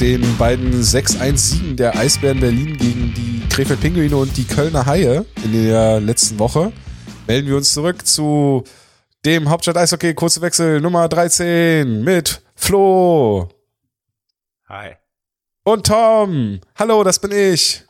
Den 0.00 0.38
beiden 0.38 0.72
6-1-Siegen 0.72 1.76
der 1.76 1.94
Eisbären 1.94 2.40
Berlin 2.40 2.78
gegen 2.78 3.12
die 3.14 3.46
Krefeld 3.50 3.82
Pinguine 3.82 4.16
und 4.16 4.34
die 4.34 4.46
Kölner 4.46 4.86
Haie 4.86 5.26
in 5.44 5.52
der 5.52 6.00
letzten 6.00 6.38
Woche 6.38 6.72
melden 7.26 7.48
wir 7.48 7.56
uns 7.58 7.74
zurück 7.74 8.06
zu 8.06 8.64
dem 9.26 9.50
Hauptstadt 9.50 9.76
Eishockey 9.76 10.14
kurze 10.14 10.40
Wechsel 10.40 10.80
Nummer 10.80 11.06
13 11.06 12.02
mit 12.02 12.40
Flo. 12.54 13.50
Hi. 14.70 14.94
Und 15.64 15.86
Tom. 15.86 16.62
Hallo, 16.76 17.04
das 17.04 17.18
bin 17.18 17.32
ich. 17.32 17.84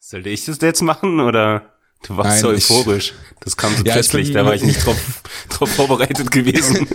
Sollte 0.00 0.30
ich 0.30 0.44
das 0.44 0.58
jetzt 0.60 0.82
machen 0.82 1.20
oder? 1.20 1.71
Du 2.02 2.16
warst 2.16 2.30
Nein, 2.30 2.40
so 2.40 2.48
euphorisch. 2.48 3.14
Das 3.40 3.56
kam 3.56 3.76
so 3.76 3.82
ja, 3.84 3.94
plötzlich, 3.94 4.32
da 4.32 4.44
war 4.44 4.54
ich 4.54 4.62
nicht 4.62 4.84
drauf, 4.84 4.96
drauf 5.48 5.70
vorbereitet 5.70 6.30
gewesen. 6.30 6.86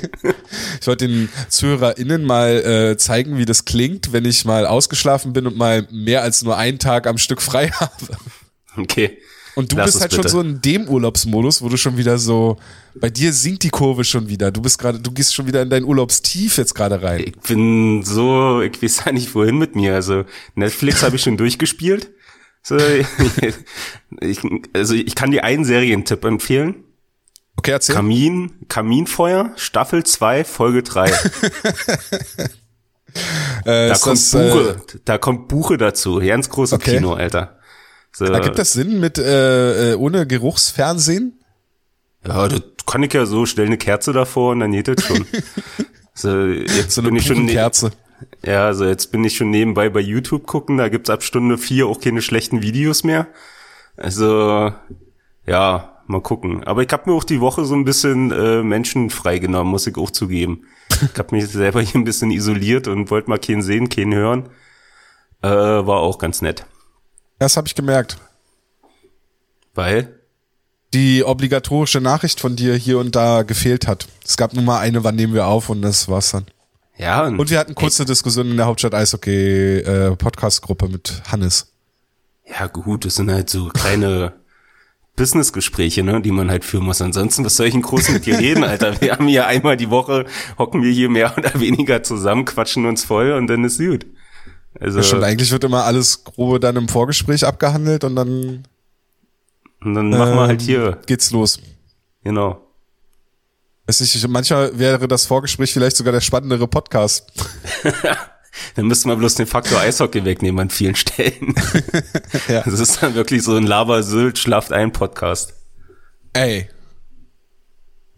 Ich 0.80 0.88
wollte 0.88 1.08
den 1.08 1.30
ZuhörerInnen 1.50 2.24
mal 2.24 2.92
äh, 2.94 2.98
zeigen, 2.98 3.38
wie 3.38 3.46
das 3.46 3.66
klingt, 3.66 4.14
wenn 4.14 4.24
ich 4.24 4.46
mal 4.46 4.66
ausgeschlafen 4.66 5.34
bin 5.34 5.46
und 5.46 5.58
mal 5.58 5.88
mehr 5.92 6.22
als 6.24 6.44
nur 6.44 6.58
einen 6.58 6.80
Tag 6.80 7.06
am 7.08 7.18
Stück 7.18 7.42
frei 7.42 7.70
habe. 7.80 7.92
Okay. 8.78 9.18
Und 9.56 9.72
du 9.72 9.76
Lass 9.76 9.88
bist 9.88 10.02
halt 10.02 10.12
bitte. 10.12 10.22
schon 10.24 10.32
so 10.32 10.40
in 10.42 10.62
dem 10.62 10.88
Urlaubsmodus, 10.88 11.64
wo 11.64 11.70
du 11.70 11.78
schon 11.78 11.98
wieder 11.98 12.20
so, 12.20 12.58
bei 12.94 13.10
dir 13.10 13.34
sinkt 13.34 13.64
die 13.64 13.70
Kurve 13.70 14.04
schon 14.04 14.30
wieder. 14.30 14.52
Du 14.52 14.62
bist 14.62 14.78
gerade, 14.78 15.00
du 15.00 15.12
gehst 15.12 15.34
schon 15.34 15.48
wieder 15.48 15.64
in 15.64 15.70
dein 15.72 15.84
Urlaubstief 15.84 16.58
jetzt 16.60 16.76
gerade 16.76 17.02
rein. 17.02 17.22
Ich 17.26 17.36
bin 17.40 18.04
so, 18.04 18.62
ich 18.62 18.82
weiß 18.82 19.06
ja 19.06 19.12
nicht 19.12 19.34
wohin 19.34 19.58
mit 19.58 19.76
mir. 19.76 19.96
Also 19.96 20.26
Netflix 20.54 21.02
habe 21.02 21.16
ich 21.16 21.24
schon 21.24 21.38
durchgespielt. 21.38 22.12
So, 22.68 22.76
ich, 24.20 24.42
also 24.74 24.94
ich 24.94 25.16
kann 25.16 25.32
dir 25.32 25.46
einen 25.46 25.64
Serientipp 25.64 26.26
empfehlen. 26.26 26.84
Okay, 27.56 27.72
erzähl. 27.72 27.96
Kamin, 27.96 28.68
Kaminfeuer, 28.68 29.54
Staffel 29.56 30.04
2, 30.04 30.44
Folge 30.44 30.84
3. 30.84 31.06
äh, 33.64 33.88
da, 33.88 33.96
kommt 33.96 34.18
das, 34.18 34.32
Buche, 34.32 34.70
äh, 34.70 35.00
da 35.06 35.18
kommt 35.18 35.48
Buche 35.48 35.78
dazu. 35.78 36.20
Ganz 36.20 36.50
großes 36.50 36.74
okay. 36.74 36.96
Kino, 36.98 37.14
Alter. 37.14 37.58
So. 38.12 38.26
Ergibt 38.26 38.60
das 38.60 38.74
Sinn 38.74 39.00
mit 39.00 39.18
äh, 39.18 39.94
äh, 39.94 39.96
ohne 39.96 40.28
Geruchsfernsehen? 40.28 41.40
Ja, 42.28 42.50
das 42.50 42.64
kann 42.86 43.02
ich 43.02 43.14
ja 43.14 43.26
so, 43.26 43.46
stell 43.46 43.68
eine 43.68 43.78
Kerze 43.78 44.12
davor 44.12 44.52
und 44.52 44.60
dann 44.60 44.74
geht 44.74 44.90
das 44.90 45.06
schon. 45.06 45.26
so, 46.14 46.46
jetzt 46.48 46.92
so 46.92 47.00
eine 47.00 47.12
bin 47.12 47.16
ich 47.16 47.28
schon 47.28 47.48
Kerze. 47.48 47.92
Ja, 48.44 48.66
also 48.66 48.86
jetzt 48.86 49.12
bin 49.12 49.24
ich 49.24 49.38
schon 49.38 49.50
nebenbei 49.50 49.90
bei 49.90 50.00
YouTube 50.00 50.48
gucken, 50.48 50.78
da 50.78 50.90
gibt's 50.90 51.10
ab 51.10 51.24
Stunde 51.24 51.58
vier 51.58 51.88
auch 51.88 52.00
keine 52.00 52.22
schlechten 52.22 52.62
Videos 52.62 53.04
mehr. 53.04 53.28
Also, 53.96 54.72
ja, 55.46 56.02
mal 56.08 56.22
gucken. 56.22 56.64
Aber 56.64 56.82
ich 56.82 56.92
habe 56.92 57.10
mir 57.10 57.16
auch 57.16 57.24
die 57.24 57.42
Woche 57.42 57.66
so 57.66 57.76
ein 57.76 57.86
bisschen 57.86 58.32
äh, 58.32 58.64
Menschen 58.64 59.10
freigenommen, 59.10 59.72
muss 59.72 59.88
ich 59.88 59.98
auch 59.98 60.12
zugeben. 60.12 60.64
Ich 60.90 61.20
habe 61.20 61.36
mich 61.36 61.48
selber 61.48 61.82
hier 61.82 61.96
ein 61.96 62.06
bisschen 62.06 62.32
isoliert 62.32 62.88
und 62.88 63.12
wollte 63.12 63.30
mal 63.30 63.38
keinen 63.38 63.62
sehen, 63.62 63.90
keinen 63.90 64.16
hören. 64.16 64.50
Äh, 65.42 65.50
war 65.50 65.98
auch 65.98 66.18
ganz 66.18 66.42
nett. 66.42 66.66
Das 67.40 67.58
habe 67.58 67.68
ich 67.68 67.76
gemerkt. 67.76 68.18
Weil? 69.76 70.22
Die 70.94 71.24
obligatorische 71.24 72.02
Nachricht 72.02 72.40
von 72.40 72.56
dir 72.56 72.74
hier 72.76 72.98
und 72.98 73.16
da 73.16 73.44
gefehlt 73.44 73.88
hat. 73.88 74.08
Es 74.26 74.38
gab 74.38 74.54
nur 74.54 74.64
mal 74.64 74.80
eine, 74.80 75.04
wann 75.04 75.16
nehmen 75.16 75.34
wir 75.34 75.46
auf 75.46 75.70
und 75.70 75.82
das 75.82 76.08
war's 76.08 76.32
dann. 76.32 76.46
Ja. 76.98 77.26
Und, 77.26 77.40
und 77.40 77.50
wir 77.50 77.60
hatten 77.60 77.76
kurze 77.76 78.06
Diskussion 78.06 78.50
in 78.50 78.58
der 78.58 78.66
Hauptstadt 78.66 78.94
Eishockey 78.94 79.78
äh, 79.80 80.16
Podcast 80.16 80.62
Gruppe 80.62 80.88
mit 80.88 81.22
Hannes. 81.32 81.72
Ja, 82.46 82.68
gut, 82.68 83.06
das 83.06 83.16
sind 83.16 83.32
halt 83.32 83.50
so 83.50 83.70
kleine 83.70 84.34
Businessgespräche, 85.16 86.04
ne, 86.04 86.22
die 86.22 86.32
man 86.32 86.50
halt 86.50 86.64
führen 86.64 86.86
muss. 86.86 87.02
Ansonsten, 87.02 87.44
was 87.44 87.58
soll 87.58 87.68
ich 87.68 87.74
in 87.74 87.82
groß 87.82 88.10
mit 88.10 88.26
dir 88.26 88.38
reden, 88.40 88.64
Alter? 88.64 89.00
Wir 89.02 89.14
haben 89.14 89.28
hier 89.28 89.48
einmal 89.48 89.76
die 89.76 89.90
Woche, 89.90 90.26
hocken 90.58 90.84
wir 90.84 90.92
hier 90.92 91.10
mehr 91.10 91.38
oder 91.38 91.60
weniger 91.60 92.04
zusammen, 92.04 92.46
quatschen 92.46 92.86
uns 92.86 93.04
voll 93.04 93.32
und 93.32 93.48
dann 93.48 93.64
ist 93.64 93.80
gut. 93.80 94.06
Also, 94.80 94.98
das 94.98 95.08
stimmt, 95.08 95.24
eigentlich 95.24 95.52
wird 95.52 95.64
immer 95.64 95.86
alles 95.86 96.24
grobe 96.24 96.60
dann 96.60 96.76
im 96.76 96.88
Vorgespräch 96.88 97.46
abgehandelt 97.46 98.04
und 98.04 98.16
dann 98.16 98.64
und 99.82 99.94
dann 99.94 100.10
machen 100.10 100.36
wir 100.36 100.48
halt 100.48 100.62
hier. 100.62 101.00
Geht's 101.06 101.32
los. 101.32 101.60
Genau. 102.24 102.67
Weiß 103.88 104.02
nicht, 104.02 104.28
manchmal 104.28 104.78
wäre 104.78 105.08
das 105.08 105.26
Vorgespräch 105.26 105.72
vielleicht 105.72 105.96
sogar 105.96 106.12
der 106.12 106.20
spannendere 106.20 106.68
Podcast. 106.68 107.32
dann 108.76 108.86
müsste 108.86 109.08
man 109.08 109.18
bloß 109.18 109.36
den 109.36 109.48
Faktor 109.48 109.80
Eishockey 109.80 110.26
wegnehmen 110.26 110.60
an 110.60 110.70
vielen 110.70 110.96
Stellen. 110.96 111.56
ja. 112.50 112.64
Das 112.64 112.82
ist 112.82 113.02
dann 113.02 113.16
wirklich 113.16 113.44
so 113.44 113.56
ein 113.56 113.66
Lava 113.66 114.04
Sylt 114.04 114.40
schlaft 114.40 114.74
ein 114.74 114.92
Podcast. 114.92 115.54
Ey. 116.34 116.68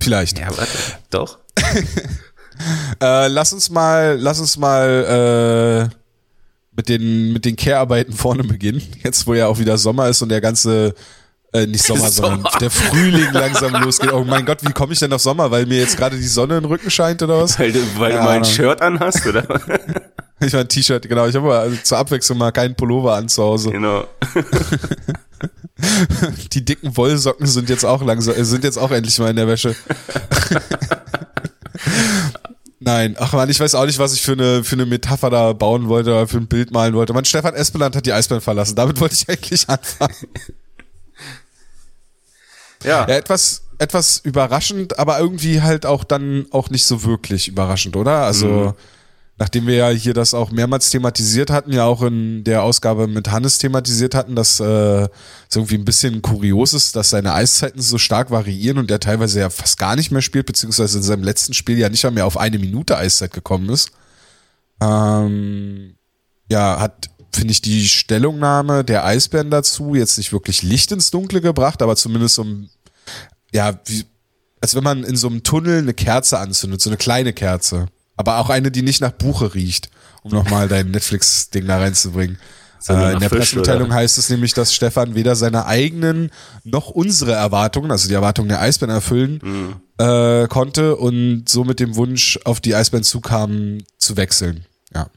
Vielleicht. 0.01 0.39
Ja, 0.39 0.47
warte. 0.57 0.77
Doch. 1.11 1.37
äh, 3.01 3.27
lass 3.27 3.53
uns 3.53 3.69
mal, 3.69 4.17
lass 4.19 4.39
uns 4.39 4.57
mal 4.57 5.89
äh, 5.91 5.95
mit 6.75 6.89
den 6.89 7.33
mit 7.33 7.45
den 7.45 7.55
Care-Arbeiten 7.55 8.13
vorne 8.13 8.43
beginnen. 8.43 8.81
Jetzt, 9.03 9.27
wo 9.27 9.35
ja 9.35 9.45
auch 9.45 9.59
wieder 9.59 9.77
Sommer 9.77 10.09
ist 10.09 10.23
und 10.23 10.29
der 10.29 10.41
ganze 10.41 10.95
äh, 11.51 11.65
nicht 11.65 11.83
Sommer, 11.83 12.01
Sommer, 12.11 12.35
sondern 12.35 12.59
der 12.59 12.69
Frühling 12.69 13.31
langsam 13.31 13.73
losgeht. 13.83 14.13
Oh 14.13 14.23
mein 14.23 14.45
Gott, 14.45 14.59
wie 14.61 14.71
komme 14.71 14.93
ich 14.93 14.99
denn 14.99 15.11
auf 15.13 15.21
Sommer? 15.21 15.49
Weil 15.49 15.65
mir 15.65 15.79
jetzt 15.79 15.97
gerade 15.97 16.15
die 16.17 16.27
Sonne 16.27 16.57
in 16.57 16.63
den 16.63 16.69
Rücken 16.69 16.91
scheint 16.91 17.23
oder 17.23 17.41
was? 17.41 17.57
Weil 17.59 17.71
du, 17.71 17.79
weil 17.97 18.11
ja. 18.11 18.19
du 18.19 18.23
mal 18.23 18.37
ein 18.37 18.45
Shirt 18.45 18.81
anhast, 18.81 19.25
oder? 19.25 19.43
ich 20.39 20.53
mein 20.53 20.67
T-Shirt, 20.67 21.09
genau. 21.09 21.25
Ich 21.27 21.35
habe 21.35 21.57
also 21.57 21.75
zur 21.83 21.97
Abwechslung 21.97 22.37
mal 22.37 22.51
keinen 22.51 22.75
Pullover 22.75 23.15
an 23.15 23.29
zu 23.29 23.43
Hause. 23.43 23.71
Genau. 23.71 24.05
die 26.53 26.63
dicken 26.63 26.95
Wollsocken 26.95 27.47
sind 27.47 27.69
jetzt 27.69 27.85
auch 27.85 28.03
langsam, 28.03 28.35
äh, 28.35 28.43
sind 28.43 28.63
jetzt 28.63 28.77
auch 28.77 28.91
endlich 28.91 29.17
mal 29.17 29.31
in 29.31 29.37
der 29.37 29.47
Wäsche. 29.47 29.75
Nein, 32.81 33.15
ach 33.19 33.33
man, 33.33 33.49
ich 33.49 33.59
weiß 33.59 33.75
auch 33.75 33.85
nicht, 33.85 33.99
was 33.99 34.13
ich 34.13 34.21
für 34.21 34.31
eine, 34.33 34.63
für 34.63 34.75
eine 34.75 34.85
Metapher 34.85 35.29
da 35.29 35.53
bauen 35.53 35.89
wollte 35.89 36.11
oder 36.11 36.27
für 36.27 36.37
ein 36.37 36.47
Bild 36.47 36.71
malen 36.71 36.93
wollte. 36.93 37.13
Man, 37.13 37.25
Stefan 37.25 37.55
Espeland 37.55 37.95
hat 37.95 38.05
die 38.05 38.13
Eisbahn 38.13 38.39
verlassen. 38.39 38.75
Damit 38.75 39.01
wollte 39.01 39.15
ich 39.15 39.27
eigentlich 39.27 39.67
anfangen. 39.67 40.15
Ja. 42.83 43.07
ja. 43.07 43.15
Etwas, 43.15 43.63
etwas 43.77 44.17
überraschend, 44.23 44.99
aber 44.99 45.19
irgendwie 45.19 45.61
halt 45.61 45.85
auch 45.85 46.03
dann 46.03 46.45
auch 46.51 46.69
nicht 46.69 46.85
so 46.85 47.03
wirklich 47.03 47.47
überraschend, 47.47 47.95
oder? 47.95 48.23
Also, 48.23 48.47
mhm. 48.47 48.73
nachdem 49.37 49.67
wir 49.67 49.75
ja 49.75 49.89
hier 49.89 50.13
das 50.13 50.33
auch 50.33 50.51
mehrmals 50.51 50.89
thematisiert 50.89 51.49
hatten, 51.49 51.71
ja 51.71 51.85
auch 51.85 52.01
in 52.01 52.43
der 52.43 52.63
Ausgabe 52.63 53.07
mit 53.07 53.31
Hannes 53.31 53.57
thematisiert 53.57 54.15
hatten, 54.15 54.35
dass 54.35 54.59
äh, 54.59 55.07
es 55.49 55.55
irgendwie 55.55 55.77
ein 55.77 55.85
bisschen 55.85 56.21
kurios 56.21 56.73
ist, 56.73 56.95
dass 56.95 57.09
seine 57.09 57.33
Eiszeiten 57.33 57.81
so 57.81 57.97
stark 57.97 58.31
variieren 58.31 58.77
und 58.77 58.91
er 58.91 58.99
teilweise 58.99 59.39
ja 59.39 59.49
fast 59.49 59.77
gar 59.77 59.95
nicht 59.95 60.11
mehr 60.11 60.21
spielt, 60.21 60.45
beziehungsweise 60.45 60.97
in 60.97 61.03
seinem 61.03 61.23
letzten 61.23 61.53
Spiel 61.53 61.77
ja 61.77 61.89
nicht 61.89 62.09
mehr 62.11 62.25
auf 62.25 62.37
eine 62.37 62.59
Minute 62.59 62.97
Eiszeit 62.97 63.33
gekommen 63.33 63.69
ist. 63.69 63.91
Ähm, 64.81 65.95
ja, 66.49 66.79
hat 66.79 67.09
finde 67.31 67.51
ich, 67.51 67.61
die 67.61 67.87
Stellungnahme 67.87 68.83
der 68.83 69.05
Eisbären 69.05 69.51
dazu 69.51 69.95
jetzt 69.95 70.17
nicht 70.17 70.33
wirklich 70.33 70.63
Licht 70.63 70.91
ins 70.91 71.11
Dunkle 71.11 71.41
gebracht, 71.41 71.81
aber 71.81 71.95
zumindest 71.95 72.35
so 72.35 72.43
ein, 72.43 72.69
ja, 73.51 73.79
wie, 73.85 74.05
als 74.61 74.75
wenn 74.75 74.83
man 74.83 75.03
in 75.03 75.15
so 75.15 75.27
einem 75.27 75.43
Tunnel 75.43 75.79
eine 75.79 75.93
Kerze 75.93 76.39
anzündet, 76.39 76.81
so 76.81 76.89
eine 76.89 76.97
kleine 76.97 77.33
Kerze. 77.33 77.87
Aber 78.17 78.39
auch 78.39 78.49
eine, 78.49 78.71
die 78.71 78.81
nicht 78.81 79.01
nach 79.01 79.11
Buche 79.11 79.53
riecht, 79.53 79.89
um 80.23 80.31
nochmal 80.31 80.67
dein 80.67 80.91
Netflix-Ding 80.91 81.65
da 81.65 81.77
reinzubringen. 81.77 82.37
Äh, 82.87 83.13
in 83.13 83.19
der 83.19 83.29
Pressemitteilung 83.29 83.93
heißt 83.93 84.17
es 84.17 84.29
nämlich, 84.29 84.53
dass 84.53 84.73
Stefan 84.73 85.15
weder 85.15 85.35
seine 85.35 85.65
eigenen 85.65 86.31
noch 86.63 86.89
unsere 86.89 87.33
Erwartungen, 87.33 87.91
also 87.91 88.07
die 88.07 88.13
Erwartungen 88.13 88.49
der 88.49 88.61
Eisbären 88.61 88.93
erfüllen 88.93 89.39
mhm. 89.43 89.75
äh, 89.97 90.47
konnte 90.47 90.95
und 90.95 91.43
so 91.47 91.63
mit 91.63 91.79
dem 91.79 91.95
Wunsch 91.95 92.39
auf 92.45 92.61
die 92.61 92.75
Eisbären 92.75 93.03
zukam, 93.03 93.79
zu 93.97 94.15
wechseln. 94.15 94.65
Ja. 94.93 95.07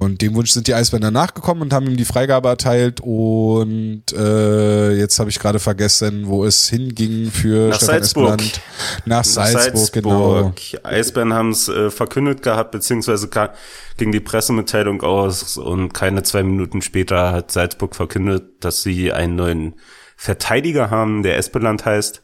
Und 0.00 0.22
dem 0.22 0.34
Wunsch 0.34 0.52
sind 0.52 0.66
die 0.66 0.72
Eisbänder 0.72 1.10
nachgekommen 1.10 1.62
und 1.62 1.74
haben 1.74 1.86
ihm 1.86 1.98
die 1.98 2.06
Freigabe 2.06 2.48
erteilt. 2.48 3.00
Und 3.02 4.04
äh, 4.16 4.92
jetzt 4.92 5.18
habe 5.18 5.28
ich 5.28 5.38
gerade 5.38 5.58
vergessen, 5.58 6.26
wo 6.26 6.46
es 6.46 6.70
hinging 6.70 7.30
für 7.30 7.68
Nach 7.68 7.76
Stefan 7.76 7.94
Salzburg. 7.94 8.40
Espeland. 8.40 8.60
Nach, 9.04 9.24
Salzburg, 9.24 9.62
Salzburg, 9.62 9.92
genau. 9.92 10.54
Eisbären 10.84 11.34
haben 11.34 11.50
es 11.50 11.68
äh, 11.68 11.90
verkündet 11.90 12.42
gehabt, 12.42 12.70
beziehungsweise 12.70 13.28
ging 13.98 14.10
die 14.10 14.20
Pressemitteilung 14.20 15.02
aus 15.02 15.58
und 15.58 15.92
keine 15.92 16.22
zwei 16.22 16.44
Minuten 16.44 16.80
später 16.80 17.32
hat 17.32 17.52
Salzburg 17.52 17.94
verkündet, 17.94 18.64
dass 18.64 18.82
sie 18.82 19.12
einen 19.12 19.36
neuen 19.36 19.74
Verteidiger 20.16 20.88
haben, 20.88 21.22
der 21.22 21.36
Espeland 21.36 21.84
heißt. 21.84 22.22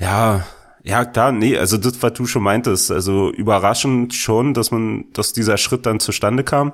Ja, 0.00 0.46
ja, 0.88 1.04
klar, 1.04 1.32
nee, 1.32 1.58
also 1.58 1.76
das, 1.76 2.02
was 2.02 2.14
du 2.14 2.24
schon 2.24 2.42
meintest, 2.42 2.90
also 2.90 3.30
überraschend 3.30 4.14
schon, 4.14 4.54
dass 4.54 4.70
man, 4.70 5.04
dass 5.12 5.34
dieser 5.34 5.58
Schritt 5.58 5.84
dann 5.84 6.00
zustande 6.00 6.44
kam, 6.44 6.72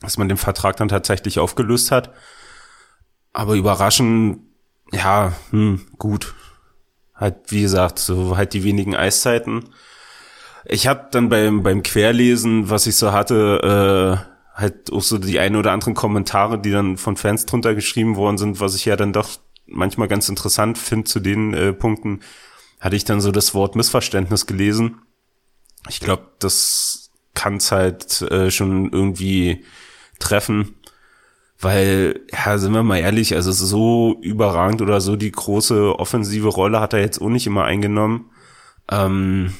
dass 0.00 0.16
man 0.16 0.28
den 0.28 0.36
Vertrag 0.36 0.76
dann 0.76 0.86
tatsächlich 0.86 1.40
aufgelöst 1.40 1.90
hat. 1.90 2.12
Aber 3.32 3.56
überraschend, 3.56 4.42
ja, 4.92 5.32
hm, 5.50 5.88
gut. 5.98 6.36
Halt, 7.16 7.50
wie 7.50 7.62
gesagt, 7.62 7.98
so 7.98 8.36
halt 8.36 8.52
die 8.52 8.62
wenigen 8.62 8.94
Eiszeiten. 8.94 9.70
Ich 10.64 10.86
habe 10.86 11.08
dann 11.10 11.28
beim, 11.28 11.64
beim 11.64 11.82
Querlesen, 11.82 12.70
was 12.70 12.86
ich 12.86 12.94
so 12.94 13.10
hatte, 13.10 14.22
äh, 14.54 14.60
halt 14.60 14.92
auch 14.92 15.02
so 15.02 15.18
die 15.18 15.40
ein 15.40 15.56
oder 15.56 15.72
anderen 15.72 15.94
Kommentare, 15.94 16.60
die 16.60 16.70
dann 16.70 16.96
von 16.96 17.16
Fans 17.16 17.44
drunter 17.44 17.74
geschrieben 17.74 18.14
worden 18.14 18.38
sind, 18.38 18.60
was 18.60 18.76
ich 18.76 18.84
ja 18.84 18.94
dann 18.94 19.12
doch 19.12 19.30
manchmal 19.66 20.06
ganz 20.06 20.28
interessant 20.28 20.78
finde 20.78 21.06
zu 21.06 21.18
den 21.18 21.54
äh, 21.54 21.72
Punkten, 21.72 22.20
hatte 22.86 22.94
ich 22.94 23.04
dann 23.04 23.20
so 23.20 23.32
das 23.32 23.52
Wort 23.52 23.74
Missverständnis 23.74 24.46
gelesen. 24.46 25.00
Ich 25.88 25.98
glaube, 25.98 26.28
das 26.38 27.10
kann 27.34 27.56
es 27.56 27.72
halt 27.72 28.22
äh, 28.22 28.52
schon 28.52 28.92
irgendwie 28.92 29.64
treffen. 30.20 30.76
Weil, 31.58 32.20
ja, 32.32 32.58
sind 32.58 32.72
wir 32.74 32.84
mal 32.84 32.98
ehrlich, 32.98 33.34
also 33.34 33.50
so 33.50 34.18
überragend 34.22 34.82
oder 34.82 35.00
so 35.00 35.16
die 35.16 35.32
große 35.32 35.98
offensive 35.98 36.46
Rolle 36.46 36.80
hat 36.80 36.92
er 36.92 37.00
jetzt 37.00 37.20
auch 37.20 37.28
nicht 37.28 37.48
immer 37.48 37.64
eingenommen. 37.64 38.30
Ähm, 38.88 39.54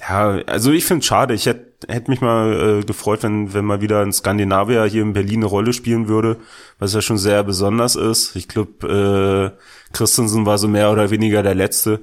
ja, 0.00 0.42
also 0.46 0.72
ich 0.72 0.84
finde 0.84 1.06
schade. 1.06 1.32
Ich 1.32 1.46
hätte 1.46 1.72
hätte 1.88 2.10
mich 2.10 2.20
mal 2.20 2.80
äh, 2.80 2.84
gefreut, 2.84 3.22
wenn, 3.22 3.54
wenn 3.54 3.64
mal 3.64 3.80
wieder 3.80 4.02
ein 4.02 4.12
Skandinavier 4.12 4.84
hier 4.84 5.02
in 5.02 5.14
Berlin 5.14 5.40
eine 5.40 5.46
Rolle 5.46 5.72
spielen 5.72 6.08
würde, 6.08 6.36
was 6.78 6.92
ja 6.94 7.00
schon 7.00 7.18
sehr 7.18 7.42
besonders 7.44 7.96
ist. 7.96 8.36
Ich 8.36 8.46
glaube, 8.46 9.52
äh, 9.56 9.92
Christensen 9.92 10.46
war 10.46 10.58
so 10.58 10.68
mehr 10.68 10.92
oder 10.92 11.10
weniger 11.10 11.42
der 11.42 11.54
Letzte. 11.54 12.00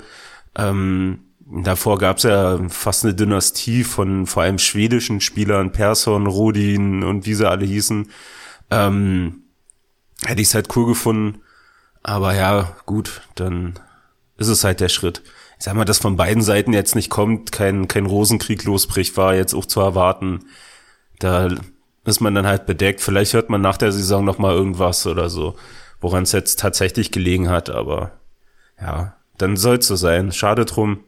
Ähm, 0.56 1.20
davor 1.46 1.98
gab's 1.98 2.24
ja 2.24 2.60
fast 2.70 3.04
eine 3.04 3.14
Dynastie 3.14 3.84
von 3.84 4.26
vor 4.26 4.44
allem 4.44 4.60
schwedischen 4.60 5.22
Spielern, 5.22 5.72
Persson, 5.72 6.28
Rodin 6.28 7.04
und 7.04 7.26
wie 7.26 7.34
sie 7.34 7.50
alle 7.50 7.66
hießen. 7.66 8.10
Ähm, 8.72 9.44
hätte 10.24 10.42
ich 10.42 10.48
es 10.48 10.56
halt 10.56 10.76
cool 10.76 10.88
gefunden. 10.88 11.42
Aber 12.04 12.34
ja, 12.36 12.76
gut, 12.86 13.22
dann 13.36 13.74
ist 14.38 14.48
es 14.48 14.64
halt 14.64 14.80
der 14.80 14.90
Schritt 14.90 15.22
ich 15.60 15.66
sag 15.66 15.76
mal, 15.76 15.84
dass 15.84 16.00
von 16.00 16.16
beiden 16.16 16.42
Seiten 16.42 16.72
jetzt 16.72 16.96
nicht 16.96 17.10
kommt, 17.10 17.52
kein, 17.52 17.90
kein 17.90 18.06
Rosenkrieg 18.06 18.64
losbricht, 18.64 19.18
war 19.18 19.36
jetzt 19.36 19.54
auch 19.54 19.66
zu 19.66 19.82
erwarten. 19.82 20.46
Da 21.20 21.50
ist 22.06 22.22
man 22.22 22.34
dann 22.34 22.48
halt 22.48 22.66
bedeckt. 22.66 23.02
Vielleicht 23.02 23.34
hört 23.34 23.50
man 23.50 23.60
nach 23.60 23.76
der 23.76 23.92
Saison 23.92 24.24
noch 24.24 24.38
mal 24.38 24.56
irgendwas 24.56 25.06
oder 25.06 25.30
so, 25.30 25.58
woran 26.00 26.24
es 26.24 26.32
jetzt 26.32 26.60
tatsächlich 26.60 27.12
gelegen 27.12 27.50
hat, 27.50 27.70
aber 27.70 28.14
ja, 28.80 29.18
dann 29.40 29.58
soll 29.58 29.78
es 29.78 29.88
so 29.88 29.96
sein. 29.96 30.32
Schade 30.32 30.66
drum. 30.66 31.04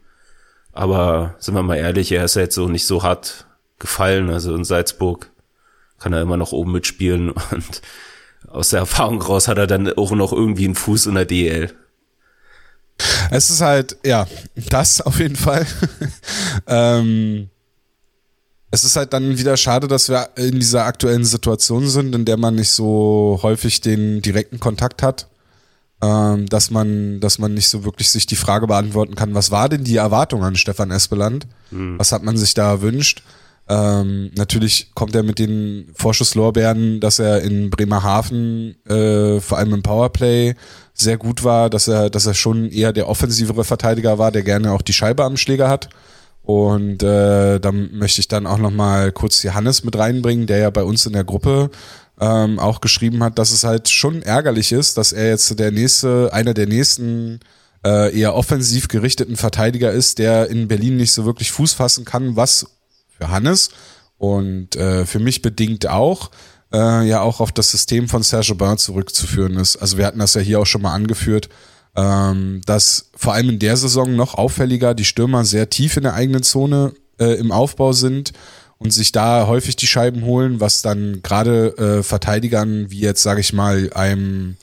Aber 0.74 1.36
sind 1.40 1.54
wir 1.54 1.64
mal 1.64 1.76
ehrlich, 1.76 2.12
er 2.12 2.26
ist 2.26 2.36
jetzt 2.36 2.56
so 2.56 2.68
nicht 2.68 2.88
so 2.88 3.04
hart 3.04 3.46
gefallen. 3.80 4.30
Also 4.30 4.56
in 4.56 4.64
Salzburg 4.64 5.30
kann 6.00 6.14
er 6.14 6.22
immer 6.22 6.38
noch 6.38 6.52
oben 6.52 6.72
mitspielen 6.72 7.30
und 7.52 7.82
aus 8.48 8.70
der 8.70 8.80
Erfahrung 8.80 9.22
raus 9.22 9.48
hat 9.48 9.58
er 9.58 9.68
dann 9.68 9.92
auch 9.94 10.12
noch 10.12 10.34
irgendwie 10.34 10.66
einen 10.66 10.76
Fuß 10.76 11.06
in 11.06 11.16
der 11.16 11.26
DL. 11.26 11.74
Es 13.30 13.50
ist 13.50 13.62
halt, 13.62 13.98
ja, 14.06 14.28
das 14.70 15.02
auf 15.02 15.20
jeden 15.20 15.36
Fall. 15.36 15.66
ähm, 16.68 17.50
es 18.72 18.84
ist 18.84 18.96
halt 18.96 19.14
dann 19.14 19.38
wieder 19.38 19.58
schade, 19.58 19.88
dass 19.88 20.10
wir 20.10 20.30
in 20.36 20.60
dieser 20.60 20.86
aktuellen 20.86 21.26
Situation 21.26 21.88
sind, 21.88 22.16
in 22.16 22.26
der 22.26 22.38
man 22.38 22.56
nicht 22.56 22.72
so 22.72 23.40
häufig 23.42 23.82
den 23.82 24.22
direkten 24.22 24.60
Kontakt 24.60 25.04
hat. 25.04 25.28
Ähm, 26.04 26.48
dass 26.48 26.72
man, 26.72 27.20
dass 27.20 27.38
man 27.38 27.54
nicht 27.54 27.70
so 27.70 27.84
wirklich 27.84 28.10
sich 28.10 28.26
die 28.26 28.36
Frage 28.36 28.66
beantworten 28.66 29.14
kann, 29.14 29.36
was 29.36 29.52
war 29.52 29.70
denn 29.70 29.84
die 29.84 29.98
Erwartung 29.98 30.44
an 30.44 30.56
Stefan 30.56 30.90
Espeland? 30.90 31.46
Mhm. 31.70 32.00
Was 32.00 32.12
hat 32.12 32.24
man 32.24 32.38
sich 32.38 32.56
da 32.56 32.72
erwünscht? 32.72 33.22
Ähm, 33.70 34.32
natürlich 34.36 34.92
kommt 34.96 35.16
er 35.16 35.24
mit 35.24 35.38
den 35.40 35.92
Vorschusslorbeeren, 35.94 37.00
dass 37.00 37.20
er 37.20 37.42
in 37.42 37.70
Bremerhaven 37.70 38.76
äh, 38.86 39.40
vor 39.40 39.60
allem 39.60 39.76
im 39.76 39.84
Powerplay 39.84 40.56
sehr 40.94 41.18
gut 41.18 41.44
war, 41.44 41.70
dass 41.70 41.88
er, 41.88 42.10
dass 42.10 42.26
er 42.26 42.34
schon 42.34 42.70
eher 42.70 42.94
der 42.94 43.08
offensivere 43.08 43.64
Verteidiger 43.64 44.18
war, 44.18 44.32
der 44.32 44.42
gerne 44.42 44.72
auch 44.72 44.82
die 44.82 44.94
Scheibe 44.94 45.24
am 45.24 45.38
Schläger 45.38 45.70
hat. 45.70 45.90
Und 46.44 47.04
äh, 47.04 47.60
da 47.60 47.72
möchte 47.72 48.20
ich 48.20 48.28
dann 48.28 48.48
auch 48.48 48.58
noch 48.58 48.72
mal 48.72 49.12
kurz 49.12 49.44
Johannes 49.44 49.84
mit 49.84 49.98
reinbringen, 49.98 50.48
der 50.48 50.58
ja 50.58 50.70
bei 50.70 50.84
uns 50.84 51.06
in 51.06 51.14
der 51.14 51.24
Gruppe 51.24 51.70
ähm, 52.22 52.60
auch 52.60 52.82
geschrieben 52.82 53.24
hat, 53.24 53.40
dass 53.40 53.52
es 53.52 53.64
halt 53.64 53.90
schon 53.90 54.22
ärgerlich 54.22 54.72
ist, 54.72 54.98
dass 54.98 55.12
er 55.12 55.30
jetzt 55.30 55.60
der 55.60 55.72
nächste, 55.72 56.30
einer 56.32 56.54
der 56.54 56.68
nächsten 56.68 57.40
äh, 57.84 58.18
eher 58.18 58.36
offensiv 58.36 58.88
gerichteten 58.88 59.36
Verteidiger 59.36 59.92
ist, 59.92 60.20
der 60.20 60.50
in 60.50 60.68
Berlin 60.68 60.98
nicht 60.98 61.12
so 61.12 61.26
wirklich 61.26 61.52
Fuß 61.52 61.74
fassen 61.74 62.06
kann, 62.06 62.36
was 62.36 62.68
für 63.10 63.30
Hannes 63.30 63.72
und 64.20 64.76
äh, 64.76 65.06
für 65.06 65.18
mich 65.18 65.42
bedingt 65.42 65.88
auch 65.88 66.30
äh, 66.72 67.08
ja 67.08 67.22
auch 67.22 67.40
auf 67.40 67.52
das 67.52 67.72
System 67.72 68.08
von 68.08 68.22
Serge 68.22 68.54
Bain 68.54 68.78
zurückzuführen 68.78 69.58
ist. 69.58 69.78
Also 69.78 69.98
wir 69.98 70.06
hatten 70.06 70.20
das 70.20 70.36
ja 70.36 70.42
hier 70.42 70.60
auch 70.60 70.68
schon 70.68 70.84
mal 70.84 70.94
angeführt, 70.94 71.50
ähm, 71.96 72.62
dass 72.68 73.10
vor 73.16 73.34
allem 73.34 73.50
in 73.50 73.60
der 73.60 73.78
Saison 73.78 74.16
noch 74.16 74.36
auffälliger 74.36 74.94
die 74.94 75.06
Stürmer 75.06 75.44
sehr 75.44 75.72
tief 75.72 75.98
in 75.98 76.04
der 76.04 76.14
eigenen 76.14 76.44
Zone 76.44 76.94
äh, 77.20 77.34
im 77.34 77.52
Aufbau 77.52 77.94
sind 77.94 78.32
und 78.82 78.92
sich 78.92 79.12
da 79.12 79.48
häufig 79.48 79.76
die 79.76 79.88
Scheiben 79.88 80.24
holen, 80.24 80.60
was 80.60 80.82
dann 80.82 81.22
gerade 81.22 81.78
äh, 81.78 82.04
Verteidigern 82.04 82.90
wie 82.90 83.00
jetzt 83.00 83.24
sage 83.24 83.42
ich 83.42 83.54
mal 83.54 83.92
einem 83.94 84.58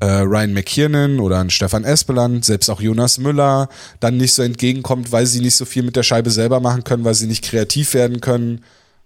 äh, 0.00 0.06
Ryan 0.06 0.52
McKiernan 0.52 1.20
oder 1.20 1.40
ein 1.40 1.50
Stefan 1.50 1.84
Espeland, 1.84 2.44
selbst 2.44 2.68
auch 2.68 2.80
Jonas 2.80 3.18
Müller, 3.18 3.68
dann 4.00 4.16
nicht 4.16 4.34
so 4.34 4.42
entgegenkommt, 4.42 5.12
weil 5.12 5.26
sie 5.26 5.40
nicht 5.40 5.56
so 5.56 5.64
viel 5.64 5.82
mit 5.82 5.96
der 5.96 6.02
Scheibe 6.02 6.30
selber 6.30 6.60
machen 6.60 6.84
können, 6.84 7.04
weil 7.04 7.14
sie 7.14 7.26
nicht 7.26 7.44
kreativ 7.44 7.94
werden 7.94 8.20
können 8.20 8.60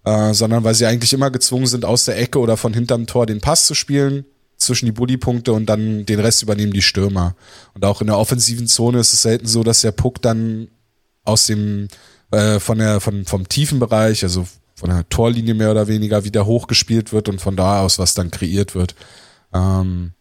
äh, 0.05 0.33
sondern 0.33 0.65
weil 0.65 0.75
sie 0.75 0.87
eigentlich 0.87 1.13
immer 1.13 1.31
gezwungen 1.31 1.67
sind, 1.67 1.85
aus 1.85 2.05
der 2.05 2.19
Ecke 2.19 2.39
oder 2.39 2.57
von 2.57 2.73
hinterm 2.73 3.07
Tor 3.07 3.27
den 3.27 3.41
Pass 3.41 3.67
zu 3.67 3.75
spielen 3.75 4.25
zwischen 4.57 4.87
die 4.87 4.93
Bullypunkte 4.93 5.53
und 5.53 5.67
dann 5.67 6.07
den 6.07 6.21
Rest 6.21 6.43
übernehmen 6.43 6.73
die 6.73 6.83
Stürmer. 6.83 7.37
Und 7.75 7.85
auch 7.85 8.01
in 8.01 8.07
der 8.09 8.19
offensiven 8.19 8.67
Zone 8.67 8.99
ist 9.01 9.13
es 9.13 9.23
selten 9.23 9.47
so, 9.47 9.63
dass 9.63 9.83
der 9.83 9.93
Puck 9.93 10.23
dann 10.23 10.69
aus 11.25 11.47
dem 11.47 11.89
äh, 12.31 12.61
von 12.61 12.79
der 12.79 13.01
von 13.01 13.25
vom 13.25 13.49
tiefen 13.49 13.79
Bereich, 13.79 14.23
also 14.23 14.47
von 14.75 14.91
der 14.91 15.09
Torlinie 15.09 15.55
mehr 15.55 15.71
oder 15.71 15.89
weniger 15.89 16.25
wieder 16.25 16.47
hochgespielt 16.47 17.13
wird 17.13 17.29
und 17.29 17.41
von 17.41 17.57
da 17.57 17.81
aus 17.81 17.99
was 17.99 18.15
dann 18.15 18.31
kreiert 18.31 18.75
wird. 18.75 18.95
Ähm, 19.53 20.13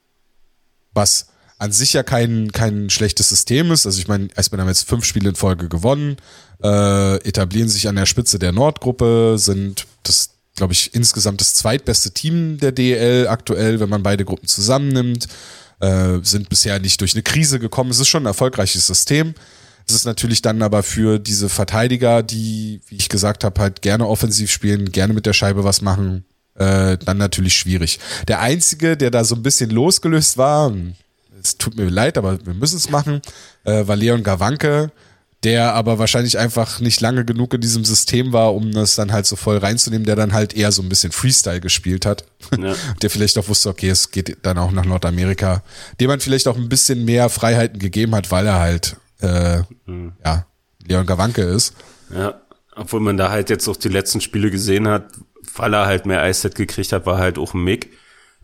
was 0.93 1.27
an 1.59 1.71
sich 1.71 1.93
ja 1.93 2.03
kein, 2.03 2.51
kein 2.51 2.89
schlechtes 2.89 3.29
System 3.29 3.71
ist. 3.71 3.85
Also 3.85 3.99
ich 3.99 4.07
meine, 4.07 4.27
Eisbären 4.35 4.61
haben 4.61 4.69
jetzt 4.69 4.87
fünf 4.87 5.05
Spiele 5.05 5.29
in 5.29 5.35
Folge 5.35 5.69
gewonnen, 5.69 6.17
äh, 6.63 7.15
etablieren 7.27 7.69
sich 7.69 7.87
an 7.87 7.95
der 7.95 8.05
Spitze 8.05 8.39
der 8.39 8.51
Nordgruppe, 8.51 9.35
sind 9.37 9.87
das, 10.03 10.31
glaube 10.55 10.73
ich, 10.73 10.93
insgesamt 10.93 11.41
das 11.41 11.55
zweitbeste 11.55 12.11
Team 12.11 12.59
der 12.59 12.71
DL 12.71 13.27
aktuell, 13.27 13.79
wenn 13.79 13.89
man 13.89 14.03
beide 14.03 14.25
Gruppen 14.25 14.47
zusammennimmt, 14.47 15.27
äh, 15.79 16.19
sind 16.21 16.49
bisher 16.49 16.79
nicht 16.79 17.01
durch 17.01 17.13
eine 17.13 17.23
Krise 17.23 17.59
gekommen. 17.59 17.89
Es 17.89 17.99
ist 17.99 18.09
schon 18.09 18.23
ein 18.23 18.27
erfolgreiches 18.27 18.85
System. 18.85 19.33
Es 19.89 19.95
ist 19.95 20.05
natürlich 20.05 20.41
dann 20.41 20.61
aber 20.61 20.83
für 20.83 21.17
diese 21.17 21.47
Verteidiger, 21.47 22.21
die, 22.21 22.81
wie 22.87 22.95
ich 22.95 23.09
gesagt 23.09 23.43
habe, 23.43 23.61
halt 23.61 23.81
gerne 23.81 24.07
offensiv 24.07 24.51
spielen, 24.51 24.91
gerne 24.91 25.13
mit 25.13 25.25
der 25.25 25.33
Scheibe 25.33 25.63
was 25.63 25.81
machen, 25.81 26.25
äh, 26.55 26.97
dann 26.97 27.17
natürlich 27.17 27.55
schwierig. 27.55 27.99
Der 28.27 28.41
einzige, 28.41 28.97
der 28.97 29.11
da 29.11 29.23
so 29.23 29.35
ein 29.35 29.43
bisschen 29.43 29.69
losgelöst 29.69 30.37
war, 30.37 30.73
es 31.41 31.57
tut 31.57 31.77
mir 31.77 31.89
leid, 31.89 32.17
aber 32.17 32.45
wir 32.45 32.53
müssen 32.53 32.77
es 32.77 32.89
machen, 32.89 33.21
äh, 33.63 33.87
war 33.87 33.95
Leon 33.95 34.23
Gawanke, 34.23 34.91
der 35.43 35.73
aber 35.73 35.99
wahrscheinlich 35.99 36.37
einfach 36.37 36.79
nicht 36.79 36.99
lange 36.99 37.23
genug 37.23 37.53
in 37.53 37.61
diesem 37.61 37.85
System 37.85 38.33
war, 38.33 38.55
um 38.55 38.71
das 38.71 38.95
dann 38.95 39.13
halt 39.13 39.27
so 39.27 39.35
voll 39.35 39.57
reinzunehmen, 39.57 40.05
der 40.05 40.15
dann 40.15 40.33
halt 40.33 40.53
eher 40.53 40.71
so 40.71 40.81
ein 40.81 40.89
bisschen 40.89 41.11
Freestyle 41.11 41.61
gespielt 41.61 42.05
hat. 42.05 42.25
Ja. 42.59 42.75
der 43.01 43.09
vielleicht 43.09 43.37
auch 43.37 43.47
wusste, 43.47 43.69
okay, 43.69 43.89
es 43.89 44.11
geht 44.11 44.37
dann 44.41 44.57
auch 44.57 44.71
nach 44.71 44.85
Nordamerika, 44.85 45.63
dem 45.99 46.07
man 46.07 46.19
vielleicht 46.19 46.47
auch 46.47 46.57
ein 46.57 46.69
bisschen 46.69 47.05
mehr 47.05 47.29
Freiheiten 47.29 47.79
gegeben 47.79 48.15
hat, 48.15 48.31
weil 48.31 48.47
er 48.47 48.59
halt 48.59 48.97
äh, 49.21 49.61
mhm. 49.85 50.13
ja, 50.23 50.45
Leon 50.85 51.05
Gawanke 51.05 51.41
ist. 51.41 51.75
Ja, 52.13 52.41
obwohl 52.75 52.99
man 52.99 53.17
da 53.17 53.29
halt 53.29 53.49
jetzt 53.49 53.67
auch 53.67 53.77
die 53.77 53.89
letzten 53.89 54.21
Spiele 54.21 54.51
gesehen 54.51 54.87
hat, 54.87 55.05
weil 55.55 55.73
er 55.73 55.85
halt 55.85 56.05
mehr 56.05 56.21
Eiszeit 56.21 56.55
gekriegt 56.55 56.91
hat, 56.91 57.05
war 57.05 57.17
halt 57.17 57.37
auch 57.37 57.53
ein 57.53 57.63
Mick 57.63 57.89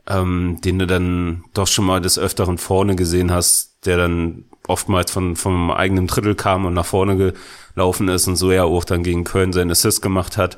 ähm, 0.08 0.58
den 0.64 0.80
du 0.80 0.88
dann 0.88 1.44
doch 1.54 1.68
schon 1.68 1.86
mal 1.86 2.02
des 2.02 2.20
Öfteren 2.20 2.58
vorne 2.58 2.96
gesehen 2.96 3.32
hast, 3.32 3.86
der 3.86 3.98
dann 3.98 4.46
oftmals 4.68 5.12
von, 5.12 5.36
vom 5.36 5.72
eigenen 5.72 6.08
Drittel 6.08 6.36
kam 6.36 6.66
und 6.66 6.74
nach 6.74 6.86
vorne 6.86 7.34
gelaufen 7.74 8.08
ist 8.08 8.28
und 8.28 8.36
so 8.36 8.52
ja 8.52 8.64
auch 8.64 8.86
dann 8.86 9.04
gegen 9.04 9.24
Köln 9.24 9.54
seinen 9.54 9.72
Assist 9.72 10.02
gemacht 10.02 10.38
hat. 10.38 10.58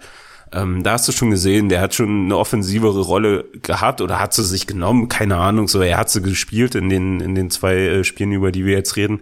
Ähm, 0.52 0.84
da 0.84 0.94
hast 0.94 1.08
du 1.08 1.12
schon 1.12 1.32
gesehen, 1.32 1.70
der 1.70 1.82
hat 1.82 1.96
schon 1.96 2.26
eine 2.26 2.38
offensivere 2.38 3.02
Rolle 3.02 3.46
gehabt 3.62 4.02
oder 4.02 4.20
hat 4.20 4.34
sie 4.34 4.44
sich 4.44 4.68
genommen, 4.68 5.10
keine 5.10 5.38
Ahnung, 5.38 5.68
so 5.68 5.82
er 5.82 5.98
hat 5.98 6.10
sie 6.10 6.22
gespielt 6.22 6.76
in 6.76 6.90
den, 6.90 7.20
in 7.20 7.36
den 7.36 7.50
zwei 7.50 7.76
äh, 7.76 8.04
Spielen, 8.04 8.32
über 8.32 8.52
die 8.52 8.66
wir 8.66 8.76
jetzt 8.76 8.96
reden. 8.96 9.22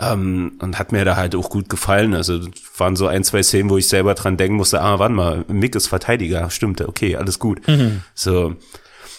Ähm, 0.00 0.52
und 0.60 0.78
hat 0.78 0.90
mir 0.92 1.04
da 1.04 1.16
halt 1.16 1.34
auch 1.34 1.50
gut 1.50 1.68
gefallen. 1.68 2.14
Also 2.14 2.40
waren 2.78 2.96
so 2.96 3.06
ein, 3.06 3.24
zwei 3.24 3.42
Szenen, 3.42 3.70
wo 3.70 3.76
ich 3.76 3.88
selber 3.88 4.14
dran 4.14 4.36
denken 4.36 4.56
musste, 4.56 4.80
ah, 4.80 4.98
warte 4.98 5.14
mal, 5.14 5.44
Mick 5.48 5.74
ist 5.74 5.88
Verteidiger, 5.88 6.50
stimmt, 6.50 6.80
okay, 6.80 7.16
alles 7.16 7.38
gut. 7.38 7.66
Mhm. 7.68 8.02
So, 8.14 8.56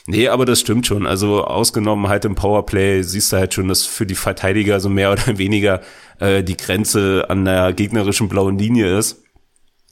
Nee, 0.05 0.27
aber 0.27 0.45
das 0.45 0.59
stimmt 0.59 0.85
schon. 0.85 1.07
Also 1.07 1.45
ausgenommen 1.45 2.09
halt 2.09 2.25
im 2.25 2.35
Powerplay 2.35 3.03
siehst 3.03 3.31
du 3.31 3.37
halt 3.37 3.53
schon, 3.53 3.69
dass 3.69 3.85
für 3.85 4.05
die 4.05 4.15
Verteidiger 4.15 4.79
so 4.79 4.89
mehr 4.89 5.11
oder 5.13 5.37
weniger 5.37 5.81
äh, 6.19 6.43
die 6.43 6.57
Grenze 6.57 7.25
an 7.29 7.45
der 7.45 7.73
gegnerischen 7.73 8.27
blauen 8.29 8.57
Linie 8.57 8.97
ist. 8.97 9.23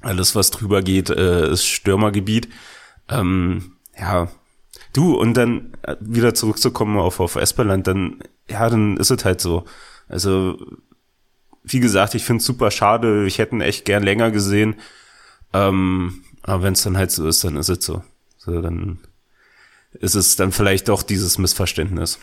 Alles, 0.02 0.36
was 0.36 0.52
drüber 0.52 0.82
geht, 0.82 1.10
äh, 1.10 1.52
ist 1.52 1.66
Stürmergebiet. 1.66 2.50
Ähm, 3.10 3.74
ja, 3.98 4.30
du, 4.94 5.16
und 5.16 5.36
dann 5.36 5.74
äh, 5.84 5.96
wieder 6.00 6.34
zurückzukommen 6.34 6.98
auf, 6.98 7.20
auf 7.20 7.36
Esperland, 7.36 7.88
dann, 7.88 8.20
ja, 8.50 8.70
dann 8.70 8.98
ist 8.98 9.12
es 9.12 9.24
halt 9.24 9.40
so. 9.42 9.66
Also, 10.12 10.58
wie 11.64 11.80
gesagt, 11.80 12.16
ich 12.16 12.24
finde 12.24 12.42
es 12.42 12.46
super 12.46 12.72
schade. 12.72 13.26
Ich 13.26 13.38
hätte 13.38 13.56
ihn 13.56 13.62
echt 13.62 13.86
gern 13.86 14.04
länger 14.04 14.32
gesehen. 14.32 14.76
Ähm, 15.54 16.24
aber 16.44 16.64
wenn 16.64 16.74
es 16.74 16.84
dann 16.84 16.98
halt 16.98 17.12
so 17.12 17.28
ist, 17.28 17.44
dann 17.44 17.56
ist 17.58 17.70
es 17.70 17.86
so. 17.86 18.04
So, 18.38 18.62
dann 18.62 19.00
ist 19.94 20.16
es 20.16 20.36
dann 20.36 20.52
vielleicht 20.52 20.90
doch 20.90 21.04
dieses 21.04 21.38
Missverständnis. 21.38 22.20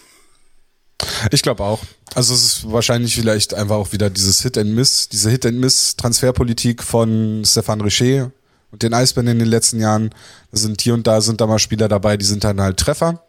Ich 1.31 1.43
glaube 1.43 1.63
auch. 1.63 1.81
Also 2.15 2.35
es 2.35 2.43
ist 2.45 2.73
wahrscheinlich 2.73 3.15
vielleicht 3.15 3.55
einfach 3.55 3.77
auch 3.77 3.93
wieder 3.93 4.11
dieses 4.11 4.43
Hit 4.43 4.59
and 4.59 4.75
Miss, 4.75 5.09
diese 5.09 5.31
Hit 5.31 5.47
and 5.47 5.59
Miss 5.59 5.97
Transferpolitik 5.97 6.83
von 6.83 7.43
Stefan 7.45 7.81
Richer, 7.81 8.33
und 8.71 8.83
den 8.83 8.95
Eisbären 8.95 9.29
in 9.29 9.39
den 9.39 9.49
letzten 9.49 9.81
Jahren. 9.81 10.11
Da 10.51 10.59
sind 10.59 10.81
hier 10.81 10.95
und 10.95 11.07
da 11.07 11.21
sind 11.21 11.41
da 11.41 11.47
mal 11.47 11.59
Spieler 11.59 11.89
dabei, 11.89 12.17
die 12.17 12.25
sind 12.25 12.45
dann 12.45 12.61
halt 12.61 12.79
Treffer. 12.79 13.25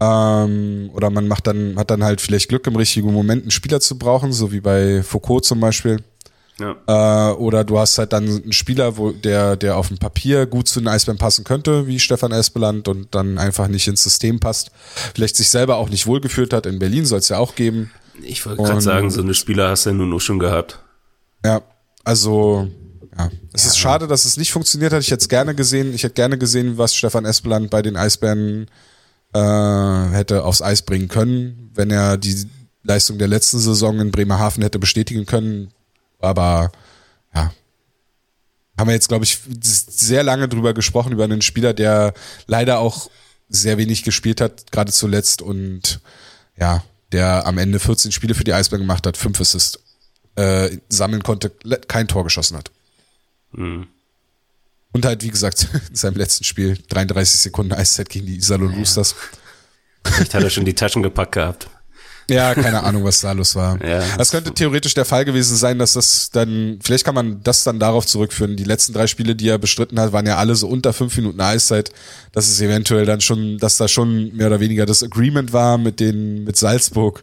Ähm, 0.00 0.90
oder 0.94 1.10
man 1.10 1.28
macht 1.28 1.46
dann, 1.46 1.78
hat 1.78 1.90
dann 1.90 2.02
halt 2.02 2.20
vielleicht 2.20 2.48
Glück 2.48 2.66
im 2.66 2.76
richtigen 2.76 3.12
Moment 3.12 3.42
einen 3.42 3.50
Spieler 3.50 3.80
zu 3.80 3.98
brauchen, 3.98 4.32
so 4.32 4.50
wie 4.50 4.60
bei 4.60 5.02
Foucault 5.02 5.44
zum 5.44 5.60
Beispiel. 5.60 5.98
Ja. 6.58 7.30
Äh, 7.30 7.34
oder 7.34 7.64
du 7.64 7.78
hast 7.78 7.98
halt 7.98 8.12
dann 8.12 8.24
einen 8.24 8.52
Spieler, 8.52 8.96
wo 8.96 9.12
der, 9.12 9.56
der 9.56 9.76
auf 9.76 9.88
dem 9.88 9.98
Papier 9.98 10.46
gut 10.46 10.68
zu 10.68 10.80
den 10.80 10.88
Eisbären 10.88 11.18
passen 11.18 11.44
könnte, 11.44 11.86
wie 11.86 11.98
Stefan 11.98 12.32
Espeland, 12.32 12.88
und 12.88 13.14
dann 13.14 13.38
einfach 13.38 13.68
nicht 13.68 13.88
ins 13.88 14.02
System 14.02 14.40
passt. 14.40 14.70
Vielleicht 15.14 15.36
sich 15.36 15.48
selber 15.48 15.76
auch 15.76 15.88
nicht 15.88 16.06
wohlgefühlt 16.06 16.52
hat. 16.52 16.66
In 16.66 16.78
Berlin 16.78 17.06
soll 17.06 17.18
es 17.18 17.28
ja 17.28 17.38
auch 17.38 17.54
geben. 17.54 17.90
Ich 18.22 18.44
wollte 18.44 18.62
gerade 18.62 18.80
sagen, 18.80 19.10
so 19.10 19.22
eine 19.22 19.34
Spieler 19.34 19.70
hast 19.70 19.86
du 19.86 19.90
ja 19.90 19.96
nun 19.96 20.12
auch 20.12 20.20
schon 20.20 20.38
gehabt. 20.38 20.78
Ja, 21.44 21.62
also 22.04 22.68
ja. 23.16 23.30
Es 23.52 23.64
ja. 23.64 23.70
ist 23.70 23.78
schade, 23.78 24.06
dass 24.06 24.24
es 24.24 24.36
nicht 24.36 24.52
funktioniert 24.52 24.92
hat. 24.92 25.00
Ich 25.00 25.10
hätte 25.10 25.22
es 25.22 25.28
gerne 25.28 25.54
gesehen. 25.54 25.94
Ich 25.94 26.04
hätte 26.04 26.14
gerne 26.14 26.38
gesehen, 26.38 26.78
was 26.78 26.94
Stefan 26.94 27.24
Espeland 27.24 27.70
bei 27.70 27.82
den 27.82 27.96
Eisbären 27.96 28.66
äh, 29.32 30.10
hätte 30.10 30.44
aufs 30.44 30.62
Eis 30.62 30.82
bringen 30.82 31.08
können, 31.08 31.70
wenn 31.74 31.90
er 31.90 32.16
die 32.16 32.46
Leistung 32.82 33.18
der 33.18 33.28
letzten 33.28 33.58
Saison 33.58 34.00
in 34.00 34.10
Bremerhaven 34.10 34.62
hätte 34.62 34.78
bestätigen 34.78 35.26
können. 35.26 35.72
Aber 36.18 36.72
ja, 37.34 37.52
haben 38.78 38.88
wir 38.88 38.94
jetzt, 38.94 39.08
glaube 39.08 39.24
ich, 39.24 39.38
sehr 39.62 40.22
lange 40.22 40.48
drüber 40.48 40.74
gesprochen, 40.74 41.12
über 41.12 41.24
einen 41.24 41.42
Spieler, 41.42 41.74
der 41.74 42.14
leider 42.46 42.78
auch 42.78 43.10
sehr 43.48 43.78
wenig 43.78 44.02
gespielt 44.02 44.40
hat, 44.40 44.70
gerade 44.72 44.92
zuletzt 44.92 45.42
und 45.42 46.00
ja, 46.56 46.82
der 47.12 47.46
am 47.46 47.58
Ende 47.58 47.78
14 47.78 48.12
Spiele 48.12 48.34
für 48.34 48.44
die 48.44 48.52
Eisbären 48.52 48.82
gemacht 48.82 49.06
hat, 49.06 49.16
5 49.16 49.40
Assists 49.40 49.80
äh, 50.36 50.78
sammeln 50.88 51.22
konnte, 51.22 51.50
kein 51.88 52.08
Tor 52.08 52.24
geschossen 52.24 52.56
hat. 52.56 52.70
Mhm. 53.52 53.88
Und 54.92 55.04
halt, 55.04 55.22
wie 55.22 55.30
gesagt, 55.30 55.68
in 55.90 55.96
seinem 55.96 56.16
letzten 56.16 56.44
Spiel 56.44 56.78
33 56.88 57.40
Sekunden 57.40 57.72
Eiszeit 57.72 58.08
gegen 58.08 58.26
die 58.26 58.36
Iserlohn 58.36 58.74
Roosters. 58.74 59.14
Vielleicht 60.04 60.34
hat 60.34 60.42
er 60.42 60.50
schon 60.50 60.64
die 60.64 60.74
Taschen 60.74 61.02
gepackt 61.02 61.32
gehabt. 61.32 61.68
Ja, 62.30 62.54
keine 62.54 62.84
Ahnung, 62.84 63.02
was 63.02 63.22
da 63.22 63.32
los 63.32 63.56
war. 63.56 63.84
Ja, 63.84 64.04
das 64.16 64.30
könnte 64.30 64.54
theoretisch 64.54 64.94
der 64.94 65.04
Fall 65.04 65.24
gewesen 65.24 65.56
sein, 65.56 65.80
dass 65.80 65.94
das 65.94 66.30
dann, 66.30 66.78
vielleicht 66.80 67.04
kann 67.04 67.16
man 67.16 67.42
das 67.42 67.64
dann 67.64 67.80
darauf 67.80 68.06
zurückführen. 68.06 68.56
Die 68.56 68.62
letzten 68.62 68.92
drei 68.92 69.08
Spiele, 69.08 69.34
die 69.34 69.48
er 69.48 69.58
bestritten 69.58 69.98
hat, 69.98 70.12
waren 70.12 70.26
ja 70.26 70.36
alle 70.36 70.54
so 70.54 70.68
unter 70.68 70.92
fünf 70.92 71.16
Minuten 71.16 71.40
Eiszeit, 71.40 71.90
dass 72.30 72.48
es 72.48 72.60
eventuell 72.60 73.04
dann 73.04 73.20
schon, 73.20 73.58
dass 73.58 73.78
da 73.78 73.88
schon 73.88 74.32
mehr 74.36 74.46
oder 74.46 74.60
weniger 74.60 74.86
das 74.86 75.02
Agreement 75.02 75.52
war 75.52 75.76
mit 75.76 75.98
den, 75.98 76.44
mit 76.44 76.56
Salzburg, 76.56 77.22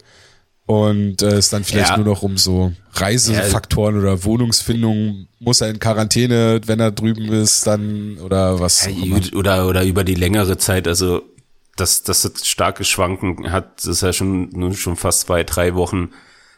und 0.68 1.22
äh, 1.22 1.38
es 1.38 1.50
dann 1.50 1.64
vielleicht 1.64 1.92
ja. 1.92 1.98
nur 1.98 2.06
noch 2.06 2.24
um 2.24 2.38
so 2.38 2.74
Reisefaktoren 2.94 3.96
ja. 3.96 4.02
oder 4.02 4.24
Wohnungsfindung, 4.26 5.28
muss 5.40 5.62
er 5.62 5.70
in 5.70 5.80
Quarantäne, 5.80 6.60
wenn 6.66 6.82
er 6.82 6.92
drüben 6.92 7.32
ist, 7.32 7.66
dann 7.66 8.18
oder 8.18 8.60
was. 8.60 8.86
Ja, 8.86 9.18
oder, 9.34 9.68
oder 9.68 9.84
über 9.86 10.04
die 10.04 10.14
längere 10.14 10.58
Zeit, 10.58 10.88
also 10.88 11.24
dass 11.78 12.04
das 12.04 12.30
starke 12.44 12.84
Schwanken 12.84 13.52
hat, 13.52 13.86
ist 13.86 14.02
ja 14.02 14.12
schon 14.12 14.50
nun 14.50 14.74
schon 14.74 14.98
fast 14.98 15.22
zwei, 15.22 15.46
drei 15.46 15.74
Wochen. 15.76 16.10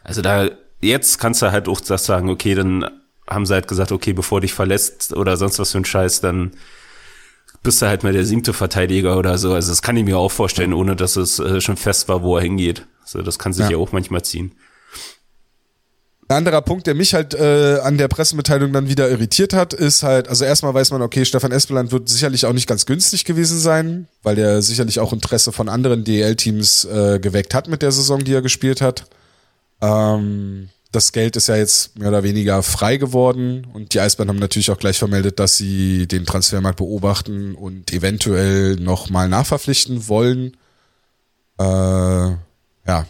Also 0.02 0.22
da, 0.22 0.48
jetzt 0.80 1.18
kannst 1.18 1.42
du 1.42 1.52
halt 1.52 1.68
auch 1.68 1.80
das 1.80 2.04
sagen, 2.04 2.30
okay, 2.30 2.54
dann 2.54 2.86
haben 3.28 3.46
sie 3.46 3.54
halt 3.54 3.68
gesagt, 3.68 3.92
okay, 3.92 4.12
bevor 4.12 4.40
dich 4.40 4.54
verlässt 4.54 5.14
oder 5.14 5.36
sonst 5.36 5.60
was 5.60 5.70
für 5.70 5.78
ein 5.78 5.84
Scheiß, 5.84 6.20
dann 6.20 6.52
bist 7.62 7.80
du 7.80 7.86
halt 7.86 8.02
mal 8.02 8.12
der 8.12 8.24
siebte 8.24 8.54
Verteidiger 8.54 9.18
oder 9.18 9.38
so. 9.38 9.52
Also 9.52 9.70
das 9.70 9.82
kann 9.82 9.96
ich 9.96 10.04
mir 10.04 10.18
auch 10.18 10.32
vorstellen, 10.32 10.72
ohne 10.72 10.96
dass 10.96 11.14
es 11.14 11.38
äh, 11.38 11.60
schon 11.60 11.76
fest 11.76 12.08
war, 12.08 12.22
wo 12.22 12.36
er 12.36 12.42
hingeht. 12.42 12.86
So, 13.04 13.22
das 13.22 13.38
kann 13.38 13.52
sich 13.52 13.64
ja, 13.64 13.72
ja 13.72 13.76
auch 13.76 13.92
manchmal 13.92 14.22
ziehen. 14.22 14.52
Ein 16.30 16.36
anderer 16.36 16.62
Punkt, 16.62 16.86
der 16.86 16.94
mich 16.94 17.12
halt 17.12 17.34
äh, 17.34 17.80
an 17.82 17.98
der 17.98 18.06
Pressemitteilung 18.06 18.72
dann 18.72 18.88
wieder 18.88 19.10
irritiert 19.10 19.52
hat, 19.52 19.72
ist 19.72 20.04
halt, 20.04 20.28
also 20.28 20.44
erstmal 20.44 20.72
weiß 20.72 20.92
man, 20.92 21.02
okay, 21.02 21.24
Stefan 21.24 21.50
Espeland 21.50 21.90
wird 21.90 22.08
sicherlich 22.08 22.46
auch 22.46 22.52
nicht 22.52 22.68
ganz 22.68 22.86
günstig 22.86 23.24
gewesen 23.24 23.58
sein, 23.58 24.06
weil 24.22 24.36
der 24.36 24.62
sicherlich 24.62 25.00
auch 25.00 25.12
Interesse 25.12 25.50
von 25.50 25.68
anderen 25.68 26.04
DEL-Teams 26.04 26.84
äh, 26.84 27.18
geweckt 27.18 27.52
hat 27.52 27.66
mit 27.66 27.82
der 27.82 27.90
Saison, 27.90 28.22
die 28.22 28.32
er 28.32 28.42
gespielt 28.42 28.80
hat. 28.80 29.06
Ähm, 29.80 30.68
das 30.92 31.10
Geld 31.10 31.34
ist 31.34 31.48
ja 31.48 31.56
jetzt 31.56 31.98
mehr 31.98 32.10
oder 32.10 32.22
weniger 32.22 32.62
frei 32.62 32.96
geworden 32.96 33.66
und 33.72 33.94
die 33.94 34.00
Eisbären 34.00 34.28
haben 34.28 34.38
natürlich 34.38 34.70
auch 34.70 34.78
gleich 34.78 35.00
vermeldet, 35.00 35.40
dass 35.40 35.56
sie 35.56 36.06
den 36.06 36.26
Transfermarkt 36.26 36.78
beobachten 36.78 37.56
und 37.56 37.92
eventuell 37.92 38.76
nochmal 38.76 39.28
nachverpflichten 39.28 40.06
wollen. 40.06 40.56
Äh, 41.58 42.36
ja, 42.86 43.06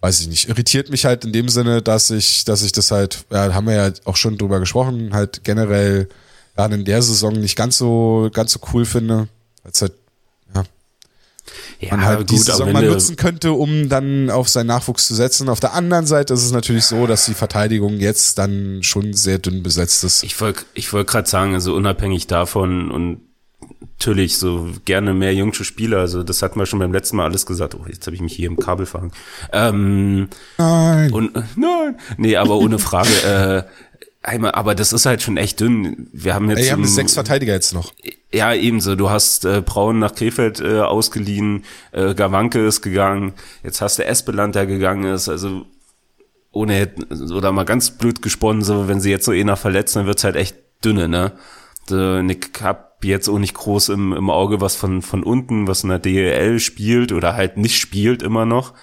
weiß 0.00 0.20
ich 0.20 0.28
nicht, 0.28 0.48
irritiert 0.48 0.90
mich 0.90 1.04
halt 1.04 1.24
in 1.24 1.32
dem 1.32 1.48
Sinne, 1.48 1.82
dass 1.82 2.10
ich, 2.10 2.44
dass 2.44 2.62
ich 2.62 2.72
das 2.72 2.90
halt, 2.90 3.24
ja, 3.30 3.52
haben 3.52 3.66
wir 3.66 3.74
ja 3.74 3.92
auch 4.04 4.16
schon 4.16 4.38
drüber 4.38 4.60
gesprochen, 4.60 5.12
halt 5.12 5.44
generell 5.44 6.08
ja, 6.56 6.66
in 6.66 6.84
der 6.84 7.02
Saison 7.02 7.34
nicht 7.34 7.56
ganz 7.56 7.78
so, 7.78 8.30
ganz 8.32 8.52
so 8.52 8.60
cool 8.72 8.84
finde. 8.84 9.28
Als 9.62 9.82
halt, 9.82 9.92
ja, 10.54 10.64
ja, 11.80 11.90
man 11.90 12.04
halt 12.04 12.18
gut, 12.20 12.30
die 12.30 12.38
Saison 12.38 12.72
mal 12.72 12.84
nutzen 12.84 13.16
könnte, 13.16 13.52
um 13.52 13.88
dann 13.88 14.30
auf 14.30 14.48
seinen 14.48 14.68
Nachwuchs 14.68 15.06
zu 15.06 15.14
setzen. 15.14 15.48
Auf 15.48 15.60
der 15.60 15.74
anderen 15.74 16.06
Seite 16.06 16.34
ist 16.34 16.44
es 16.44 16.52
natürlich 16.52 16.84
so, 16.84 17.06
dass 17.06 17.26
die 17.26 17.34
Verteidigung 17.34 17.98
jetzt 17.98 18.38
dann 18.38 18.82
schon 18.82 19.12
sehr 19.12 19.38
dünn 19.38 19.62
besetzt 19.62 20.02
ist. 20.04 20.22
Ich 20.22 20.40
wollte 20.40 20.64
ich 20.74 20.92
wollte 20.92 21.10
gerade 21.10 21.28
sagen, 21.28 21.54
also 21.54 21.74
unabhängig 21.74 22.26
davon 22.26 22.90
und 22.90 23.20
natürlich 24.00 24.38
so 24.38 24.68
gerne 24.86 25.12
mehr 25.12 25.34
jüngste 25.34 25.64
Spieler. 25.64 25.98
Also 25.98 26.22
das 26.22 26.42
hatten 26.42 26.58
wir 26.58 26.66
schon 26.66 26.78
beim 26.78 26.92
letzten 26.92 27.16
Mal 27.16 27.24
alles 27.24 27.44
gesagt. 27.44 27.74
Oh, 27.74 27.84
jetzt 27.86 28.06
habe 28.06 28.16
ich 28.16 28.22
mich 28.22 28.32
hier 28.32 28.48
im 28.48 28.56
Kabel 28.56 28.86
fangen. 28.86 29.12
Ähm, 29.52 30.28
nein. 30.56 31.12
Und, 31.12 31.36
äh, 31.36 31.42
nein. 31.56 31.98
Nee, 32.16 32.36
aber 32.36 32.56
ohne 32.56 32.78
Frage. 32.78 33.10
äh, 33.26 33.62
einmal, 34.22 34.52
aber 34.52 34.74
das 34.74 34.94
ist 34.94 35.04
halt 35.04 35.20
schon 35.20 35.36
echt 35.36 35.60
dünn. 35.60 36.08
Wir 36.12 36.34
haben 36.34 36.48
jetzt. 36.48 36.60
Ey, 36.60 36.68
haben 36.68 36.86
sechs 36.86 37.12
Verteidiger 37.12 37.52
jetzt 37.52 37.74
noch. 37.74 37.92
Ja, 38.32 38.54
ebenso. 38.54 38.96
Du 38.96 39.10
hast 39.10 39.44
äh, 39.44 39.60
Braun 39.60 39.98
nach 39.98 40.14
Krefeld 40.14 40.60
äh, 40.60 40.80
ausgeliehen, 40.80 41.64
äh, 41.92 42.14
Gawanke 42.14 42.64
ist 42.66 42.80
gegangen, 42.80 43.34
jetzt 43.62 43.80
hast 43.80 43.98
du 43.98 44.04
Espeland, 44.04 44.54
der 44.54 44.66
gegangen 44.66 45.12
ist. 45.12 45.28
Also 45.28 45.66
ohne 46.52 46.90
oder 47.32 47.52
mal 47.52 47.64
ganz 47.64 47.90
blöd 47.92 48.22
gesponnen, 48.22 48.62
so 48.62 48.88
wenn 48.88 49.00
sie 49.00 49.10
jetzt 49.10 49.24
so 49.24 49.32
eh 49.32 49.44
nach 49.44 49.58
verletzt, 49.58 49.94
dann 49.94 50.06
wird's 50.06 50.24
halt 50.24 50.36
echt 50.36 50.56
dünne, 50.84 51.06
ne? 51.08 51.32
So, 51.88 52.22
Nick 52.22 52.52
jetzt 53.08 53.28
auch 53.28 53.38
nicht 53.38 53.54
groß 53.54 53.88
im, 53.90 54.12
im 54.12 54.30
Auge, 54.30 54.60
was 54.60 54.76
von, 54.76 55.02
von 55.02 55.22
unten, 55.22 55.66
was 55.66 55.82
in 55.82 55.90
der 55.90 55.98
DEL 55.98 56.58
spielt 56.60 57.12
oder 57.12 57.34
halt 57.34 57.56
nicht 57.56 57.78
spielt 57.78 58.22
immer 58.22 58.44
noch. 58.44 58.74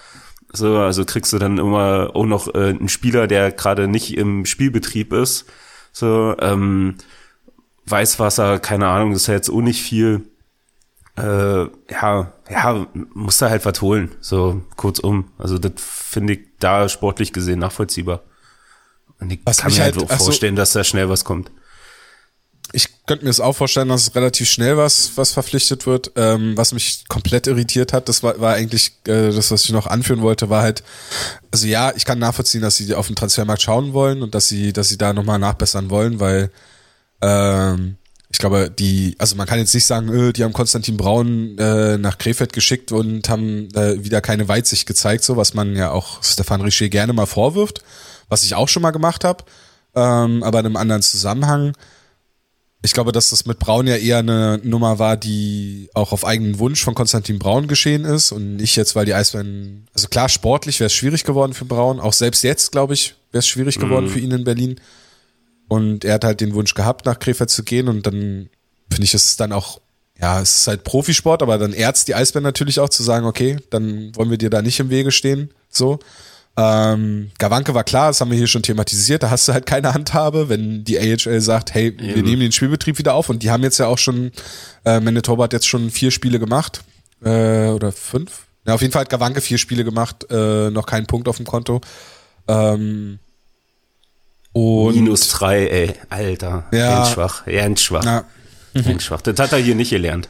So, 0.52 0.78
also 0.78 1.04
kriegst 1.04 1.32
du 1.32 1.38
dann 1.38 1.58
immer 1.58 2.10
auch 2.14 2.24
noch 2.24 2.52
äh, 2.54 2.70
einen 2.70 2.88
Spieler, 2.88 3.26
der 3.26 3.52
gerade 3.52 3.86
nicht 3.86 4.16
im 4.16 4.46
Spielbetrieb 4.46 5.12
ist. 5.12 5.44
So, 5.92 6.34
ähm, 6.40 6.96
Weißwasser, 7.86 8.58
keine 8.58 8.88
Ahnung, 8.88 9.12
das 9.12 9.22
ist 9.22 9.26
ja 9.28 9.34
jetzt 9.34 9.50
auch 9.50 9.60
nicht 9.60 9.82
viel. 9.82 10.28
Äh, 11.16 11.66
ja, 11.90 12.32
ja, 12.50 12.86
muss 13.12 13.38
da 13.38 13.50
halt 13.50 13.64
was 13.64 13.82
holen, 13.82 14.14
so 14.20 14.62
kurzum. 14.76 15.30
Also 15.36 15.58
das 15.58 15.72
finde 15.76 16.34
ich 16.34 16.40
da 16.60 16.88
sportlich 16.88 17.32
gesehen 17.32 17.58
nachvollziehbar. 17.58 18.22
Und 19.20 19.32
ich 19.32 19.40
was 19.44 19.58
kann 19.58 19.72
mir 19.72 19.82
halt, 19.82 19.98
auch 19.98 20.10
vorstellen, 20.10 20.54
so, 20.54 20.62
dass 20.62 20.72
da 20.72 20.84
schnell 20.84 21.08
was 21.08 21.24
kommt 21.24 21.50
könnte 23.08 23.24
mir 23.24 23.30
das 23.30 23.40
auch 23.40 23.54
vorstellen, 23.54 23.88
dass 23.88 24.02
es 24.02 24.14
relativ 24.14 24.48
schnell 24.48 24.76
was, 24.76 25.12
was 25.16 25.32
verpflichtet 25.32 25.86
wird. 25.86 26.12
Ähm, 26.14 26.56
was 26.56 26.72
mich 26.72 27.08
komplett 27.08 27.48
irritiert 27.48 27.92
hat, 27.92 28.08
das 28.08 28.22
war, 28.22 28.38
war 28.38 28.54
eigentlich 28.54 28.92
äh, 29.08 29.32
das, 29.32 29.50
was 29.50 29.64
ich 29.64 29.72
noch 29.72 29.88
anführen 29.88 30.22
wollte, 30.22 30.48
war 30.48 30.62
halt, 30.62 30.84
also 31.50 31.66
ja, 31.66 31.92
ich 31.96 32.04
kann 32.04 32.20
nachvollziehen, 32.20 32.60
dass 32.60 32.76
sie 32.76 32.94
auf 32.94 33.08
den 33.08 33.16
Transfermarkt 33.16 33.62
schauen 33.62 33.92
wollen 33.92 34.22
und 34.22 34.34
dass 34.34 34.46
sie, 34.46 34.72
dass 34.72 34.88
sie 34.88 34.98
da 34.98 35.12
nochmal 35.12 35.40
nachbessern 35.40 35.90
wollen, 35.90 36.20
weil 36.20 36.52
ähm, 37.20 37.96
ich 38.30 38.38
glaube, 38.38 38.70
die, 38.70 39.16
also 39.18 39.36
man 39.36 39.46
kann 39.46 39.58
jetzt 39.58 39.74
nicht 39.74 39.86
sagen, 39.86 40.12
äh, 40.12 40.32
die 40.32 40.44
haben 40.44 40.52
Konstantin 40.52 40.96
Braun 40.96 41.56
äh, 41.58 41.96
nach 41.96 42.18
Krefeld 42.18 42.52
geschickt 42.52 42.92
und 42.92 43.28
haben 43.28 43.68
äh, 43.74 44.04
wieder 44.04 44.20
keine 44.20 44.48
Weitsicht 44.48 44.86
gezeigt, 44.86 45.24
so 45.24 45.36
was 45.36 45.54
man 45.54 45.74
ja 45.74 45.90
auch 45.90 46.22
Stefan 46.22 46.60
Richer 46.60 46.88
gerne 46.88 47.12
mal 47.12 47.26
vorwirft, 47.26 47.82
was 48.28 48.44
ich 48.44 48.54
auch 48.54 48.68
schon 48.68 48.82
mal 48.82 48.90
gemacht 48.90 49.24
habe, 49.24 49.44
ähm, 49.94 50.42
aber 50.42 50.60
in 50.60 50.66
einem 50.66 50.76
anderen 50.76 51.02
Zusammenhang 51.02 51.72
ich 52.80 52.92
glaube, 52.92 53.10
dass 53.10 53.30
das 53.30 53.44
mit 53.44 53.58
Braun 53.58 53.88
ja 53.88 53.96
eher 53.96 54.18
eine 54.18 54.60
Nummer 54.62 54.98
war, 54.98 55.16
die 55.16 55.90
auch 55.94 56.12
auf 56.12 56.24
eigenen 56.24 56.60
Wunsch 56.60 56.82
von 56.82 56.94
Konstantin 56.94 57.38
Braun 57.38 57.66
geschehen 57.66 58.04
ist 58.04 58.30
und 58.30 58.56
nicht 58.56 58.76
jetzt, 58.76 58.94
weil 58.94 59.04
die 59.04 59.14
Eisbären, 59.14 59.88
also 59.94 60.06
klar, 60.08 60.28
sportlich 60.28 60.78
wäre 60.78 60.86
es 60.86 60.92
schwierig 60.92 61.24
geworden 61.24 61.54
für 61.54 61.64
Braun, 61.64 61.98
auch 61.98 62.12
selbst 62.12 62.44
jetzt, 62.44 62.70
glaube 62.70 62.94
ich, 62.94 63.16
wäre 63.32 63.40
es 63.40 63.48
schwierig 63.48 63.78
geworden 63.78 64.06
mhm. 64.06 64.10
für 64.10 64.20
ihn 64.20 64.30
in 64.30 64.44
Berlin. 64.44 64.80
Und 65.66 66.04
er 66.04 66.14
hat 66.14 66.24
halt 66.24 66.40
den 66.40 66.54
Wunsch 66.54 66.74
gehabt, 66.74 67.04
nach 67.04 67.18
Krefeld 67.18 67.50
zu 67.50 67.64
gehen 67.64 67.88
und 67.88 68.06
dann 68.06 68.48
finde 68.90 69.04
ich, 69.04 69.12
es 69.12 69.36
dann 69.36 69.52
auch, 69.52 69.80
ja, 70.18 70.40
es 70.40 70.58
ist 70.58 70.66
halt 70.68 70.84
Profisport, 70.84 71.42
aber 71.42 71.58
dann 71.58 71.72
ehrt 71.72 72.06
die 72.06 72.14
Eisbären 72.14 72.44
natürlich 72.44 72.78
auch 72.78 72.88
zu 72.88 73.02
sagen, 73.02 73.26
okay, 73.26 73.58
dann 73.70 74.14
wollen 74.14 74.30
wir 74.30 74.38
dir 74.38 74.50
da 74.50 74.62
nicht 74.62 74.78
im 74.78 74.90
Wege 74.90 75.10
stehen, 75.10 75.50
so. 75.68 75.98
Ähm, 76.60 77.30
Gawanke 77.38 77.72
war 77.72 77.84
klar, 77.84 78.08
das 78.08 78.20
haben 78.20 78.32
wir 78.32 78.36
hier 78.36 78.48
schon 78.48 78.64
thematisiert, 78.64 79.22
da 79.22 79.30
hast 79.30 79.46
du 79.46 79.52
halt 79.52 79.64
keine 79.64 79.94
Handhabe, 79.94 80.48
wenn 80.48 80.82
die 80.82 80.98
AHL 80.98 81.40
sagt, 81.40 81.72
hey, 81.72 81.86
Eben. 81.86 82.16
wir 82.16 82.22
nehmen 82.24 82.40
den 82.40 82.50
Spielbetrieb 82.50 82.98
wieder 82.98 83.14
auf 83.14 83.28
und 83.28 83.44
die 83.44 83.50
haben 83.52 83.62
jetzt 83.62 83.78
ja 83.78 83.86
auch 83.86 83.98
schon, 83.98 84.32
äh, 84.84 84.98
Manitoba 84.98 85.44
hat 85.44 85.52
jetzt 85.52 85.68
schon 85.68 85.88
vier 85.90 86.10
Spiele 86.10 86.40
gemacht, 86.40 86.82
äh, 87.22 87.68
oder 87.68 87.92
fünf? 87.92 88.46
Ja, 88.66 88.74
auf 88.74 88.80
jeden 88.80 88.92
Fall 88.92 89.02
hat 89.02 89.08
Gawanke 89.08 89.40
vier 89.40 89.56
Spiele 89.58 89.84
gemacht, 89.84 90.26
äh, 90.30 90.70
noch 90.70 90.86
keinen 90.86 91.06
Punkt 91.06 91.28
auf 91.28 91.36
dem 91.36 91.46
Konto. 91.46 91.80
Ähm, 92.48 93.20
Und 94.52 94.96
Minus 94.96 95.28
drei, 95.28 95.68
ey, 95.68 95.94
Alter. 96.10 96.64
Ja. 96.72 96.96
Ganz 96.96 97.10
schwach, 97.12 97.46
ganz 97.46 97.82
schwach. 97.82 98.04
Ja. 98.04 98.24
Ganz 98.74 99.04
schwach. 99.04 99.20
Das 99.20 99.38
hat 99.38 99.52
er 99.52 99.58
hier 99.58 99.76
nicht 99.76 99.90
gelernt. 99.90 100.28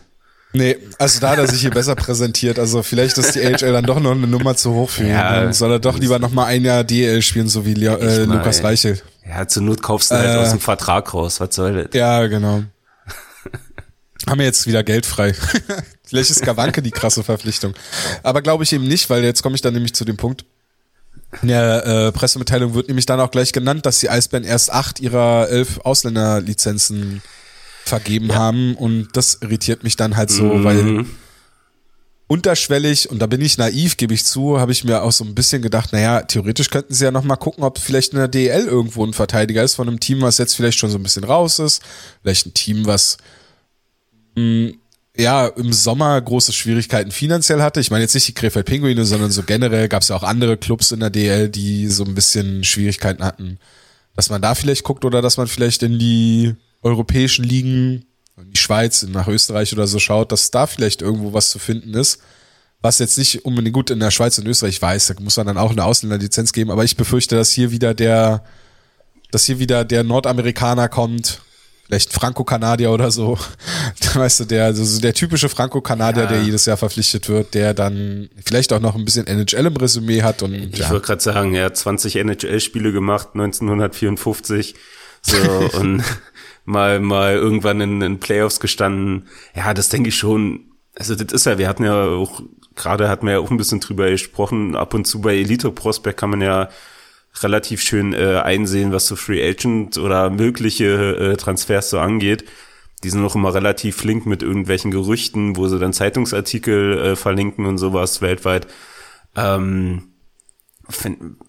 Nee, 0.54 0.76
also 0.98 1.20
da 1.20 1.30
hat 1.30 1.38
er 1.38 1.46
sich 1.46 1.60
hier 1.60 1.70
besser 1.70 1.94
präsentiert. 1.94 2.58
Also 2.58 2.82
vielleicht 2.82 3.18
ist 3.18 3.34
die 3.34 3.44
AHL 3.44 3.72
dann 3.72 3.84
doch 3.84 4.00
noch 4.00 4.12
eine 4.12 4.26
Nummer 4.26 4.56
zu 4.56 4.72
hoch 4.72 4.88
für 4.88 5.02
ihn. 5.02 5.10
Ja. 5.10 5.42
Dann 5.42 5.52
soll 5.52 5.72
er 5.72 5.78
doch 5.78 5.98
lieber 5.98 6.18
noch 6.18 6.30
mal 6.32 6.46
ein 6.46 6.64
Jahr 6.64 6.84
DL 6.84 7.20
spielen, 7.20 7.48
so 7.48 7.66
wie 7.66 7.74
Leo, 7.74 7.96
äh, 7.96 8.26
mal, 8.26 8.38
Lukas. 8.38 8.64
Reichel. 8.64 8.98
Ja, 9.28 9.46
zur 9.46 9.62
Not 9.62 9.82
kaufst 9.82 10.10
du 10.10 10.14
halt 10.16 10.26
Äh. 10.30 10.36
aus 10.38 10.50
dem 10.50 10.60
Vertrag 10.60 11.12
raus. 11.12 11.38
Was 11.40 11.54
soll 11.54 11.84
das? 11.84 11.88
Ja, 11.92 12.26
genau. 12.28 12.62
Haben 14.26 14.38
wir 14.38 14.46
jetzt 14.46 14.66
wieder 14.66 14.82
Geld 14.82 15.04
frei. 15.06 15.34
Vielleicht 16.04 16.30
ist 16.30 16.42
Gawanke 16.42 16.80
die 16.82 16.90
krasse 16.90 17.22
Verpflichtung. 17.22 17.74
Aber 18.22 18.40
glaube 18.42 18.64
ich 18.64 18.72
eben 18.72 18.84
nicht, 18.88 19.10
weil 19.10 19.22
jetzt 19.24 19.42
komme 19.42 19.54
ich 19.54 19.60
dann 19.62 19.74
nämlich 19.74 19.94
zu 19.94 20.04
dem 20.06 20.16
Punkt. 20.16 20.44
In 21.42 21.48
der 21.48 21.86
äh, 21.86 22.12
Pressemitteilung 22.12 22.72
wird 22.72 22.88
nämlich 22.88 23.04
dann 23.04 23.20
auch 23.20 23.30
gleich 23.30 23.52
genannt, 23.52 23.84
dass 23.84 24.00
die 24.00 24.08
Eisbären 24.08 24.44
erst 24.44 24.72
acht 24.72 24.98
ihrer 25.00 25.48
elf 25.50 25.78
Ausländerlizenzen 25.84 27.20
vergeben 27.88 28.34
haben 28.34 28.74
und 28.74 29.08
das 29.14 29.38
irritiert 29.40 29.82
mich 29.84 29.96
dann 29.96 30.16
halt 30.16 30.30
so, 30.30 30.44
Mhm. 30.44 30.64
weil 30.64 31.04
unterschwellig 32.26 33.08
und 33.10 33.20
da 33.20 33.26
bin 33.26 33.40
ich 33.40 33.56
naiv, 33.56 33.96
gebe 33.96 34.12
ich 34.12 34.24
zu, 34.24 34.60
habe 34.60 34.70
ich 34.72 34.84
mir 34.84 35.02
auch 35.02 35.12
so 35.12 35.24
ein 35.24 35.34
bisschen 35.34 35.62
gedacht, 35.62 35.92
naja, 35.94 36.20
theoretisch 36.22 36.68
könnten 36.68 36.92
sie 36.92 37.04
ja 37.04 37.10
noch 37.10 37.24
mal 37.24 37.36
gucken, 37.36 37.64
ob 37.64 37.78
vielleicht 37.78 38.12
in 38.12 38.18
der 38.18 38.28
DL 38.28 38.66
irgendwo 38.66 39.04
ein 39.04 39.14
Verteidiger 39.14 39.62
ist 39.62 39.76
von 39.76 39.88
einem 39.88 39.98
Team, 39.98 40.20
was 40.20 40.36
jetzt 40.36 40.54
vielleicht 40.54 40.78
schon 40.78 40.90
so 40.90 40.98
ein 40.98 41.02
bisschen 41.02 41.24
raus 41.24 41.58
ist, 41.58 41.82
vielleicht 42.22 42.46
ein 42.46 42.52
Team, 42.54 42.84
was 42.86 43.16
mh, 44.36 44.72
ja 45.16 45.46
im 45.46 45.72
Sommer 45.72 46.20
große 46.20 46.52
Schwierigkeiten 46.52 47.10
finanziell 47.12 47.62
hatte. 47.62 47.80
Ich 47.80 47.90
meine 47.90 48.02
jetzt 48.04 48.14
nicht 48.14 48.28
die 48.28 48.34
Krefeld 48.34 48.66
Pinguine, 48.66 49.06
sondern 49.06 49.30
so 49.30 49.42
generell 49.42 49.88
gab 49.88 50.02
es 50.02 50.08
ja 50.08 50.16
auch 50.16 50.22
andere 50.22 50.58
Clubs 50.58 50.92
in 50.92 51.00
der 51.00 51.10
DL, 51.10 51.48
die 51.48 51.88
so 51.88 52.04
ein 52.04 52.14
bisschen 52.14 52.62
Schwierigkeiten 52.62 53.24
hatten, 53.24 53.58
dass 54.14 54.28
man 54.28 54.42
da 54.42 54.54
vielleicht 54.54 54.84
guckt 54.84 55.06
oder 55.06 55.22
dass 55.22 55.38
man 55.38 55.46
vielleicht 55.48 55.82
in 55.82 55.98
die 55.98 56.54
europäischen 56.82 57.44
Ligen, 57.44 58.04
in 58.36 58.52
die 58.52 58.58
Schweiz, 58.58 59.02
nach 59.02 59.26
Österreich 59.28 59.72
oder 59.72 59.86
so 59.86 59.98
schaut, 59.98 60.30
dass 60.32 60.50
da 60.50 60.66
vielleicht 60.66 61.02
irgendwo 61.02 61.32
was 61.32 61.50
zu 61.50 61.58
finden 61.58 61.94
ist. 61.94 62.20
Was 62.80 63.00
jetzt 63.00 63.18
nicht 63.18 63.44
unbedingt 63.44 63.74
gut 63.74 63.90
in 63.90 63.98
der 63.98 64.12
Schweiz 64.12 64.38
und 64.38 64.46
Österreich 64.46 64.80
weiß, 64.80 65.08
da 65.08 65.14
muss 65.20 65.36
man 65.36 65.46
dann 65.48 65.58
auch 65.58 65.72
eine 65.72 65.84
Ausländerlizenz 65.84 66.52
geben, 66.52 66.70
aber 66.70 66.84
ich 66.84 66.96
befürchte, 66.96 67.34
dass 67.34 67.50
hier 67.50 67.72
wieder 67.72 67.92
der, 67.94 68.44
dass 69.32 69.44
hier 69.44 69.58
wieder 69.58 69.84
der 69.84 70.04
Nordamerikaner 70.04 70.88
kommt, 70.88 71.40
vielleicht 71.86 72.12
Franco-Kanadier 72.12 72.92
oder 72.92 73.10
so. 73.10 73.36
Weißt 74.14 74.40
du, 74.40 74.44
der, 74.44 74.66
also 74.66 75.00
der 75.00 75.14
typische 75.14 75.48
Franco-Kanadier, 75.48 76.24
Ja. 76.24 76.28
der 76.28 76.42
jedes 76.42 76.66
Jahr 76.66 76.76
verpflichtet 76.76 77.28
wird, 77.28 77.54
der 77.54 77.74
dann 77.74 78.28
vielleicht 78.44 78.72
auch 78.72 78.80
noch 78.80 78.94
ein 78.94 79.04
bisschen 79.04 79.26
NHL 79.26 79.66
im 79.66 79.76
Resümee 79.76 80.22
hat 80.22 80.42
und 80.42 80.54
Ich 80.54 80.78
ja. 80.78 80.90
wollte 80.90 81.06
gerade 81.06 81.20
sagen, 81.22 81.54
er 81.54 81.64
hat 81.66 81.76
20 81.76 82.14
NHL-Spiele 82.14 82.92
gemacht, 82.92 83.30
1954. 83.34 84.76
So, 85.22 85.36
und 85.80 86.04
mal, 86.68 87.00
mal 87.00 87.34
irgendwann 87.34 87.80
in, 87.80 88.02
in 88.02 88.20
Playoffs 88.20 88.60
gestanden. 88.60 89.26
Ja, 89.54 89.74
das 89.74 89.88
denke 89.88 90.10
ich 90.10 90.16
schon. 90.16 90.66
Also, 90.94 91.14
das 91.14 91.32
ist 91.32 91.46
ja, 91.46 91.58
wir 91.58 91.68
hatten 91.68 91.84
ja 91.84 92.08
auch, 92.08 92.42
gerade 92.76 93.08
hatten 93.08 93.26
wir 93.26 93.34
ja 93.34 93.38
auch 93.38 93.50
ein 93.50 93.56
bisschen 93.56 93.80
drüber 93.80 94.10
gesprochen, 94.10 94.76
ab 94.76 94.94
und 94.94 95.06
zu 95.06 95.20
bei 95.20 95.36
Elite 95.36 95.70
Prospect 95.70 96.18
kann 96.18 96.30
man 96.30 96.42
ja 96.42 96.68
relativ 97.42 97.80
schön 97.80 98.12
äh, 98.12 98.40
einsehen, 98.42 98.92
was 98.92 99.06
so 99.06 99.16
Free 99.16 99.46
Agent 99.46 99.96
oder 99.96 100.28
mögliche 100.30 101.16
äh, 101.16 101.36
Transfers 101.36 101.90
so 101.90 101.98
angeht. 101.98 102.44
Die 103.04 103.10
sind 103.10 103.24
auch 103.24 103.36
immer 103.36 103.54
relativ 103.54 103.96
flink 103.96 104.26
mit 104.26 104.42
irgendwelchen 104.42 104.90
Gerüchten, 104.90 105.56
wo 105.56 105.68
sie 105.68 105.78
dann 105.78 105.92
Zeitungsartikel 105.92 106.98
äh, 106.98 107.16
verlinken 107.16 107.64
und 107.64 107.78
sowas 107.78 108.20
weltweit. 108.22 108.66
Ähm, 109.36 110.08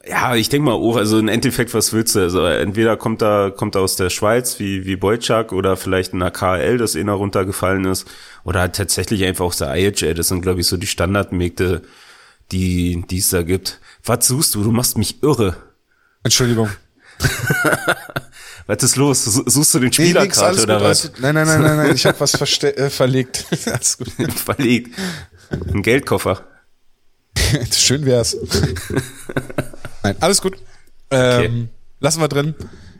ja, 0.05 0.35
ich 0.35 0.49
denke 0.49 0.65
mal 0.65 0.73
auch, 0.73 0.97
also 0.97 1.17
im 1.17 1.27
Endeffekt, 1.29 1.73
was 1.73 1.93
willst 1.93 2.15
du? 2.15 2.19
Also 2.19 2.45
entweder 2.45 2.97
kommt 2.97 3.21
er, 3.21 3.51
kommt 3.51 3.75
er 3.75 3.81
aus 3.81 3.95
der 3.95 4.09
Schweiz, 4.09 4.59
wie, 4.59 4.85
wie 4.85 4.95
Boyczak, 4.97 5.53
oder 5.53 5.77
vielleicht 5.77 6.11
in 6.13 6.19
der 6.19 6.31
KL, 6.31 6.77
das 6.77 6.95
eh 6.95 7.03
noch 7.05 7.19
runtergefallen 7.19 7.85
ist, 7.85 8.05
oder 8.43 8.59
halt 8.61 8.75
tatsächlich 8.75 9.23
einfach 9.23 9.45
aus 9.45 9.57
der 9.57 9.73
IHL. 9.75 10.13
Das 10.13 10.27
sind, 10.27 10.41
glaube 10.41 10.59
ich, 10.59 10.67
so 10.67 10.75
die 10.77 10.87
Standardmärkte, 10.87 11.83
die, 12.51 13.03
die 13.09 13.19
es 13.19 13.29
da 13.29 13.43
gibt. 13.43 13.79
Was 14.03 14.27
suchst 14.27 14.55
du? 14.55 14.63
Du 14.63 14.71
machst 14.71 14.97
mich 14.97 15.23
irre. 15.23 15.55
Entschuldigung. 16.23 16.69
Was 18.67 18.83
ist 18.83 18.95
los? 18.97 19.25
Su- 19.25 19.43
Suchst 19.49 19.73
du 19.73 19.79
den 19.79 19.87
Nee, 19.89 19.93
Spieler 19.93 20.21
nix, 20.21 20.35
gerade 20.37 20.49
alles 20.49 20.63
oder 20.63 20.81
was? 20.81 21.11
Nein, 21.19 21.33
nein, 21.33 21.47
nein, 21.47 21.61
nein, 21.61 21.77
nein, 21.77 21.95
ich 21.95 22.05
habe 22.05 22.19
was 22.19 22.35
äh, 22.63 22.89
verlegt. 22.91 23.45
alles 23.65 23.97
gut. 23.97 24.11
Verlegt. 24.33 24.95
Ein 25.73 25.81
Geldkoffer. 25.81 26.43
Schön 27.71 28.05
wär's. 28.05 28.35
Nein, 30.03 30.15
alles 30.19 30.41
gut. 30.41 30.57
Ähm, 31.11 31.39
Okay. 31.39 31.67
Lassen 32.01 32.21
wir 32.21 32.27
drin. 32.29 32.55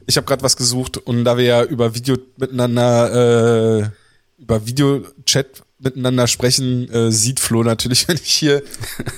Ich 0.08 0.18
habe 0.18 0.26
gerade 0.28 0.44
was 0.44 0.58
gesucht 0.58 0.98
und 0.98 1.24
da 1.24 1.38
wir 1.38 1.46
ja 1.46 1.64
über 1.64 1.96
Video 1.96 2.18
miteinander, 2.38 3.84
äh, 3.84 4.42
über 4.42 4.66
Videochat 4.66 5.64
miteinander 5.80 6.28
sprechen, 6.28 6.90
äh, 6.92 7.12
sieht 7.12 7.40
Flo 7.40 7.64
natürlich, 7.64 8.08
wenn 8.10 8.18
ich 8.18 8.34
hier 8.34 8.62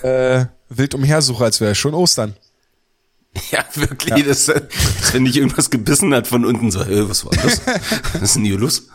äh, 0.03 0.45
wild 0.69 0.93
umhersuche, 0.93 1.43
als 1.45 1.61
wäre 1.61 1.73
schon 1.75 1.93
Ostern. 1.93 2.35
Ja, 3.51 3.63
wirklich, 3.75 4.25
Das, 4.25 4.49
als 4.49 5.13
wenn 5.13 5.23
dich 5.25 5.37
irgendwas 5.37 5.69
gebissen 5.69 6.13
hat 6.13 6.27
von 6.27 6.45
unten, 6.45 6.69
so, 6.69 6.85
hey, 6.85 7.07
was 7.09 7.23
war 7.25 7.31
das? 7.31 7.61
Was 8.13 8.21
ist 8.21 8.35
denn 8.35 8.43
hier 8.43 8.57
los? 8.59 8.87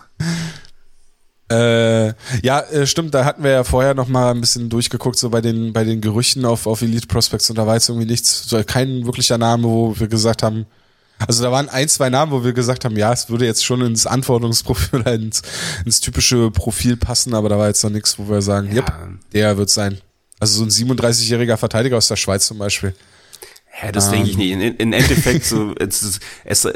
Äh, 1.51 2.09
ja, 2.43 2.61
äh, 2.73 2.87
stimmt, 2.87 3.15
da 3.15 3.25
hatten 3.25 3.45
wir 3.45 3.53
ja 3.53 3.65
vorher 3.65 3.95
noch 3.95 4.09
mal 4.09 4.33
ein 4.33 4.41
bisschen 4.41 4.69
durchgeguckt, 4.69 5.17
so 5.17 5.31
bei 5.31 5.41
den, 5.41 5.73
bei 5.73 5.85
den 5.85 6.01
Gerüchten 6.01 6.45
auf, 6.45 6.67
auf 6.67 6.83
Elite 6.83 7.07
Prospects 7.07 7.49
und 7.51 7.57
da 7.57 7.67
war 7.67 7.75
jetzt 7.75 7.89
irgendwie 7.89 8.09
nichts, 8.09 8.49
so 8.49 8.63
kein 8.65 9.07
wirklicher 9.07 9.39
Name, 9.39 9.65
wo 9.65 9.99
wir 9.99 10.09
gesagt 10.09 10.43
haben, 10.43 10.67
also 11.27 11.43
da 11.43 11.53
waren 11.53 11.69
ein, 11.69 11.89
zwei 11.89 12.11
Namen, 12.11 12.33
wo 12.33 12.45
wir 12.45 12.53
gesagt 12.53 12.85
haben, 12.85 12.97
ja, 12.97 13.13
es 13.13 13.31
würde 13.31 13.47
jetzt 13.47 13.65
schon 13.65 13.81
ins 13.81 14.07
Anforderungsprofil 14.07 15.01
oder 15.01 15.15
ins, 15.15 15.43
ins 15.85 16.01
typische 16.01 16.51
Profil 16.51 16.97
passen, 16.97 17.33
aber 17.33 17.49
da 17.49 17.59
war 17.59 17.69
jetzt 17.69 17.83
noch 17.85 17.91
nichts, 17.91 18.19
wo 18.19 18.29
wir 18.29 18.43
sagen, 18.43 18.69
Ja. 18.69 18.83
yep, 18.83 18.93
der 19.33 19.57
wird 19.57 19.71
sein. 19.71 19.99
Also 20.39 20.59
so 20.59 20.65
ein 20.65 20.97
37-jähriger 20.97 21.57
Verteidiger 21.57 21.97
aus 21.97 22.09
der 22.09 22.17
Schweiz 22.17 22.47
zum 22.47 22.59
Beispiel. 22.59 22.95
Ja, 23.83 23.93
das 23.93 24.11
denke 24.11 24.31
ich 24.31 24.37
nicht. 24.37 24.51
In, 24.53 24.61
in 24.61 24.93
Endeffekt 24.93 25.45
so, 25.45 25.75
es, 25.79 26.21
es, 26.45 26.69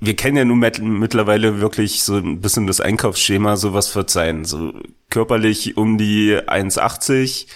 wir 0.00 0.16
kennen 0.16 0.36
ja 0.36 0.44
nun 0.44 0.58
mit, 0.58 0.80
mittlerweile 0.82 1.60
wirklich 1.60 2.02
so 2.02 2.16
ein 2.16 2.40
bisschen 2.40 2.66
das 2.66 2.80
Einkaufsschema, 2.80 3.56
so 3.56 3.74
was 3.74 3.94
wird 3.94 4.08
sein. 4.08 4.44
So 4.46 4.72
körperlich 5.10 5.76
um 5.76 5.98
die 5.98 6.36
1,80, 6.36 7.46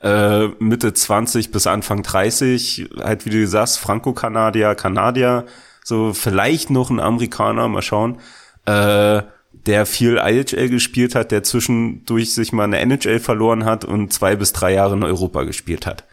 äh, 0.00 0.48
Mitte 0.58 0.94
20 0.94 1.52
bis 1.52 1.66
Anfang 1.66 2.02
30, 2.02 2.88
halt 2.98 3.26
wie 3.26 3.30
du 3.30 3.46
sagst, 3.46 3.78
Franco-Kanadier, 3.78 4.74
Kanadier, 4.74 5.44
so 5.84 6.14
vielleicht 6.14 6.70
noch 6.70 6.88
ein 6.88 7.00
Amerikaner, 7.00 7.68
mal 7.68 7.82
schauen, 7.82 8.18
äh, 8.64 9.22
der 9.66 9.86
viel 9.86 10.16
IHL 10.16 10.70
gespielt 10.70 11.14
hat, 11.14 11.30
der 11.30 11.42
zwischendurch 11.42 12.32
sich 12.32 12.52
mal 12.52 12.64
eine 12.64 12.78
NHL 12.78 13.20
verloren 13.20 13.66
hat 13.66 13.84
und 13.84 14.12
zwei 14.12 14.34
bis 14.34 14.52
drei 14.52 14.72
Jahre 14.72 14.94
in 14.94 15.02
Europa 15.02 15.42
gespielt 15.42 15.86
hat. 15.86 16.04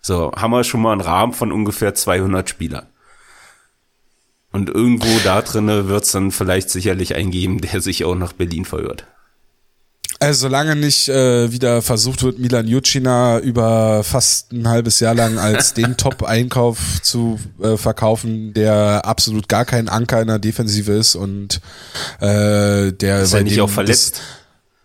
So, 0.00 0.32
haben 0.34 0.52
wir 0.52 0.64
schon 0.64 0.80
mal 0.80 0.92
einen 0.92 1.02
Rahmen 1.02 1.32
von 1.34 1.52
ungefähr 1.52 1.94
200 1.94 2.48
Spielern. 2.48 2.86
Und 4.56 4.70
irgendwo 4.70 5.18
da 5.22 5.42
drinne 5.42 5.86
wird's 5.86 6.12
dann 6.12 6.30
vielleicht 6.30 6.70
sicherlich 6.70 7.14
eingeben, 7.14 7.60
der 7.60 7.82
sich 7.82 8.06
auch 8.06 8.14
nach 8.14 8.32
Berlin 8.32 8.64
verirrt. 8.64 9.04
Also 10.18 10.46
solange 10.46 10.74
nicht 10.76 11.10
äh, 11.10 11.52
wieder 11.52 11.82
versucht 11.82 12.22
wird, 12.22 12.38
Milan 12.38 12.66
Jucina 12.66 13.38
über 13.38 14.02
fast 14.02 14.52
ein 14.52 14.66
halbes 14.66 14.98
Jahr 14.98 15.14
lang 15.14 15.36
als 15.36 15.74
den 15.74 15.96
Top-Einkauf 15.98 17.02
zu 17.02 17.38
äh, 17.60 17.76
verkaufen, 17.76 18.54
der 18.54 19.02
absolut 19.04 19.50
gar 19.50 19.66
kein 19.66 19.90
Anker 19.90 20.22
in 20.22 20.28
der 20.28 20.38
Defensive 20.38 20.90
ist 20.90 21.16
und 21.16 21.60
äh, 22.20 22.92
der 22.92 23.20
Ist 23.20 23.34
er 23.34 23.42
nicht 23.42 23.56
dem 23.56 23.64
auch 23.64 23.68
verletzt? 23.68 24.14
Das, 24.14 24.22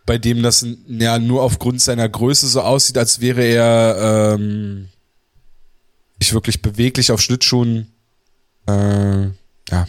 bei 0.05 0.17
dem 0.17 0.43
das 0.43 0.65
ja 0.87 1.17
nur 1.17 1.43
aufgrund 1.43 1.79
seiner 1.79 2.09
Größe 2.09 2.45
so 2.45 2.59
aussieht, 2.59 2.97
als 2.97 3.21
wäre 3.21 3.41
er 3.41 4.33
ähm, 4.35 4.89
nicht 6.19 6.33
wirklich 6.33 6.61
beweglich 6.61 7.13
auf 7.13 7.21
Schlittschuhen. 7.21 7.87
Äh, 8.65 9.29
ja, 9.71 9.87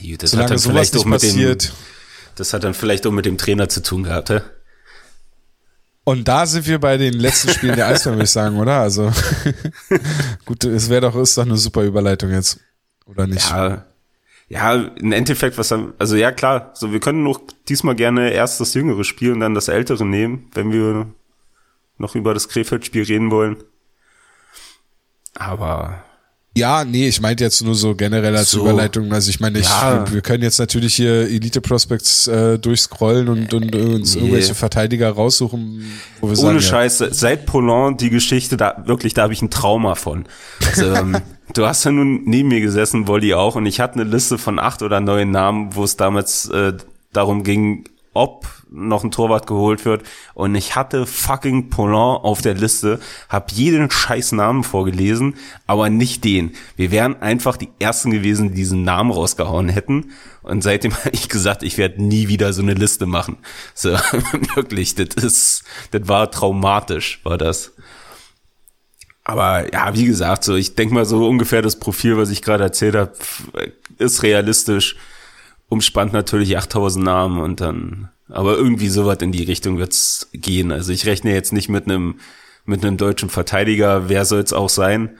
gut, 0.00 0.22
das 0.22 0.30
hat 0.30 0.48
solange 0.48 0.48
dann 0.50 0.58
sowas 0.58 0.90
vielleicht 0.90 0.96
auch 0.96 1.04
mit 1.04 1.22
dem, 1.22 1.58
das 2.36 2.52
hat 2.52 2.64
dann 2.64 2.74
vielleicht 2.74 3.06
auch 3.06 3.12
mit 3.12 3.26
dem 3.26 3.38
Trainer 3.38 3.68
zu 3.68 3.82
tun 3.82 4.04
gehabt, 4.04 4.30
hä? 4.30 4.40
Und 6.06 6.28
da 6.28 6.44
sind 6.44 6.66
wir 6.66 6.78
bei 6.78 6.98
den 6.98 7.14
letzten 7.14 7.48
Spielen 7.48 7.76
der 7.76 7.86
Eisbären, 7.86 8.18
würde 8.18 8.24
ich 8.24 8.30
sagen, 8.30 8.58
oder? 8.58 8.80
Also 8.80 9.10
gut, 10.44 10.62
es 10.64 10.90
wäre 10.90 11.00
doch, 11.00 11.16
ist 11.16 11.38
doch 11.38 11.46
eine 11.46 11.56
super 11.56 11.82
Überleitung 11.82 12.30
jetzt. 12.30 12.60
Oder 13.06 13.26
nicht? 13.26 13.48
Ja, 13.48 13.86
ja, 14.48 14.74
im 14.74 15.12
Endeffekt, 15.12 15.56
was 15.56 15.70
haben, 15.70 15.94
also 15.98 16.16
ja 16.16 16.30
klar, 16.30 16.72
so 16.74 16.92
wir 16.92 17.00
können 17.00 17.22
noch 17.22 17.40
diesmal 17.68 17.94
gerne 17.94 18.30
erst 18.30 18.60
das 18.60 18.74
jüngere 18.74 19.04
Spiel 19.04 19.32
und 19.32 19.40
dann 19.40 19.54
das 19.54 19.68
ältere 19.68 20.04
nehmen, 20.04 20.50
wenn 20.52 20.72
wir 20.72 21.06
noch 21.96 22.14
über 22.14 22.34
das 22.34 22.48
Krefeld-Spiel 22.48 23.04
reden 23.04 23.30
wollen. 23.30 23.56
Aber 25.34 26.04
Ja, 26.56 26.84
nee, 26.84 27.08
ich 27.08 27.20
meinte 27.20 27.42
jetzt 27.42 27.62
nur 27.64 27.74
so 27.74 27.96
generell 27.96 28.36
als 28.36 28.52
So. 28.52 28.60
Überleitung. 28.60 29.12
Also 29.12 29.28
ich 29.28 29.40
meine, 29.40 29.58
ich, 29.58 29.64
Ja. 29.66 30.04
wir 30.12 30.20
können 30.20 30.44
jetzt 30.44 30.58
natürlich 30.60 30.94
hier 30.94 31.22
Elite 31.28 31.60
Prospects 31.60 32.28
äh, 32.28 32.58
durchscrollen 32.60 33.28
und, 33.28 33.52
und 33.52 33.74
uns 33.74 34.14
Nee. 34.14 34.20
irgendwelche 34.20 34.54
Verteidiger 34.54 35.10
raussuchen, 35.10 35.84
wo 36.20 36.28
wir 36.30 36.38
Ohne 36.38 36.60
sagen, 36.60 36.60
Scheiß, 36.60 36.98
seit 37.10 37.46
Poland 37.46 38.00
die 38.00 38.10
Geschichte, 38.10 38.56
da 38.56 38.84
wirklich, 38.86 39.14
da 39.14 39.22
habe 39.22 39.32
ich 39.32 39.42
ein 39.42 39.50
Trauma 39.50 39.96
von. 39.96 40.26
Also, 40.64 40.92
ähm, 40.94 41.16
du 41.54 41.66
hast 41.66 41.82
ja 41.84 41.90
nun 41.90 42.22
neben 42.24 42.50
mir 42.50 42.60
gesessen, 42.60 43.08
Wolli 43.08 43.34
auch, 43.34 43.56
und 43.56 43.66
ich 43.66 43.80
hatte 43.80 43.94
eine 44.00 44.04
Liste 44.08 44.38
von 44.38 44.60
acht 44.60 44.82
oder 44.82 45.00
neun 45.00 45.32
Namen, 45.32 45.74
wo 45.74 45.82
es 45.82 45.96
damals 45.96 46.48
äh, 46.50 46.74
darum 47.12 47.42
ging, 47.42 47.84
ob 48.12 48.46
noch 48.74 49.04
ein 49.04 49.10
Torwart 49.10 49.46
geholt 49.46 49.84
wird. 49.84 50.02
Und 50.34 50.54
ich 50.54 50.76
hatte 50.76 51.06
fucking 51.06 51.70
Poland 51.70 52.24
auf 52.24 52.42
der 52.42 52.54
Liste, 52.54 53.00
hab 53.28 53.52
jeden 53.52 53.90
scheiß 53.90 54.32
Namen 54.32 54.64
vorgelesen, 54.64 55.36
aber 55.66 55.88
nicht 55.90 56.24
den. 56.24 56.52
Wir 56.76 56.90
wären 56.90 57.20
einfach 57.22 57.56
die 57.56 57.70
Ersten 57.78 58.10
gewesen, 58.10 58.50
die 58.50 58.56
diesen 58.56 58.82
Namen 58.82 59.10
rausgehauen 59.10 59.68
hätten. 59.68 60.10
Und 60.42 60.62
seitdem 60.62 60.92
habe 60.98 61.10
ich 61.12 61.28
gesagt, 61.28 61.62
ich 61.62 61.78
werde 61.78 62.02
nie 62.02 62.28
wieder 62.28 62.52
so 62.52 62.62
eine 62.62 62.74
Liste 62.74 63.06
machen. 63.06 63.38
So, 63.74 63.90
wirklich, 64.54 64.94
das 64.94 65.22
ist, 65.22 65.64
das 65.92 66.08
war 66.08 66.30
traumatisch, 66.30 67.20
war 67.24 67.38
das. 67.38 67.72
Aber 69.24 69.72
ja, 69.72 69.94
wie 69.94 70.04
gesagt, 70.04 70.44
so 70.44 70.54
ich 70.54 70.74
denke 70.74 70.94
mal 70.94 71.06
so 71.06 71.26
ungefähr 71.26 71.62
das 71.62 71.78
Profil, 71.78 72.18
was 72.18 72.28
ich 72.28 72.42
gerade 72.42 72.62
erzählt 72.62 72.94
habe, 72.94 73.12
ist 73.98 74.22
realistisch. 74.22 74.96
Umspannt 75.68 76.12
natürlich 76.12 76.56
8000 76.58 77.04
Namen 77.04 77.40
und 77.40 77.62
dann, 77.62 78.10
aber 78.28 78.56
irgendwie 78.56 78.88
sowas 78.88 79.18
in 79.20 79.32
die 79.32 79.44
Richtung 79.44 79.78
wird's 79.78 80.28
gehen. 80.32 80.72
Also 80.72 80.92
ich 80.92 81.06
rechne 81.06 81.32
jetzt 81.32 81.52
nicht 81.52 81.68
mit 81.68 81.84
einem 81.84 82.20
mit 82.64 82.84
einem 82.84 82.96
deutschen 82.96 83.30
Verteidiger. 83.30 84.08
Wer 84.08 84.24
soll's 84.24 84.52
auch 84.52 84.68
sein? 84.68 85.18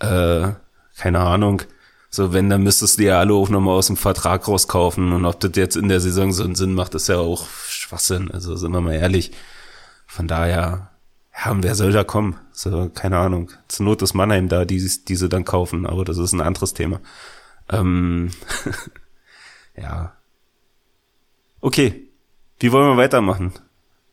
Äh, 0.00 0.48
keine 0.96 1.20
Ahnung. 1.20 1.62
So, 2.10 2.32
wenn, 2.32 2.50
dann 2.50 2.64
müsstest 2.64 2.98
du 2.98 3.04
ja 3.04 3.20
alle 3.20 3.34
auch 3.34 3.48
nochmal 3.48 3.76
aus 3.76 3.86
dem 3.86 3.96
Vertrag 3.96 4.48
rauskaufen. 4.48 5.12
Und 5.12 5.24
ob 5.24 5.38
das 5.38 5.52
jetzt 5.54 5.76
in 5.76 5.88
der 5.88 6.00
Saison 6.00 6.32
so 6.32 6.42
einen 6.42 6.56
Sinn 6.56 6.74
macht, 6.74 6.94
ist 6.94 7.08
ja 7.08 7.18
auch 7.18 7.46
Schwachsinn. 7.68 8.30
Also 8.30 8.56
sind 8.56 8.72
wir 8.72 8.80
mal 8.80 8.94
ehrlich. 8.94 9.30
Von 10.06 10.26
daher, 10.26 10.90
ja, 11.32 11.52
und 11.52 11.62
wer 11.62 11.76
soll 11.76 11.92
da 11.92 12.02
kommen? 12.02 12.36
So, 12.50 12.90
keine 12.92 13.18
Ahnung. 13.18 13.52
Zur 13.68 13.86
Not 13.86 14.02
ist 14.02 14.14
Mannheim 14.14 14.48
da, 14.48 14.64
die, 14.64 14.78
die 15.08 15.16
sie 15.16 15.28
dann 15.28 15.44
kaufen, 15.44 15.86
aber 15.86 16.04
das 16.04 16.18
ist 16.18 16.32
ein 16.32 16.40
anderes 16.40 16.74
Thema. 16.74 17.00
Ähm, 17.70 18.32
ja. 19.76 20.12
Okay. 21.60 22.09
Wie 22.60 22.72
wollen 22.72 22.96
wir 22.96 23.02
weitermachen? 23.02 23.54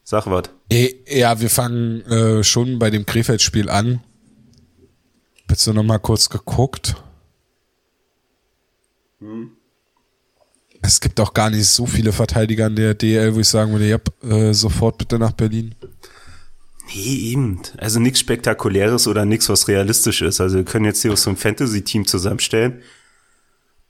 Sag 0.04 0.26
was. 0.28 0.50
Ja, 0.72 1.40
wir 1.42 1.50
fangen 1.50 2.02
äh, 2.04 2.44
schon 2.44 2.80
bei 2.80 2.90
dem 2.90 3.06
Krefeld-Spiel 3.06 3.70
an. 3.70 4.02
Jetzt 5.50 5.68
noch 5.68 5.84
mal 5.84 6.00
kurz 6.00 6.30
geguckt. 6.30 6.96
Es 10.82 11.02
gibt 11.02 11.20
auch 11.20 11.34
gar 11.34 11.50
nicht 11.50 11.68
so 11.68 11.86
viele 11.86 12.14
Verteidiger 12.14 12.68
in 12.68 12.76
der 12.76 12.94
DL, 12.94 13.36
wo 13.36 13.40
ich 13.40 13.48
sagen 13.48 13.72
würde, 13.72 13.88
ja, 13.88 13.98
äh, 14.24 14.54
sofort 14.54 14.98
bitte 14.98 15.20
nach 15.20 15.32
Berlin. 15.32 15.76
Nee, 16.88 17.32
eben. 17.32 17.62
Also 17.78 18.00
nichts 18.00 18.20
Spektakuläres 18.20 19.08
oder 19.08 19.26
nichts, 19.26 19.50
was 19.50 19.68
realistisch 19.68 20.22
ist. 20.22 20.40
Also 20.40 20.58
wir 20.58 20.66
können 20.66 20.86
jetzt 20.86 21.02
hier 21.02 21.12
auch 21.12 21.18
so 21.18 21.30
ein 21.30 21.36
Fantasy-Team 21.38 22.06
zusammenstellen. 22.06 22.82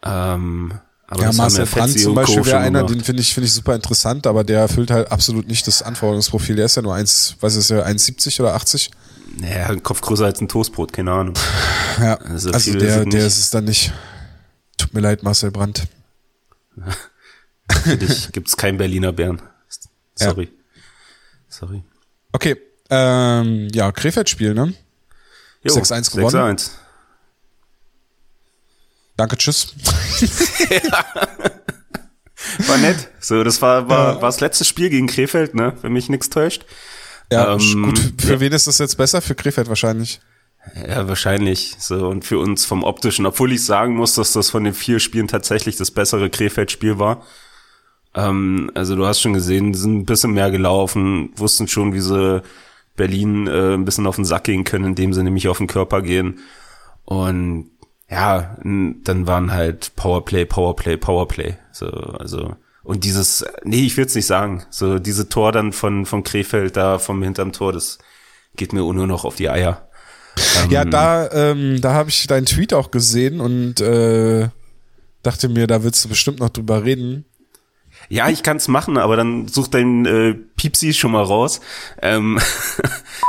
Ähm, 0.04 0.80
aber 1.08 1.24
Ja, 1.24 1.32
Marcel 1.34 1.66
Brandt 1.66 1.92
Fetzi 1.94 2.04
zum 2.04 2.16
Beispiel 2.16 2.46
wäre 2.46 2.58
einer, 2.60 2.80
gemacht. 2.80 2.96
den 2.96 3.04
finde 3.04 3.22
ich, 3.22 3.34
finde 3.34 3.48
ich 3.48 3.54
super 3.54 3.74
interessant, 3.76 4.28
aber 4.28 4.44
der 4.44 4.60
erfüllt 4.60 4.92
halt 4.92 5.12
absolut 5.12 5.48
nicht 5.48 5.66
das 5.68 5.82
Anforderungsprofil. 5.82 6.56
Der 6.58 6.66
ist 6.66 6.76
ja 6.76 6.82
nur 6.82 6.96
1, 6.96 7.38
was 7.40 7.56
ist 7.56 7.70
der, 7.70 7.88
1,70 7.88 8.42
oder 8.42 8.54
80? 8.56 8.92
Naja, 9.40 9.68
ein 9.68 9.84
Kopf 9.84 10.02
größer 10.02 10.26
als 10.26 10.42
ein 10.42 10.48
Toastbrot, 10.48 10.92
keine 10.94 11.12
Ahnung. 11.12 11.36
Ja, 12.00 12.16
Also 12.16 12.52
also, 12.52 12.72
viel 12.72 12.82
ist 12.82 12.96
der, 12.96 13.06
der 13.06 13.26
ist 13.26 13.38
es 13.38 13.50
dann 13.50 13.66
nicht. 13.66 13.94
Tut 14.78 14.94
mir 14.94 15.00
leid, 15.02 15.24
Marcel 15.24 15.52
Brandt. 15.52 15.88
Für 17.84 17.98
dich 17.98 18.30
gibt's 18.32 18.56
kein 18.58 18.78
Berliner 18.78 19.12
Bären. 19.14 19.42
Sorry. 20.16 20.50
Sorry. 21.50 21.84
Okay, 22.34 22.56
ähm, 22.90 23.68
ja, 23.74 23.92
Krefeld-Spiel, 23.92 24.54
ne? 24.54 24.74
Jo, 25.64 25.74
6-1 25.76 26.16
gewonnen. 26.16 26.58
6-1. 26.58 26.70
Danke, 29.18 29.38
tschüss. 29.38 29.74
War 32.68 32.78
nett. 32.78 33.10
So, 33.20 33.44
das 33.44 33.62
war, 33.62 33.90
war, 33.90 34.16
war 34.16 34.22
das 34.22 34.40
letzte 34.40 34.64
Spiel 34.64 34.90
gegen 34.90 35.08
Krefeld, 35.08 35.56
ne? 35.56 35.74
Wenn 35.82 35.94
mich 35.94 36.08
nichts 36.08 36.30
täuscht. 36.30 36.66
Ja, 37.32 37.54
Ähm, 37.54 37.84
gut, 37.84 38.00
für 38.20 38.34
ja. 38.34 38.40
wen 38.40 38.54
ist 38.54 38.68
das 38.68 38.78
jetzt 38.78 38.96
besser? 38.96 39.22
Für 39.22 39.36
Krefeld 39.36 39.68
wahrscheinlich. 39.68 40.20
Ja, 40.88 41.08
wahrscheinlich. 41.08 41.76
So, 41.80 42.08
und 42.08 42.26
für 42.26 42.40
uns 42.40 42.66
vom 42.66 42.84
optischen, 42.84 43.26
obwohl 43.26 43.52
ich 43.52 43.66
sagen 43.66 43.96
muss, 43.96 44.16
dass 44.16 44.34
das 44.34 44.50
von 44.50 44.64
den 44.64 44.74
vier 44.74 45.00
Spielen 45.00 45.28
tatsächlich 45.28 45.78
das 45.78 45.92
bessere 45.92 46.30
Krefeld-Spiel 46.30 47.00
war. 47.00 47.24
Ähm, 48.16 48.72
also 48.76 48.96
du 48.96 49.06
hast 49.06 49.22
schon 49.22 49.34
gesehen, 49.34 49.74
die 49.74 49.80
sind 49.80 49.98
ein 49.98 50.06
bisschen 50.06 50.32
mehr 50.32 50.52
gelaufen, 50.52 51.32
wussten 51.36 51.68
schon, 51.68 51.94
wie 51.94 52.02
sie 52.02 52.42
Berlin 52.96 53.48
äh, 53.48 53.74
ein 53.74 53.86
bisschen 53.86 54.08
auf 54.08 54.16
den 54.16 54.26
Sack 54.26 54.46
gehen 54.46 54.64
können, 54.64 54.86
indem 54.86 55.14
sie 55.14 55.24
nämlich 55.24 55.48
auf 55.48 55.58
den 55.58 55.68
Körper 55.68 56.02
gehen. 56.02 56.40
Und 57.06 57.72
ja, 58.10 58.58
dann 58.64 59.28
waren 59.28 59.52
halt 59.52 59.96
Powerplay, 59.96 60.46
Powerplay, 60.46 60.98
Powerplay. 60.98 61.56
So, 61.72 61.88
also 61.88 62.56
und 62.84 63.04
dieses, 63.04 63.46
nee, 63.64 63.86
ich 63.86 63.98
will 63.98 64.06
es 64.06 64.16
nicht 64.16 64.28
sagen. 64.28 64.64
So 64.70 64.98
diese 64.98 65.28
Tor 65.28 65.52
dann 65.52 65.74
von 65.74 66.06
von 66.06 66.24
Krefeld 66.24 66.78
da 66.78 67.00
vom 67.00 67.22
hinterm 67.22 67.52
Tor, 67.52 67.74
das 67.74 67.98
geht 68.56 68.72
mir 68.72 68.80
nur 68.82 69.08
noch 69.08 69.26
auf 69.26 69.36
die 69.36 69.50
Eier. 69.50 69.90
Ähm, 70.64 70.70
Ja, 70.72 70.86
da, 70.86 71.30
ähm, 71.32 71.82
da 71.82 71.94
habe 71.94 72.10
ich 72.10 72.28
deinen 72.28 72.46
Tweet 72.46 72.74
auch 72.74 72.92
gesehen 72.92 73.42
und 73.42 73.82
äh, 73.82 74.50
dachte 75.24 75.50
mir, 75.50 75.68
da 75.68 75.84
willst 75.84 76.06
du 76.06 76.10
bestimmt 76.10 76.40
noch 76.40 76.50
drüber 76.50 76.86
reden. 76.86 77.26
Ja, 78.10 78.30
ich 78.30 78.44
kann's 78.44 78.68
machen, 78.68 78.98
aber 78.98 79.18
dann 79.18 79.48
such 79.48 79.68
dein 79.68 80.06
äh, 80.06 80.34
Piepsi 80.34 80.94
schon 80.94 81.12
mal 81.12 81.24
raus. 81.24 81.60
Ähm, 82.02 82.40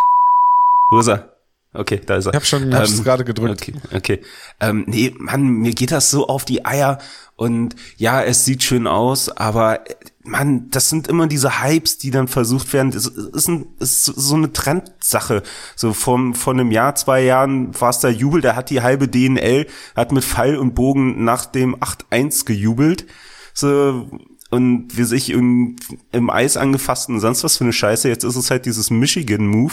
wo 0.90 1.00
ist 1.00 1.08
er? 1.08 1.37
Okay, 1.74 2.00
da 2.04 2.16
ist 2.16 2.26
er. 2.26 2.30
Ich 2.32 2.36
hab 2.36 2.46
schon- 2.46 2.74
hab's 2.74 3.04
gerade 3.04 3.24
gedrückt. 3.24 3.62
Okay, 3.62 3.74
okay. 3.94 4.20
Ähm, 4.58 4.84
nee, 4.86 5.14
Mann, 5.18 5.42
mir 5.46 5.72
geht 5.74 5.92
das 5.92 6.10
so 6.10 6.26
auf 6.26 6.44
die 6.44 6.64
Eier 6.64 6.98
und 7.36 7.76
ja, 7.96 8.22
es 8.22 8.44
sieht 8.44 8.62
schön 8.62 8.86
aus, 8.86 9.28
aber 9.28 9.88
äh, 9.88 9.94
Mann, 10.24 10.70
das 10.70 10.88
sind 10.88 11.08
immer 11.08 11.26
diese 11.26 11.62
Hypes, 11.62 11.98
die 11.98 12.10
dann 12.10 12.26
versucht 12.26 12.72
werden. 12.72 12.90
Es 12.94 13.06
ist, 13.06 13.48
ein, 13.48 13.66
ist 13.78 14.04
so 14.04 14.34
eine 14.34 14.52
Trendsache. 14.52 15.42
So 15.76 15.92
vom, 15.92 16.34
von 16.34 16.58
einem 16.58 16.70
Jahr, 16.70 16.94
zwei 16.96 17.22
Jahren 17.22 17.78
war 17.80 17.90
es 17.90 18.00
der 18.00 18.10
Jubel, 18.12 18.40
da 18.40 18.56
hat 18.56 18.70
die 18.70 18.82
halbe 18.82 19.06
DNL, 19.08 19.66
hat 19.94 20.10
mit 20.12 20.24
Pfeil 20.24 20.56
und 20.56 20.74
Bogen 20.74 21.24
nach 21.24 21.46
dem 21.46 21.76
8-1 21.76 22.44
gejubelt. 22.44 23.06
So, 23.54 24.08
und 24.50 24.96
wir 24.96 25.06
sich 25.06 25.30
im, 25.30 25.76
im 26.12 26.30
Eis 26.30 26.56
angefasst 26.56 27.08
und 27.08 27.20
sonst 27.20 27.44
was 27.44 27.56
für 27.58 27.64
eine 27.64 27.72
Scheiße. 27.72 28.08
Jetzt 28.08 28.24
ist 28.24 28.36
es 28.36 28.50
halt 28.50 28.64
dieses 28.66 28.90
Michigan-Move. 28.90 29.72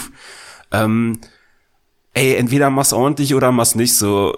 Ähm, 0.72 1.18
ey, 2.16 2.34
entweder 2.34 2.70
mach's 2.70 2.92
ordentlich 2.92 3.34
oder 3.34 3.52
mach's 3.52 3.74
nicht. 3.74 3.94
So, 3.94 4.36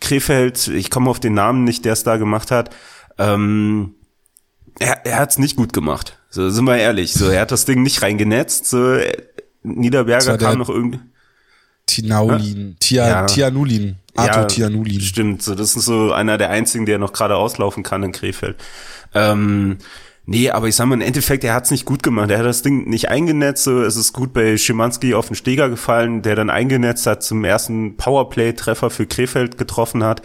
Krefeld, 0.00 0.68
ich 0.68 0.90
komme 0.90 1.10
auf 1.10 1.18
den 1.18 1.34
Namen 1.34 1.64
nicht, 1.64 1.84
der 1.84 1.94
es 1.94 2.04
da 2.04 2.18
gemacht 2.18 2.50
hat. 2.50 2.70
Ähm, 3.18 3.94
er, 4.78 5.06
er 5.06 5.18
hat's 5.18 5.38
nicht 5.38 5.56
gut 5.56 5.72
gemacht. 5.72 6.18
So, 6.28 6.50
sind 6.50 6.66
wir 6.66 6.76
ehrlich. 6.76 7.14
So, 7.14 7.28
er 7.28 7.40
hat 7.40 7.50
das 7.50 7.64
Ding 7.64 7.82
nicht 7.82 8.02
reingenetzt. 8.02 8.66
So, 8.66 8.98
Niederberger 9.62 10.36
kam 10.36 10.58
noch 10.58 10.68
irgendwie. 10.68 11.00
Tinaulin, 11.86 12.76
Tia, 12.80 13.08
Ja. 13.08 13.26
Tianulin, 13.26 13.96
Arthur 14.16 14.42
Ja, 14.42 14.44
Tianulin. 14.44 15.00
Stimmt, 15.00 15.42
so, 15.42 15.54
das 15.54 15.76
ist 15.76 15.84
so 15.84 16.12
einer 16.12 16.36
der 16.36 16.50
einzigen, 16.50 16.84
der 16.84 16.98
noch 16.98 17.12
gerade 17.12 17.36
auslaufen 17.36 17.82
kann 17.82 18.02
in 18.02 18.12
Krefeld. 18.12 18.56
Ähm, 19.14 19.78
nee, 20.26 20.50
aber 20.50 20.68
ich 20.68 20.76
sag 20.76 20.86
mal, 20.86 20.96
im 20.96 21.00
Endeffekt, 21.00 21.42
er 21.44 21.54
hat's 21.54 21.70
nicht 21.70 21.86
gut 21.86 22.02
gemacht. 22.02 22.30
Er 22.30 22.38
hat 22.38 22.46
das 22.46 22.62
Ding 22.62 22.88
nicht 22.88 23.08
eingenetzt. 23.08 23.64
So, 23.64 23.82
es 23.82 23.96
ist 23.96 24.12
gut 24.12 24.32
bei 24.32 24.56
Schimanski 24.56 25.14
auf 25.14 25.28
den 25.28 25.36
Steger 25.36 25.68
gefallen, 25.68 26.22
der 26.22 26.36
dann 26.36 26.50
eingenetzt 26.50 27.06
hat, 27.06 27.22
zum 27.22 27.44
ersten 27.44 27.96
Powerplay-Treffer 27.96 28.90
für 28.90 29.06
Krefeld 29.06 29.56
getroffen 29.56 30.04
hat. 30.04 30.22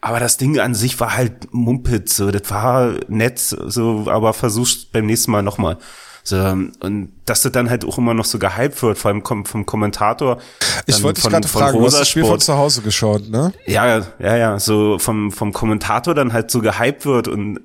Aber 0.00 0.20
das 0.20 0.36
Ding 0.36 0.60
an 0.60 0.74
sich 0.74 1.00
war 1.00 1.16
halt 1.16 1.52
Mumpitz, 1.52 2.16
so, 2.16 2.30
das 2.30 2.48
war 2.50 2.94
nett, 3.08 3.38
so, 3.40 4.06
aber 4.08 4.32
versuch's 4.32 4.84
beim 4.84 5.06
nächsten 5.06 5.32
Mal 5.32 5.42
nochmal. 5.42 5.78
So, 6.22 6.36
und 6.36 7.12
dass 7.24 7.42
das 7.42 7.52
dann 7.52 7.70
halt 7.70 7.84
auch 7.84 7.96
immer 7.98 8.12
noch 8.14 8.26
so 8.26 8.38
gehypt 8.38 8.82
wird, 8.82 8.98
vor 8.98 9.10
allem 9.10 9.24
vom 9.24 9.66
Kommentator. 9.66 10.38
Ich 10.86 10.96
dann 10.96 11.02
wollte 11.02 11.22
dich 11.22 11.30
gerade 11.30 11.48
fragen, 11.48 11.78
du 11.78 11.84
hast 11.86 11.98
das 11.98 12.08
Spiel 12.08 12.24
von 12.24 12.38
zu 12.38 12.56
Hause 12.56 12.82
geschaut, 12.82 13.28
ne? 13.28 13.52
Ja, 13.66 14.04
ja, 14.18 14.36
ja, 14.36 14.58
so 14.58 14.98
vom, 14.98 15.32
vom 15.32 15.52
Kommentator 15.52 16.14
dann 16.14 16.32
halt 16.32 16.50
so 16.50 16.60
gehypt 16.60 17.06
wird 17.06 17.28
und 17.28 17.60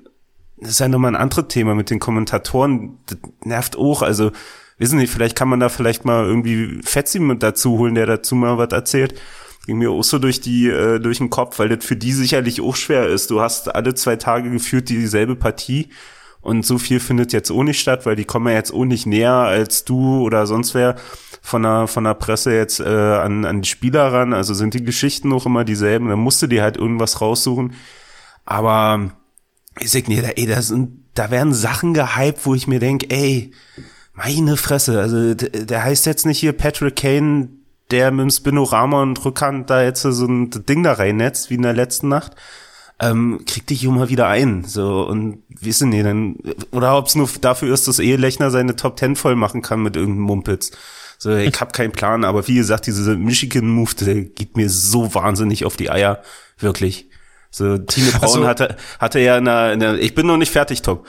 das 0.56 0.70
ist 0.70 0.80
ja 0.80 0.88
nochmal 0.88 1.14
ein 1.14 1.20
anderes 1.20 1.48
Thema 1.48 1.74
mit 1.74 1.90
den 1.90 1.98
Kommentatoren, 1.98 2.98
das 3.06 3.18
nervt 3.44 3.76
auch, 3.76 4.02
also, 4.02 4.30
wissen 4.78 4.98
nicht, 4.98 5.12
vielleicht 5.12 5.36
kann 5.36 5.48
man 5.48 5.60
da 5.60 5.68
vielleicht 5.68 6.04
mal 6.04 6.24
irgendwie 6.24 6.80
Fetzi 6.82 7.18
mit 7.20 7.42
dazu 7.42 7.78
holen, 7.78 7.94
der 7.94 8.06
dazu 8.06 8.34
mal 8.34 8.58
was 8.58 8.72
erzählt. 8.72 9.20
Ging 9.66 9.78
mir 9.78 9.90
auch 9.90 10.04
so 10.04 10.18
durch 10.18 10.40
die, 10.40 10.68
äh, 10.68 10.98
durch 11.00 11.18
den 11.18 11.30
Kopf, 11.30 11.58
weil 11.58 11.68
das 11.68 11.84
für 11.84 11.96
die 11.96 12.12
sicherlich 12.12 12.60
auch 12.60 12.76
schwer 12.76 13.08
ist. 13.08 13.30
Du 13.30 13.40
hast 13.40 13.74
alle 13.74 13.94
zwei 13.94 14.16
Tage 14.16 14.50
geführt 14.50 14.88
dieselbe 14.88 15.36
Partie 15.36 15.88
Und 16.42 16.66
so 16.66 16.76
viel 16.76 17.00
findet 17.00 17.32
jetzt 17.32 17.50
auch 17.50 17.62
nicht 17.62 17.80
statt, 17.80 18.04
weil 18.04 18.16
die 18.16 18.26
kommen 18.26 18.48
ja 18.48 18.54
jetzt 18.54 18.74
auch 18.74 18.84
nicht 18.84 19.06
näher 19.06 19.32
als 19.32 19.84
du 19.86 20.20
oder 20.20 20.46
sonst 20.46 20.74
wer 20.74 20.96
von 21.40 21.62
der, 21.62 21.86
von 21.86 22.04
der 22.04 22.12
Presse 22.14 22.54
jetzt 22.54 22.80
äh, 22.80 22.84
an, 22.84 23.46
an 23.46 23.62
die 23.62 23.68
Spieler 23.68 24.12
ran. 24.12 24.34
Also 24.34 24.52
sind 24.52 24.74
die 24.74 24.84
Geschichten 24.84 25.30
noch 25.30 25.46
immer 25.46 25.64
dieselben. 25.64 26.08
Da 26.08 26.16
musste 26.16 26.46
die 26.46 26.60
halt 26.60 26.76
irgendwas 26.76 27.22
raussuchen. 27.22 27.72
Aber 28.44 29.12
ich 29.80 29.90
sag 29.90 30.08
nicht, 30.08 30.22
ey, 30.22 30.46
da 30.46 30.62
sind, 30.62 31.04
da 31.14 31.30
werden 31.30 31.54
Sachen 31.54 31.94
gehypt, 31.94 32.44
wo 32.44 32.54
ich 32.54 32.66
mir 32.66 32.80
denk, 32.80 33.12
ey, 33.12 33.52
meine 34.14 34.56
Fresse, 34.56 35.00
also 35.00 35.34
der 35.34 35.84
heißt 35.84 36.06
jetzt 36.06 36.26
nicht 36.26 36.38
hier 36.38 36.52
Patrick 36.52 36.96
Kane, 36.96 37.48
der 37.90 38.10
mit 38.10 38.22
dem 38.22 38.30
Spinorama 38.30 39.02
und 39.02 39.24
Rückhand 39.24 39.68
da 39.70 39.82
jetzt 39.82 40.02
so 40.02 40.26
ein 40.26 40.50
Ding 40.50 40.82
da 40.82 40.92
reinnetzt, 40.94 41.50
wie 41.50 41.54
in 41.54 41.62
der 41.62 41.74
letzten 41.74 42.08
Nacht, 42.08 42.32
ähm, 43.00 43.40
krieg 43.46 43.66
dich 43.66 43.84
immer 43.84 44.08
wieder 44.08 44.28
ein. 44.28 44.64
So, 44.64 45.06
und 45.06 45.42
wissen 45.48 45.90
die 45.90 46.02
dann, 46.02 46.36
oder 46.70 46.96
ob 46.96 47.08
es 47.08 47.16
nur 47.16 47.28
dafür 47.40 47.74
ist, 47.74 47.88
dass 47.88 47.98
Ehelechner 47.98 48.50
seine 48.50 48.76
Top 48.76 48.96
Ten 48.96 49.16
voll 49.16 49.36
machen 49.36 49.62
kann 49.62 49.82
mit 49.82 49.96
irgendeinem 49.96 50.24
Mumpitz. 50.24 50.70
So, 51.18 51.34
ich 51.34 51.60
hab 51.60 51.72
keinen 51.72 51.92
Plan, 51.92 52.24
aber 52.24 52.46
wie 52.48 52.56
gesagt, 52.56 52.86
diese 52.86 53.16
Michigan-Move, 53.16 53.94
der 54.00 54.22
geht 54.24 54.56
mir 54.56 54.68
so 54.68 55.14
wahnsinnig 55.14 55.64
auf 55.64 55.76
die 55.76 55.90
Eier. 55.90 56.22
Wirklich. 56.58 57.08
So, 57.56 57.78
Tine 57.78 58.10
Braun 58.10 58.22
also, 58.22 58.46
hatte, 58.48 58.76
hatte 58.98 59.20
ja 59.20 59.38
in 59.38 59.44
der, 59.44 59.72
in 59.74 59.78
der, 59.78 59.94
ich 60.00 60.16
bin 60.16 60.26
noch 60.26 60.36
nicht 60.36 60.50
fertig, 60.50 60.82
Tom. 60.82 61.04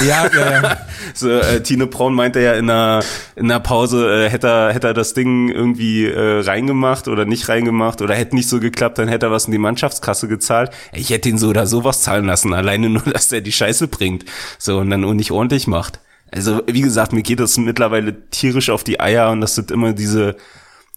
Ja, 0.00 0.26
ja, 0.34 0.50
ja. 0.50 0.76
so, 1.14 1.28
äh, 1.28 1.62
Tine 1.62 1.88
Braun 1.88 2.14
meinte 2.14 2.40
ja 2.40 2.54
in 2.54 2.68
der, 2.68 3.04
in 3.36 3.48
der 3.48 3.60
Pause, 3.60 4.24
äh, 4.24 4.30
hätte 4.30 4.46
er, 4.46 4.72
hätte 4.72 4.86
er 4.86 4.94
das 4.94 5.12
Ding 5.12 5.50
irgendwie 5.50 6.06
äh, 6.06 6.40
reingemacht 6.40 7.06
oder 7.06 7.26
nicht 7.26 7.50
reingemacht 7.50 8.00
oder 8.00 8.14
hätte 8.14 8.34
nicht 8.34 8.48
so 8.48 8.60
geklappt, 8.60 8.96
dann 8.96 9.08
hätte 9.08 9.26
er 9.26 9.30
was 9.30 9.44
in 9.44 9.52
die 9.52 9.58
Mannschaftskasse 9.58 10.26
gezahlt. 10.26 10.70
Ich 10.94 11.10
hätte 11.10 11.28
ihn 11.28 11.36
so 11.36 11.48
oder 11.48 11.66
sowas 11.66 12.00
zahlen 12.00 12.24
lassen, 12.24 12.54
alleine 12.54 12.88
nur, 12.88 13.02
dass 13.12 13.30
er 13.30 13.42
die 13.42 13.52
Scheiße 13.52 13.86
bringt. 13.88 14.24
So, 14.58 14.78
und 14.78 14.88
dann 14.88 15.04
auch 15.04 15.12
nicht 15.12 15.32
ordentlich 15.32 15.66
macht. 15.66 16.00
Also, 16.32 16.62
wie 16.66 16.80
gesagt, 16.80 17.12
mir 17.12 17.22
geht 17.22 17.40
das 17.40 17.58
mittlerweile 17.58 18.26
tierisch 18.30 18.70
auf 18.70 18.84
die 18.84 19.00
Eier 19.00 19.30
und 19.32 19.42
das 19.42 19.54
sind 19.54 19.70
immer 19.70 19.92
diese, 19.92 20.36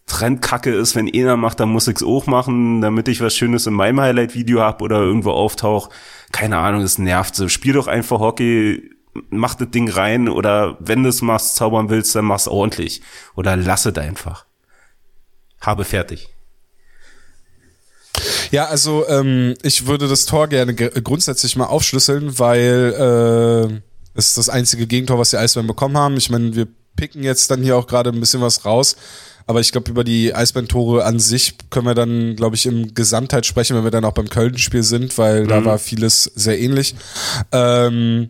Trendkacke 0.05 0.73
ist, 0.73 0.95
wenn 0.95 1.13
einer 1.13 1.37
macht, 1.37 1.59
dann 1.59 1.69
muss 1.69 1.87
ich's 1.87 2.03
auch 2.03 2.27
machen, 2.27 2.81
damit 2.81 3.07
ich 3.07 3.21
was 3.21 3.35
Schönes 3.35 3.67
in 3.67 3.73
meinem 3.73 4.01
Highlight-Video 4.01 4.61
hab 4.61 4.81
oder 4.81 4.97
irgendwo 4.99 5.31
auftauch. 5.31 5.89
Keine 6.31 6.57
Ahnung, 6.57 6.81
es 6.81 6.97
nervt 6.97 7.35
so. 7.35 7.47
Spiel 7.47 7.73
doch 7.73 7.87
einfach 7.87 8.19
Hockey, 8.19 8.91
mach 9.29 9.55
das 9.55 9.71
Ding 9.71 9.89
rein 9.89 10.27
oder 10.27 10.77
wenn 10.79 11.03
du 11.03 11.09
es 11.09 11.21
machst, 11.21 11.55
zaubern 11.55 11.89
willst, 11.89 12.15
dann 12.15 12.25
mach's 12.25 12.47
ordentlich. 12.47 13.01
Oder 13.35 13.55
lass 13.55 13.85
es 13.85 13.97
einfach. 13.97 14.45
Habe 15.61 15.85
fertig. 15.85 16.29
Ja, 18.51 18.65
also 18.65 19.07
ähm, 19.07 19.55
ich 19.63 19.87
würde 19.87 20.07
das 20.07 20.25
Tor 20.25 20.47
gerne 20.47 20.75
grundsätzlich 20.75 21.55
mal 21.55 21.65
aufschlüsseln, 21.65 22.37
weil 22.37 22.93
äh, 23.73 23.81
es 24.13 24.27
ist 24.27 24.37
das 24.37 24.49
einzige 24.49 24.85
Gegentor, 24.85 25.17
was 25.17 25.31
die 25.31 25.37
Eisbären 25.37 25.67
bekommen 25.67 25.97
haben. 25.97 26.17
Ich 26.17 26.29
meine, 26.29 26.55
wir 26.55 26.67
picken 26.95 27.23
jetzt 27.23 27.49
dann 27.49 27.63
hier 27.63 27.77
auch 27.77 27.87
gerade 27.87 28.11
ein 28.11 28.19
bisschen 28.19 28.41
was 28.41 28.65
raus. 28.65 28.95
Aber 29.45 29.59
ich 29.59 29.71
glaube, 29.71 29.89
über 29.91 30.03
die 30.03 30.33
Eisbären-Tore 30.33 31.03
an 31.05 31.19
sich 31.19 31.55
können 31.69 31.85
wir 31.85 31.95
dann, 31.95 32.35
glaube 32.35 32.55
ich, 32.55 32.65
im 32.65 32.93
Gesamtheit 32.93 33.45
sprechen, 33.45 33.75
wenn 33.75 33.83
wir 33.83 33.91
dann 33.91 34.05
auch 34.05 34.13
beim 34.13 34.29
Köln-Spiel 34.29 34.83
sind, 34.83 35.17
weil 35.17 35.43
mhm. 35.43 35.47
da 35.49 35.65
war 35.65 35.79
vieles 35.79 36.23
sehr 36.35 36.59
ähnlich. 36.59 36.95
Ähm, 37.51 38.29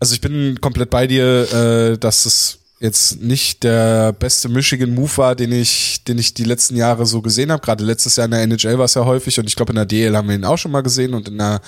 also 0.00 0.14
ich 0.14 0.20
bin 0.20 0.60
komplett 0.60 0.90
bei 0.90 1.06
dir, 1.06 1.52
äh, 1.52 1.98
dass 1.98 2.26
es 2.26 2.58
jetzt 2.80 3.22
nicht 3.22 3.62
der 3.62 4.12
beste 4.12 4.48
Michigan-Move 4.48 5.16
war, 5.16 5.34
den 5.34 5.52
ich, 5.52 6.04
den 6.04 6.18
ich 6.18 6.34
die 6.34 6.44
letzten 6.44 6.76
Jahre 6.76 7.06
so 7.06 7.22
gesehen 7.22 7.50
habe. 7.50 7.62
Gerade 7.62 7.84
letztes 7.84 8.16
Jahr 8.16 8.26
in 8.26 8.32
der 8.32 8.42
NHL 8.42 8.78
war 8.78 8.84
es 8.84 8.94
ja 8.94 9.04
häufig 9.04 9.38
und 9.38 9.46
ich 9.46 9.56
glaube 9.56 9.72
in 9.72 9.76
der 9.76 9.86
DL 9.86 10.14
haben 10.14 10.28
wir 10.28 10.34
ihn 10.34 10.44
auch 10.44 10.58
schon 10.58 10.72
mal 10.72 10.82
gesehen 10.82 11.14
und 11.14 11.28
in 11.28 11.38
der 11.38 11.62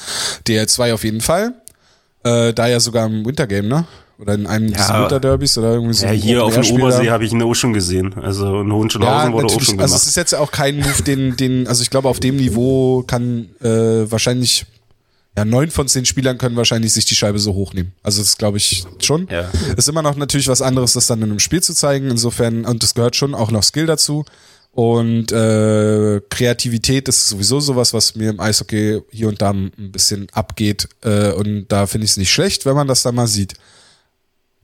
DL2 0.46 0.92
auf 0.92 1.05
jeden 1.05 1.22
Fall. 1.22 1.55
Äh, 2.22 2.53
da 2.53 2.66
ja 2.66 2.81
sogar 2.81 3.07
im 3.07 3.25
Wintergame, 3.25 3.68
ne? 3.68 3.87
Oder 4.18 4.35
in 4.35 4.46
einem 4.46 4.68
ja, 4.68 4.76
dieser 4.76 5.02
Winterderbys 5.02 5.59
oder 5.59 5.74
irgendwie 5.74 5.94
so. 5.94 6.07
Ja, 6.07 6.12
hier 6.12 6.44
auf 6.44 6.55
dem 6.55 6.70
Obersee 6.70 7.11
habe 7.11 7.24
ich 7.24 7.33
ihn 7.33 7.42
auch 7.42 7.55
schon 7.55 7.74
gesehen. 7.74 8.14
Also 8.14 8.62
in 8.62 8.72
Hohenschönhausen 8.72 9.31
ja, 9.31 9.33
wurde 9.33 9.46
auch 9.46 9.61
schon 9.61 9.76
gemacht. 9.76 9.83
Also 9.83 9.96
es 9.96 10.07
ist 10.07 10.16
jetzt 10.16 10.35
auch 10.35 10.50
kein 10.50 10.79
Move, 10.79 11.02
den, 11.02 11.37
den, 11.37 11.66
also 11.68 11.83
ich 11.83 11.90
glaube, 11.90 12.09
auf 12.09 12.18
dem 12.18 12.37
Niveau 12.37 13.02
kann 13.07 13.50
äh, 13.61 14.11
wahrscheinlich, 14.11 14.64
ja, 15.37 15.44
neun 15.44 15.70
von 15.70 15.87
zehn 15.87 16.07
Spielern 16.07 16.38
können 16.38 16.57
wahrscheinlich 16.57 16.94
sich 16.94 17.05
die 17.05 17.14
Scheibe 17.14 17.38
so 17.38 17.52
hochnehmen. 17.52 17.92
Also 18.02 18.22
das 18.22 18.38
glaube 18.38 18.57
ich 18.57 18.87
schon. 19.00 19.29
Ja. 19.31 19.50
Ist 19.76 19.88
immer 19.88 20.00
noch 20.00 20.16
natürlich 20.16 20.48
was 20.48 20.62
anderes, 20.62 20.94
das 20.94 21.07
dann 21.07 21.18
in 21.20 21.31
einem 21.31 21.38
Spiel 21.38 21.62
zu 21.62 21.74
zeigen. 21.74 22.11
Insofern, 22.11 22.64
und 22.64 22.83
es 22.83 22.94
gehört 22.94 23.16
schon 23.16 23.35
auch 23.35 23.50
noch 23.50 23.62
Skill 23.62 23.85
dazu. 23.85 24.24
Und 24.72 25.33
äh, 25.33 26.20
Kreativität 26.29 27.09
ist 27.09 27.29
sowieso 27.29 27.61
sowas, 27.61 27.94
was 27.94 28.14
mir 28.14 28.31
im 28.31 28.40
Eishockey 28.40 29.00
hier 29.11 29.29
und 29.29 29.40
da 29.42 29.50
ein 29.50 29.72
bisschen 29.76 30.26
abgeht. 30.33 30.88
Äh, 31.02 31.33
und 31.33 31.66
da 31.68 31.87
finde 31.87 32.07
ich 32.07 32.12
es 32.12 32.16
nicht 32.16 32.31
schlecht, 32.31 32.64
wenn 32.64 32.74
man 32.74 32.87
das 32.87 33.02
dann 33.02 33.14
mal 33.14 33.26
sieht. 33.26 33.55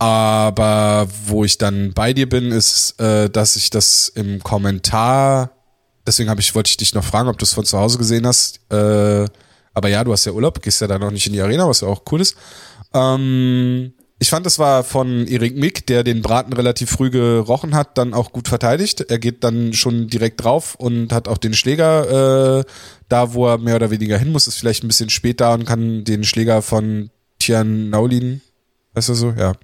Aber 0.02 1.06
wo 1.26 1.44
ich 1.44 1.58
dann 1.58 1.92
bei 1.92 2.12
dir 2.12 2.28
bin, 2.28 2.50
ist, 2.50 2.98
äh, 3.00 3.30
dass 3.30 3.54
ich 3.54 3.70
das 3.70 4.08
im 4.08 4.42
Kommentar, 4.42 5.52
deswegen 6.04 6.36
ich, 6.40 6.56
wollte 6.56 6.70
ich 6.70 6.76
dich 6.76 6.92
noch 6.92 7.04
fragen, 7.04 7.28
ob 7.28 7.38
du 7.38 7.44
es 7.44 7.52
von 7.52 7.64
zu 7.64 7.78
Hause 7.78 7.98
gesehen 7.98 8.26
hast. 8.26 8.58
Äh, 8.72 9.26
aber 9.72 9.88
ja, 9.88 10.02
du 10.02 10.10
hast 10.10 10.24
ja 10.24 10.32
Urlaub, 10.32 10.60
gehst 10.60 10.80
ja 10.80 10.88
da 10.88 10.98
noch 10.98 11.12
nicht 11.12 11.28
in 11.28 11.34
die 11.34 11.40
Arena, 11.40 11.68
was 11.68 11.82
ja 11.82 11.86
auch 11.86 12.02
cool 12.10 12.20
ist. 12.20 12.34
Ähm, 12.92 13.92
ich 14.18 14.28
fand, 14.28 14.44
das 14.44 14.58
war 14.58 14.82
von 14.82 15.28
Erik 15.28 15.56
Mick, 15.56 15.86
der 15.86 16.02
den 16.02 16.20
Braten 16.20 16.52
relativ 16.52 16.90
früh 16.90 17.10
gerochen 17.10 17.76
hat, 17.76 17.96
dann 17.96 18.12
auch 18.12 18.32
gut 18.32 18.48
verteidigt. 18.48 19.02
Er 19.02 19.20
geht 19.20 19.44
dann 19.44 19.72
schon 19.72 20.08
direkt 20.08 20.42
drauf 20.42 20.74
und 20.74 21.12
hat 21.12 21.28
auch 21.28 21.38
den 21.38 21.54
Schläger 21.54 22.58
äh, 22.58 22.64
da, 23.08 23.34
wo 23.34 23.46
er 23.46 23.58
mehr 23.58 23.76
oder 23.76 23.92
weniger 23.92 24.18
hin 24.18 24.32
muss, 24.32 24.48
ist 24.48 24.58
vielleicht 24.58 24.82
ein 24.82 24.88
bisschen 24.88 25.10
später 25.10 25.52
und 25.52 25.64
kann 25.64 26.02
den 26.02 26.24
Schläger 26.24 26.60
von 26.60 27.10
Tian 27.38 27.88
Naulin, 27.90 28.40
Weißt 28.94 29.08
du 29.08 29.14
so, 29.14 29.30
ja. 29.30 29.54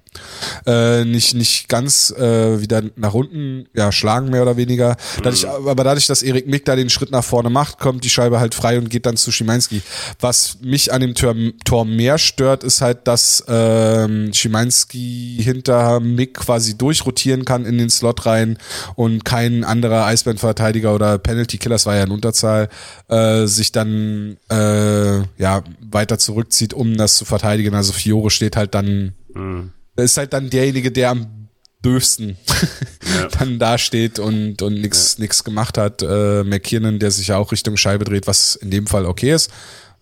Äh, 0.65 1.05
nicht, 1.05 1.35
nicht 1.35 1.69
ganz 1.69 2.11
äh, 2.11 2.61
wieder 2.61 2.83
nach 2.95 3.13
unten, 3.13 3.67
ja, 3.73 3.91
schlagen 3.91 4.29
mehr 4.29 4.41
oder 4.41 4.57
weniger. 4.57 4.97
Dadurch, 5.23 5.43
mhm. 5.43 5.67
aber 5.67 5.83
dadurch, 5.83 6.07
dass 6.07 6.23
Erik 6.23 6.47
Mick 6.47 6.65
da 6.65 6.75
den 6.75 6.89
Schritt 6.89 7.11
nach 7.11 7.23
vorne 7.23 7.49
macht, 7.49 7.79
kommt 7.79 8.03
die 8.03 8.09
Scheibe 8.09 8.39
halt 8.39 8.55
frei 8.55 8.77
und 8.77 8.89
geht 8.89 9.05
dann 9.05 9.17
zu 9.17 9.31
Schimanski. 9.31 9.81
Was 10.19 10.57
mich 10.61 10.91
an 10.91 11.01
dem 11.01 11.15
Tor, 11.15 11.35
Tor 11.63 11.85
mehr 11.85 12.17
stört, 12.17 12.63
ist 12.63 12.81
halt, 12.81 13.07
dass 13.07 13.43
ähm, 13.47 14.33
Schimanski 14.33 15.37
hinter 15.39 15.99
Mick 15.99 16.35
quasi 16.35 16.77
durchrotieren 16.77 17.45
kann 17.45 17.65
in 17.65 17.77
den 17.77 17.89
Slot 17.89 18.25
rein 18.25 18.57
und 18.95 19.25
kein 19.25 19.63
anderer 19.63 20.05
Eisbärenverteidiger 20.05 20.93
oder 20.93 21.17
Penalty-Killer, 21.17 21.75
das 21.75 21.85
war 21.85 21.95
ja 21.95 22.03
in 22.03 22.11
Unterzahl, 22.11 22.69
äh, 23.07 23.45
sich 23.45 23.71
dann 23.71 24.37
äh, 24.49 25.19
ja 25.37 25.63
weiter 25.91 26.17
zurückzieht, 26.17 26.73
um 26.73 26.97
das 26.97 27.15
zu 27.15 27.25
verteidigen. 27.25 27.75
Also 27.75 27.93
Fiore 27.93 28.31
steht 28.31 28.55
halt 28.55 28.73
dann 28.73 29.13
Mhm. 29.33 29.71
Ist 30.03 30.17
halt 30.17 30.33
dann 30.33 30.49
derjenige, 30.49 30.91
der 30.91 31.11
am 31.11 31.39
döfsten 31.83 32.37
ja. 33.15 33.27
dann 33.39 33.59
dasteht 33.59 34.19
und, 34.19 34.61
und 34.61 34.81
nichts 34.81 35.15
ja. 35.17 35.23
nix 35.23 35.43
gemacht 35.43 35.77
hat. 35.77 36.01
Äh, 36.01 36.43
McKinnon, 36.43 36.99
der 36.99 37.11
sich 37.11 37.27
ja 37.27 37.37
auch 37.37 37.51
Richtung 37.51 37.77
Scheibe 37.77 38.05
dreht, 38.05 38.27
was 38.27 38.55
in 38.55 38.71
dem 38.71 38.87
Fall 38.87 39.05
okay 39.05 39.33
ist. 39.33 39.49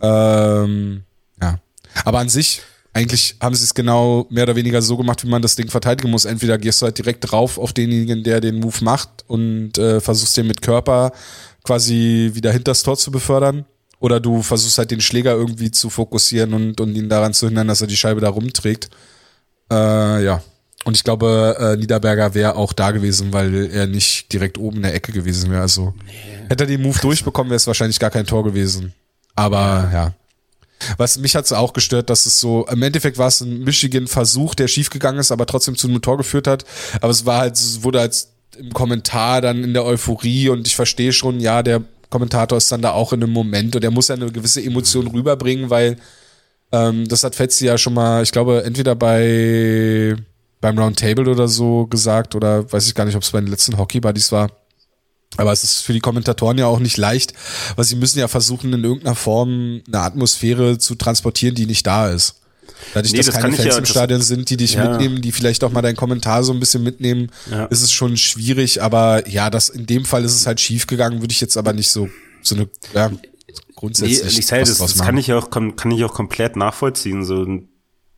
Ähm, 0.01 1.03
ja. 1.41 1.59
Aber 2.03 2.19
an 2.19 2.29
sich, 2.29 2.61
eigentlich 2.93 3.35
haben 3.41 3.55
sie 3.55 3.63
es 3.63 3.73
genau 3.73 4.25
mehr 4.29 4.43
oder 4.43 4.55
weniger 4.55 4.81
so 4.81 4.97
gemacht, 4.97 5.23
wie 5.23 5.29
man 5.29 5.41
das 5.41 5.55
Ding 5.55 5.69
verteidigen 5.69 6.09
muss. 6.09 6.25
Entweder 6.25 6.57
gehst 6.57 6.81
du 6.81 6.85
halt 6.85 6.97
direkt 6.97 7.31
drauf 7.31 7.57
auf 7.57 7.73
denjenigen, 7.73 8.23
der 8.23 8.41
den 8.41 8.59
Move 8.59 8.83
macht 8.83 9.23
und 9.27 9.77
äh, 9.77 10.01
versuchst 10.01 10.35
den 10.37 10.47
mit 10.47 10.61
Körper 10.61 11.11
quasi 11.63 12.31
wieder 12.33 12.51
hinter 12.51 12.71
das 12.71 12.83
Tor 12.83 12.97
zu 12.97 13.11
befördern. 13.11 13.65
Oder 13.99 14.19
du 14.19 14.41
versuchst 14.41 14.77
halt 14.77 14.91
den 14.91 15.01
Schläger 15.01 15.33
irgendwie 15.33 15.71
zu 15.71 15.89
fokussieren 15.89 16.53
und, 16.53 16.79
und 16.79 16.95
ihn 16.95 17.09
daran 17.09 17.33
zu 17.33 17.47
hindern, 17.47 17.67
dass 17.67 17.81
er 17.81 17.87
die 17.87 17.97
Scheibe 17.97 18.21
da 18.21 18.29
rumträgt. 18.29 18.89
Äh, 19.71 20.23
ja. 20.23 20.41
Und 20.83 20.95
ich 20.95 21.03
glaube, 21.03 21.57
äh, 21.59 21.75
Niederberger 21.75 22.33
wäre 22.33 22.55
auch 22.55 22.71
da 22.71 22.91
gewesen, 22.91 23.33
weil 23.33 23.69
er 23.71 23.87
nicht 23.87 24.31
direkt 24.31 24.57
oben 24.57 24.77
in 24.77 24.83
der 24.83 24.95
Ecke 24.95 25.11
gewesen 25.11 25.51
wäre. 25.51 25.61
Also 25.61 25.93
nee. 26.05 26.47
hätte 26.47 26.63
er 26.63 26.67
den 26.67 26.81
Move 26.81 26.97
durchbekommen, 26.99 27.49
wäre 27.49 27.57
es 27.57 27.67
wahrscheinlich 27.67 27.99
gar 27.99 28.09
kein 28.09 28.25
Tor 28.25 28.43
gewesen. 28.43 28.93
Aber 29.35 29.89
ja. 29.91 30.13
Was 30.97 31.17
mich 31.17 31.35
hat 31.35 31.45
es 31.45 31.51
auch 31.51 31.73
gestört, 31.73 32.09
dass 32.09 32.25
es 32.25 32.39
so, 32.39 32.67
im 32.67 32.81
Endeffekt 32.83 33.17
war 33.17 33.27
es 33.27 33.41
ein 33.41 33.63
Michigan-Versuch, 33.63 34.55
der 34.55 34.67
schiefgegangen 34.67 35.19
ist, 35.19 35.31
aber 35.31 35.45
trotzdem 35.45 35.75
zu 35.75 35.87
einem 35.87 36.01
Tor 36.01 36.17
geführt 36.17 36.47
hat. 36.47 36.65
Aber 37.01 37.11
es 37.11 37.25
war 37.25 37.39
halt, 37.39 37.55
es 37.55 37.83
wurde 37.83 37.99
als 37.99 38.29
im 38.57 38.71
Kommentar 38.71 39.41
dann 39.41 39.63
in 39.63 39.73
der 39.73 39.85
Euphorie 39.85 40.49
und 40.49 40.67
ich 40.67 40.75
verstehe 40.75 41.13
schon, 41.13 41.39
ja, 41.39 41.63
der 41.63 41.83
Kommentator 42.09 42.57
ist 42.57 42.71
dann 42.71 42.81
da 42.81 42.91
auch 42.91 43.11
in 43.11 43.21
einem 43.21 43.33
Moment 43.33 43.75
und 43.75 43.83
er 43.83 43.91
muss 43.91 44.07
ja 44.07 44.15
eine 44.15 44.31
gewisse 44.31 44.63
Emotion 44.63 45.07
rüberbringen, 45.07 45.69
weil 45.69 45.97
ähm, 46.71 47.07
das 47.07 47.23
hat 47.23 47.35
Fetzi 47.35 47.65
ja 47.65 47.77
schon 47.77 47.93
mal, 47.93 48.23
ich 48.23 48.31
glaube, 48.31 48.63
entweder 48.63 48.95
bei 48.95 50.15
beim 50.59 50.77
Roundtable 50.77 51.29
oder 51.29 51.47
so 51.47 51.85
gesagt 51.85 52.33
oder 52.33 52.71
weiß 52.71 52.87
ich 52.87 52.95
gar 52.95 53.05
nicht, 53.05 53.15
ob 53.15 53.21
es 53.21 53.31
bei 53.31 53.39
den 53.39 53.49
letzten 53.49 53.77
Hockey 53.77 53.99
Buddies 53.99 54.31
war. 54.31 54.49
Aber 55.35 55.51
es 55.51 55.63
ist 55.63 55.81
für 55.81 55.93
die 55.93 55.99
Kommentatoren 55.99 56.57
ja 56.57 56.65
auch 56.65 56.79
nicht 56.79 56.97
leicht, 56.97 57.33
weil 57.75 57.85
sie 57.85 57.95
müssen 57.95 58.17
ja 58.17 58.27
versuchen, 58.27 58.73
in 58.73 58.83
irgendeiner 58.83 59.15
Form 59.15 59.81
eine 59.87 59.99
Atmosphäre 59.99 60.77
zu 60.77 60.95
transportieren, 60.95 61.53
die 61.53 61.67
nicht 61.67 61.85
da 61.85 62.09
ist. 62.09 62.41
Dadurch, 62.93 63.11
nee, 63.11 63.17
dass 63.19 63.27
das 63.27 63.35
keine 63.35 63.55
Fans 63.55 63.67
ja, 63.67 63.77
im 63.77 63.85
Stadion 63.85 64.21
sind, 64.21 64.49
die 64.49 64.57
dich 64.57 64.73
ja. 64.73 64.89
mitnehmen, 64.89 65.21
die 65.21 65.31
vielleicht 65.31 65.63
auch 65.63 65.71
mal 65.71 65.81
deinen 65.81 65.95
Kommentar 65.95 66.43
so 66.43 66.53
ein 66.53 66.59
bisschen 66.59 66.83
mitnehmen, 66.83 67.31
ja. 67.51 67.65
ist 67.65 67.81
es 67.81 67.91
schon 67.91 68.17
schwierig. 68.17 68.81
Aber 68.81 69.27
ja, 69.27 69.49
das 69.49 69.69
in 69.69 69.85
dem 69.85 70.05
Fall 70.05 70.23
ist 70.23 70.35
es 70.35 70.47
halt 70.47 70.59
schief 70.59 70.87
gegangen, 70.87 71.21
würde 71.21 71.31
ich 71.31 71.41
jetzt 71.41 71.57
aber 71.57 71.73
nicht 71.73 71.91
so 71.91 72.09
so 72.41 72.55
eine 72.55 72.69
ja, 72.93 73.11
grundsätzlich. 73.77 74.33
Nee, 74.33 74.39
ich 74.39 74.45
sage, 74.45 74.65
das, 74.65 74.79
das 74.79 74.99
kann 74.99 75.17
ich 75.17 75.31
auch 75.31 75.49
kann 75.49 75.91
ich 75.91 76.03
auch 76.03 76.13
komplett 76.13 76.57
nachvollziehen. 76.57 77.23
So 77.23 77.45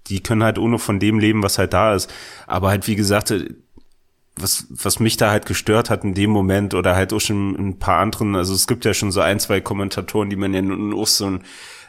die 0.07 0.23
können 0.23 0.43
halt 0.43 0.57
ohne 0.57 0.79
von 0.79 0.99
dem 0.99 1.19
leben, 1.19 1.43
was 1.43 1.59
halt 1.59 1.73
da 1.73 1.93
ist. 1.93 2.11
Aber 2.47 2.69
halt, 2.69 2.87
wie 2.87 2.95
gesagt, 2.95 3.31
was, 4.35 4.65
was 4.69 4.99
mich 4.99 5.17
da 5.17 5.31
halt 5.31 5.45
gestört 5.45 5.89
hat 5.89 6.03
in 6.03 6.13
dem 6.13 6.29
Moment 6.31 6.73
oder 6.73 6.95
halt 6.95 7.13
auch 7.13 7.19
schon 7.19 7.55
ein 7.55 7.79
paar 7.79 7.99
anderen, 7.99 8.35
also 8.35 8.53
es 8.53 8.67
gibt 8.67 8.85
ja 8.85 8.93
schon 8.93 9.11
so 9.11 9.21
ein, 9.21 9.39
zwei 9.39 9.61
Kommentatoren, 9.61 10.29
die 10.29 10.35
man 10.35 10.53
ja 10.53 10.61
nun 10.61 10.93
auch 10.93 11.07
so 11.07 11.39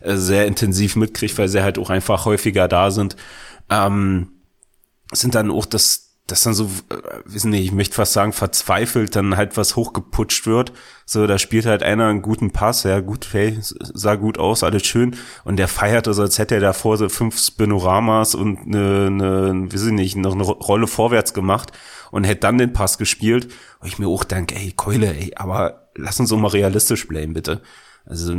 äh, 0.01 0.17
sehr 0.17 0.47
intensiv 0.47 0.97
mitkriegt, 0.97 1.39
weil 1.39 1.49
sie 1.49 1.63
halt 1.63 1.79
auch 1.79 1.91
einfach 1.91 2.25
häufiger 2.25 2.69
da 2.69 2.91
sind, 2.91 3.17
ähm, 3.71 4.29
sind 5.13 5.35
dann 5.35 5.51
auch 5.51 5.67
das, 5.67 6.10
das 6.31 6.43
dann 6.43 6.55
so, 6.55 6.65
äh, 6.65 6.97
wissen 7.25 7.51
nicht, 7.51 7.65
ich 7.65 7.73
möchte 7.73 7.95
fast 7.95 8.13
sagen, 8.13 8.33
verzweifelt 8.33 9.17
dann 9.17 9.37
halt 9.37 9.57
was 9.57 9.77
hochgeputscht 9.77 10.47
wird. 10.47 10.73
So, 11.05 11.27
da 11.27 11.39
spielt 11.39 11.67
halt 11.67 11.83
einer 11.83 12.07
einen 12.07 12.23
guten 12.23 12.53
Pass, 12.53 12.85
ja 12.85 13.01
gut, 13.01 13.29
hey, 13.33 13.59
sah 13.61 14.15
gut 14.15 14.39
aus, 14.39 14.63
alles 14.63 14.87
schön. 14.87 15.17
Und 15.45 15.57
der 15.57 15.69
feiert 15.69 16.07
so, 16.07 16.23
als 16.23 16.39
hätte 16.39 16.55
er 16.55 16.61
davor 16.61 16.97
so 16.97 17.09
fünf 17.09 17.39
Spinoramas 17.39 18.35
und 18.35 18.59
eine, 18.67 19.07
eine, 19.07 19.69
ich 19.73 19.83
nicht, 19.93 20.17
noch 20.17 20.35
eine 20.35 20.45
Rolle 20.45 20.87
vorwärts 20.87 21.35
gemacht 21.35 21.73
und 22.11 22.25
hätte 22.25 22.41
dann 22.41 22.59
den 22.59 22.73
Pass 22.73 22.99
gespielt. 22.99 23.53
Und 23.81 23.89
ich 23.89 23.99
mir 23.99 24.09
auch 24.09 24.25
denke, 24.25 24.55
ey, 24.55 24.73
Keule, 24.73 25.15
ey, 25.15 25.33
aber 25.37 25.91
lass 25.97 26.21
uns 26.21 26.29
so 26.29 26.37
mal 26.37 26.49
realistisch 26.49 27.09
bleiben, 27.09 27.35
bitte. 27.35 27.63
Also, 28.05 28.35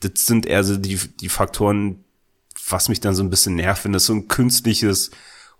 das 0.00 0.26
sind 0.26 0.46
eher 0.46 0.64
so 0.64 0.76
die, 0.76 0.98
die 1.20 1.28
Faktoren, 1.28 2.04
was 2.68 2.88
mich 2.88 3.00
dann 3.00 3.14
so 3.14 3.22
ein 3.22 3.30
bisschen 3.30 3.56
nervt, 3.56 3.84
wenn 3.84 3.92
das 3.92 4.06
so 4.06 4.14
ein 4.14 4.28
künstliches 4.28 5.10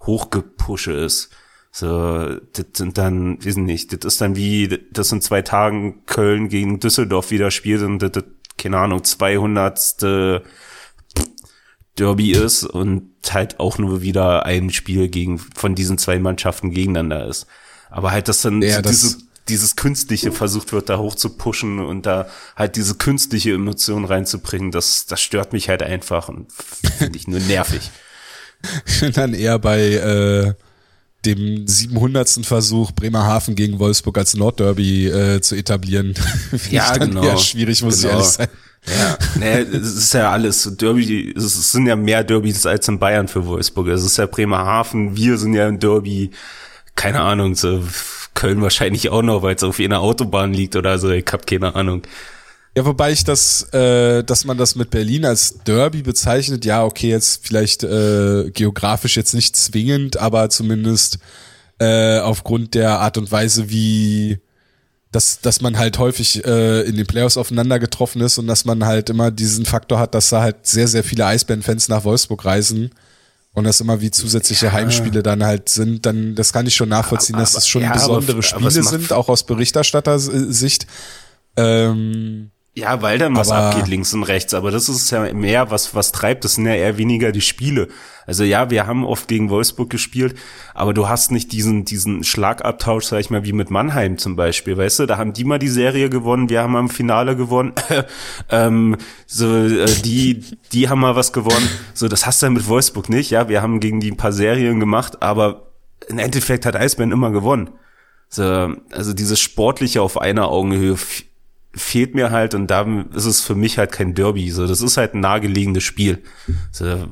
Hochgepusche 0.01 0.93
ist. 0.93 1.31
So, 1.79 2.41
das 2.55 2.67
sind 2.73 2.97
dann, 2.97 3.45
wissen 3.45 3.65
nicht, 3.65 3.93
das 3.93 4.15
ist 4.15 4.23
dann 4.23 4.35
wie, 4.35 4.81
das 4.93 5.13
in 5.13 5.21
zwei 5.21 5.43
Tagen 5.43 6.07
Köln 6.07 6.49
gegen 6.49 6.81
Düsseldorf 6.81 7.31
wieder 7.31 7.51
spielt 7.51 7.83
und 7.83 7.99
das, 7.99 8.13
das 8.13 8.25
keine 8.57 8.79
Ahnung, 8.79 9.05
200. 9.05 10.43
Derby 11.99 12.33
ist 12.33 12.65
und 12.65 13.11
halt 13.29 13.61
auch 13.61 13.77
nur 13.77 14.01
wieder 14.01 14.47
ein 14.47 14.71
Spiel 14.71 15.09
gegen, 15.09 15.39
von 15.39 15.75
diesen 15.75 15.99
zwei 15.99 16.19
Mannschaften 16.19 16.71
gegeneinander 16.71 17.27
ist. 17.27 17.47
Aber 17.91 18.11
halt, 18.11 18.29
dass 18.29 18.41
dann 18.41 18.63
ja, 18.63 18.77
so 18.77 18.81
diese, 18.81 19.19
dieses 19.51 19.77
Künstliche 19.77 20.33
versucht 20.33 20.73
wird, 20.73 20.89
da 20.89 20.97
hoch 20.97 21.15
zu 21.15 21.37
pushen 21.37 21.79
und 21.79 22.07
da 22.07 22.27
halt 22.57 22.77
diese 22.77 22.95
künstliche 22.95 23.53
Emotion 23.53 24.07
reinzubringen, 24.07 24.71
das, 24.71 25.05
das 25.05 25.21
stört 25.21 25.53
mich 25.53 25.69
halt 25.69 25.83
einfach 25.83 26.31
und 26.31 26.51
finde 26.97 27.19
ich 27.19 27.29
nur 27.29 27.41
nervig. 27.41 27.91
dann 29.13 29.35
eher 29.35 29.59
bei, 29.59 29.81
äh, 29.93 30.55
dem 31.27 31.67
700. 31.67 32.47
Versuch, 32.47 32.93
Bremerhaven 32.93 33.55
gegen 33.55 33.79
Wolfsburg 33.79 34.19
als 34.19 34.35
Nordderby 34.35 35.09
äh, 35.09 35.41
zu 35.41 35.57
etablieren. 35.57 36.15
ja, 36.71 36.97
genau. 36.97 37.25
Ja, 37.25 37.37
schwierig, 37.37 37.83
muss 37.83 38.01
genau. 38.03 38.09
ich 38.09 38.15
ehrlich 38.15 38.29
sein. 38.29 38.49
Ja, 38.87 39.19
nee, 39.41 39.77
es 39.77 39.95
ist 39.97 40.15
ja 40.15 40.31
alles 40.31 40.77
Derby, 40.77 41.35
es 41.37 41.73
sind 41.73 41.87
ja 41.87 41.97
mehr 41.97 42.23
Derbys 42.23 42.67
als 42.67 42.87
in 42.87 43.01
Bayern 43.01 43.27
für 43.27 43.45
Wolfsburg. 43.45 43.89
Es 43.89 44.05
ist 44.05 44.17
ja 44.17 44.27
Bremerhaven, 44.27 45.17
wir 45.17 45.39
sind 45.39 45.55
ja 45.55 45.67
im 45.67 45.81
Derby, 45.81 46.31
keine 46.95 47.21
Ahnung, 47.21 47.57
so 47.57 47.83
Köln 48.35 48.63
wahrscheinlich 48.63 49.09
auch 49.09 49.23
noch, 49.23 49.43
weil 49.43 49.57
es 49.57 49.65
auf 49.65 49.81
einer 49.81 50.01
Autobahn 50.01 50.53
liegt 50.53 50.77
oder 50.77 50.99
so, 51.01 51.11
ich 51.11 51.27
hab 51.33 51.47
keine 51.47 51.75
Ahnung. 51.75 52.03
Ja, 52.77 52.85
wobei 52.85 53.11
ich 53.11 53.25
das, 53.25 53.63
äh, 53.73 54.23
dass 54.23 54.45
man 54.45 54.59
das 54.59 54.75
mit 54.75 54.91
Berlin 54.91 55.25
als 55.25 55.61
Derby 55.65 56.03
bezeichnet, 56.03 56.67
ja, 56.67 56.85
okay, 56.85 57.09
jetzt 57.09 57.47
vielleicht 57.47 57.83
äh, 57.85 58.51
geografisch 58.51 59.17
jetzt 59.17 59.33
nicht 59.33 59.57
zwingend, 59.57 60.19
aber 60.19 60.51
zumindest 60.51 61.19
äh, 61.79 62.19
aufgrund 62.19 62.75
der 62.75 63.01
Art 63.01 63.17
und 63.17 63.33
Weise, 63.33 63.71
wie 63.71 64.41
dass, 65.11 65.41
dass 65.41 65.63
man 65.63 65.79
halt 65.79 65.99
häufig 65.99 66.45
äh, 66.45 66.83
in 66.83 66.97
den 66.97 67.07
Playoffs 67.07 67.39
aufeinander 67.39 67.79
getroffen 67.79 68.21
ist 68.21 68.37
und 68.37 68.47
dass 68.47 68.67
man 68.67 68.85
halt 68.85 69.09
immer 69.09 69.31
diesen 69.31 69.65
Faktor 69.65 69.99
hat, 69.99 70.15
dass 70.15 70.29
da 70.29 70.43
halt 70.43 70.67
sehr, 70.67 70.89
sehr 70.89 71.03
viele 71.03 71.25
Eisbären-Fans 71.25 71.89
nach 71.89 72.05
Wolfsburg 72.05 72.45
reisen 72.45 72.91
und 73.55 73.65
das 73.65 73.81
immer 73.81 74.03
wie 74.03 74.11
zusätzliche 74.11 74.67
ja. 74.67 74.73
Heimspiele 74.73 75.23
dann 75.23 75.43
halt 75.43 75.71
sind, 75.71 76.05
dann 76.05 76.35
das 76.35 76.53
kann 76.53 76.67
ich 76.67 76.75
schon 76.75 76.91
nachvollziehen, 76.91 77.37
aber, 77.37 77.45
dass 77.45 77.57
es 77.57 77.67
schon 77.67 77.81
ja, 77.81 77.93
besondere 77.95 78.33
aber, 78.33 78.43
Spiele 78.43 78.61
aber 78.61 78.71
sind, 78.71 79.13
auch 79.15 79.31
aus 79.31 79.45
Berichterstattersicht. 79.45 80.87
Ähm, 81.57 82.51
ja, 82.79 83.01
weil 83.01 83.17
dann 83.17 83.35
was 83.35 83.51
aber 83.51 83.69
abgeht 83.69 83.89
links 83.89 84.13
und 84.13 84.23
rechts, 84.23 84.53
aber 84.53 84.71
das 84.71 84.91
ist 84.91 85.11
ja 85.11 85.33
mehr, 85.33 85.71
was, 85.71 85.95
was 85.95 86.13
treibt, 86.13 86.45
das 86.45 86.57
sind 86.57 86.67
ja 86.67 86.75
eher 86.75 86.99
weniger 86.99 87.33
die 87.33 87.41
Spiele. 87.41 87.89
Also 88.27 88.45
ja, 88.45 88.69
wir 88.69 88.87
haben 88.87 89.07
oft 89.07 89.29
gegen 89.29 89.49
Wolfsburg 89.49 89.89
gespielt, 89.89 90.37
aber 90.75 90.93
du 90.93 91.09
hast 91.09 91.31
nicht 91.31 91.53
diesen, 91.53 91.87
diesen 91.87 92.23
Schlagabtausch, 92.23 93.07
sag 93.07 93.21
ich 93.21 93.31
mal, 93.31 93.45
wie 93.45 93.55
mit 93.55 93.71
Mannheim 93.71 94.19
zum 94.19 94.37
Beispiel, 94.37 94.77
weißt 94.77 94.99
du, 94.99 95.07
da 95.07 95.17
haben 95.17 95.33
die 95.33 95.45
mal 95.45 95.59
die 95.59 95.69
Serie 95.69 96.11
gewonnen, 96.11 96.51
wir 96.51 96.61
haben 96.61 96.77
am 96.77 96.91
Finale 96.91 97.35
gewonnen, 97.35 97.73
ähm, 98.51 98.99
so, 99.27 99.47
äh, 99.57 99.87
die, 100.05 100.45
die 100.73 100.91
haben 100.91 101.01
mal 101.01 101.17
was 101.17 101.33
gewonnen, 101.33 101.71
so, 101.95 102.09
das 102.09 102.27
hast 102.27 102.43
du 102.43 102.47
ja 102.47 102.51
mit 102.51 102.69
Wolfsburg 102.69 103.09
nicht, 103.09 103.31
ja, 103.31 103.49
wir 103.49 103.63
haben 103.63 103.81
gegen 103.81 104.01
die 104.01 104.11
ein 104.11 104.19
paar 104.19 104.33
Serien 104.33 104.81
gemacht, 104.81 105.23
aber 105.23 105.73
im 106.09 106.19
Endeffekt 106.19 106.67
hat 106.67 106.77
Eisbären 106.77 107.11
immer 107.11 107.31
gewonnen. 107.31 107.71
So, 108.29 108.75
also 108.91 109.15
dieses 109.15 109.41
Sportliche 109.41 110.03
auf 110.03 110.21
einer 110.21 110.49
Augenhöhe 110.49 110.97
fehlt 111.77 112.15
mir 112.15 112.31
halt 112.31 112.55
und 112.55 112.69
da 112.69 112.87
ist 113.15 113.27
es 113.27 113.43
für 113.43 113.55
mich 113.55 113.79
halt 113.79 113.93
kein 113.93 114.15
Derby. 114.15 114.51
So, 114.51 114.67
das 114.67 114.81
ist 114.81 114.97
halt 114.97 115.15
ein 115.15 115.21
nahegelegenes 115.21 115.85
Spiel. 115.85 116.23
So, 116.73 117.09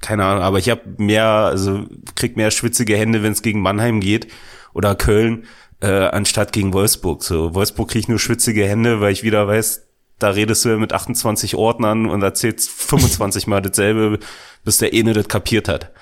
keine 0.00 0.24
Ahnung, 0.24 0.42
aber 0.42 0.58
ich 0.58 0.68
habe 0.68 0.82
mehr, 0.98 1.24
also 1.24 1.86
krieg 2.16 2.36
mehr 2.36 2.50
schwitzige 2.50 2.96
Hände, 2.96 3.22
wenn 3.22 3.32
es 3.32 3.42
gegen 3.42 3.60
Mannheim 3.60 4.00
geht 4.00 4.26
oder 4.74 4.96
Köln, 4.96 5.44
äh, 5.80 5.86
anstatt 5.86 6.52
gegen 6.52 6.72
Wolfsburg. 6.72 7.22
So, 7.22 7.54
Wolfsburg 7.54 7.90
krieg 7.90 8.00
ich 8.00 8.08
nur 8.08 8.18
schwitzige 8.18 8.66
Hände, 8.66 9.00
weil 9.00 9.12
ich 9.12 9.22
wieder 9.22 9.46
weiß, 9.46 9.86
da 10.18 10.30
redest 10.30 10.64
du 10.64 10.70
ja 10.70 10.76
mit 10.76 10.92
28 10.92 11.54
Ordnern 11.54 12.06
und 12.06 12.22
erzählst 12.22 12.70
25 12.70 13.46
Mal 13.46 13.62
dasselbe, 13.62 14.18
bis 14.64 14.78
der 14.78 14.92
eine 14.92 15.12
das 15.12 15.28
kapiert 15.28 15.68
hat. 15.68 15.92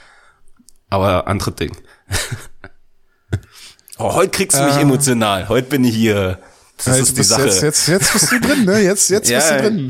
Aber 0.88 1.28
andere 1.28 1.52
Ding. 1.52 1.76
oh, 3.98 4.14
heute 4.14 4.30
kriegst 4.30 4.58
du 4.58 4.64
mich 4.64 4.76
äh. 4.76 4.80
emotional. 4.80 5.48
Heute 5.48 5.68
bin 5.68 5.84
ich 5.84 5.94
hier 5.94 6.38
das 6.84 6.96
ja, 6.96 7.02
ist 7.02 7.18
die 7.18 7.22
Sache. 7.22 7.44
Jetzt, 7.44 7.62
jetzt, 7.62 7.88
jetzt 7.88 8.12
bist 8.12 8.32
du 8.32 8.40
drin, 8.40 8.64
ne? 8.64 8.80
Jetzt, 8.80 9.10
jetzt 9.10 9.28
ja, 9.28 9.38
bist 9.38 9.50
du 9.50 9.58
drin. 9.58 9.88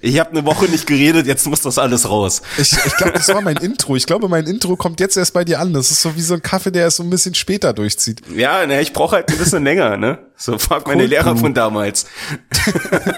Ich 0.00 0.18
habe 0.18 0.30
eine 0.30 0.44
Woche 0.44 0.66
nicht 0.66 0.86
geredet, 0.86 1.26
jetzt 1.26 1.46
muss 1.46 1.60
das 1.60 1.78
alles 1.78 2.08
raus. 2.08 2.42
Ich, 2.58 2.72
ich 2.72 2.96
glaube, 2.96 3.12
das 3.12 3.28
war 3.28 3.40
mein 3.40 3.56
Intro. 3.56 3.96
Ich 3.96 4.06
glaube, 4.06 4.28
mein 4.28 4.46
Intro 4.46 4.76
kommt 4.76 5.00
jetzt 5.00 5.16
erst 5.16 5.32
bei 5.32 5.44
dir 5.44 5.60
an. 5.60 5.72
Das 5.72 5.90
ist 5.90 6.02
so 6.02 6.14
wie 6.16 6.20
so 6.20 6.34
ein 6.34 6.42
Kaffee, 6.42 6.70
der 6.70 6.82
erst 6.82 6.98
so 6.98 7.02
ein 7.02 7.10
bisschen 7.10 7.34
später 7.34 7.72
durchzieht. 7.72 8.22
Ja, 8.34 8.66
ne, 8.66 8.80
ich 8.80 8.92
brauche 8.92 9.16
halt 9.16 9.30
ein 9.30 9.38
bisschen 9.38 9.64
länger, 9.64 9.96
ne? 9.96 10.18
So 10.36 10.58
fragt 10.58 10.86
meine 10.86 11.02
cool, 11.02 11.08
Lehrer 11.08 11.36
von 11.36 11.54
damals. 11.54 12.06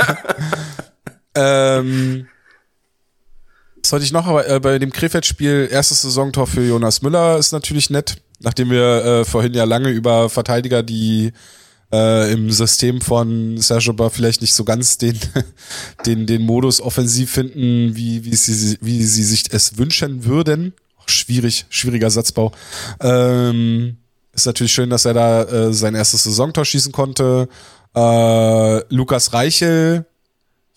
ähm, 1.35 2.27
was 3.83 3.93
wollte 3.93 4.05
ich 4.05 4.13
noch? 4.13 4.27
Aber 4.27 4.49
äh, 4.49 4.61
bei 4.61 4.79
dem 4.79 4.93
Krefeld-Spiel 4.93 5.69
erstes 5.71 6.03
Saisontor 6.03 6.47
für 6.47 6.63
Jonas 6.63 7.03
Müller 7.03 7.39
ist 7.39 7.53
natürlich 7.53 7.91
nett. 7.91 8.17
Nachdem 8.39 8.71
wir 8.71 9.05
äh, 9.05 9.25
vorhin 9.25 9.53
ja 9.53 9.65
lange 9.65 9.91
über 9.91 10.29
Verteidiger, 10.29 10.83
die 10.83 11.33
äh, 11.93 12.33
im 12.33 12.51
System 12.51 13.01
von 13.01 13.59
Serge 13.59 13.93
Bar 13.93 14.11
vielleicht 14.11 14.41
nicht 14.41 14.55
so 14.55 14.65
ganz 14.65 14.99
den, 14.99 15.19
den, 16.07 16.27
den 16.27 16.43
Modus 16.43 16.81
offensiv 16.81 17.31
finden, 17.31 17.97
wie, 17.97 18.25
wie, 18.25 18.35
sie, 18.35 18.79
wie 18.81 19.03
sie 19.03 19.25
sich 19.25 19.53
es 19.53 19.79
wünschen 19.79 20.25
würden. 20.25 20.75
Schwierig, 21.07 21.67
schwieriger 21.71 22.11
Satzbau. 22.11 22.53
Ähm, 23.01 23.97
ist 24.33 24.47
natürlich 24.47 24.73
schön, 24.73 24.91
dass 24.91 25.05
er 25.05 25.15
da 25.15 25.43
äh, 25.43 25.73
sein 25.73 25.95
erstes 25.95 26.23
Saisontor 26.23 26.65
schießen 26.65 26.93
konnte. 26.93 27.49
Äh, 27.95 28.95
Lukas 28.95 29.33
Reichel 29.33 30.07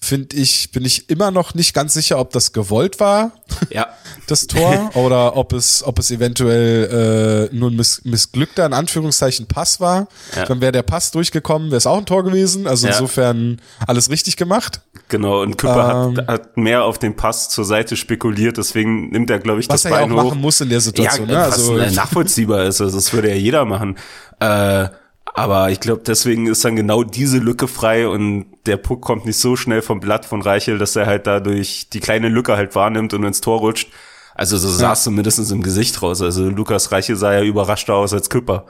finde 0.03 0.35
ich, 0.35 0.71
bin 0.71 0.83
ich 0.83 1.09
immer 1.09 1.31
noch 1.31 1.53
nicht 1.53 1.73
ganz 1.73 1.93
sicher, 1.93 2.19
ob 2.19 2.31
das 2.31 2.51
gewollt 2.51 2.99
war, 2.99 3.31
ja. 3.69 3.87
das 4.27 4.47
Tor, 4.47 4.91
oder 4.95 5.37
ob 5.37 5.53
es, 5.53 5.81
ob 5.83 5.97
es 5.97 6.11
eventuell 6.11 7.49
äh, 7.51 7.55
nur 7.55 7.71
ein 7.71 7.75
miss 7.77 8.03
missglückter, 8.03 8.65
in 8.65 8.73
Anführungszeichen, 8.73 9.47
Pass 9.47 9.79
war. 9.79 10.07
Ja. 10.35 10.43
Dann 10.43 10.59
wäre 10.59 10.73
der 10.73 10.83
Pass 10.83 11.11
durchgekommen, 11.11 11.69
wäre 11.69 11.77
es 11.77 11.87
auch 11.87 11.97
ein 11.97 12.05
Tor 12.05 12.23
gewesen. 12.23 12.67
Also 12.67 12.87
ja. 12.87 12.93
insofern 12.93 13.61
alles 13.87 14.09
richtig 14.09 14.35
gemacht. 14.35 14.81
Genau, 15.07 15.41
und 15.41 15.57
Küpper 15.57 16.09
ähm, 16.09 16.17
hat, 16.17 16.27
hat 16.27 16.57
mehr 16.57 16.83
auf 16.83 16.99
den 16.99 17.15
Pass 17.15 17.49
zur 17.49 17.63
Seite 17.63 17.95
spekuliert, 17.95 18.57
deswegen 18.57 19.09
nimmt 19.09 19.29
er, 19.29 19.39
glaube 19.39 19.61
ich, 19.61 19.67
das 19.67 19.85
was 19.85 19.91
Bein 19.91 19.93
er 19.93 20.15
ja 20.15 20.21
auch 20.21 20.25
machen 20.25 20.41
muss 20.41 20.59
in 20.59 20.69
der 20.69 20.81
Situation. 20.81 21.29
Ja, 21.29 21.35
ne? 21.35 21.43
also, 21.43 21.75
nachvollziehbar 21.75 22.65
ist. 22.65 22.81
Also 22.81 22.97
das 22.97 23.13
würde 23.13 23.29
ja 23.29 23.35
jeder 23.35 23.63
machen. 23.63 23.97
Äh, 24.39 24.87
aber 25.33 25.71
ich 25.71 25.79
glaube, 25.79 26.03
deswegen 26.05 26.47
ist 26.47 26.63
dann 26.63 26.75
genau 26.75 27.03
diese 27.03 27.39
Lücke 27.39 27.67
frei 27.67 28.07
und 28.07 28.45
der 28.67 28.77
Puck 28.77 29.01
kommt 29.01 29.25
nicht 29.25 29.39
so 29.39 29.55
schnell 29.55 29.81
vom 29.81 29.99
Blatt 29.99 30.25
von 30.25 30.41
Reichel, 30.41 30.77
dass 30.77 30.95
er 30.95 31.07
halt 31.07 31.25
dadurch 31.25 31.89
die 31.89 31.99
kleine 31.99 32.29
Lücke 32.29 32.55
halt 32.55 32.75
wahrnimmt 32.75 33.13
und 33.13 33.23
ins 33.23 33.41
Tor 33.41 33.59
rutscht. 33.59 33.89
Also 34.35 34.57
so 34.57 34.69
sah 34.69 34.93
es 34.93 35.03
zumindest 35.03 35.51
im 35.51 35.63
Gesicht 35.63 36.01
raus. 36.01 36.21
Also 36.21 36.49
Lukas 36.49 36.91
Reichel 36.91 37.15
sah 37.15 37.33
ja 37.33 37.41
überraschter 37.41 37.95
aus 37.95 38.13
als 38.13 38.29
Küpper. 38.29 38.65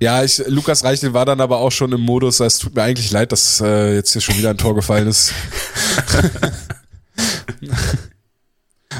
Ja, 0.00 0.22
ich, 0.22 0.42
Lukas 0.46 0.84
Reichel 0.84 1.12
war 1.12 1.24
dann 1.24 1.40
aber 1.40 1.58
auch 1.58 1.72
schon 1.72 1.92
im 1.92 2.00
Modus, 2.00 2.40
es 2.40 2.58
tut 2.58 2.74
mir 2.74 2.82
eigentlich 2.82 3.10
leid, 3.10 3.32
dass 3.32 3.60
äh, 3.60 3.94
jetzt 3.94 4.12
hier 4.12 4.20
schon 4.20 4.36
wieder 4.36 4.50
ein 4.50 4.58
Tor 4.58 4.74
gefallen 4.74 5.08
ist. 5.08 5.32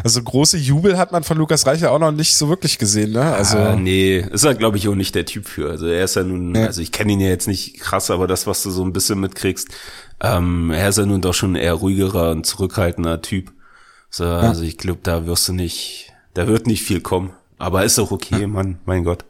Also 0.03 0.23
große 0.23 0.59
Jubel 0.59 0.99
hat 0.99 1.13
man 1.13 1.23
von 1.23 1.39
Lukas 1.39 1.67
Reicher 1.67 1.93
auch 1.93 1.99
noch 1.99 2.13
nicht 2.13 2.35
so 2.37 2.49
wirklich 2.49 2.79
gesehen, 2.79 3.13
ne? 3.13 3.35
Also 3.35 3.59
ah, 3.59 3.77
nee, 3.77 4.19
ist 4.19 4.45
er 4.45 4.55
glaube 4.55 4.77
ich 4.77 4.89
auch 4.89 4.95
nicht 4.95 5.15
der 5.15 5.27
Typ 5.27 5.47
für. 5.47 5.71
Also 5.71 5.87
er 5.87 6.05
ist 6.05 6.17
ja 6.17 6.25
nun, 6.25 6.55
ja. 6.55 6.67
also 6.67 6.81
ich 6.81 6.93
kenne 6.93 7.13
ihn 7.13 7.21
ja 7.21 7.29
jetzt 7.29 7.49
nicht 7.49 7.79
krass, 7.81 8.11
aber 8.11 8.27
das, 8.27 8.47
was 8.47 8.63
du 8.63 8.71
so 8.71 8.85
ein 8.85 8.93
bisschen 8.93 9.21
mitkriegst, 9.21 9.69
ähm, 10.21 10.71
er 10.71 10.89
ist 10.89 10.99
ja 10.99 11.07
nun 11.07 11.21
doch 11.21 11.35
schon 11.35 11.55
eher 11.55 11.75
ruhigerer 11.75 12.31
und 12.31 12.47
zurückhaltender 12.47 13.23
Typ. 13.23 13.53
So, 14.11 14.25
ja. 14.25 14.41
also 14.41 14.63
ich 14.63 14.79
glaube, 14.79 15.01
da 15.03 15.27
wirst 15.27 15.49
du 15.49 15.53
nicht, 15.53 16.13
da 16.35 16.47
wird 16.47 16.67
nicht 16.67 16.83
viel 16.83 17.01
kommen. 17.01 17.33
Aber 17.59 17.85
ist 17.85 17.99
auch 17.99 18.11
okay, 18.11 18.43
ja. 18.43 18.47
Mann, 18.47 18.79
mein 18.85 19.05
Gott. 19.05 19.25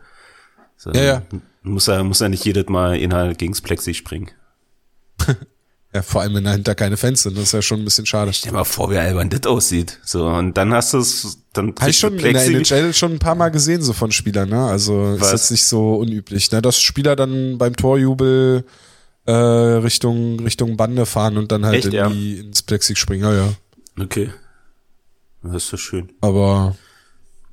So, 0.76 0.92
ja, 0.92 1.02
ja. 1.02 1.22
Muss 1.62 1.88
er, 1.88 2.04
muss 2.04 2.20
er 2.20 2.28
nicht 2.28 2.44
jedes 2.44 2.68
Mal 2.68 2.96
innerhalb 2.96 3.38
gegens 3.38 3.60
Plexi 3.60 3.94
springen. 3.94 4.30
Ja, 5.94 6.02
vor 6.02 6.22
allem, 6.22 6.34
wenn 6.34 6.42
dahinter 6.42 6.74
keine 6.74 6.96
Fans 6.96 7.22
sind, 7.22 7.36
das 7.36 7.44
ist 7.44 7.52
ja 7.52 7.62
schon 7.62 7.80
ein 7.80 7.84
bisschen 7.84 8.04
schade. 8.04 8.32
Stell 8.32 8.50
dir 8.50 8.58
mal 8.58 8.64
vor, 8.64 8.90
wie 8.90 8.96
albern 8.98 9.30
das 9.30 9.46
aussieht. 9.46 10.00
So, 10.04 10.26
und 10.26 10.54
dann 10.54 10.74
hast 10.74 10.92
du 10.92 10.98
es, 10.98 11.38
dann 11.52 11.72
Habe 11.78 11.90
ich 11.90 11.98
schon 11.98 12.18
in 12.18 12.32
der 12.32 12.46
NHL 12.46 12.92
schon 12.92 13.12
ein 13.12 13.18
paar 13.20 13.36
Mal 13.36 13.50
gesehen, 13.50 13.80
so 13.80 13.92
von 13.92 14.10
Spielern, 14.10 14.48
ne? 14.48 14.66
Also 14.66 15.14
Was? 15.18 15.28
ist 15.28 15.32
jetzt 15.32 15.50
nicht 15.52 15.64
so 15.66 15.94
unüblich, 15.94 16.50
ne? 16.50 16.60
Dass 16.60 16.80
Spieler 16.80 17.14
dann 17.14 17.58
beim 17.58 17.76
Torjubel 17.76 18.64
äh, 19.26 19.32
Richtung, 19.32 20.40
Richtung 20.40 20.76
Bande 20.76 21.06
fahren 21.06 21.36
und 21.38 21.52
dann 21.52 21.64
halt 21.64 21.76
Echt, 21.76 21.84
in 21.84 21.90
die, 21.92 21.96
ja? 21.96 22.42
ins 22.42 22.62
Plexi 22.62 22.96
springen, 22.96 23.22
ja, 23.22 23.32
ja. 23.32 23.52
Okay. 24.00 24.30
Das 25.44 25.54
ist 25.54 25.68
so 25.68 25.76
schön. 25.76 26.10
Aber 26.20 26.74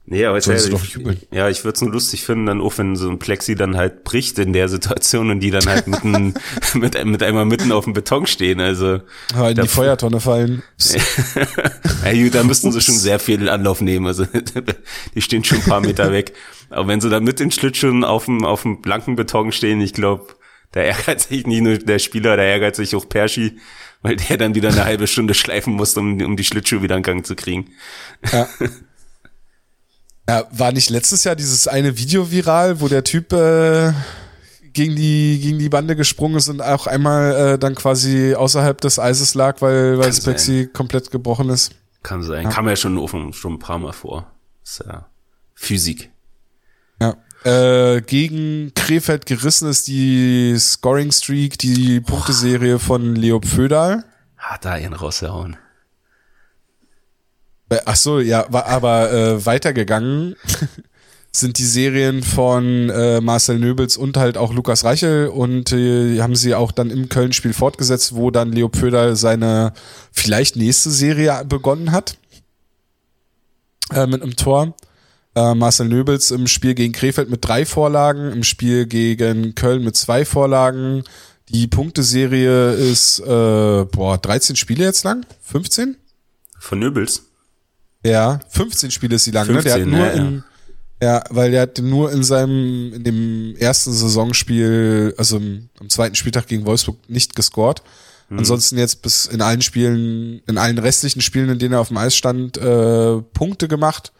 Nee, 0.05 0.25
aber 0.25 0.39
ich, 0.39 0.45
doch 0.45 0.83
jubeln. 0.83 1.19
ja, 1.31 1.47
ich 1.47 1.63
würde 1.63 1.75
es 1.75 1.81
nur 1.81 1.91
lustig 1.91 2.25
finden, 2.25 2.47
dann 2.47 2.59
auch 2.59 2.77
wenn 2.77 2.95
so 2.95 3.09
ein 3.09 3.19
Plexi 3.19 3.55
dann 3.55 3.77
halt 3.77 4.03
bricht 4.03 4.39
in 4.39 4.51
der 4.51 4.67
Situation 4.67 5.29
und 5.29 5.39
die 5.39 5.51
dann 5.51 5.65
halt 5.67 5.87
mitten, 5.87 6.33
mit, 6.73 7.05
mit 7.05 7.23
einmal 7.23 7.45
mitten 7.45 7.71
auf 7.71 7.85
dem 7.85 7.93
Beton 7.93 8.25
stehen. 8.25 8.59
Also 8.59 9.01
ja, 9.33 9.49
in 9.49 9.61
die 9.61 9.67
Feuertonne 9.67 10.19
fallen. 10.19 10.63
ja, 12.03 12.13
gut, 12.13 12.35
da 12.35 12.43
müssten 12.43 12.71
sie 12.71 12.81
schon 12.81 12.95
sehr 12.95 13.19
viel 13.19 13.47
Anlauf 13.47 13.79
nehmen. 13.79 14.07
Also 14.07 14.25
die 15.15 15.21
stehen 15.21 15.43
schon 15.43 15.59
ein 15.59 15.65
paar 15.65 15.81
Meter 15.81 16.11
weg. 16.11 16.33
Aber 16.71 16.87
wenn 16.87 16.99
sie 16.99 17.09
dann 17.09 17.23
mit 17.23 17.39
den 17.39 17.51
Schlittschuhen 17.51 18.03
auf 18.03 18.25
dem, 18.25 18.43
auf 18.43 18.63
dem 18.63 18.81
blanken 18.81 19.15
Beton 19.15 19.51
stehen, 19.51 19.81
ich 19.81 19.93
glaube, 19.93 20.35
da 20.71 20.81
ärgert 20.81 21.21
sich 21.21 21.45
nicht 21.45 21.61
nur 21.61 21.77
der 21.77 21.99
Spieler, 21.99 22.37
da 22.37 22.43
ärgert 22.43 22.75
sich 22.75 22.95
auch 22.95 23.07
Perschi, 23.07 23.59
weil 24.01 24.15
der 24.15 24.37
dann 24.37 24.55
wieder 24.55 24.69
eine 24.69 24.85
halbe 24.85 25.05
Stunde 25.05 25.35
schleifen 25.35 25.73
muss, 25.73 25.95
um, 25.95 26.19
um 26.21 26.35
die 26.35 26.43
Schlittschuhe 26.43 26.81
wieder 26.81 26.97
in 26.97 27.03
Gang 27.03 27.25
zu 27.25 27.35
kriegen. 27.35 27.69
Ja. 28.31 28.47
Ja, 30.29 30.45
war 30.51 30.71
nicht 30.71 30.89
letztes 30.89 31.23
Jahr 31.23 31.35
dieses 31.35 31.67
eine 31.67 31.97
Video 31.97 32.31
viral, 32.31 32.79
wo 32.79 32.87
der 32.87 33.03
Typ 33.03 33.33
äh, 33.33 33.91
gegen 34.73 34.95
die 34.95 35.39
gegen 35.41 35.59
die 35.59 35.69
Bande 35.69 35.95
gesprungen 35.95 36.37
ist 36.37 36.47
und 36.47 36.61
auch 36.61 36.87
einmal 36.87 37.53
äh, 37.53 37.59
dann 37.59 37.75
quasi 37.75 38.35
außerhalb 38.35 38.79
des 38.79 38.99
Eises 38.99 39.33
lag, 39.35 39.61
weil 39.61 39.97
weil 39.97 40.07
das 40.07 40.21
Plexi 40.21 40.69
komplett 40.71 41.11
gebrochen 41.11 41.49
ist. 41.49 41.71
Kann 42.03 42.23
sein. 42.23 42.43
Ja. 42.43 42.49
Kam 42.49 42.67
ja 42.67 42.75
schon 42.75 42.97
offen 42.97 43.33
schon 43.33 43.53
ein 43.53 43.59
paar 43.59 43.79
Mal 43.79 43.93
vor. 43.93 44.31
Ist 44.63 44.83
ja 44.85 45.07
Physik. 45.53 46.11
Ja. 46.99 47.15
Äh, 47.43 48.01
gegen 48.01 48.71
Krefeld 48.75 49.25
gerissen 49.25 49.67
ist 49.69 49.87
die 49.87 50.55
Scoring 50.57 51.11
Streak, 51.11 51.57
die 51.57 51.99
Punkteserie 51.99 52.77
von 52.79 53.15
Leo 53.15 53.39
Pfödal. 53.39 54.05
Hat 54.37 54.65
da 54.65 54.77
ihn 54.77 54.93
rausgehauen. 54.93 55.57
Äh, 57.71 57.79
ach 57.85 57.95
so, 57.95 58.19
ja, 58.19 58.45
aber 58.51 59.11
äh, 59.11 59.45
weitergegangen 59.45 60.35
sind 61.31 61.57
die 61.57 61.65
Serien 61.65 62.21
von 62.21 62.89
äh, 62.89 63.21
Marcel 63.21 63.59
Nöbels 63.59 63.95
und 63.95 64.17
halt 64.17 64.37
auch 64.37 64.53
Lukas 64.53 64.83
Reichel 64.83 65.29
und 65.29 65.71
äh, 65.71 66.19
haben 66.19 66.35
sie 66.35 66.53
auch 66.53 66.73
dann 66.73 66.89
im 66.89 67.07
Köln-Spiel 67.07 67.53
fortgesetzt, 67.53 68.13
wo 68.13 68.29
dann 68.29 68.51
Leo 68.51 68.67
Pöder 68.67 69.15
seine 69.15 69.71
vielleicht 70.11 70.57
nächste 70.57 70.91
Serie 70.91 71.45
begonnen 71.45 71.93
hat 71.93 72.17
äh, 73.93 74.05
mit 74.05 74.21
einem 74.21 74.35
Tor. 74.35 74.75
Äh, 75.33 75.55
Marcel 75.55 75.87
Nöbels 75.87 76.31
im 76.31 76.47
Spiel 76.47 76.73
gegen 76.73 76.91
Krefeld 76.91 77.29
mit 77.29 77.45
drei 77.45 77.65
Vorlagen, 77.65 78.33
im 78.33 78.43
Spiel 78.43 78.85
gegen 78.85 79.55
Köln 79.55 79.85
mit 79.85 79.95
zwei 79.95 80.25
Vorlagen. 80.25 81.05
Die 81.47 81.67
Punkteserie 81.67 82.73
ist 82.73 83.19
äh, 83.19 83.85
boah 83.85 84.17
13 84.21 84.57
Spiele 84.57 84.83
jetzt 84.83 85.05
lang, 85.05 85.25
15? 85.43 85.95
Von 86.59 86.79
Nöbels? 86.79 87.30
Ja, 88.03 88.39
15 88.49 88.91
Spiele 88.91 89.15
ist 89.15 89.25
sie 89.25 89.31
lang, 89.31 89.45
15, 89.45 89.63
ne? 89.63 89.63
Der 89.63 89.73
hat 89.73 89.87
nur 89.87 90.05
ja, 90.05 90.27
in, 90.27 90.43
ja, 91.01 91.23
weil 91.29 91.51
der 91.51 91.61
hat 91.61 91.79
nur 91.79 92.11
in 92.11 92.23
seinem, 92.23 92.93
in 92.93 93.03
dem 93.03 93.55
ersten 93.57 93.91
Saisonspiel, 93.91 95.13
also 95.17 95.37
im, 95.37 95.69
am 95.79 95.89
zweiten 95.89 96.15
Spieltag 96.15 96.47
gegen 96.47 96.65
Wolfsburg 96.65 96.97
nicht 97.07 97.35
gescored. 97.35 97.81
Mhm. 98.29 98.39
Ansonsten 98.39 98.77
jetzt 98.77 99.01
bis 99.01 99.25
in 99.25 99.41
allen 99.41 99.61
Spielen, 99.61 100.41
in 100.47 100.57
allen 100.57 100.77
restlichen 100.77 101.21
Spielen, 101.21 101.49
in 101.49 101.59
denen 101.59 101.73
er 101.73 101.81
auf 101.81 101.89
dem 101.89 101.97
Eis 101.97 102.15
stand, 102.15 102.57
äh, 102.57 103.21
Punkte 103.33 103.67
gemacht. 103.67 104.11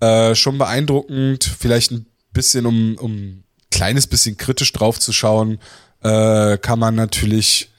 Äh, 0.00 0.34
schon 0.34 0.56
beeindruckend, 0.56 1.44
vielleicht 1.44 1.90
ein 1.90 2.06
bisschen, 2.32 2.64
um, 2.64 2.96
um 2.96 3.42
kleines 3.70 4.06
bisschen 4.06 4.36
kritisch 4.36 4.72
drauf 4.72 4.98
zu 4.98 5.12
schauen, 5.12 5.58
äh, 6.02 6.58
kann 6.58 6.78
man 6.78 6.94
natürlich 6.94 7.70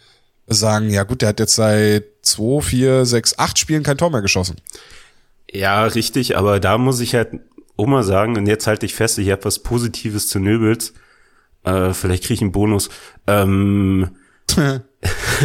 sagen, 0.48 0.90
ja 0.90 1.04
gut, 1.04 1.22
der 1.22 1.30
hat 1.30 1.40
jetzt 1.40 1.56
seit 1.56 2.04
zwei, 2.22 2.62
vier, 2.62 3.06
sechs, 3.06 3.38
acht 3.40 3.58
Spielen 3.58 3.84
kein 3.84 3.98
Tor 3.98 4.12
mehr 4.12 4.22
geschossen. 4.22 4.58
Ja, 5.52 5.84
richtig, 5.84 6.38
aber 6.38 6.60
da 6.60 6.78
muss 6.78 7.00
ich 7.00 7.16
halt 7.16 7.40
Oma 7.76 8.04
sagen, 8.04 8.38
und 8.38 8.48
jetzt 8.48 8.68
halte 8.68 8.86
ich 8.86 8.96
fest, 8.96 9.18
ich 9.18 9.32
habe 9.32 9.46
was 9.46 9.60
Positives 9.60 10.28
zu 10.28 10.40
Nöbels. 10.40 10.94
Äh, 11.64 11.94
vielleicht 11.94 12.24
kriege 12.24 12.36
ich 12.36 12.42
einen 12.42 12.52
Bonus. 12.52 12.90
Ähm, 13.28 14.12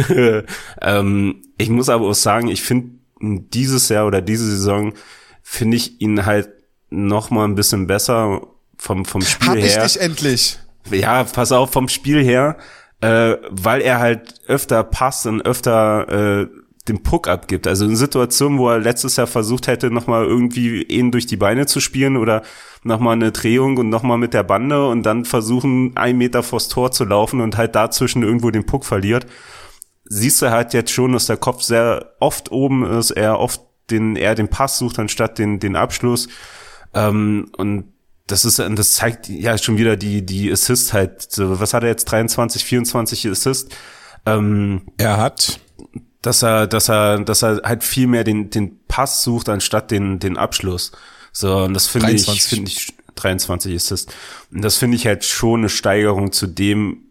ähm, 0.81 1.41
ich 1.57 1.69
muss 1.69 1.89
aber 1.89 2.07
auch 2.07 2.13
sagen, 2.13 2.47
ich 2.47 2.61
finde 2.61 2.97
dieses 3.19 3.89
Jahr 3.89 4.05
oder 4.05 4.21
diese 4.21 4.45
Saison 4.45 4.93
finde 5.41 5.77
ich 5.77 6.01
ihn 6.01 6.25
halt 6.25 6.49
noch 6.89 7.29
mal 7.29 7.45
ein 7.45 7.55
bisschen 7.55 7.87
besser 7.87 8.41
vom 8.77 9.05
vom 9.05 9.21
Spiel 9.21 9.49
Hab 9.49 9.57
her. 9.57 9.79
Hab 9.79 9.85
ich 9.85 9.93
dich 9.93 10.01
endlich. 10.01 10.59
Ja, 10.91 11.23
pass 11.23 11.51
auf 11.51 11.71
vom 11.71 11.89
Spiel 11.89 12.23
her, 12.23 12.57
äh, 13.01 13.35
weil 13.49 13.81
er 13.81 13.99
halt 13.99 14.35
öfter 14.47 14.83
passt 14.83 15.25
und 15.25 15.41
öfter 15.41 16.43
äh, 16.43 16.47
den 16.87 17.03
Puck 17.03 17.27
abgibt. 17.27 17.67
Also 17.67 17.85
in 17.85 17.95
Situationen, 17.95 18.57
wo 18.59 18.69
er 18.69 18.79
letztes 18.79 19.15
Jahr 19.15 19.27
versucht 19.27 19.67
hätte, 19.67 19.91
nochmal 19.91 20.25
irgendwie 20.25 20.83
ihn 20.83 21.11
durch 21.11 21.25
die 21.25 21.37
Beine 21.37 21.65
zu 21.65 21.79
spielen 21.79 22.17
oder 22.17 22.43
nochmal 22.83 23.13
eine 23.13 23.31
Drehung 23.31 23.77
und 23.77 23.89
nochmal 23.89 24.17
mit 24.17 24.33
der 24.33 24.43
Bande 24.43 24.87
und 24.87 25.03
dann 25.03 25.25
versuchen, 25.25 25.95
ein 25.95 26.17
Meter 26.17 26.43
vors 26.43 26.67
Tor 26.67 26.91
zu 26.91 27.05
laufen 27.05 27.41
und 27.41 27.57
halt 27.57 27.75
dazwischen 27.75 28.23
irgendwo 28.23 28.51
den 28.51 28.65
Puck 28.65 28.85
verliert. 28.85 29.25
Siehst 30.05 30.41
du 30.41 30.51
halt 30.51 30.73
jetzt 30.73 30.91
schon, 30.91 31.13
dass 31.13 31.25
der 31.25 31.37
Kopf 31.37 31.61
sehr 31.61 32.13
oft 32.19 32.51
oben 32.51 32.85
ist, 32.85 33.11
er 33.11 33.39
oft 33.39 33.61
den, 33.89 34.15
er 34.15 34.35
den 34.35 34.47
Pass 34.47 34.77
sucht 34.77 34.99
anstatt 34.99 35.37
den, 35.37 35.59
den 35.59 35.75
Abschluss. 35.75 36.27
Ähm, 36.93 37.51
und 37.57 37.93
das 38.27 38.43
ist, 38.43 38.59
das 38.59 38.91
zeigt 38.93 39.29
ja 39.29 39.57
schon 39.57 39.77
wieder 39.77 39.95
die, 39.95 40.25
die 40.25 40.51
Assist 40.51 40.93
halt. 40.93 41.29
Was 41.37 41.73
hat 41.73 41.83
er 41.83 41.89
jetzt? 41.89 42.05
23, 42.05 42.63
24 42.63 43.29
Assist? 43.29 43.75
Ähm, 44.25 44.81
er 44.97 45.17
hat 45.17 45.61
dass 46.21 46.43
er, 46.43 46.67
dass 46.67 46.89
er, 46.89 47.19
dass 47.19 47.43
er 47.43 47.61
halt 47.63 47.83
viel 47.83 48.07
mehr 48.07 48.23
den, 48.23 48.49
den 48.49 48.79
Pass 48.87 49.23
sucht, 49.23 49.49
anstatt 49.49 49.91
den, 49.91 50.19
den 50.19 50.37
Abschluss. 50.37 50.91
So, 51.31 51.57
und 51.57 51.73
das 51.73 51.87
finde 51.87 52.11
ich, 52.11 52.25
finde 52.43 52.71
ich, 52.71 52.93
23 53.15 53.73
ist 53.73 53.91
es. 53.91 54.07
Und 54.51 54.61
das 54.63 54.77
finde 54.77 54.97
ich 54.97 55.05
halt 55.05 55.25
schon 55.25 55.61
eine 55.61 55.69
Steigerung 55.69 56.31
zu 56.31 56.47
dem, 56.47 57.03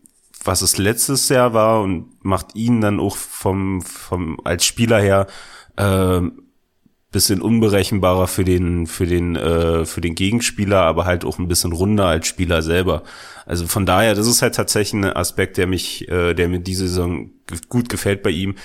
was 0.45 0.63
es 0.63 0.79
letztes 0.79 1.29
Jahr 1.29 1.53
war 1.55 1.83
und 1.83 2.25
macht 2.25 2.55
ihn 2.55 2.81
dann 2.81 3.01
auch 3.01 3.17
vom, 3.17 3.83
vom, 3.83 4.39
als 4.45 4.65
Spieler 4.65 5.01
her, 5.01 5.27
äh, 5.77 6.21
bisschen 7.17 7.41
unberechenbarer 7.41 8.27
für 8.27 8.45
den 8.45 8.87
für 8.87 9.07
den 9.07 9.37
äh, 9.37 9.87
für 9.87 10.03
den 10.03 10.15
Gegenspieler, 10.15 10.83
aber 10.83 11.07
halt 11.07 11.25
auch 11.25 11.39
ein 11.39 11.49
bisschen 11.49 11.73
runder 11.73 12.05
als 12.05 12.27
Spieler 12.27 12.61
selber. 12.61 13.05
Also 13.47 13.67
von 13.67 13.87
daher, 13.87 14.15
das 14.15 14.27
ist 14.27 14.43
halt 14.43 14.55
tatsächlich 14.55 15.03
ein 15.03 15.17
Aspekt, 15.17 15.57
der 15.57 15.67
mich, 15.67 16.07
äh, 16.11 16.35
der 16.35 16.51
mir 16.51 16.61
diese 16.61 16.87
Saison 16.87 17.31
gut 17.71 17.89
gefällt 17.89 18.23
bei 18.23 18.31
ihm. 18.31 18.57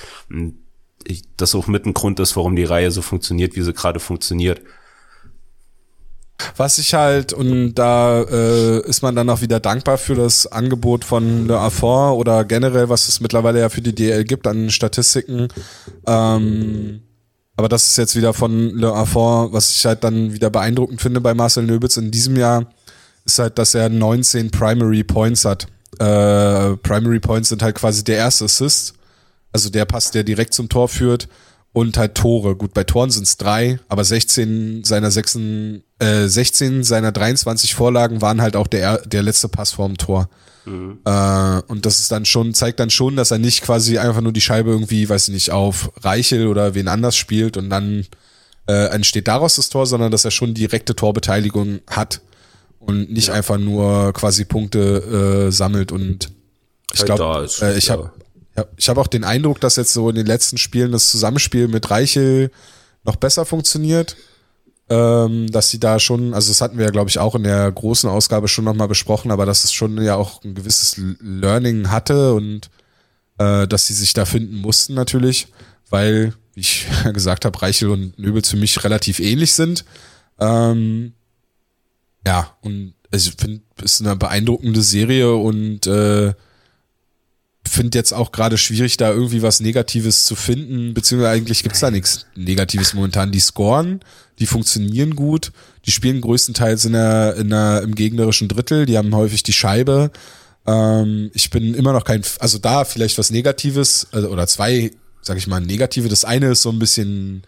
Ich, 1.05 1.23
das 1.37 1.55
auch 1.55 1.67
mit 1.67 1.85
ein 1.85 1.93
Grund 1.93 2.19
ist, 2.19 2.35
warum 2.35 2.57
die 2.57 2.65
Reihe 2.65 2.91
so 2.91 3.01
funktioniert, 3.01 3.55
wie 3.55 3.61
sie 3.61 3.71
gerade 3.71 4.01
funktioniert. 4.01 4.61
Was 6.57 6.77
ich 6.77 6.93
halt, 6.93 7.31
und 7.31 7.75
da 7.75 8.21
äh, 8.23 8.81
ist 8.85 9.01
man 9.01 9.15
dann 9.15 9.29
auch 9.29 9.39
wieder 9.39 9.61
dankbar 9.61 9.97
für 9.97 10.15
das 10.15 10.45
Angebot 10.45 11.05
von 11.05 11.47
Le 11.47 11.57
Affort 11.57 12.17
oder 12.17 12.43
generell, 12.43 12.89
was 12.89 13.07
es 13.07 13.21
mittlerweile 13.21 13.61
ja 13.61 13.69
für 13.69 13.81
die 13.81 13.95
DL 13.95 14.25
gibt 14.25 14.45
an 14.45 14.71
Statistiken. 14.71 15.47
Ähm, 16.05 17.03
aber 17.57 17.69
das 17.69 17.87
ist 17.87 17.97
jetzt 17.97 18.15
wieder 18.15 18.33
von 18.33 18.69
Le 18.69 18.93
Affort, 18.93 19.53
was 19.53 19.69
ich 19.69 19.85
halt 19.85 20.03
dann 20.03 20.33
wieder 20.33 20.49
beeindruckend 20.49 21.01
finde 21.01 21.21
bei 21.21 21.33
Marcel 21.33 21.63
Nöbitz 21.63 21.97
in 21.97 22.11
diesem 22.11 22.35
Jahr, 22.37 22.65
ist 23.25 23.39
halt, 23.39 23.57
dass 23.57 23.75
er 23.75 23.89
19 23.89 24.51
Primary 24.51 25.03
Points 25.03 25.45
hat. 25.45 25.67
Äh, 25.99 26.77
Primary 26.77 27.19
Points 27.19 27.49
sind 27.49 27.61
halt 27.61 27.75
quasi 27.75 28.03
der 28.03 28.17
erste 28.17 28.45
Assist, 28.45 28.93
also 29.51 29.69
der 29.69 29.85
Pass, 29.85 30.11
der 30.11 30.23
direkt 30.23 30.53
zum 30.53 30.69
Tor 30.69 30.87
führt 30.87 31.27
und 31.73 31.97
halt 31.97 32.15
Tore. 32.15 32.55
Gut, 32.55 32.73
bei 32.73 32.83
Toren 32.83 33.11
sind 33.11 33.27
es 33.27 33.37
drei, 33.37 33.79
aber 33.87 34.03
16 34.03 34.83
seiner 34.83 35.11
6, 35.11 35.39
äh, 35.99 36.27
16 36.27 36.83
seiner 36.83 37.11
23 37.11 37.75
Vorlagen 37.75 38.21
waren 38.21 38.41
halt 38.41 38.55
auch 38.55 38.67
der, 38.67 38.99
der 38.99 39.23
letzte 39.23 39.49
Pass 39.49 39.73
vorm 39.73 39.97
Tor. 39.97 40.29
Mhm. 40.65 40.99
Äh, 41.05 41.61
und 41.67 41.85
das 41.85 41.99
ist 41.99 42.11
dann 42.11 42.25
schon, 42.25 42.53
zeigt 42.53 42.79
dann 42.79 42.89
schon, 42.89 43.15
dass 43.15 43.31
er 43.31 43.37
nicht 43.37 43.61
quasi 43.61 43.97
einfach 43.97 44.21
nur 44.21 44.31
die 44.31 44.41
Scheibe 44.41 44.71
irgendwie, 44.71 45.09
weiß 45.09 45.27
ich 45.27 45.33
nicht, 45.33 45.51
auf 45.51 45.91
Reichel 46.01 46.47
oder 46.47 46.75
wen 46.75 46.87
anders 46.87 47.15
spielt 47.15 47.57
und 47.57 47.69
dann 47.69 48.05
äh, 48.67 48.87
entsteht 48.87 49.27
daraus 49.27 49.55
das 49.55 49.69
Tor, 49.69 49.85
sondern 49.85 50.11
dass 50.11 50.25
er 50.25 50.31
schon 50.31 50.53
direkte 50.53 50.95
Torbeteiligung 50.95 51.79
hat 51.87 52.21
und 52.79 53.11
nicht 53.11 53.29
ja. 53.29 53.33
einfach 53.33 53.57
nur 53.57 54.13
quasi 54.13 54.45
Punkte 54.45 55.47
äh, 55.47 55.51
sammelt 55.51 55.91
und 55.91 56.31
ich 56.93 56.99
halt 56.99 57.15
glaube, 57.15 57.49
äh, 57.61 57.77
ich 57.77 57.89
habe 57.89 58.11
ja, 58.55 58.65
ich 58.75 58.89
habe 58.89 58.99
auch 58.99 59.07
den 59.07 59.23
Eindruck, 59.23 59.61
dass 59.61 59.77
jetzt 59.77 59.93
so 59.93 60.09
in 60.09 60.15
den 60.15 60.25
letzten 60.25 60.57
Spielen 60.57 60.91
das 60.91 61.09
Zusammenspiel 61.09 61.67
mit 61.67 61.89
Reichel 61.89 62.51
noch 63.03 63.15
besser 63.15 63.45
funktioniert. 63.45 64.17
Ähm, 64.91 65.49
dass 65.49 65.69
sie 65.69 65.79
da 65.79 65.99
schon, 65.99 66.33
also 66.33 66.49
das 66.49 66.59
hatten 66.59 66.77
wir 66.77 66.83
ja, 66.83 66.91
glaube 66.91 67.09
ich, 67.09 67.17
auch 67.17 67.35
in 67.35 67.43
der 67.43 67.71
großen 67.71 68.09
Ausgabe 68.09 68.49
schon 68.49 68.65
nochmal 68.65 68.89
besprochen, 68.89 69.31
aber 69.31 69.45
dass 69.45 69.63
es 69.63 69.71
schon 69.71 70.01
ja 70.01 70.15
auch 70.15 70.43
ein 70.43 70.53
gewisses 70.53 70.97
Learning 71.21 71.89
hatte 71.89 72.33
und 72.33 72.69
äh, 73.37 73.69
dass 73.69 73.87
sie 73.87 73.93
sich 73.93 74.11
da 74.11 74.25
finden 74.25 74.57
mussten 74.57 74.93
natürlich, 74.93 75.47
weil, 75.89 76.33
wie 76.55 76.59
ich 76.59 76.87
gesagt 77.13 77.45
habe, 77.45 77.61
Reichel 77.61 77.89
und 77.89 78.19
Nöbel 78.19 78.43
für 78.43 78.57
mich 78.57 78.83
relativ 78.83 79.21
ähnlich 79.21 79.53
sind. 79.53 79.85
Ähm, 80.41 81.13
ja, 82.27 82.57
und 82.59 82.93
also 83.13 83.29
ich 83.29 83.35
finde, 83.39 83.61
es 83.81 83.93
ist 83.93 84.01
eine 84.01 84.17
beeindruckende 84.17 84.81
Serie 84.81 85.33
und 85.33 85.87
äh, 85.87 86.33
finde 87.71 87.97
jetzt 87.97 88.13
auch 88.13 88.31
gerade 88.31 88.57
schwierig, 88.57 88.97
da 88.97 89.11
irgendwie 89.11 89.41
was 89.41 89.59
Negatives 89.59 90.25
zu 90.25 90.35
finden, 90.35 90.93
beziehungsweise 90.93 91.31
eigentlich 91.31 91.63
gibt's 91.63 91.79
da 91.79 91.91
nichts 91.91 92.25
Negatives 92.35 92.93
momentan. 92.93 93.31
Die 93.31 93.39
scoren, 93.39 94.01
die 94.39 94.45
funktionieren 94.45 95.15
gut, 95.15 95.51
die 95.85 95.91
spielen 95.91 96.21
größtenteils 96.21 96.85
in 96.85 96.93
der, 96.93 97.35
in 97.37 97.49
der, 97.49 97.81
im 97.83 97.95
gegnerischen 97.95 98.47
Drittel, 98.47 98.85
die 98.85 98.97
haben 98.97 99.15
häufig 99.15 99.43
die 99.43 99.53
Scheibe. 99.53 100.11
Ähm, 100.67 101.31
ich 101.33 101.49
bin 101.49 101.73
immer 101.73 101.93
noch 101.93 102.03
kein, 102.03 102.23
also 102.39 102.57
da 102.57 102.85
vielleicht 102.85 103.17
was 103.17 103.31
Negatives, 103.31 104.07
also, 104.11 104.29
oder 104.29 104.47
zwei, 104.47 104.91
sag 105.21 105.37
ich 105.37 105.47
mal, 105.47 105.61
negative. 105.61 106.09
Das 106.09 106.25
eine 106.25 106.51
ist 106.51 106.61
so 106.61 106.71
ein 106.71 106.79
bisschen, 106.79 107.43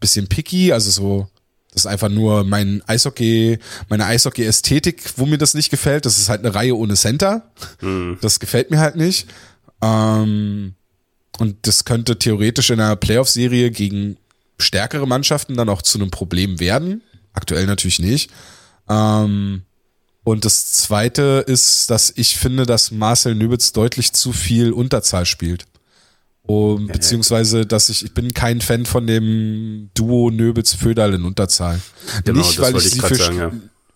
bisschen 0.00 0.28
picky, 0.28 0.72
also 0.72 0.90
so 0.90 1.28
das 1.74 1.86
ist 1.86 1.90
einfach 1.90 2.08
nur 2.08 2.44
mein 2.44 2.82
Eishockey, 2.86 3.58
meine 3.88 4.06
Eishockey-Ästhetik, 4.06 5.14
wo 5.16 5.26
mir 5.26 5.38
das 5.38 5.54
nicht 5.54 5.70
gefällt. 5.70 6.06
Das 6.06 6.18
ist 6.18 6.28
halt 6.28 6.44
eine 6.44 6.54
Reihe 6.54 6.76
ohne 6.76 6.94
Center. 6.94 7.50
Mhm. 7.80 8.18
Das 8.20 8.38
gefällt 8.38 8.70
mir 8.70 8.78
halt 8.78 8.94
nicht. 8.94 9.26
Ähm, 9.84 10.74
und 11.38 11.56
das 11.62 11.84
könnte 11.84 12.18
theoretisch 12.18 12.70
in 12.70 12.80
einer 12.80 12.96
Playoff-Serie 12.96 13.70
gegen 13.70 14.16
stärkere 14.58 15.06
Mannschaften 15.06 15.56
dann 15.56 15.68
auch 15.68 15.82
zu 15.82 15.98
einem 15.98 16.10
Problem 16.10 16.60
werden. 16.60 17.02
Aktuell 17.32 17.66
natürlich 17.66 17.98
nicht. 17.98 18.30
Ähm, 18.88 19.62
und 20.22 20.44
das 20.44 20.72
zweite 20.72 21.44
ist, 21.46 21.90
dass 21.90 22.12
ich 22.16 22.36
finde, 22.36 22.64
dass 22.64 22.90
Marcel 22.90 23.34
Nübitz 23.34 23.72
deutlich 23.72 24.12
zu 24.12 24.32
viel 24.32 24.72
Unterzahl 24.72 25.26
spielt. 25.26 25.66
Um, 26.46 26.88
beziehungsweise, 26.88 27.64
dass 27.64 27.88
ich, 27.88 28.04
ich 28.04 28.12
bin 28.12 28.34
kein 28.34 28.60
Fan 28.60 28.84
von 28.84 29.06
dem 29.06 29.88
Duo 29.94 30.30
Nöbels-Föderl 30.30 31.14
in 31.14 31.24
Unterzahl. 31.24 31.80
Genau, 32.24 32.40
nicht, 32.40 32.60
weil 32.60 32.76
ich, 32.76 32.84
ich 32.84 32.92
sie 32.92 33.00
für, 33.00 33.14
sagen, 33.14 33.38
ja. 33.38 33.52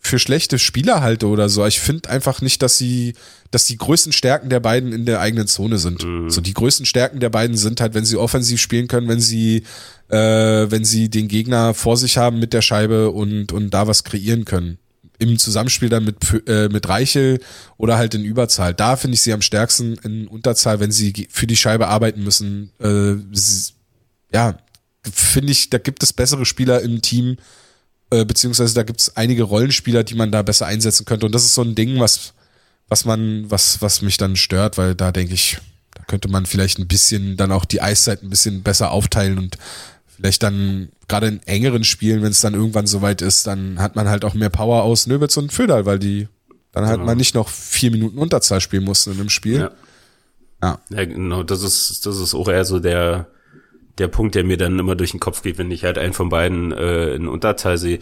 Für 0.08 0.18
schlechte 0.18 0.58
Spieler 0.58 1.00
halte 1.00 1.26
oder 1.26 1.48
so. 1.48 1.64
Ich 1.66 1.80
finde 1.80 2.10
einfach 2.10 2.40
nicht, 2.40 2.62
dass 2.62 2.78
sie, 2.78 3.14
dass 3.50 3.66
die 3.66 3.76
größten 3.76 4.12
Stärken 4.12 4.48
der 4.48 4.60
beiden 4.60 4.92
in 4.92 5.06
der 5.06 5.20
eigenen 5.20 5.46
Zone 5.46 5.78
sind. 5.78 6.04
Mhm. 6.04 6.30
So 6.30 6.40
die 6.40 6.54
größten 6.54 6.86
Stärken 6.86 7.20
der 7.20 7.30
beiden 7.30 7.56
sind 7.56 7.80
halt, 7.80 7.94
wenn 7.94 8.04
sie 8.04 8.16
offensiv 8.16 8.60
spielen 8.60 8.88
können, 8.88 9.08
wenn 9.08 9.20
sie, 9.20 9.64
äh, 10.08 10.16
wenn 10.16 10.84
sie 10.84 11.08
den 11.08 11.28
Gegner 11.28 11.74
vor 11.74 11.96
sich 11.96 12.18
haben 12.18 12.38
mit 12.38 12.52
der 12.52 12.62
Scheibe 12.62 13.10
und, 13.10 13.52
und 13.52 13.70
da 13.70 13.86
was 13.86 14.04
kreieren 14.04 14.44
können 14.44 14.78
im 15.20 15.36
Zusammenspiel 15.36 15.88
dann 15.88 16.04
mit, 16.04 16.16
äh, 16.46 16.68
mit 16.68 16.88
Reichel 16.88 17.40
oder 17.76 17.98
halt 17.98 18.14
in 18.14 18.24
Überzahl. 18.24 18.72
Da 18.72 18.96
finde 18.96 19.16
ich 19.16 19.22
sie 19.22 19.32
am 19.32 19.42
stärksten 19.42 19.94
in 20.04 20.28
Unterzahl, 20.28 20.78
wenn 20.80 20.92
sie 20.92 21.26
für 21.30 21.48
die 21.48 21.56
Scheibe 21.56 21.88
arbeiten 21.88 22.22
müssen. 22.22 22.70
Äh, 22.80 23.16
ja, 24.32 24.58
finde 25.02 25.52
ich, 25.52 25.70
da 25.70 25.78
gibt 25.78 26.02
es 26.02 26.12
bessere 26.12 26.46
Spieler 26.46 26.82
im 26.82 27.02
Team, 27.02 27.36
äh, 28.10 28.24
beziehungsweise 28.24 28.74
da 28.74 28.82
gibt 28.82 29.00
es 29.00 29.16
einige 29.16 29.42
Rollenspieler, 29.42 30.04
die 30.04 30.14
man 30.14 30.32
da 30.32 30.42
besser 30.42 30.66
einsetzen 30.66 31.04
könnte. 31.04 31.26
Und 31.26 31.34
das 31.34 31.44
ist 31.44 31.54
so 31.54 31.62
ein 31.62 31.74
Ding, 31.74 32.00
was, 32.00 32.32
was 32.88 33.04
man, 33.04 33.50
was, 33.50 33.82
was 33.82 34.02
mich 34.02 34.16
dann 34.16 34.36
stört, 34.36 34.78
weil 34.78 34.94
da 34.94 35.12
denke 35.12 35.34
ich, 35.34 35.58
da 35.94 36.04
könnte 36.04 36.28
man 36.28 36.46
vielleicht 36.46 36.78
ein 36.78 36.88
bisschen 36.88 37.36
dann 37.36 37.52
auch 37.52 37.64
die 37.64 37.82
Eiszeit 37.82 38.22
ein 38.22 38.30
bisschen 38.30 38.62
besser 38.62 38.90
aufteilen 38.90 39.38
und 39.38 39.58
vielleicht 40.16 40.42
dann 40.42 40.88
gerade 41.06 41.28
in 41.28 41.42
engeren 41.44 41.84
Spielen, 41.84 42.22
wenn 42.22 42.30
es 42.30 42.40
dann 42.40 42.54
irgendwann 42.54 42.86
soweit 42.86 43.22
ist, 43.22 43.46
dann 43.46 43.78
hat 43.78 43.96
man 43.96 44.08
halt 44.08 44.24
auch 44.24 44.34
mehr 44.34 44.50
Power 44.50 44.82
aus 44.82 45.06
Nöbitz 45.06 45.36
und 45.36 45.52
Föderl, 45.52 45.86
weil 45.86 45.98
die 45.98 46.28
dann 46.72 46.86
halt 46.86 46.96
genau. 46.96 47.06
mal 47.06 47.14
nicht 47.14 47.34
noch 47.34 47.48
vier 47.48 47.90
Minuten 47.90 48.18
Unterzahl 48.18 48.60
spielen 48.60 48.84
mussten 48.84 49.12
in 49.12 49.20
einem 49.20 49.30
Spiel. 49.30 49.60
Ja. 49.60 49.70
ja. 50.62 50.80
Ja, 50.90 51.04
genau, 51.04 51.42
das 51.42 51.62
ist, 51.62 52.04
das 52.04 52.18
ist 52.18 52.34
auch 52.34 52.48
eher 52.48 52.64
so 52.64 52.78
der, 52.78 53.28
der 53.98 54.08
Punkt, 54.08 54.34
der 54.34 54.44
mir 54.44 54.56
dann 54.56 54.78
immer 54.78 54.96
durch 54.96 55.12
den 55.12 55.20
Kopf 55.20 55.42
geht, 55.42 55.58
wenn 55.58 55.70
ich 55.70 55.84
halt 55.84 55.98
einen 55.98 56.12
von 56.12 56.28
beiden 56.28 56.72
äh, 56.72 57.14
in 57.14 57.28
Unterzahl 57.28 57.78
sehe. 57.78 58.00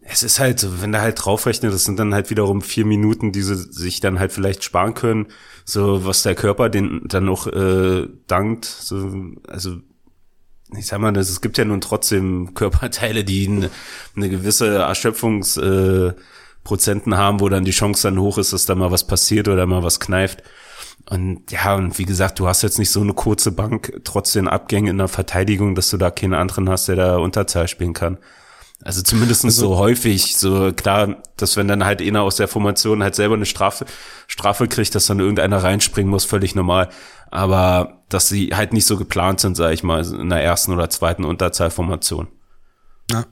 Es 0.00 0.22
ist 0.22 0.38
halt 0.38 0.60
so, 0.60 0.82
wenn 0.82 0.92
da 0.92 1.00
halt 1.00 1.24
draufrechnet, 1.24 1.72
das 1.72 1.84
sind 1.84 1.98
dann 1.98 2.12
halt 2.12 2.28
wiederum 2.28 2.60
vier 2.60 2.84
Minuten, 2.84 3.32
die 3.32 3.42
sie 3.42 3.56
sich 3.56 4.00
dann 4.00 4.18
halt 4.18 4.32
vielleicht 4.32 4.62
sparen 4.62 4.92
können, 4.92 5.28
so 5.64 6.04
was 6.04 6.22
der 6.22 6.34
Körper 6.34 6.68
den 6.68 7.02
dann 7.06 7.24
noch 7.24 7.46
äh, 7.46 8.06
dankt. 8.26 8.66
So, 8.66 9.10
also 9.48 9.78
ich 10.76 10.86
sag 10.86 11.00
mal, 11.00 11.16
es 11.16 11.40
gibt 11.40 11.58
ja 11.58 11.64
nun 11.64 11.80
trotzdem 11.80 12.54
Körperteile, 12.54 13.24
die 13.24 13.46
eine, 13.46 13.70
eine 14.16 14.28
gewisse 14.28 14.76
Erschöpfungsprozenten 14.76 17.12
äh, 17.12 17.16
haben, 17.16 17.40
wo 17.40 17.48
dann 17.48 17.64
die 17.64 17.70
Chance 17.70 18.08
dann 18.08 18.20
hoch 18.20 18.38
ist, 18.38 18.52
dass 18.52 18.66
da 18.66 18.74
mal 18.74 18.90
was 18.90 19.06
passiert 19.06 19.48
oder 19.48 19.66
mal 19.66 19.82
was 19.82 20.00
kneift. 20.00 20.42
Und 21.10 21.50
ja, 21.50 21.74
und 21.74 21.98
wie 21.98 22.06
gesagt, 22.06 22.38
du 22.38 22.46
hast 22.46 22.62
jetzt 22.62 22.78
nicht 22.78 22.90
so 22.90 23.00
eine 23.00 23.12
kurze 23.12 23.52
Bank, 23.52 24.00
trotz 24.04 24.32
den 24.32 24.48
Abgängen 24.48 24.88
in 24.88 24.98
der 24.98 25.08
Verteidigung, 25.08 25.74
dass 25.74 25.90
du 25.90 25.98
da 25.98 26.10
keinen 26.10 26.34
anderen 26.34 26.68
hast, 26.70 26.88
der 26.88 26.96
da 26.96 27.16
Unterzahl 27.18 27.68
spielen 27.68 27.92
kann. 27.92 28.18
Also 28.82 29.02
zumindest 29.02 29.44
also, 29.44 29.68
so 29.68 29.78
häufig, 29.78 30.36
so 30.36 30.72
klar, 30.72 31.22
dass 31.36 31.56
wenn 31.56 31.68
dann 31.68 31.84
halt 31.84 32.02
einer 32.02 32.22
aus 32.22 32.36
der 32.36 32.48
Formation 32.48 33.02
halt 33.02 33.14
selber 33.14 33.34
eine 33.34 33.46
Strafe, 33.46 33.86
Strafe 34.26 34.66
kriegt, 34.68 34.94
dass 34.94 35.06
dann 35.06 35.20
irgendeiner 35.20 35.62
reinspringen 35.62 36.10
muss, 36.10 36.24
völlig 36.24 36.54
normal. 36.54 36.88
Aber 37.30 38.02
dass 38.08 38.28
sie 38.28 38.50
halt 38.54 38.72
nicht 38.72 38.86
so 38.86 38.96
geplant 38.96 39.40
sind, 39.40 39.56
sage 39.56 39.74
ich 39.74 39.82
mal, 39.82 40.04
in 40.04 40.28
der 40.28 40.42
ersten 40.42 40.72
oder 40.72 40.90
zweiten 40.90 41.24
Unterzahlformation. 41.24 42.28
Ja. 43.10 43.26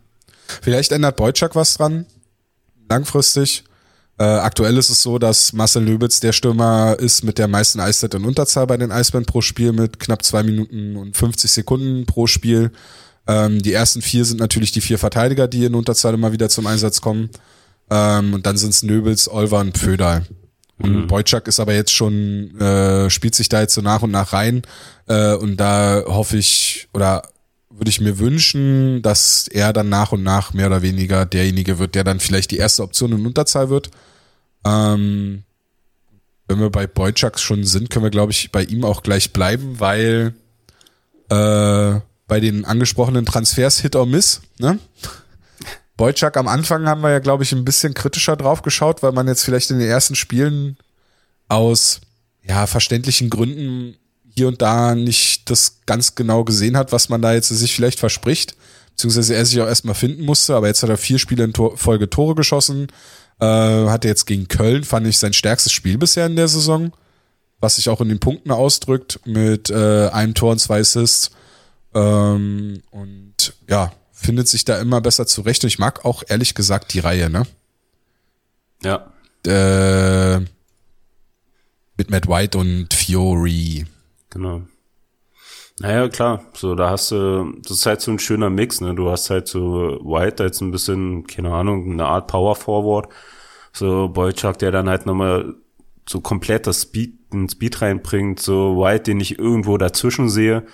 Vielleicht 0.61 0.93
ändert 0.93 1.17
Beutschak 1.17 1.55
was 1.55 1.77
dran, 1.77 2.07
langfristig. 2.89 3.65
Äh, 4.19 4.25
aktuell 4.25 4.77
ist 4.77 4.91
es 4.91 5.03
so, 5.03 5.19
dass 5.19 5.53
Marcel 5.53 5.85
Löbitz 5.85 6.21
der 6.21 6.33
Stürmer 6.33 6.97
ist 6.99 7.25
mit 7.25 7.39
der 7.39 7.49
meisten 7.49 7.81
Eiszeit 7.81 8.15
in 8.15 8.25
Unterzahl 8.25 8.67
bei 8.67 8.77
den 8.77 8.93
Eisbären 8.93 9.25
pro 9.25 9.41
Spiel 9.41 9.73
mit 9.73 9.99
knapp 9.99 10.23
zwei 10.23 10.43
Minuten 10.43 10.97
und 10.97 11.17
50 11.17 11.51
Sekunden 11.51 12.07
pro 12.07 12.27
Spiel. 12.27 12.71
Ähm, 13.27 13.63
die 13.63 13.73
ersten 13.73 14.03
vier 14.03 14.25
sind 14.25 14.41
natürlich 14.41 14.73
die 14.73 14.81
vier 14.81 14.99
Verteidiger, 14.99 15.49
die 15.49 15.65
in 15.65 15.75
Unterzahl 15.75 16.15
immer 16.15 16.33
wieder 16.33 16.49
zum 16.49 16.67
Einsatz 16.67 17.01
kommen. 17.01 17.31
Ähm, 17.91 18.35
und 18.35 18.47
dann 18.47 18.57
sind 18.57 18.71
es 18.71 18.83
Nöbels, 18.83 19.29
Olver 19.29 19.61
und 19.61 19.73
Pödal. 19.73 20.27
Und 20.79 20.93
mhm. 20.93 21.07
Boyczak 21.07 21.47
ist 21.47 21.61
aber 21.61 21.75
jetzt 21.75 21.93
schon, 21.93 22.59
äh, 22.61 23.09
spielt 23.11 23.35
sich 23.35 23.49
da 23.49 23.61
jetzt 23.61 23.75
so 23.75 23.81
nach 23.81 24.03
und 24.03 24.11
nach 24.11 24.33
rein. 24.33 24.63
Äh, 25.07 25.35
und 25.35 25.57
da 25.57 26.03
hoffe 26.07 26.37
ich, 26.37 26.89
oder 26.93 27.23
würde 27.77 27.91
ich 27.91 28.01
mir 28.01 28.19
wünschen, 28.19 29.03
dass 29.03 29.49
er 29.49 29.73
dann 29.73 29.89
nach 29.89 30.13
und 30.13 30.23
nach 30.23 30.53
mehr 30.53 30.67
oder 30.67 30.83
weniger 30.83 31.27
derjenige 31.27 31.79
wird, 31.79 31.95
der 31.95 32.05
dann 32.05 32.21
vielleicht 32.21 32.51
die 32.51 32.59
erste 32.59 32.83
Option 32.83 33.13
in 33.13 33.27
Unterzahl 33.27 33.71
wird. 33.71 33.91
Ähm, 34.65 35.45
wenn 36.49 36.61
wir 36.61 36.71
bei 36.71 36.87
Boyczak 36.87 37.39
schon 37.39 37.65
sind, 37.65 37.91
können 37.91 38.05
wir, 38.05 38.11
glaube 38.11 38.33
ich, 38.33 38.53
bei 38.53 38.63
ihm 38.63 38.85
auch 38.85 39.03
gleich 39.03 39.33
bleiben, 39.33 39.81
weil 39.81 40.35
äh, 41.29 42.01
bei 42.27 42.41
den 42.41 42.65
angesprochenen 42.65 43.27
Transfers 43.27 43.81
Hit 43.81 43.97
or 43.97 44.07
Miss, 44.07 44.43
ne? 44.59 44.79
Boyczak 45.97 46.37
am 46.37 46.49
Anfang 46.49 46.87
haben 46.87 47.03
wir 47.03 47.11
ja, 47.11 47.19
glaube 47.19 47.43
ich, 47.45 47.53
ein 47.53 47.65
bisschen 47.65 47.95
kritischer 47.95 48.37
drauf 48.37 48.63
geschaut, 48.63 49.03
weil 49.03 49.13
man 49.13 49.29
jetzt 49.29 49.45
vielleicht 49.45 49.71
in 49.71 49.79
den 49.79 49.89
ersten 49.89 50.15
Spielen 50.15 50.77
aus 51.49 52.01
ja, 52.43 52.67
verständlichen 52.67 53.31
Gründen 53.31 53.97
hier 54.37 54.49
und 54.49 54.63
da 54.63 54.95
nicht 54.95 55.51
das 55.51 55.81
ganz 55.87 56.15
genau 56.15 56.45
gesehen 56.45 56.77
hat, 56.77 56.93
was 56.93 57.09
man 57.09 57.23
da 57.23 57.33
jetzt 57.33 57.49
sich 57.49 57.75
vielleicht 57.75 57.99
verspricht. 57.99 58.57
Beziehungsweise 58.91 59.35
er 59.35 59.47
sich 59.47 59.61
auch 59.61 59.67
erstmal 59.67 59.95
finden 59.95 60.25
musste, 60.25 60.55
aber 60.55 60.69
jetzt 60.69 60.83
hat 60.83 60.91
er 60.91 60.97
vier 60.97 61.19
Spiele 61.19 61.45
in 61.45 61.53
Tor 61.53 61.77
Folge 61.77 62.11
Tore 62.11 62.35
geschossen. 62.35 62.89
Äh, 63.41 63.47
hatte 63.47 64.09
jetzt 64.09 64.27
gegen 64.27 64.49
Köln, 64.49 64.85
fand 64.85 65.07
ich, 65.07 65.19
sein 65.19 65.33
stärkstes 65.33 65.73
Spiel 65.73 65.99
bisher 65.99 66.27
in 66.27 66.37
der 66.37 66.49
Saison. 66.49 66.93
Was 67.61 67.77
sich 67.77 67.89
auch 67.89 68.01
in 68.01 68.09
den 68.09 68.21
Punkten 68.21 68.51
ausdrückt, 68.51 69.21
mit 69.25 69.71
äh, 69.71 70.09
einem 70.09 70.35
Tor 70.35 70.53
und 70.53 70.59
zwei 70.59 70.81
Assists. 70.81 71.31
Ähm, 71.95 72.83
und 72.91 73.55
ja, 73.69 73.93
findet 74.13 74.49
sich 74.49 74.65
da 74.65 74.81
immer 74.81 75.01
besser 75.01 75.27
zurecht. 75.27 75.63
Und 75.65 75.69
ich 75.69 75.79
mag 75.79 76.05
auch 76.05 76.23
ehrlich 76.29 76.55
gesagt 76.55 76.93
die 76.93 77.01
Reihe, 77.01 77.31
ne? 77.31 77.45
Ja. 78.83 79.13
Äh, 79.47 80.41
mit 81.97 82.11
Matt 82.11 82.29
White 82.29 82.59
und 82.59 82.95
Fiori. 82.95 83.87
Genau. 84.33 84.63
Naja, 85.81 86.09
klar, 86.09 86.45
so, 86.53 86.75
da 86.75 86.91
hast 86.91 87.11
du, 87.11 87.55
das 87.63 87.79
ist 87.79 87.87
halt 87.87 88.01
so 88.01 88.11
ein 88.11 88.19
schöner 88.19 88.51
Mix, 88.51 88.81
ne? 88.81 88.95
Du 88.95 89.11
hast 89.11 89.31
halt 89.31 89.49
so 89.49 89.99
White 90.03 90.45
jetzt 90.45 90.61
ein 90.61 90.71
bisschen, 90.71 91.27
keine 91.27 91.53
Ahnung, 91.53 91.93
eine 91.93 92.05
Art 92.05 92.27
Power 92.27 92.55
Forward. 92.55 93.09
So 93.73 94.09
Boychuk, 94.09 94.59
der 94.59 94.71
dann 94.71 94.89
halt 94.89 95.07
nochmal 95.07 95.55
so 96.09 96.21
komplett 96.21 96.67
das 96.67 96.83
Speed, 96.83 97.33
den 97.33 97.49
Speed 97.49 97.81
reinbringt, 97.81 98.41
so 98.41 98.77
White, 98.77 99.05
den 99.05 99.21
ich 99.21 99.39
irgendwo 99.39 99.79
dazwischen 99.79 100.29
sehe 100.29 100.65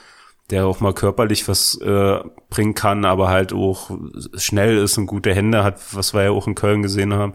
der 0.50 0.66
auch 0.66 0.80
mal 0.80 0.94
körperlich 0.94 1.46
was 1.48 1.78
äh, 1.80 2.20
bringen 2.48 2.74
kann, 2.74 3.04
aber 3.04 3.28
halt 3.28 3.52
auch 3.52 3.90
schnell 4.36 4.78
ist 4.78 4.96
und 4.96 5.06
gute 5.06 5.34
Hände 5.34 5.62
hat, 5.62 5.78
was 5.92 6.14
wir 6.14 6.24
ja 6.24 6.30
auch 6.30 6.46
in 6.46 6.54
Köln 6.54 6.82
gesehen 6.82 7.12
haben. 7.12 7.34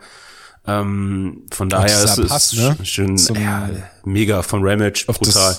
Ähm, 0.65 1.45
von 1.51 1.69
daher 1.69 2.03
ist 2.03 2.17
es 2.17 2.53
ne? 2.53 2.78
schön, 2.84 3.17
ja, 3.17 3.69
mega 4.05 4.41
von 4.41 4.61
Ramage, 4.63 5.05
brutal. 5.07 5.57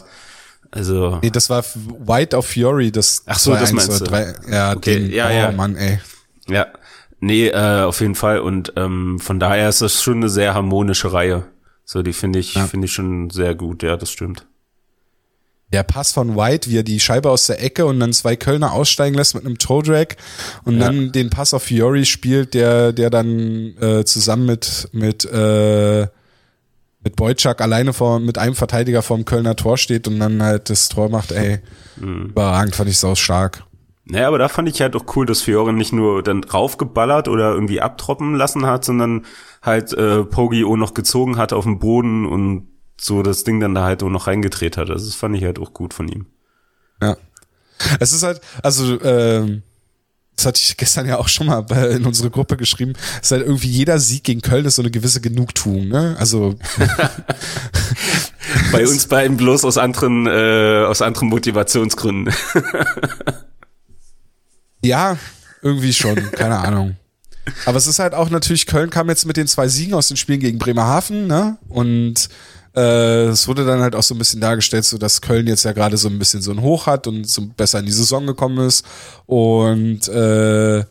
Also. 0.74 1.20
Nee, 1.22 1.30
das 1.30 1.48
war 1.50 1.64
White 1.64 2.36
of 2.36 2.46
Fury, 2.46 2.90
das 2.90 3.22
Ach 3.26 3.38
so, 3.38 3.52
das 3.54 3.72
meinst 3.72 4.00
du. 4.00 4.04
Drei, 4.04 4.34
ja, 4.50 4.74
okay, 4.74 4.98
den, 4.98 5.12
ja, 5.12 5.28
oh 5.28 5.32
ja. 5.32 5.52
Mann, 5.52 5.76
ey. 5.76 6.00
Ja. 6.48 6.66
Nee, 7.20 7.46
äh, 7.48 7.82
auf 7.84 8.00
jeden 8.00 8.16
Fall. 8.16 8.40
Und 8.40 8.72
ähm, 8.76 9.18
von 9.20 9.38
daher 9.38 9.68
ist 9.68 9.82
das 9.82 10.02
schon 10.02 10.16
eine 10.16 10.28
sehr 10.28 10.52
harmonische 10.54 11.12
Reihe. 11.12 11.44
So, 11.84 12.02
die 12.02 12.12
finde 12.12 12.40
ich, 12.40 12.54
Ja. 12.54 12.66
finde 12.66 12.86
ich 12.86 12.92
schon 12.92 13.30
sehr 13.30 13.54
gut, 13.54 13.82
ja, 13.84 13.96
das 13.96 14.10
stimmt. 14.10 14.46
Der 15.72 15.82
Pass 15.84 16.12
von 16.12 16.36
White, 16.36 16.68
wie 16.70 16.78
er 16.78 16.82
die 16.82 17.00
Scheibe 17.00 17.30
aus 17.30 17.46
der 17.46 17.62
Ecke 17.62 17.86
und 17.86 17.98
dann 18.00 18.12
zwei 18.12 18.36
Kölner 18.36 18.72
aussteigen 18.72 19.14
lässt 19.16 19.34
mit 19.34 19.44
einem 19.46 19.58
Toe 19.58 19.82
Drag 19.82 20.08
und 20.64 20.78
Ja. 20.78 20.86
dann 20.86 21.12
den 21.12 21.30
Pass 21.30 21.54
auf 21.54 21.62
Fiori 21.64 22.04
spielt, 22.04 22.52
der, 22.54 22.92
der 22.92 23.10
dann 23.10 23.76
äh, 23.80 24.04
zusammen 24.04 24.46
mit, 24.46 24.88
mit, 24.92 25.24
äh, 25.24 26.06
mit 27.04 27.16
Boyczak 27.16 27.60
alleine 27.60 27.92
vor, 27.92 28.18
mit 28.18 28.38
einem 28.38 28.54
Verteidiger 28.54 29.02
vorm 29.02 29.24
Kölner 29.24 29.56
Tor 29.56 29.76
steht 29.76 30.08
und 30.08 30.18
dann 30.18 30.42
halt 30.42 30.70
das 30.70 30.88
Tor 30.88 31.10
macht, 31.10 31.32
ey. 31.32 31.60
Mhm. 31.96 32.30
Überragend, 32.30 32.74
fand 32.74 32.88
ich 32.88 32.98
sau 32.98 33.14
stark. 33.14 33.64
Naja, 34.06 34.28
aber 34.28 34.38
da 34.38 34.48
fand 34.48 34.68
ich 34.68 34.80
halt 34.80 34.96
auch 34.96 35.04
cool, 35.16 35.24
dass 35.24 35.42
Fiore 35.42 35.72
nicht 35.72 35.92
nur 35.92 36.22
dann 36.22 36.42
draufgeballert 36.42 37.28
oder 37.28 37.52
irgendwie 37.52 37.80
abtroppen 37.80 38.34
lassen 38.34 38.66
hat, 38.66 38.84
sondern 38.84 39.24
halt 39.62 39.92
äh, 39.94 40.24
Pogi 40.24 40.64
auch 40.64 40.76
noch 40.76 40.92
gezogen 40.92 41.36
hat 41.36 41.52
auf 41.52 41.64
den 41.64 41.78
Boden 41.78 42.26
und 42.26 42.68
so 43.00 43.22
das 43.22 43.44
Ding 43.44 43.60
dann 43.60 43.74
da 43.74 43.84
halt 43.84 44.02
auch 44.02 44.10
noch 44.10 44.26
reingedreht 44.26 44.76
hat. 44.76 44.90
Also 44.90 45.06
das 45.06 45.14
fand 45.14 45.36
ich 45.36 45.44
halt 45.44 45.58
auch 45.58 45.72
gut 45.72 45.94
von 45.94 46.08
ihm. 46.08 46.26
Ja. 47.00 47.16
Es 47.98 48.12
ist 48.12 48.22
halt, 48.22 48.40
also, 48.62 49.00
ähm, 49.02 49.62
das 50.36 50.46
hatte 50.46 50.60
ich 50.62 50.76
gestern 50.76 51.06
ja 51.06 51.18
auch 51.18 51.28
schon 51.28 51.46
mal 51.46 51.60
bei, 51.62 51.90
in 51.90 52.04
unsere 52.04 52.30
Gruppe 52.30 52.56
geschrieben, 52.56 52.94
es 53.20 53.28
ist 53.28 53.32
halt 53.32 53.46
irgendwie 53.46 53.68
jeder 53.68 53.98
Sieg 53.98 54.24
gegen 54.24 54.40
Köln 54.40 54.64
ist 54.64 54.76
so 54.76 54.82
eine 54.82 54.90
gewisse 54.90 55.20
Genugtuung, 55.20 55.88
ne? 55.88 56.16
Also, 56.18 56.56
Bei 58.72 58.86
uns 58.86 59.06
beiden 59.06 59.36
bloß 59.36 59.64
aus 59.64 59.78
anderen, 59.78 60.26
äh, 60.26 60.84
aus 60.86 61.02
anderen 61.02 61.28
Motivationsgründen. 61.28 62.34
ja, 64.82 65.16
irgendwie 65.62 65.92
schon, 65.92 66.16
keine 66.32 66.58
Ahnung. 66.58 66.96
Aber 67.66 67.76
es 67.76 67.86
ist 67.86 67.98
halt 67.98 68.14
auch 68.14 68.30
natürlich, 68.30 68.66
Köln 68.66 68.90
kam 68.90 69.08
jetzt 69.08 69.26
mit 69.26 69.36
den 69.36 69.46
zwei 69.46 69.68
Siegen 69.68 69.94
aus 69.94 70.08
den 70.08 70.16
Spielen 70.16 70.40
gegen 70.40 70.58
Bremerhaven, 70.58 71.26
ne? 71.26 71.58
Und 71.68 72.28
äh, 72.74 73.26
es 73.26 73.46
wurde 73.46 73.64
dann 73.64 73.80
halt 73.80 73.94
auch 73.94 74.02
so 74.02 74.14
ein 74.14 74.18
bisschen 74.18 74.40
dargestellt, 74.40 74.84
so 74.84 74.98
dass 74.98 75.20
Köln 75.20 75.46
jetzt 75.46 75.64
ja 75.64 75.72
gerade 75.72 75.96
so 75.96 76.08
ein 76.08 76.18
bisschen 76.18 76.42
so 76.42 76.50
ein 76.50 76.60
Hoch 76.60 76.86
hat 76.86 77.06
und 77.06 77.28
so 77.28 77.42
besser 77.56 77.78
in 77.78 77.86
die 77.86 77.92
Saison 77.92 78.26
gekommen 78.26 78.66
ist. 78.66 78.84
Und 79.26 80.08
äh, 80.08 80.84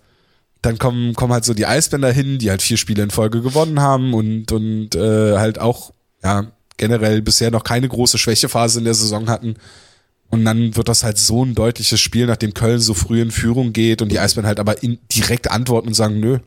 dann 0.61 0.77
kommen, 0.77 1.13
kommen 1.13 1.33
halt 1.33 1.43
so 1.43 1.53
die 1.53 1.65
Eisbänder 1.65 2.11
hin, 2.11 2.39
die 2.39 2.49
halt 2.49 2.61
vier 2.61 2.77
Spiele 2.77 3.03
in 3.03 3.11
Folge 3.11 3.41
gewonnen 3.41 3.81
haben 3.81 4.13
und, 4.13 4.51
und 4.51 4.95
äh, 4.95 5.37
halt 5.37 5.59
auch, 5.59 5.91
ja, 6.23 6.47
generell 6.77 7.21
bisher 7.21 7.51
noch 7.51 7.63
keine 7.63 7.87
große 7.87 8.17
Schwächephase 8.17 8.79
in 8.79 8.85
der 8.85 8.93
Saison 8.93 9.29
hatten. 9.29 9.55
Und 10.29 10.45
dann 10.45 10.75
wird 10.75 10.87
das 10.87 11.03
halt 11.03 11.17
so 11.17 11.45
ein 11.45 11.53
deutliches 11.53 11.99
Spiel, 11.99 12.25
nachdem 12.25 12.53
Köln 12.53 12.79
so 12.79 12.93
früh 12.93 13.21
in 13.21 13.29
Führung 13.29 13.73
geht 13.73 14.01
und 14.01 14.09
die 14.09 14.19
Eisbären 14.19 14.47
halt 14.47 14.59
aber 14.59 14.81
in, 14.81 14.97
direkt 15.13 15.51
antworten 15.51 15.89
und 15.89 15.93
sagen, 15.93 16.19
nö, 16.19 16.39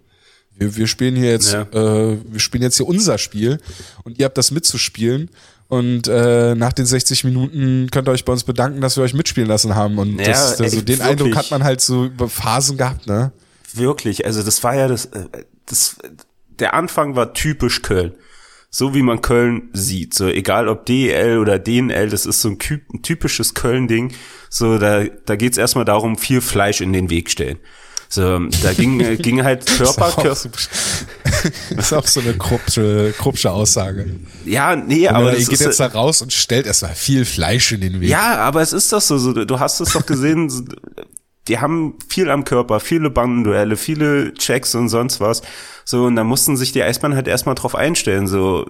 wir, 0.59 0.77
wir 0.77 0.87
spielen 0.87 1.17
hier 1.17 1.31
jetzt, 1.31 1.53
Ja. 1.53 1.63
äh, 1.63 2.19
wir 2.27 2.41
spielen 2.41 2.63
jetzt 2.63 2.77
hier 2.77 2.87
unser 2.89 3.19
Spiel 3.19 3.61
und 4.05 4.19
ihr 4.19 4.25
habt 4.25 4.39
das 4.39 4.51
mitzuspielen. 4.51 5.31
Und 5.69 6.07
äh, 6.07 6.55
nach 6.55 6.73
den 6.73 6.87
60 6.87 7.25
Minuten 7.25 7.89
könnt 7.91 8.09
ihr 8.09 8.13
euch 8.13 8.25
bei 8.25 8.33
uns 8.33 8.45
bedanken, 8.45 8.81
dass 8.81 8.97
wir 8.97 9.03
euch 9.03 9.15
mitspielen 9.15 9.49
lassen 9.49 9.75
haben. 9.75 9.99
Und 9.99 10.21
Ja, 10.21 10.27
das, 10.29 10.61
also 10.61 10.77
ey, 10.79 10.85
den 10.85 10.99
wirklich. 10.99 11.01
Eindruck 11.03 11.37
hat 11.37 11.51
man 11.51 11.65
halt 11.65 11.81
so 11.81 12.05
über 12.05 12.29
Phasen 12.29 12.77
gehabt, 12.77 13.09
ne? 13.09 13.33
Wirklich, 13.75 14.25
also 14.25 14.43
das 14.45 14.63
war 14.63 14.77
ja 14.77 14.87
das, 14.87 15.07
äh, 15.07 15.25
das, 15.67 15.97
der 16.61 16.75
Anfang 16.75 17.17
war 17.17 17.35
typisch 17.35 17.83
Köln. 17.83 18.13
So 18.71 18.95
wie 18.95 19.03
man 19.03 19.23
Köln 19.23 19.71
sieht, 19.73 20.15
so 20.15 20.29
egal 20.29 20.69
ob 20.69 20.87
DEL 20.87 21.39
oder 21.39 21.59
DNL, 21.59 22.11
das 22.11 22.27
ist 22.27 22.43
so 22.43 22.51
ein 22.51 22.59
typisches 23.03 23.55
Köln-Ding. 23.55 24.13
So, 24.51 24.79
da, 24.79 25.05
da 25.05 25.35
geht's 25.37 25.59
erstmal 25.59 25.85
darum, 25.85 26.17
viel 26.17 26.41
Fleisch 26.41 26.81
in 26.81 26.93
den 26.93 27.11
Weg 27.11 27.31
stellen. 27.31 27.59
So, 28.09 28.39
da 28.63 28.73
ging, 28.73 29.01
äh, 29.01 29.17
ging 29.21 29.43
halt 29.43 29.67
Körper, 29.67 29.83
ist, 29.85 29.99
auch 29.99 30.23
Körper, 30.23 30.35
so, 30.35 30.49
ist 31.77 31.93
auch 31.93 32.07
so 32.07 32.21
eine 32.21 32.35
Kruppsche, 32.35 33.15
Kruppsche 33.19 33.51
Aussage. 33.51 34.07
ja, 34.45 34.77
nee, 34.77 35.09
Aber 35.09 35.19
aber 35.19 35.33
ihr 35.33 35.41
das 35.41 35.49
geht 35.49 35.61
jetzt 35.61 35.81
da 35.81 35.87
raus 35.87 36.23
und 36.23 36.33
stellt 36.33 36.67
erstmal 36.67 36.95
viel 36.95 37.25
Fleisch 37.25 37.73
in 37.73 37.81
den 37.81 38.01
Weg. 38.01 38.09
Ja, 38.09 38.37
aber 38.39 38.63
es 38.63 38.73
ist 38.73 38.93
doch 38.93 39.01
so, 39.01 39.19
so 39.19 39.33
du 39.33 39.61
hast 39.61 39.81
es 39.81 39.93
doch 39.93 40.07
gesehen, 40.07 40.49
so, 40.51 40.63
die 41.49 41.59
haben 41.59 41.95
viel 42.09 42.31
am 42.31 42.45
Körper, 42.45 42.81
viele 42.81 43.11
Bandenduelle, 43.11 43.77
viele 43.77 44.35
Checks 44.35 44.75
und 44.75 44.89
sonst 44.89 45.21
was. 45.21 45.43
So, 45.85 46.05
und 46.05 46.17
da 46.17 46.25
mussten 46.25 46.57
sich 46.57 46.73
die 46.73 46.83
Eisbären 46.83 47.15
halt 47.15 47.29
erstmal 47.29 47.55
drauf 47.55 47.75
einstellen, 47.75 48.27
so, 48.27 48.67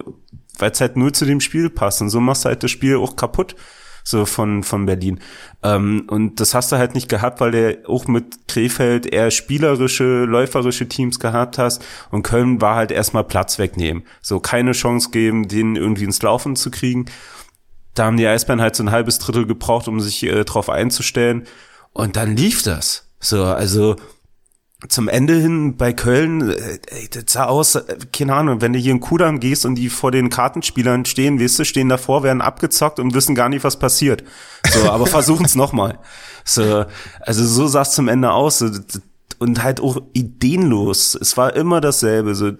weil 0.58 0.70
es 0.70 0.80
halt 0.80 0.96
nur 0.96 1.12
zu 1.12 1.24
dem 1.24 1.40
Spiel 1.40 1.70
passt. 1.70 2.02
Und 2.02 2.10
so 2.10 2.20
machst 2.20 2.44
du 2.44 2.50
halt 2.50 2.62
das 2.62 2.70
Spiel 2.70 2.96
auch 2.96 3.16
kaputt, 3.16 3.56
so 4.06 4.24
von, 4.24 4.62
von 4.62 4.86
Berlin. 4.86 5.20
Ähm, 5.62 6.04
und 6.08 6.38
das 6.38 6.54
hast 6.54 6.70
du 6.70 6.76
halt 6.76 6.94
nicht 6.94 7.08
gehabt, 7.08 7.40
weil 7.40 7.50
der 7.50 7.78
auch 7.88 8.06
mit 8.06 8.46
Krefeld 8.46 9.06
eher 9.06 9.32
spielerische, 9.32 10.24
läuferische 10.24 10.88
Teams 10.88 11.18
gehabt 11.18 11.58
hast. 11.58 11.84
Und 12.10 12.22
Köln 12.22 12.60
war 12.60 12.76
halt 12.76 12.92
erstmal 12.92 13.24
Platz 13.24 13.58
wegnehmen. 13.58 14.04
So, 14.22 14.38
keine 14.38 14.72
Chance 14.72 15.10
geben, 15.10 15.48
den 15.48 15.74
irgendwie 15.74 16.04
ins 16.04 16.22
Laufen 16.22 16.54
zu 16.54 16.70
kriegen 16.70 17.06
da 17.94 18.04
haben 18.04 18.18
die 18.18 18.26
Eisbären 18.26 18.60
halt 18.60 18.76
so 18.76 18.82
ein 18.82 18.90
halbes 18.90 19.18
Drittel 19.18 19.46
gebraucht, 19.46 19.88
um 19.88 20.00
sich 20.00 20.22
äh, 20.22 20.44
drauf 20.44 20.68
einzustellen. 20.68 21.46
Und 21.94 22.16
dann 22.16 22.36
lief 22.36 22.62
das. 22.62 23.08
So, 23.20 23.42
also 23.44 23.96
zum 24.88 25.08
Ende 25.08 25.34
hin 25.34 25.76
bei 25.76 25.92
Köln, 25.92 26.50
äh, 26.50 26.78
ey, 26.88 27.08
das 27.10 27.24
sah 27.28 27.46
aus, 27.46 27.74
äh, 27.74 27.96
keine 28.12 28.34
Ahnung, 28.34 28.60
wenn 28.60 28.72
du 28.72 28.78
hier 28.78 28.92
in 28.92 29.00
Kudamm 29.00 29.40
gehst 29.40 29.66
und 29.66 29.74
die 29.74 29.88
vor 29.88 30.10
den 30.10 30.30
Kartenspielern 30.30 31.04
stehen, 31.04 31.40
weißt 31.40 31.58
du, 31.58 31.64
stehen 31.64 31.88
davor, 31.88 32.22
werden 32.22 32.40
abgezockt 32.40 32.98
und 33.00 33.14
wissen 33.14 33.34
gar 33.34 33.48
nicht, 33.48 33.64
was 33.64 33.78
passiert. 33.78 34.24
So, 34.68 34.90
aber 34.90 35.06
versuchen 35.06 35.46
es 35.46 35.54
nochmal. 35.54 35.98
So, 36.44 36.84
also 37.20 37.46
so 37.46 37.66
sah 37.66 37.82
es 37.82 37.92
zum 37.92 38.08
Ende 38.08 38.32
aus. 38.32 38.58
So, 38.58 38.70
und 39.38 39.62
halt 39.62 39.80
auch 39.80 39.98
ideenlos. 40.12 41.14
Es 41.14 41.36
war 41.36 41.54
immer 41.54 41.80
dasselbe. 41.80 42.34
So, 42.34 42.52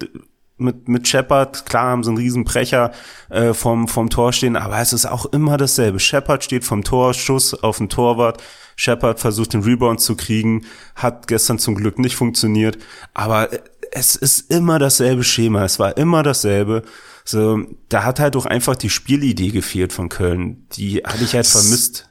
mit, 0.59 0.89
mit 0.89 1.07
Shepard, 1.07 1.67
klar 1.67 1.91
haben 1.91 2.03
sie 2.03 2.11
einen 2.11 2.19
riesen 2.19 2.45
Brecher 2.45 2.93
äh, 3.29 3.53
vom, 3.53 3.89
vom 3.89 4.11
Tor 4.11 4.33
stehen, 4.33 4.57
aber 4.57 4.79
es 4.79 4.93
ist 4.93 5.07
auch 5.07 5.27
immer 5.27 5.57
dasselbe. 5.57 6.01
Shepard 6.01 6.45
steht 6.45 6.65
vom 6.65 6.83
Tor, 6.83 7.15
Schuss 7.15 7.55
auf 7.55 7.79
den 7.79 7.89
Torwart. 7.89 8.43
Shepard 8.77 9.19
versucht 9.19 9.55
den 9.55 9.63
Rebound 9.63 10.01
zu 10.01 10.15
kriegen, 10.17 10.67
hat 10.95 11.27
gestern 11.27 11.59
zum 11.59 11.75
Glück 11.75 11.99
nicht 11.99 12.15
funktioniert, 12.15 12.79
aber 13.15 13.49
es 13.91 14.15
ist 14.17 14.51
immer 14.51 14.79
dasselbe 14.79 15.25
Schema, 15.25 15.65
es 15.65 15.79
war 15.79 15.97
immer 15.97 16.23
dasselbe. 16.23 16.83
So, 17.25 17.65
da 17.89 18.05
hat 18.05 18.21
halt 18.21 18.37
auch 18.37 18.47
einfach 18.47 18.77
die 18.77 18.91
Spielidee 18.91 19.49
gefehlt 19.51 19.93
von 19.93 20.09
Köln. 20.09 20.67
Die 20.75 20.99
hatte 20.99 21.25
ich 21.25 21.35
halt 21.35 21.47
vermisst. 21.47 22.09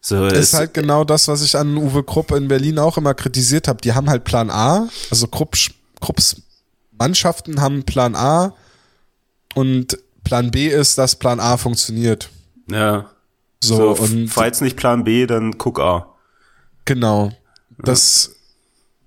So, 0.00 0.24
ist 0.26 0.38
es- 0.38 0.54
halt 0.54 0.72
genau 0.74 1.04
das, 1.04 1.28
was 1.28 1.42
ich 1.42 1.56
an 1.56 1.76
Uwe 1.76 2.02
Krupp 2.02 2.30
in 2.32 2.48
Berlin 2.48 2.78
auch 2.78 2.96
immer 2.96 3.12
kritisiert 3.14 3.68
habe. 3.68 3.80
Die 3.82 3.92
haben 3.92 4.08
halt 4.08 4.24
Plan 4.24 4.50
A, 4.50 4.88
also 5.10 5.26
Krupp, 5.28 5.56
Krupps 6.00 6.42
Mannschaften 6.98 7.60
haben 7.60 7.84
Plan 7.84 8.14
A 8.16 8.54
und 9.54 9.98
Plan 10.24 10.50
B 10.50 10.68
ist, 10.68 10.96
dass 10.98 11.16
Plan 11.16 11.40
A 11.40 11.56
funktioniert. 11.56 12.30
ja. 12.70 13.10
So, 13.62 13.94
So, 13.94 14.02
und 14.02 14.28
falls 14.28 14.60
nicht 14.60 14.76
Plan 14.76 15.04
B, 15.04 15.26
dann 15.26 15.58
guck 15.58 15.80
A. 15.80 16.14
genau. 16.84 17.32
Das 17.78 18.32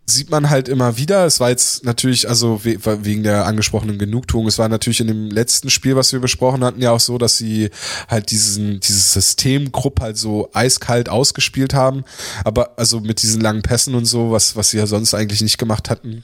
sieht 0.05 0.29
man 0.29 0.49
halt 0.49 0.67
immer 0.69 0.97
wieder. 0.97 1.25
Es 1.25 1.39
war 1.39 1.49
jetzt 1.49 1.83
natürlich, 1.85 2.27
also 2.27 2.63
we 2.63 2.77
wegen 3.03 3.23
der 3.23 3.45
angesprochenen 3.45 3.97
Genugtuung, 3.97 4.47
es 4.47 4.57
war 4.57 4.69
natürlich 4.69 4.99
in 5.01 5.07
dem 5.07 5.29
letzten 5.29 5.69
Spiel, 5.69 5.95
was 5.95 6.11
wir 6.11 6.19
besprochen 6.19 6.63
hatten, 6.63 6.81
ja 6.81 6.91
auch 6.91 6.99
so, 6.99 7.17
dass 7.17 7.37
sie 7.37 7.69
halt 8.07 8.31
diesen, 8.31 8.79
dieses 8.79 9.13
System 9.13 9.71
Krupp 9.71 10.01
halt 10.01 10.17
so 10.17 10.49
eiskalt 10.53 11.09
ausgespielt 11.09 11.73
haben. 11.73 12.03
Aber 12.43 12.77
also 12.77 12.99
mit 12.99 13.21
diesen 13.23 13.41
langen 13.41 13.61
Pässen 13.61 13.95
und 13.95 14.05
so, 14.05 14.31
was, 14.31 14.55
was 14.55 14.71
sie 14.71 14.77
ja 14.77 14.87
sonst 14.87 15.13
eigentlich 15.13 15.41
nicht 15.41 15.57
gemacht 15.57 15.89
hatten. 15.89 16.23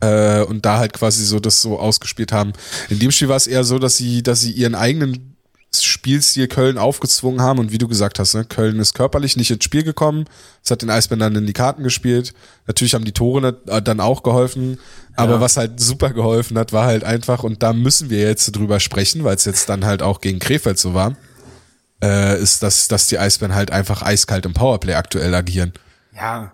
Äh, 0.00 0.42
und 0.42 0.66
da 0.66 0.78
halt 0.78 0.92
quasi 0.92 1.24
so 1.24 1.40
das 1.40 1.62
so 1.62 1.78
ausgespielt 1.78 2.32
haben. 2.32 2.52
In 2.90 2.98
dem 2.98 3.10
Spiel 3.10 3.28
war 3.28 3.36
es 3.36 3.46
eher 3.46 3.64
so, 3.64 3.78
dass 3.78 3.96
sie, 3.96 4.22
dass 4.22 4.40
sie 4.40 4.52
ihren 4.52 4.74
eigenen 4.74 5.35
Spielstil 5.74 6.48
Köln 6.48 6.78
aufgezwungen 6.78 7.40
haben 7.42 7.58
und 7.58 7.70
wie 7.72 7.78
du 7.78 7.86
gesagt 7.88 8.18
hast, 8.18 8.34
ne, 8.34 8.44
Köln 8.44 8.78
ist 8.78 8.94
körperlich 8.94 9.36
nicht 9.36 9.50
ins 9.50 9.64
Spiel 9.64 9.82
gekommen. 9.82 10.24
Es 10.64 10.70
hat 10.70 10.80
den 10.82 10.90
Eisbären 10.90 11.20
dann 11.20 11.34
in 11.36 11.46
die 11.46 11.52
Karten 11.52 11.82
gespielt. 11.82 12.32
Natürlich 12.66 12.94
haben 12.94 13.04
die 13.04 13.12
Tore 13.12 13.60
äh, 13.66 13.82
dann 13.82 14.00
auch 14.00 14.22
geholfen, 14.22 14.78
aber 15.16 15.34
Ja. 15.34 15.40
was 15.40 15.56
halt 15.56 15.78
super 15.80 16.10
geholfen 16.12 16.56
hat, 16.58 16.72
war 16.72 16.86
halt 16.86 17.04
einfach 17.04 17.42
und 17.42 17.62
da 17.62 17.72
müssen 17.72 18.08
wir 18.10 18.20
jetzt 18.20 18.50
drüber 18.56 18.80
sprechen, 18.80 19.22
weil 19.24 19.36
es 19.36 19.44
jetzt 19.44 19.68
dann 19.68 19.84
halt 19.84 20.00
auch 20.02 20.20
gegen 20.20 20.38
Krefeld 20.38 20.78
so 20.78 20.94
war, 20.94 21.16
äh, 22.02 22.40
ist, 22.40 22.62
dass 22.62 22.88
dass 22.88 23.06
die 23.08 23.18
Eisbären 23.18 23.54
halt 23.54 23.70
einfach 23.70 24.02
eiskalt 24.02 24.46
im 24.46 24.54
Powerplay 24.54 24.94
aktuell 24.94 25.34
agieren 25.34 25.72
Ja. 26.14 26.52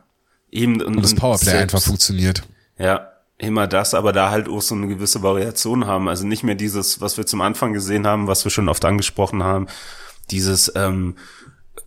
Eben, 0.50 0.80
und, 0.82 0.96
und 0.96 1.02
das 1.04 1.14
Powerplay 1.14 1.46
selbst- 1.50 1.62
einfach 1.62 1.82
funktioniert. 1.82 2.42
Ja, 2.78 3.11
immer 3.43 3.66
das, 3.66 3.95
aber 3.95 4.12
da 4.12 4.30
halt 4.30 4.49
auch 4.49 4.62
so 4.62 4.74
eine 4.74 4.86
gewisse 4.86 5.22
Variation 5.22 5.86
haben. 5.86 6.09
Also 6.09 6.26
nicht 6.26 6.45
mehr 6.45 6.55
dieses, 6.55 7.01
was 7.01 7.16
wir 7.16 7.26
zum 7.26 7.40
Anfang 7.40 7.72
gesehen 7.72 8.07
haben, 8.07 8.28
was 8.28 8.45
wir 8.45 8.51
schon 8.51 8.68
oft 8.68 8.84
angesprochen 8.84 9.43
haben, 9.43 9.66
dieses 10.30 10.72
ähm, 10.76 11.16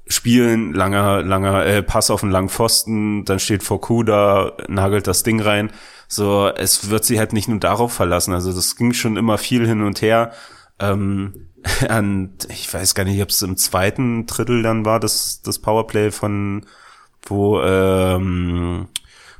Spielen, 0.07 0.73
langer, 0.73 1.23
langer 1.23 1.65
äh, 1.65 1.81
Pass 1.81 2.11
auf 2.11 2.23
einen 2.23 2.31
langen 2.31 2.49
Pfosten, 2.49 3.25
dann 3.25 3.39
steht 3.39 3.63
Fokuda, 3.63 4.53
nagelt 4.67 5.07
das 5.07 5.23
Ding 5.23 5.39
rein. 5.39 5.71
So, 6.07 6.47
es 6.47 6.89
wird 6.89 7.05
sie 7.05 7.17
halt 7.17 7.33
nicht 7.33 7.47
nur 7.47 7.59
darauf 7.59 7.93
verlassen. 7.93 8.33
Also 8.33 8.53
das 8.53 8.75
ging 8.75 8.93
schon 8.93 9.17
immer 9.17 9.37
viel 9.37 9.65
hin 9.65 9.81
und 9.81 10.01
her. 10.01 10.33
Ähm, 10.79 11.47
an, 11.89 12.33
ich 12.49 12.71
weiß 12.71 12.95
gar 12.95 13.05
nicht, 13.05 13.21
ob 13.21 13.29
es 13.29 13.41
im 13.41 13.55
zweiten 13.55 14.25
Drittel 14.25 14.61
dann 14.61 14.85
war, 14.85 14.99
das, 14.99 15.41
das 15.41 15.59
Powerplay 15.59 16.11
von, 16.11 16.65
wo, 17.23 17.61
ähm, 17.61 18.87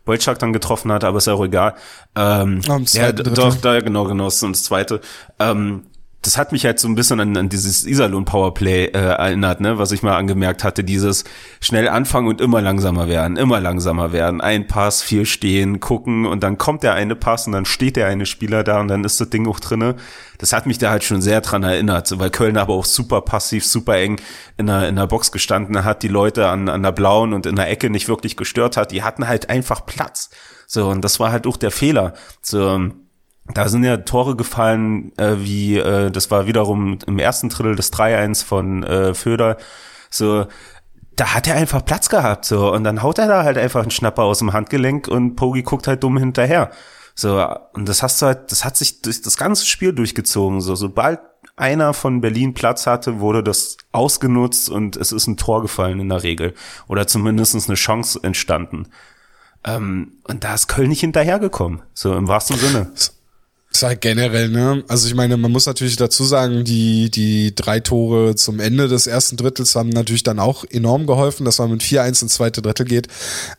Bolczak 0.06 0.40
dann 0.40 0.54
getroffen 0.54 0.92
hat, 0.92 1.04
aber 1.04 1.18
ist 1.18 1.28
ja 1.28 1.34
auch 1.34 1.44
egal. 1.44 1.76
Ähm, 2.16 2.62
ja, 2.94 3.12
doch, 3.12 3.56
da, 3.56 3.80
genau, 3.82 4.06
genau, 4.06 4.26
das 4.26 4.36
ist 4.36 4.44
das 4.44 4.64
zweite. 4.64 5.02
Ähm, 5.40 5.84
das 6.22 6.38
hat 6.38 6.52
mich 6.52 6.66
halt 6.66 6.80
so 6.80 6.88
ein 6.88 6.96
bisschen 6.96 7.20
an, 7.20 7.38
an 7.38 7.50
dieses 7.50 7.86
Iserlohn 7.86 8.26
Powerplay 8.26 8.86
äh, 8.86 8.98
erinnert, 8.98 9.62
ne, 9.62 9.78
was 9.78 9.92
ich 9.92 10.02
mal 10.02 10.18
angemerkt 10.18 10.64
hatte, 10.64 10.84
dieses 10.84 11.24
schnell 11.62 11.88
anfangen 11.88 12.28
und 12.28 12.42
immer 12.42 12.62
langsamer 12.62 13.08
werden, 13.08 13.38
immer 13.38 13.60
langsamer 13.60 14.12
werden, 14.12 14.42
ein 14.42 14.68
Pass, 14.68 15.04
viel 15.04 15.26
stehen, 15.28 15.80
gucken 15.80 16.26
und 16.26 16.42
dann 16.42 16.58
kommt 16.58 16.82
der 16.82 16.96
eine 16.96 17.16
Pass 17.16 17.46
und 17.46 17.54
dann 17.54 17.66
steht 17.66 17.96
der 17.96 18.08
eine 18.08 18.26
Spieler 18.26 18.64
da 18.64 18.80
und 18.80 18.88
dann 18.88 19.04
ist 19.04 19.22
das 19.22 19.30
Ding 19.30 19.48
auch 19.48 19.60
drinne. 19.60 19.96
Das 20.40 20.52
hat 20.52 20.66
mich 20.66 20.80
da 20.80 20.90
halt 20.90 21.04
schon 21.04 21.22
sehr 21.22 21.42
dran 21.42 21.64
erinnert, 21.64 22.18
weil 22.18 22.32
Köln 22.32 22.58
aber 22.58 22.74
auch 22.74 22.86
super 22.86 23.22
passiv, 23.22 23.64
super 23.66 23.96
eng 23.98 24.20
in 24.58 24.66
der, 24.66 24.90
in 24.90 24.96
der 24.96 25.08
Box 25.08 25.32
gestanden 25.32 25.84
hat, 25.84 26.02
die 26.02 26.08
Leute 26.08 26.48
an, 26.48 26.70
an 26.70 26.82
der 26.82 26.92
blauen 26.92 27.34
und 27.34 27.46
in 27.46 27.56
der 27.56 27.70
Ecke 27.70 27.90
nicht 27.90 28.08
wirklich 28.08 28.36
gestört 28.36 28.78
hat, 28.78 28.92
die 28.92 29.04
hatten 29.04 29.28
halt 29.28 29.50
einfach 29.50 29.86
Platz. 29.86 30.32
So, 30.68 30.90
und 30.90 31.02
das 31.02 31.20
war 31.20 31.32
halt 31.32 31.46
auch 31.46 31.58
der 31.58 31.72
Fehler. 31.72 32.14
So, 32.42 32.90
da 33.54 33.70
sind 33.70 33.84
ja 33.84 33.98
Tore 33.98 34.36
gefallen, 34.36 35.12
äh, 35.18 35.36
wie 35.38 35.78
äh, 35.78 36.10
das 36.10 36.32
war 36.32 36.48
wiederum 36.48 36.98
im 37.06 37.20
ersten 37.20 37.50
Drittel 37.50 37.76
des 37.76 37.94
3-1 37.94 38.44
von 38.44 38.84
äh, 38.84 39.14
Föder. 39.14 39.58
So, 40.10 40.48
da 41.16 41.34
hat 41.34 41.48
er 41.48 41.56
einfach 41.56 41.86
Platz 41.86 42.10
gehabt, 42.10 42.46
so 42.46 42.74
und 42.74 42.84
dann 42.84 43.04
haut 43.04 43.20
er 43.20 43.28
da 43.28 43.44
halt 43.44 43.58
einfach 43.58 43.82
einen 43.82 43.92
Schnapper 43.92 44.24
aus 44.24 44.40
dem 44.40 44.54
Handgelenk 44.54 45.08
und 45.08 45.36
Pogi 45.36 45.62
guckt 45.64 45.88
halt 45.88 46.04
dumm 46.04 46.18
hinterher. 46.18 46.72
So 47.14 47.48
und 47.74 47.88
das 47.88 48.04
hast 48.04 48.22
du 48.22 48.26
halt, 48.26 48.52
das 48.52 48.66
hat 48.66 48.76
sich 48.78 49.02
durch 49.02 49.22
das 49.22 49.38
ganze 49.38 49.66
Spiel 49.66 49.94
durchgezogen. 49.94 50.60
So 50.60 50.76
sobald 50.76 51.20
einer 51.56 51.94
von 51.94 52.22
Berlin 52.22 52.54
Platz 52.54 52.88
hatte, 52.88 53.20
wurde 53.20 53.44
das 53.44 53.78
ausgenutzt 53.92 54.70
und 54.70 54.98
es 54.98 55.12
ist 55.12 55.28
ein 55.28 55.38
Tor 55.38 55.62
gefallen 55.62 56.00
in 56.00 56.10
der 56.10 56.24
Regel 56.24 56.54
oder 56.88 57.08
zumindest 57.08 57.56
eine 57.70 57.76
Chance 57.76 58.20
entstanden. 58.24 58.88
Ähm, 59.64 60.14
und 60.24 60.44
da 60.44 60.54
ist 60.54 60.68
Köln 60.68 60.90
nicht 60.90 61.00
hinterhergekommen, 61.00 61.82
so 61.94 62.16
im 62.16 62.28
wahrsten 62.28 62.58
Sinne. 62.58 62.92
Ist 63.76 63.84
halt 63.84 64.00
generell, 64.00 64.48
ne? 64.48 64.86
Also 64.88 65.06
ich 65.10 65.16
meine, 65.16 65.36
man 65.36 65.52
muss 65.52 65.66
natürlich 65.66 65.98
dazu 65.98 66.24
sagen, 66.24 66.64
die, 66.64 67.12
die 67.12 67.54
drei 67.54 67.82
Tore 67.82 68.34
zum 68.36 68.62
Ende 68.62 68.88
des 68.88 69.06
ersten 69.06 69.36
Drittels 69.36 69.76
haben 69.76 69.90
natürlich 69.90 70.24
dann 70.24 70.40
auch 70.40 70.64
enorm 70.64 71.06
geholfen, 71.06 71.44
dass 71.44 71.60
man 71.60 71.72
mit 71.72 71.84
4-1 71.84 72.22
ins 72.22 72.36
zweite 72.36 72.62
Drittel 72.62 72.86
geht. 72.86 73.10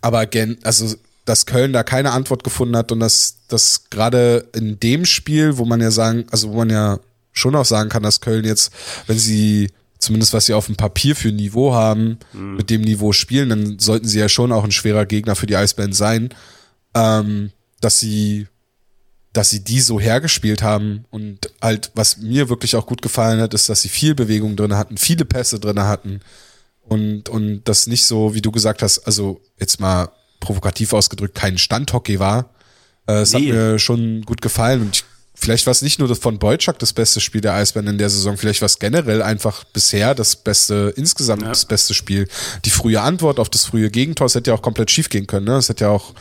Aber 0.00 0.24
gen, 0.24 0.56
also 0.62 0.96
dass 1.26 1.44
Köln 1.44 1.74
da 1.74 1.82
keine 1.82 2.12
Antwort 2.12 2.44
gefunden 2.44 2.78
hat 2.78 2.92
und 2.92 3.00
dass 3.00 3.40
das 3.48 3.90
gerade 3.90 4.48
in 4.54 4.80
dem 4.80 5.04
Spiel, 5.04 5.58
wo 5.58 5.66
man 5.66 5.82
ja 5.82 5.90
sagen, 5.90 6.24
also 6.30 6.48
wo 6.48 6.56
man 6.56 6.70
ja 6.70 6.98
schon 7.32 7.54
auch 7.54 7.66
sagen 7.66 7.90
kann, 7.90 8.02
dass 8.02 8.22
Köln 8.22 8.46
jetzt, 8.46 8.72
wenn 9.06 9.18
sie 9.18 9.68
zumindest 9.98 10.32
was 10.32 10.46
sie 10.46 10.54
auf 10.54 10.64
dem 10.64 10.76
Papier 10.76 11.14
für 11.14 11.28
ein 11.28 11.36
Niveau 11.36 11.74
haben, 11.74 12.20
mhm. 12.32 12.56
mit 12.56 12.70
dem 12.70 12.80
Niveau 12.80 13.12
spielen, 13.12 13.50
dann 13.50 13.78
sollten 13.78 14.08
sie 14.08 14.18
ja 14.18 14.30
schon 14.30 14.50
auch 14.50 14.64
ein 14.64 14.72
schwerer 14.72 15.04
Gegner 15.04 15.36
für 15.36 15.46
die 15.46 15.56
Eisbären 15.56 15.92
sein, 15.92 16.30
ähm, 16.94 17.50
dass 17.82 18.00
sie 18.00 18.46
dass 19.36 19.50
sie 19.50 19.62
die 19.62 19.80
so 19.80 20.00
hergespielt 20.00 20.62
haben 20.62 21.04
und 21.10 21.50
halt, 21.60 21.90
was 21.94 22.16
mir 22.16 22.48
wirklich 22.48 22.74
auch 22.74 22.86
gut 22.86 23.02
gefallen 23.02 23.40
hat, 23.40 23.52
ist, 23.52 23.68
dass 23.68 23.82
sie 23.82 23.90
viel 23.90 24.14
Bewegung 24.14 24.56
drin 24.56 24.74
hatten, 24.74 24.96
viele 24.96 25.26
Pässe 25.26 25.60
drin 25.60 25.80
hatten 25.80 26.20
und, 26.82 27.28
und 27.28 27.62
das 27.64 27.86
nicht 27.86 28.06
so, 28.06 28.34
wie 28.34 28.40
du 28.40 28.50
gesagt 28.50 28.82
hast, 28.82 29.00
also 29.00 29.42
jetzt 29.60 29.78
mal 29.78 30.08
provokativ 30.40 30.94
ausgedrückt, 30.94 31.34
kein 31.34 31.58
Standhockey 31.58 32.18
war. 32.18 32.50
Äh, 33.06 33.20
es 33.20 33.32
nee. 33.32 33.40
hat 33.40 33.54
mir 33.54 33.78
schon 33.78 34.22
gut 34.22 34.40
gefallen 34.40 34.80
und 34.80 34.96
ich, 34.96 35.04
vielleicht 35.34 35.66
war 35.66 35.72
es 35.72 35.82
nicht 35.82 35.98
nur 35.98 36.16
von 36.16 36.38
Beutschak 36.38 36.78
das 36.78 36.94
beste 36.94 37.20
Spiel 37.20 37.42
der 37.42 37.52
Eisbären 37.52 37.88
in 37.88 37.98
der 37.98 38.08
Saison, 38.08 38.38
vielleicht 38.38 38.62
war 38.62 38.66
es 38.66 38.78
generell 38.78 39.20
einfach 39.20 39.64
bisher 39.64 40.14
das 40.14 40.36
beste, 40.36 40.94
insgesamt 40.96 41.42
ja. 41.42 41.48
das 41.48 41.66
beste 41.66 41.92
Spiel. 41.92 42.26
Die 42.64 42.70
frühe 42.70 43.02
Antwort 43.02 43.38
auf 43.38 43.50
das 43.50 43.66
frühe 43.66 43.90
Gegentor, 43.90 44.28
es 44.28 44.34
hätte 44.34 44.50
ja 44.50 44.56
auch 44.56 44.62
komplett 44.62 44.90
schief 44.90 45.10
gehen 45.10 45.26
können, 45.26 45.44
ne? 45.44 45.56
Es 45.56 45.68
hätte 45.68 45.84
ja 45.84 45.90
auch 45.90 46.14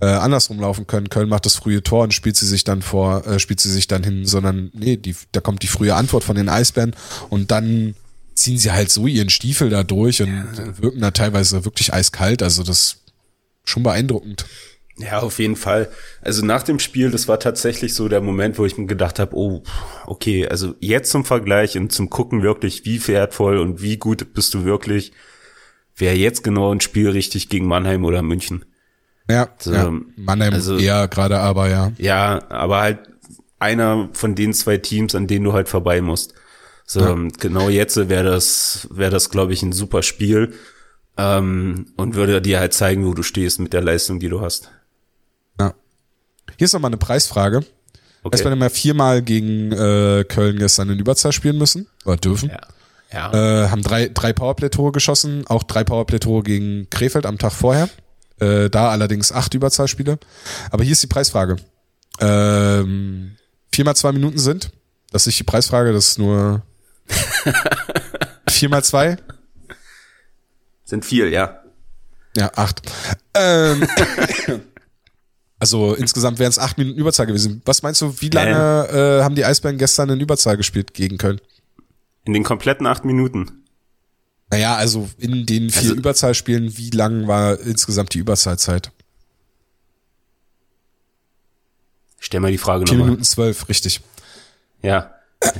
äh, 0.00 0.06
andersrum 0.06 0.60
laufen 0.60 0.86
können. 0.86 1.08
Köln 1.08 1.28
macht 1.28 1.46
das 1.46 1.56
frühe 1.56 1.82
Tor 1.82 2.04
und 2.04 2.14
spielt 2.14 2.36
sie 2.36 2.46
sich 2.46 2.64
dann 2.64 2.82
vor, 2.82 3.26
äh, 3.26 3.38
spielt 3.38 3.60
sie 3.60 3.70
sich 3.70 3.86
dann 3.86 4.02
hin, 4.02 4.26
sondern 4.26 4.70
nee, 4.74 4.96
die, 4.96 5.14
da 5.32 5.40
kommt 5.40 5.62
die 5.62 5.68
frühe 5.68 5.94
Antwort 5.94 6.24
von 6.24 6.36
den 6.36 6.48
Eisbären 6.48 6.94
und 7.28 7.50
dann 7.50 7.94
ziehen 8.34 8.58
sie 8.58 8.72
halt 8.72 8.90
so 8.90 9.06
ihren 9.06 9.28
Stiefel 9.28 9.70
da 9.70 9.82
durch 9.82 10.22
und 10.22 10.32
ja. 10.56 10.78
wirken 10.82 11.00
da 11.00 11.10
teilweise 11.10 11.64
wirklich 11.64 11.92
eiskalt. 11.92 12.42
Also 12.42 12.62
das 12.62 12.96
schon 13.64 13.82
beeindruckend. 13.82 14.46
Ja, 14.96 15.20
auf 15.20 15.38
jeden 15.38 15.56
Fall. 15.56 15.88
Also 16.20 16.44
nach 16.44 16.62
dem 16.62 16.78
Spiel, 16.78 17.10
das 17.10 17.26
war 17.26 17.40
tatsächlich 17.40 17.94
so 17.94 18.08
der 18.08 18.20
Moment, 18.20 18.58
wo 18.58 18.66
ich 18.66 18.76
mir 18.76 18.86
gedacht 18.86 19.18
habe, 19.18 19.34
oh, 19.34 19.62
okay, 20.06 20.46
also 20.46 20.74
jetzt 20.80 21.10
zum 21.10 21.24
Vergleich 21.24 21.78
und 21.78 21.90
zum 21.90 22.10
Gucken 22.10 22.42
wirklich, 22.42 22.84
wie 22.84 23.06
wertvoll 23.08 23.58
und 23.58 23.80
wie 23.80 23.96
gut 23.96 24.34
bist 24.34 24.52
du 24.52 24.64
wirklich, 24.64 25.12
wäre 25.96 26.16
jetzt 26.16 26.44
genau 26.44 26.72
ein 26.72 26.80
Spiel 26.80 27.08
richtig 27.08 27.48
gegen 27.48 27.66
Mannheim 27.66 28.04
oder 28.04 28.22
München. 28.22 28.64
Ja, 29.30 29.48
so, 29.58 29.72
ja. 29.72 29.92
Mannheim 30.16 30.54
also, 30.54 30.76
eher 30.76 31.08
gerade, 31.08 31.38
aber 31.38 31.68
ja. 31.68 31.92
Ja, 31.98 32.42
aber 32.50 32.80
halt 32.80 32.98
einer 33.58 34.08
von 34.12 34.34
den 34.34 34.54
zwei 34.54 34.78
Teams, 34.78 35.14
an 35.14 35.26
denen 35.26 35.44
du 35.44 35.52
halt 35.52 35.68
vorbei 35.68 36.00
musst. 36.00 36.34
So, 36.86 37.00
ja. 37.00 37.16
genau 37.38 37.68
jetzt 37.68 37.96
wäre 37.96 38.24
das, 38.24 38.88
wäre 38.90 39.10
das, 39.10 39.30
glaube 39.30 39.52
ich, 39.52 39.62
ein 39.62 39.72
super 39.72 40.02
Spiel 40.02 40.54
ähm, 41.16 41.86
und 41.96 42.14
würde 42.14 42.42
dir 42.42 42.58
halt 42.58 42.74
zeigen, 42.74 43.06
wo 43.06 43.14
du 43.14 43.22
stehst 43.22 43.60
mit 43.60 43.72
der 43.72 43.82
Leistung, 43.82 44.18
die 44.18 44.28
du 44.28 44.40
hast. 44.40 44.70
Ja. 45.58 45.74
Hier 46.56 46.64
ist 46.64 46.72
nochmal 46.72 46.88
eine 46.88 46.96
Preisfrage. 46.96 47.64
Okay. 48.22 48.34
Erstmal 48.34 48.52
immer 48.54 48.70
viermal 48.70 49.22
gegen 49.22 49.72
äh, 49.72 50.24
Köln 50.28 50.58
gestern 50.58 50.90
in 50.90 50.98
Überzahl 50.98 51.32
spielen 51.32 51.58
müssen 51.58 51.86
oder 52.04 52.16
dürfen. 52.16 52.50
Ja. 52.50 52.60
Ja. 53.12 53.32
Äh, 53.64 53.68
haben 53.68 53.82
drei, 53.82 54.08
drei 54.08 54.32
Powerplay-Tore 54.32 54.92
geschossen, 54.92 55.44
auch 55.48 55.62
drei 55.64 55.84
Powerplay-Tore 55.84 56.42
gegen 56.42 56.88
Krefeld 56.90 57.26
am 57.26 57.38
Tag 57.38 57.52
vorher. 57.52 57.88
Äh, 58.40 58.70
da 58.70 58.90
allerdings 58.90 59.32
acht 59.32 59.54
Überzahlspiele. 59.54 60.18
Aber 60.70 60.82
hier 60.82 60.92
ist 60.92 61.02
die 61.02 61.08
Preisfrage. 61.08 61.56
Ähm, 62.20 63.36
viermal 63.72 63.96
zwei 63.96 64.12
Minuten 64.12 64.38
sind. 64.38 64.70
Das 65.10 65.22
ist 65.22 65.26
nicht 65.26 65.40
die 65.40 65.44
Preisfrage, 65.44 65.92
das 65.92 66.12
ist 66.12 66.18
nur 66.18 66.62
viermal 68.48 68.84
zwei. 68.84 69.16
Sind 70.84 71.04
vier, 71.04 71.28
ja. 71.28 71.62
Ja, 72.36 72.50
acht. 72.56 72.82
Ähm, 73.34 73.86
also 75.58 75.94
insgesamt 75.94 76.38
wären 76.38 76.50
es 76.50 76.58
acht 76.58 76.78
Minuten 76.78 76.98
Überzahl 76.98 77.26
gewesen. 77.26 77.60
Was 77.64 77.82
meinst 77.82 78.00
du, 78.00 78.20
wie 78.20 78.30
lange 78.30 78.88
äh, 78.88 79.22
haben 79.22 79.34
die 79.34 79.44
Eisbären 79.44 79.78
gestern 79.78 80.10
in 80.10 80.20
Überzahl 80.20 80.56
gespielt 80.56 80.94
gegen 80.94 81.18
Köln? 81.18 81.40
In 82.24 82.32
den 82.32 82.44
kompletten 82.44 82.86
acht 82.86 83.04
Minuten. 83.04 83.59
Naja, 84.50 84.74
also 84.76 85.08
in 85.18 85.46
den 85.46 85.70
vier 85.70 85.90
also, 85.90 85.94
Überzahlspielen, 85.94 86.76
wie 86.76 86.90
lang 86.90 87.28
war 87.28 87.58
insgesamt 87.60 88.14
die 88.14 88.18
Überzahlzeit? 88.18 88.90
Stell 92.18 92.40
mal 92.40 92.50
die 92.50 92.58
Frage 92.58 92.84
nochmal. 92.84 92.96
Vier 92.96 93.04
Minuten 93.04 93.24
zwölf, 93.24 93.68
richtig. 93.68 94.00
Ja. 94.82 95.14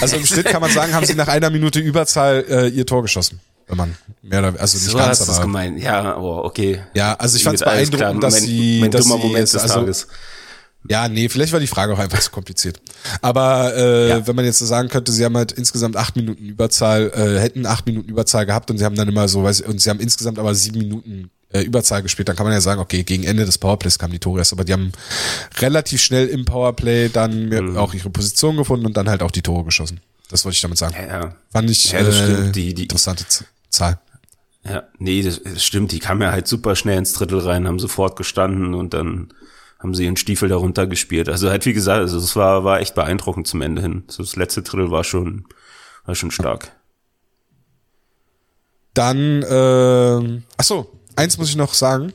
also 0.00 0.16
im 0.16 0.24
Schnitt 0.24 0.46
kann 0.46 0.62
man 0.62 0.70
sagen, 0.70 0.94
haben 0.94 1.04
sie 1.04 1.14
nach 1.14 1.28
einer 1.28 1.50
Minute 1.50 1.80
Überzahl 1.80 2.44
äh, 2.48 2.68
ihr 2.68 2.86
Tor 2.86 3.02
geschossen. 3.02 3.40
Wenn 3.66 3.76
man 3.76 3.96
mehr 4.22 4.40
oder 4.40 4.60
also 4.60 4.78
nicht 4.78 4.90
so 4.90 4.96
ganz, 4.96 5.20
hast 5.20 5.28
aber. 5.28 5.42
gemeint. 5.42 5.80
Ja, 5.80 6.14
aber 6.14 6.44
okay. 6.44 6.82
Ja, 6.94 7.14
also 7.14 7.36
ich 7.36 7.44
fand 7.44 7.56
es 7.56 7.62
beeindruckend, 7.62 8.22
dass 8.22 8.34
mein, 8.34 8.42
sie, 8.42 8.78
mein 8.80 8.90
dass 8.90 9.04
sie 9.04 9.10
Moment 9.10 9.54
also, 9.54 9.58
Tages. 9.58 10.08
Ja, 10.88 11.08
nee, 11.08 11.28
vielleicht 11.28 11.52
war 11.52 11.60
die 11.60 11.66
Frage 11.66 11.92
auch 11.92 11.98
einfach 11.98 12.20
zu 12.20 12.30
kompliziert. 12.30 12.80
Aber 13.20 13.74
äh, 13.76 14.08
ja. 14.08 14.26
wenn 14.26 14.34
man 14.34 14.44
jetzt 14.44 14.58
so 14.58 14.66
sagen 14.66 14.88
könnte, 14.88 15.12
sie 15.12 15.24
haben 15.24 15.36
halt 15.36 15.52
insgesamt 15.52 15.96
acht 15.96 16.16
Minuten 16.16 16.44
Überzahl, 16.44 17.12
äh, 17.14 17.38
hätten 17.38 17.66
acht 17.66 17.86
Minuten 17.86 18.08
Überzahl 18.08 18.46
gehabt 18.46 18.70
und 18.70 18.78
sie 18.78 18.84
haben 18.84 18.96
dann 18.96 19.08
immer 19.08 19.28
so, 19.28 19.44
weiß, 19.44 19.60
und 19.62 19.80
sie 19.80 19.90
haben 19.90 20.00
insgesamt 20.00 20.38
aber 20.38 20.54
sieben 20.54 20.78
Minuten 20.78 21.30
äh, 21.52 21.60
Überzahl 21.62 22.02
gespielt, 22.02 22.28
dann 22.28 22.36
kann 22.36 22.46
man 22.46 22.52
ja 22.52 22.60
sagen, 22.60 22.80
okay, 22.80 23.02
gegen 23.02 23.24
Ende 23.24 23.44
des 23.44 23.58
Powerplays 23.58 23.98
kamen 23.98 24.12
die 24.12 24.18
Tore 24.18 24.38
erst, 24.38 24.52
aber 24.52 24.64
die 24.64 24.72
haben 24.72 24.92
relativ 25.58 26.00
schnell 26.00 26.28
im 26.28 26.44
Powerplay 26.44 27.08
dann 27.08 27.48
mhm. 27.48 27.76
auch 27.76 27.92
ihre 27.92 28.10
Position 28.10 28.56
gefunden 28.56 28.86
und 28.86 28.96
dann 28.96 29.08
halt 29.08 29.22
auch 29.22 29.30
die 29.30 29.42
Tore 29.42 29.64
geschossen. 29.64 30.00
Das 30.30 30.44
wollte 30.44 30.54
ich 30.54 30.62
damit 30.62 30.78
sagen. 30.78 30.94
Ja, 30.96 31.34
Fand 31.50 31.68
ich 31.68 31.90
ja, 31.90 32.02
das 32.02 32.20
äh, 32.20 32.52
die, 32.52 32.72
die, 32.72 32.82
interessante 32.84 33.24
Zahl. 33.68 33.98
Ja, 34.64 34.84
nee, 34.98 35.22
das, 35.22 35.42
das 35.42 35.64
stimmt. 35.64 35.90
Die 35.92 35.98
kamen 35.98 36.22
ja 36.22 36.30
halt 36.30 36.46
super 36.46 36.76
schnell 36.76 36.98
ins 36.98 37.14
Drittel 37.14 37.40
rein, 37.40 37.66
haben 37.66 37.80
sofort 37.80 38.16
gestanden 38.16 38.74
und 38.74 38.94
dann 38.94 39.32
haben 39.80 39.94
sie 39.94 40.04
ihren 40.04 40.16
Stiefel 40.16 40.48
darunter 40.48 40.86
gespielt. 40.86 41.28
Also 41.28 41.50
halt 41.50 41.64
wie 41.66 41.72
gesagt, 41.72 42.00
also 42.00 42.18
es 42.18 42.36
war 42.36 42.64
war 42.64 42.80
echt 42.80 42.94
beeindruckend 42.94 43.46
zum 43.46 43.62
Ende 43.62 43.82
hin. 43.82 44.04
So 44.08 44.22
das 44.22 44.36
letzte 44.36 44.62
Drittel 44.62 44.90
war 44.90 45.04
schon 45.04 45.46
war 46.04 46.14
schon 46.14 46.30
stark. 46.30 46.72
Dann 48.94 49.42
äh, 49.42 50.42
ach 50.56 50.64
so, 50.64 51.00
eins 51.16 51.38
muss 51.38 51.48
ich 51.48 51.56
noch 51.56 51.74
sagen. 51.74 52.12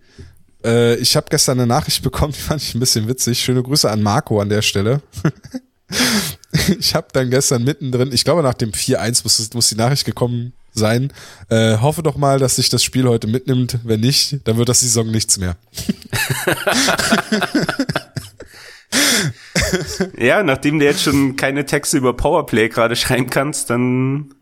äh, 0.64 0.96
ich 0.96 1.16
habe 1.16 1.26
gestern 1.28 1.58
eine 1.58 1.66
Nachricht 1.66 2.02
bekommen, 2.02 2.32
die 2.32 2.40
fand 2.40 2.62
ich 2.62 2.74
ein 2.74 2.80
bisschen 2.80 3.06
witzig. 3.06 3.38
Schöne 3.38 3.62
Grüße 3.62 3.90
an 3.90 4.02
Marco 4.02 4.40
an 4.40 4.48
der 4.48 4.62
Stelle. 4.62 5.02
ich 6.78 6.94
habe 6.94 7.08
dann 7.12 7.30
gestern 7.30 7.64
mittendrin, 7.64 8.12
ich 8.12 8.24
glaube 8.24 8.42
nach 8.42 8.54
dem 8.54 8.70
4-1 8.70 9.24
muss, 9.24 9.54
muss 9.54 9.68
die 9.68 9.76
Nachricht 9.76 10.06
gekommen 10.06 10.54
sein. 10.74 11.12
Äh, 11.48 11.78
hoffe 11.78 12.02
doch 12.02 12.16
mal, 12.16 12.38
dass 12.38 12.56
sich 12.56 12.68
das 12.68 12.82
Spiel 12.82 13.08
heute 13.08 13.26
mitnimmt. 13.26 13.78
Wenn 13.84 14.00
nicht, 14.00 14.40
dann 14.44 14.56
wird 14.56 14.68
das 14.68 14.80
die 14.80 14.86
Saison 14.86 15.10
nichts 15.10 15.38
mehr. 15.38 15.56
ja, 20.18 20.42
nachdem 20.42 20.78
du 20.78 20.84
jetzt 20.84 21.02
schon 21.02 21.36
keine 21.36 21.64
Texte 21.64 21.98
über 21.98 22.16
Powerplay 22.16 22.68
gerade 22.68 22.96
schreiben 22.96 23.30
kannst, 23.30 23.70
dann 23.70 24.34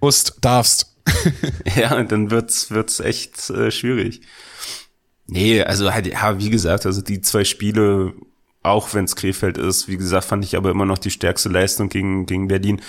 musst, 0.00 0.36
darfst. 0.40 0.94
ja, 1.76 2.02
dann 2.02 2.30
wird's 2.30 2.70
wird's 2.70 3.00
echt 3.00 3.50
äh, 3.50 3.70
schwierig. 3.70 4.22
Nee, 5.26 5.62
also 5.62 5.92
halt, 5.92 6.06
ja, 6.06 6.38
wie 6.38 6.50
gesagt, 6.50 6.86
also 6.86 7.00
die 7.00 7.22
zwei 7.22 7.44
Spiele, 7.44 8.12
auch 8.62 8.94
wenn 8.94 9.06
es 9.06 9.16
Krefeld 9.16 9.58
ist, 9.58 9.88
wie 9.88 9.96
gesagt, 9.96 10.26
fand 10.26 10.44
ich 10.44 10.56
aber 10.56 10.70
immer 10.70 10.86
noch 10.86 10.98
die 10.98 11.10
stärkste 11.10 11.48
Leistung 11.48 11.88
gegen, 11.88 12.26
gegen 12.26 12.48
Berlin. 12.48 12.82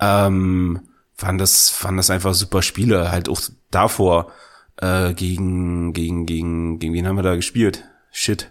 Ähm, 0.00 0.80
waren 1.20 1.38
das, 1.38 1.82
waren 1.82 1.96
das 1.96 2.10
einfach 2.10 2.34
super 2.34 2.62
Spiele, 2.62 3.10
halt 3.10 3.28
auch 3.28 3.40
davor 3.70 4.32
äh, 4.76 5.12
gegen, 5.14 5.92
gegen, 5.92 6.26
gegen, 6.26 6.78
gegen 6.78 6.94
wen 6.94 7.06
haben 7.06 7.16
wir 7.16 7.22
da 7.22 7.36
gespielt? 7.36 7.84
Shit. 8.10 8.50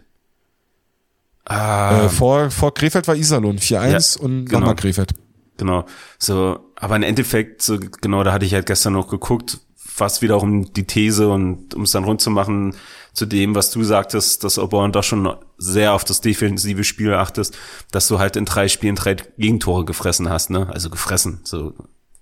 Ah, 1.46 2.06
äh, 2.06 2.10
vor, 2.10 2.52
vor 2.52 2.74
Krefeld 2.74 3.08
war 3.08 3.16
Iserlohn 3.16 3.58
4-1 3.58 4.18
ja, 4.18 4.24
und 4.24 4.46
genau. 4.46 4.60
nochmal 4.60 4.76
Krefeld. 4.76 5.14
Genau. 5.58 5.86
So, 6.18 6.60
aber 6.76 6.96
im 6.96 7.04
Endeffekt, 7.04 7.62
so, 7.62 7.80
genau, 7.80 8.24
da 8.24 8.32
hatte 8.32 8.46
ich 8.46 8.54
halt 8.54 8.66
gestern 8.66 8.94
noch 8.94 9.10
geguckt, 9.10 9.60
was 9.98 10.22
wiederum 10.22 10.72
die 10.74 10.86
These 10.86 11.28
und 11.30 11.74
um 11.74 11.84
es 11.84 11.92
dann 11.92 12.06
rund 12.06 12.22
zu 12.22 12.30
machen, 12.30 12.76
zu 13.14 13.26
dem, 13.26 13.56
was 13.56 13.72
du 13.72 13.84
sagtest, 13.84 14.44
dass 14.44 14.60
Auburn 14.60 14.92
doch 14.92 15.04
schon 15.04 15.36
sehr 15.58 15.94
auf 15.94 16.06
das 16.06 16.22
defensive 16.22 16.84
Spiel 16.84 17.14
achtest, 17.14 17.58
dass 17.92 18.08
du 18.08 18.20
halt 18.20 18.36
in 18.36 18.46
drei 18.46 18.68
Spielen 18.68 18.96
drei 18.96 19.16
Gegentore 19.38 19.84
gefressen 19.84 20.30
hast, 20.30 20.50
ne? 20.52 20.70
Also 20.72 20.90
gefressen. 20.90 21.42
So, 21.44 21.74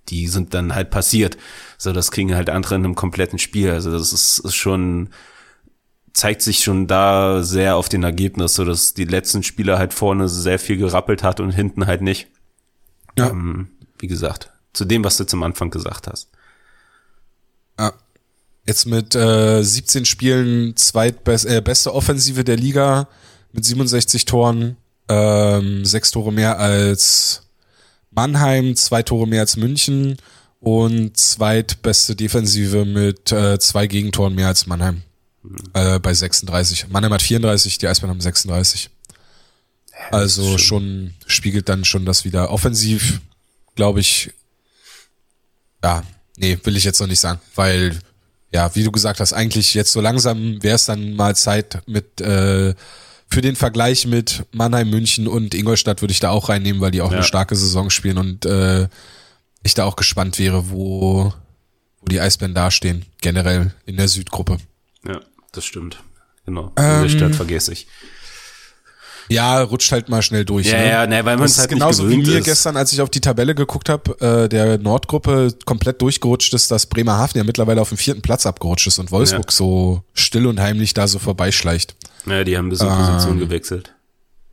die 0.08 0.28
sind 0.28 0.54
dann 0.54 0.74
halt 0.74 0.90
passiert. 0.90 1.36
So, 1.76 1.92
das 1.92 2.10
kriegen 2.10 2.34
halt 2.34 2.50
andere 2.50 2.74
in 2.74 2.84
einem 2.84 2.94
kompletten 2.94 3.38
Spiel. 3.38 3.70
Also 3.70 3.92
das 3.92 4.12
ist, 4.12 4.38
ist 4.38 4.54
schon, 4.54 5.10
zeigt 6.12 6.42
sich 6.42 6.60
schon 6.60 6.86
da 6.86 7.42
sehr 7.42 7.76
auf 7.76 7.88
den 7.88 8.02
Ergebnis, 8.02 8.54
so 8.54 8.64
dass 8.64 8.94
die 8.94 9.04
letzten 9.04 9.42
Spieler 9.42 9.78
halt 9.78 9.94
vorne 9.94 10.28
sehr 10.28 10.58
viel 10.58 10.76
gerappelt 10.76 11.22
hat 11.22 11.40
und 11.40 11.50
hinten 11.50 11.86
halt 11.86 12.02
nicht. 12.02 12.28
Ja. 13.16 13.30
Ähm, 13.30 13.68
wie 13.98 14.06
gesagt, 14.06 14.50
zu 14.72 14.84
dem, 14.84 15.04
was 15.04 15.16
du 15.16 15.24
zum 15.24 15.42
Anfang 15.42 15.70
gesagt 15.70 16.06
hast. 16.06 16.28
Ja. 17.78 17.92
Jetzt 18.66 18.86
mit 18.86 19.14
äh, 19.14 19.62
17 19.62 20.04
Spielen 20.04 20.76
zweitbeste 20.76 21.56
äh, 21.56 21.60
beste 21.62 21.94
Offensive 21.94 22.44
der 22.44 22.56
Liga 22.56 23.08
mit 23.52 23.64
67 23.64 24.26
Toren, 24.26 24.76
ähm, 25.08 25.84
sechs 25.84 26.10
Tore 26.10 26.32
mehr 26.32 26.58
als 26.58 27.47
Mannheim, 28.18 28.74
zwei 28.74 29.04
Tore 29.04 29.28
mehr 29.28 29.42
als 29.42 29.56
München 29.56 30.16
und 30.58 31.16
zweitbeste 31.16 32.16
Defensive 32.16 32.84
mit 32.84 33.30
äh, 33.30 33.60
zwei 33.60 33.86
Gegentoren 33.86 34.34
mehr 34.34 34.48
als 34.48 34.66
Mannheim. 34.66 35.02
Mhm. 35.44 35.56
Äh, 35.72 36.00
bei 36.00 36.12
36. 36.12 36.88
Mannheim 36.88 37.12
hat 37.12 37.22
34, 37.22 37.78
die 37.78 37.86
Eisbären 37.86 38.10
haben 38.10 38.20
36. 38.20 38.90
Ja, 39.92 40.18
also 40.18 40.58
schon 40.58 41.14
spiegelt 41.28 41.68
dann 41.68 41.84
schon 41.84 42.04
das 42.04 42.24
wieder. 42.24 42.50
Offensiv, 42.50 43.20
glaube 43.76 44.00
ich, 44.00 44.32
ja, 45.84 46.02
nee, 46.36 46.58
will 46.64 46.76
ich 46.76 46.82
jetzt 46.82 46.98
noch 46.98 47.06
nicht 47.06 47.20
sagen, 47.20 47.40
weil 47.54 47.96
ja, 48.50 48.74
wie 48.74 48.82
du 48.82 48.90
gesagt 48.90 49.20
hast, 49.20 49.32
eigentlich 49.32 49.74
jetzt 49.74 49.92
so 49.92 50.00
langsam 50.00 50.60
wäre 50.60 50.74
es 50.74 50.86
dann 50.86 51.14
mal 51.14 51.36
Zeit 51.36 51.82
mit 51.86 52.20
äh, 52.20 52.74
für 53.28 53.42
den 53.42 53.56
Vergleich 53.56 54.06
mit 54.06 54.44
Mannheim, 54.52 54.90
München 54.90 55.28
und 55.28 55.54
Ingolstadt 55.54 56.00
würde 56.00 56.12
ich 56.12 56.20
da 56.20 56.30
auch 56.30 56.48
reinnehmen, 56.48 56.80
weil 56.80 56.90
die 56.90 57.02
auch 57.02 57.10
ja. 57.10 57.18
eine 57.18 57.26
starke 57.26 57.56
Saison 57.56 57.90
spielen 57.90 58.18
und 58.18 58.46
äh, 58.46 58.88
ich 59.62 59.74
da 59.74 59.84
auch 59.84 59.96
gespannt 59.96 60.38
wäre, 60.38 60.70
wo, 60.70 61.32
wo 62.00 62.06
die 62.06 62.20
Eisbären 62.20 62.54
dastehen, 62.54 63.04
generell 63.20 63.74
in 63.84 63.96
der 63.96 64.08
Südgruppe. 64.08 64.58
Ja, 65.06 65.20
das 65.52 65.64
stimmt. 65.64 66.02
Genau. 66.46 66.72
Ähm, 66.76 67.04
Ingolstadt 67.04 67.34
vergesse 67.34 67.72
ich. 67.72 67.86
Ja, 69.30 69.60
rutscht 69.60 69.92
halt 69.92 70.08
mal 70.08 70.22
schnell 70.22 70.44
durch. 70.44 70.66
Ja, 70.66 70.78
ne? 70.78 70.88
ja, 70.88 71.06
ne, 71.06 71.24
weil 71.24 71.36
man 71.36 71.44
es 71.44 71.58
halt 71.58 71.68
genauso 71.68 72.04
nicht 72.04 72.26
wie 72.26 72.30
mir 72.30 72.38
ist. 72.38 72.44
gestern, 72.44 72.76
als 72.76 72.92
ich 72.92 73.00
auf 73.02 73.10
die 73.10 73.20
Tabelle 73.20 73.54
geguckt 73.54 73.88
habe, 73.88 74.18
äh, 74.20 74.48
der 74.48 74.78
Nordgruppe 74.78 75.54
komplett 75.66 76.00
durchgerutscht 76.00 76.54
ist, 76.54 76.70
dass 76.70 76.86
Bremerhaven 76.86 77.36
ja 77.36 77.44
mittlerweile 77.44 77.82
auf 77.82 77.90
dem 77.90 77.98
vierten 77.98 78.22
Platz 78.22 78.46
abgerutscht 78.46 78.86
ist 78.86 78.98
und 78.98 79.10
Wolfsburg 79.10 79.50
ja. 79.50 79.56
so 79.56 80.02
still 80.14 80.46
und 80.46 80.58
heimlich 80.60 80.94
da 80.94 81.06
so 81.06 81.18
vorbeischleicht. 81.18 81.94
Ja, 82.26 82.44
die 82.44 82.56
haben 82.56 82.66
ein 82.66 82.70
bisschen 82.70 82.88
ähm, 82.88 82.96
Position 82.96 83.38
gewechselt. 83.38 83.94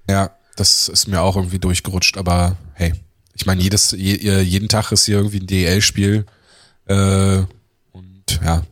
Ja, 0.09 0.32
das 0.55 0.88
ist 0.88 1.07
mir 1.07 1.22
auch 1.22 1.36
irgendwie 1.36 1.59
durchgerutscht, 1.59 2.18
aber 2.18 2.57
hey, 2.74 2.93
ich 3.34 3.45
meine, 3.45 3.61
jedes, 3.61 3.91
je, 3.91 4.41
jeden 4.41 4.70
Tag 4.70 4.91
ist 4.91 5.05
hier 5.05 5.18
irgendwie 5.18 5.39
ein 5.39 5.47
DL-Spiel. 5.47 6.26
Äh, 6.88 7.43
und 7.91 8.39
ja, 8.43 8.63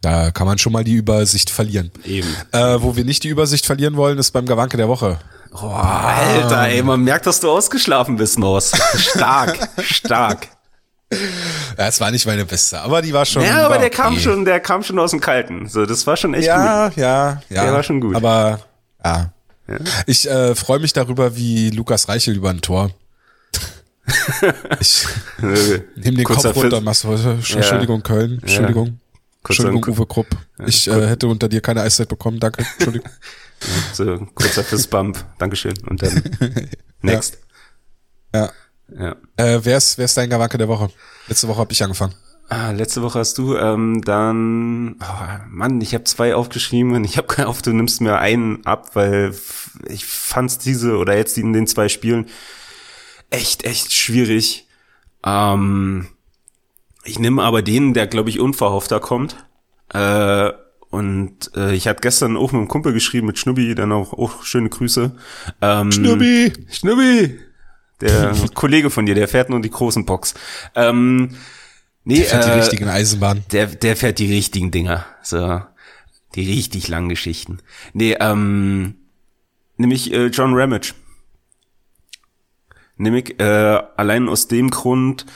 da 0.00 0.30
kann 0.30 0.46
man 0.46 0.58
schon 0.58 0.72
mal 0.72 0.84
die 0.84 0.94
Übersicht 0.94 1.50
verlieren. 1.50 1.90
Eben. 2.04 2.28
Äh, 2.52 2.80
wo 2.80 2.96
wir 2.96 3.04
nicht 3.04 3.24
die 3.24 3.28
Übersicht 3.28 3.66
verlieren 3.66 3.96
wollen, 3.96 4.18
ist 4.18 4.30
beim 4.30 4.46
Gawanke 4.46 4.76
der 4.76 4.88
Woche. 4.88 5.18
Oh, 5.52 5.66
Alter, 5.66 6.68
ey, 6.68 6.82
man 6.82 7.02
merkt, 7.02 7.26
dass 7.26 7.40
du 7.40 7.50
ausgeschlafen 7.50 8.16
bist, 8.16 8.38
Maus. 8.38 8.72
Stark, 8.96 9.68
stark. 9.82 10.48
Ja, 11.12 11.86
es 11.86 12.00
war 12.00 12.10
nicht 12.10 12.26
meine 12.26 12.44
beste, 12.44 12.80
aber 12.80 13.00
die 13.00 13.12
war 13.12 13.24
schon. 13.24 13.42
Ja, 13.42 13.66
aber 13.66 13.78
der 13.78 13.86
okay. 13.86 13.96
kam 13.96 14.18
schon, 14.18 14.44
der 14.44 14.58
kam 14.58 14.82
schon 14.82 14.98
aus 14.98 15.12
dem 15.12 15.20
Kalten. 15.20 15.68
So, 15.68 15.86
das 15.86 16.06
war 16.06 16.16
schon 16.16 16.34
echt 16.34 16.46
ja, 16.46 16.88
gut. 16.88 16.96
Ja, 16.96 17.42
ja, 17.48 17.64
Der 17.64 17.72
war 17.72 17.82
schon 17.82 18.00
gut. 18.00 18.16
Aber 18.16 18.60
ja. 19.04 19.32
ja. 19.68 19.78
Ich 20.06 20.28
äh, 20.28 20.54
freue 20.56 20.80
mich 20.80 20.92
darüber, 20.92 21.36
wie 21.36 21.70
Lukas 21.70 22.08
Reichel 22.08 22.34
über 22.34 22.50
ein 22.50 22.60
Tor. 22.60 22.90
ich 24.80 25.06
nehme 25.38 26.16
den 26.16 26.24
Kurzer 26.24 26.52
Kopf 26.52 26.62
runter, 26.62 26.80
machst 26.80 27.04
du, 27.04 27.12
Entschuldigung, 27.12 27.98
ja. 27.98 28.02
Köln, 28.02 28.38
Entschuldigung. 28.42 29.00
Entschuldigung, 29.44 29.84
Uwe 29.84 30.06
Krupp. 30.06 30.28
Ich 30.66 30.88
äh, 30.88 31.06
hätte 31.06 31.28
unter 31.28 31.48
dir 31.48 31.60
keine 31.60 31.82
Eiszeit 31.82 32.08
bekommen, 32.08 32.40
danke. 32.40 32.64
Entschuldigung. 32.78 33.10
so, 33.92 34.26
kurzer 34.34 34.64
Fistbump, 34.64 35.24
Dankeschön. 35.38 35.74
Und 35.88 36.02
dann 36.02 36.22
next. 37.00 37.38
Ja. 38.34 38.46
ja. 38.46 38.52
Äh, 38.88 39.14
wer, 39.62 39.76
ist, 39.76 39.98
wer 39.98 40.04
ist 40.04 40.16
dein 40.16 40.30
Gawanke 40.30 40.58
der 40.58 40.68
Woche? 40.68 40.90
Letzte 41.28 41.48
Woche 41.48 41.58
habe 41.58 41.72
ich 41.72 41.82
angefangen. 41.82 42.14
Ah, 42.48 42.70
letzte 42.70 43.02
Woche 43.02 43.18
hast 43.18 43.38
du 43.38 43.56
ähm, 43.56 44.02
dann, 44.02 44.96
oh, 45.00 45.46
Mann, 45.48 45.80
ich 45.80 45.94
habe 45.94 46.04
zwei 46.04 46.36
aufgeschrieben 46.36 46.94
und 46.94 47.04
ich 47.04 47.16
habe 47.16 47.26
keine 47.26 47.48
auf, 47.48 47.60
du 47.60 47.72
nimmst 47.72 48.00
mir 48.00 48.18
einen 48.18 48.64
ab, 48.64 48.94
weil 48.94 49.34
ich 49.88 50.06
fand's 50.06 50.58
diese 50.58 50.96
oder 50.96 51.16
jetzt 51.16 51.36
in 51.38 51.52
den 51.52 51.66
zwei 51.66 51.88
Spielen 51.88 52.26
echt, 53.30 53.64
echt 53.64 53.92
schwierig. 53.92 54.68
Ähm, 55.24 56.06
ich 57.02 57.18
nehme 57.18 57.42
aber 57.42 57.62
den, 57.62 57.94
der, 57.94 58.06
glaube 58.06 58.30
ich, 58.30 58.38
unverhoffter 58.38 59.00
kommt. 59.00 59.36
Äh, 59.92 60.52
und 60.90 61.50
äh, 61.56 61.74
ich 61.74 61.88
hatte 61.88 62.00
gestern 62.00 62.36
auch 62.36 62.52
mit 62.52 62.60
einem 62.60 62.68
Kumpel 62.68 62.92
geschrieben, 62.92 63.26
mit 63.26 63.38
Schnubbi, 63.38 63.74
dann 63.74 63.90
auch, 63.90 64.12
auch 64.12 64.44
schöne 64.44 64.68
Grüße. 64.68 65.16
Ähm, 65.60 65.90
Schnubbi! 65.90 66.52
Schnubbi! 66.70 67.40
Der 68.00 68.34
Kollege 68.54 68.90
von 68.90 69.06
dir, 69.06 69.14
der 69.14 69.28
fährt 69.28 69.50
nur 69.50 69.60
die 69.60 69.70
großen 69.70 70.04
Box. 70.04 70.34
Ähm, 70.74 71.36
nee, 72.04 72.16
der 72.16 72.26
fährt 72.26 72.44
äh, 72.44 72.52
die 72.52 72.58
richtigen 72.58 72.88
Eisenbahnen. 72.88 73.44
Der, 73.52 73.66
der 73.66 73.96
fährt 73.96 74.18
die 74.18 74.32
richtigen 74.32 74.70
Dinger. 74.70 75.06
So, 75.22 75.62
die 76.34 76.50
richtig 76.50 76.88
langen 76.88 77.08
Geschichten. 77.08 77.58
Nee, 77.92 78.16
ähm, 78.20 78.96
nämlich 79.76 80.12
äh, 80.12 80.26
John 80.26 80.54
Ramage. 80.54 80.94
Nämlich 82.98 83.38
äh, 83.40 83.82
allein 83.96 84.28
aus 84.28 84.48
dem 84.48 84.70
Grund, 84.70 85.26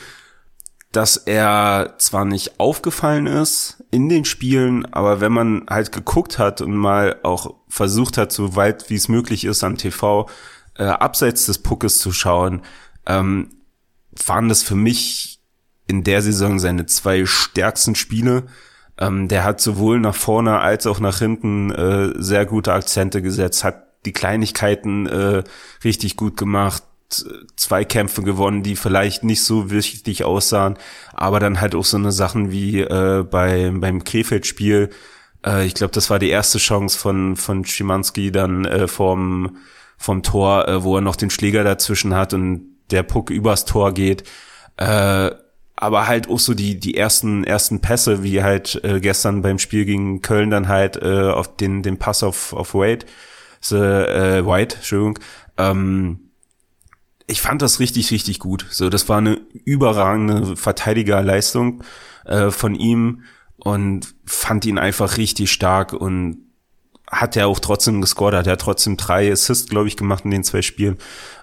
dass 0.92 1.16
er 1.16 1.94
zwar 1.98 2.24
nicht 2.24 2.58
aufgefallen 2.58 3.26
ist 3.26 3.84
in 3.90 4.08
den 4.08 4.24
Spielen, 4.24 4.86
aber 4.92 5.20
wenn 5.20 5.32
man 5.32 5.66
halt 5.68 5.92
geguckt 5.92 6.38
hat 6.38 6.60
und 6.62 6.74
mal 6.74 7.20
auch 7.22 7.54
versucht 7.68 8.16
hat, 8.16 8.32
so 8.32 8.56
weit 8.56 8.90
wie 8.90 8.96
es 8.96 9.08
möglich 9.08 9.44
ist 9.44 9.62
am 9.62 9.76
TV, 9.76 10.28
äh, 10.80 10.84
abseits 10.84 11.46
des 11.46 11.58
Puckes 11.58 11.98
zu 11.98 12.10
schauen, 12.10 12.62
ähm, 13.06 13.50
waren 14.26 14.48
das 14.48 14.62
für 14.62 14.74
mich 14.74 15.38
in 15.86 16.04
der 16.04 16.22
Saison 16.22 16.58
seine 16.58 16.86
zwei 16.86 17.26
stärksten 17.26 17.94
Spiele. 17.94 18.44
Ähm, 18.98 19.28
der 19.28 19.44
hat 19.44 19.60
sowohl 19.60 20.00
nach 20.00 20.14
vorne 20.14 20.58
als 20.58 20.86
auch 20.86 20.98
nach 20.98 21.18
hinten 21.18 21.70
äh, 21.70 22.14
sehr 22.16 22.46
gute 22.46 22.72
Akzente 22.72 23.20
gesetzt, 23.20 23.62
hat 23.62 23.84
die 24.06 24.12
Kleinigkeiten 24.12 25.06
äh, 25.06 25.44
richtig 25.84 26.16
gut 26.16 26.36
gemacht, 26.38 26.82
Zweikämpfe 27.56 28.22
gewonnen, 28.22 28.62
die 28.62 28.76
vielleicht 28.76 29.24
nicht 29.24 29.42
so 29.42 29.70
wichtig 29.70 30.24
aussahen, 30.24 30.78
aber 31.12 31.40
dann 31.40 31.60
halt 31.60 31.74
auch 31.74 31.84
so 31.84 31.96
eine 31.96 32.12
Sachen 32.12 32.52
wie 32.52 32.80
äh, 32.80 33.24
bei, 33.28 33.70
beim 33.74 34.04
Krefeld-Spiel, 34.04 34.90
äh, 35.44 35.66
ich 35.66 35.74
glaube, 35.74 35.92
das 35.92 36.08
war 36.08 36.18
die 36.18 36.30
erste 36.30 36.58
Chance 36.58 36.96
von, 36.96 37.36
von 37.36 37.64
Schimanski 37.64 38.30
dann 38.30 38.64
äh, 38.64 38.86
vom, 38.88 39.58
vom 40.00 40.22
Tor, 40.22 40.66
äh, 40.66 40.82
wo 40.82 40.96
er 40.96 41.02
noch 41.02 41.14
den 41.14 41.28
Schläger 41.28 41.62
dazwischen 41.62 42.14
hat 42.14 42.32
und 42.32 42.78
der 42.90 43.02
Puck 43.02 43.28
übers 43.28 43.66
Tor 43.66 43.92
geht. 43.92 44.24
Äh, 44.78 45.30
aber 45.76 46.06
halt 46.06 46.28
auch 46.30 46.38
so 46.38 46.54
die 46.54 46.80
die 46.80 46.96
ersten 46.96 47.44
ersten 47.44 47.80
Pässe, 47.82 48.22
wie 48.22 48.42
halt 48.42 48.82
äh, 48.82 48.98
gestern 49.00 49.42
beim 49.42 49.58
Spiel 49.58 49.84
gegen 49.84 50.22
Köln 50.22 50.48
dann 50.50 50.68
halt 50.68 50.96
äh, 50.96 51.28
auf 51.30 51.54
den 51.56 51.82
den 51.82 51.98
Pass 51.98 52.22
auf 52.22 52.54
auf 52.54 52.72
Wade, 52.74 53.04
so, 53.60 53.76
äh, 53.76 54.44
White, 54.46 54.76
Entschuldigung. 54.76 55.18
Ähm, 55.58 56.30
ich 57.26 57.42
fand 57.42 57.60
das 57.60 57.78
richtig, 57.78 58.10
richtig 58.10 58.38
gut. 58.38 58.66
So, 58.70 58.88
das 58.88 59.08
war 59.10 59.18
eine 59.18 59.38
überragende 59.64 60.56
Verteidigerleistung 60.56 61.84
äh, 62.24 62.50
von 62.50 62.74
ihm 62.74 63.24
und 63.56 64.14
fand 64.24 64.64
ihn 64.64 64.78
einfach 64.78 65.18
richtig 65.18 65.52
stark 65.52 65.92
und 65.92 66.49
hat 67.10 67.36
er 67.36 67.48
auch 67.48 67.58
trotzdem 67.58 68.00
gescored, 68.00 68.34
hat 68.34 68.46
er 68.46 68.56
trotzdem 68.56 68.96
drei 68.96 69.30
Assists, 69.30 69.68
glaube 69.68 69.88
ich, 69.88 69.96
gemacht 69.96 70.24
in 70.24 70.30
den 70.30 70.44
zwei 70.44 70.62
Spielen. 70.62 70.96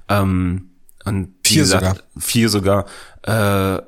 Ähm, 0.09 0.71
und 1.05 1.35
vier 1.43 1.63
gesagt, 1.63 1.85
sogar. 1.85 2.03
Vier 2.19 2.49
sogar. 2.49 2.85
Äh, 3.23 3.81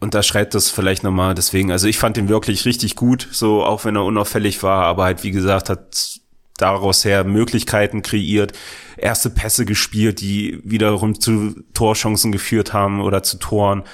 unterschreibt 0.00 0.54
das 0.54 0.68
vielleicht 0.68 1.02
nochmal. 1.04 1.34
Deswegen, 1.34 1.70
also 1.70 1.86
ich 1.86 1.98
fand 1.98 2.16
ihn 2.18 2.28
wirklich 2.28 2.64
richtig 2.64 2.96
gut, 2.96 3.28
so 3.30 3.64
auch 3.64 3.84
wenn 3.84 3.96
er 3.96 4.04
unauffällig 4.04 4.62
war, 4.62 4.84
aber 4.84 5.04
halt 5.04 5.22
wie 5.22 5.30
gesagt 5.30 5.70
hat 5.70 6.20
daraus 6.58 7.04
her 7.04 7.24
Möglichkeiten 7.24 8.02
kreiert, 8.02 8.52
erste 8.96 9.30
Pässe 9.30 9.64
gespielt, 9.64 10.20
die 10.20 10.60
wiederum 10.64 11.18
zu 11.18 11.54
Torchancen 11.74 12.30
geführt 12.30 12.72
haben 12.72 13.00
oder 13.00 13.22
zu 13.22 13.38
Toren. 13.38 13.84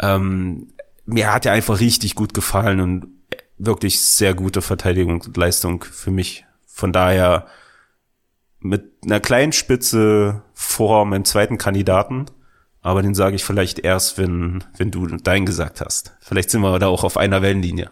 Ähm, 0.00 0.68
mir 1.04 1.32
hat 1.32 1.46
er 1.46 1.52
einfach 1.52 1.80
richtig 1.80 2.14
gut 2.14 2.34
gefallen 2.34 2.80
und 2.80 3.06
wirklich 3.58 4.00
sehr 4.00 4.34
gute 4.34 4.62
Verteidigungsleistung 4.62 5.84
für 5.84 6.10
mich. 6.10 6.45
Von 6.76 6.92
daher 6.92 7.46
mit 8.60 8.92
einer 9.04 9.20
kleinen 9.20 9.52
Spitze 9.52 10.42
vor 10.52 11.06
meinem 11.06 11.24
zweiten 11.24 11.56
Kandidaten 11.56 12.26
aber 12.86 13.02
den 13.02 13.16
sage 13.16 13.34
ich 13.34 13.42
vielleicht 13.42 13.80
erst, 13.80 14.16
wenn, 14.16 14.62
wenn 14.76 14.92
du 14.92 15.08
dein 15.08 15.44
gesagt 15.44 15.80
hast. 15.80 16.12
Vielleicht 16.20 16.50
sind 16.50 16.60
wir 16.60 16.78
da 16.78 16.86
auch 16.86 17.02
auf 17.02 17.16
einer 17.16 17.42
Wellenlinie. 17.42 17.90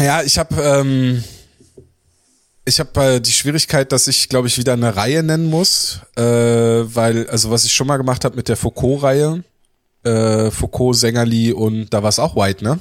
Ja, 0.00 0.22
ich 0.22 0.38
habe 0.38 0.54
ähm, 0.62 1.24
ich 2.64 2.78
habe 2.78 3.04
äh, 3.04 3.20
die 3.20 3.32
Schwierigkeit, 3.32 3.90
dass 3.90 4.06
ich, 4.06 4.28
glaube 4.28 4.46
ich, 4.46 4.56
wieder 4.56 4.74
eine 4.74 4.94
Reihe 4.94 5.24
nennen 5.24 5.50
muss, 5.50 5.98
äh, 6.14 6.22
weil, 6.22 7.28
also 7.28 7.50
was 7.50 7.64
ich 7.64 7.72
schon 7.72 7.88
mal 7.88 7.96
gemacht 7.96 8.24
habe 8.24 8.36
mit 8.36 8.48
der 8.48 8.56
Foucault-Reihe, 8.56 9.42
äh, 10.04 10.52
Foucault, 10.52 10.94
Sängerli 10.94 11.52
und 11.52 11.92
da 11.92 12.04
war 12.04 12.10
es 12.10 12.20
auch 12.20 12.36
White, 12.36 12.62
ne? 12.62 12.78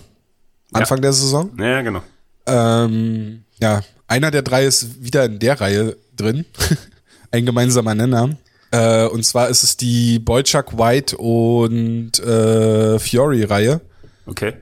Anfang 0.71 0.99
ja. 0.99 1.01
der 1.01 1.13
Saison. 1.13 1.49
Ja, 1.57 1.81
genau. 1.81 2.03
Ähm, 2.45 3.43
ja, 3.59 3.81
einer 4.09 4.31
der 4.31 4.41
drei 4.41 4.65
ist 4.65 5.03
wieder 5.03 5.23
in 5.25 5.39
der 5.39 5.61
Reihe 5.61 5.95
drin. 6.17 6.45
Ein 7.31 7.45
gemeinsamer 7.45 7.95
Nenner. 7.95 8.37
Äh, 8.71 9.05
und 9.05 9.23
zwar 9.23 9.49
ist 9.49 9.63
es 9.63 9.77
die 9.77 10.19
Boychuk 10.19 10.77
White 10.77 11.17
und 11.17 12.19
äh, 12.19 12.99
Fiori-Reihe. 12.99 13.81
Okay. 14.25 14.53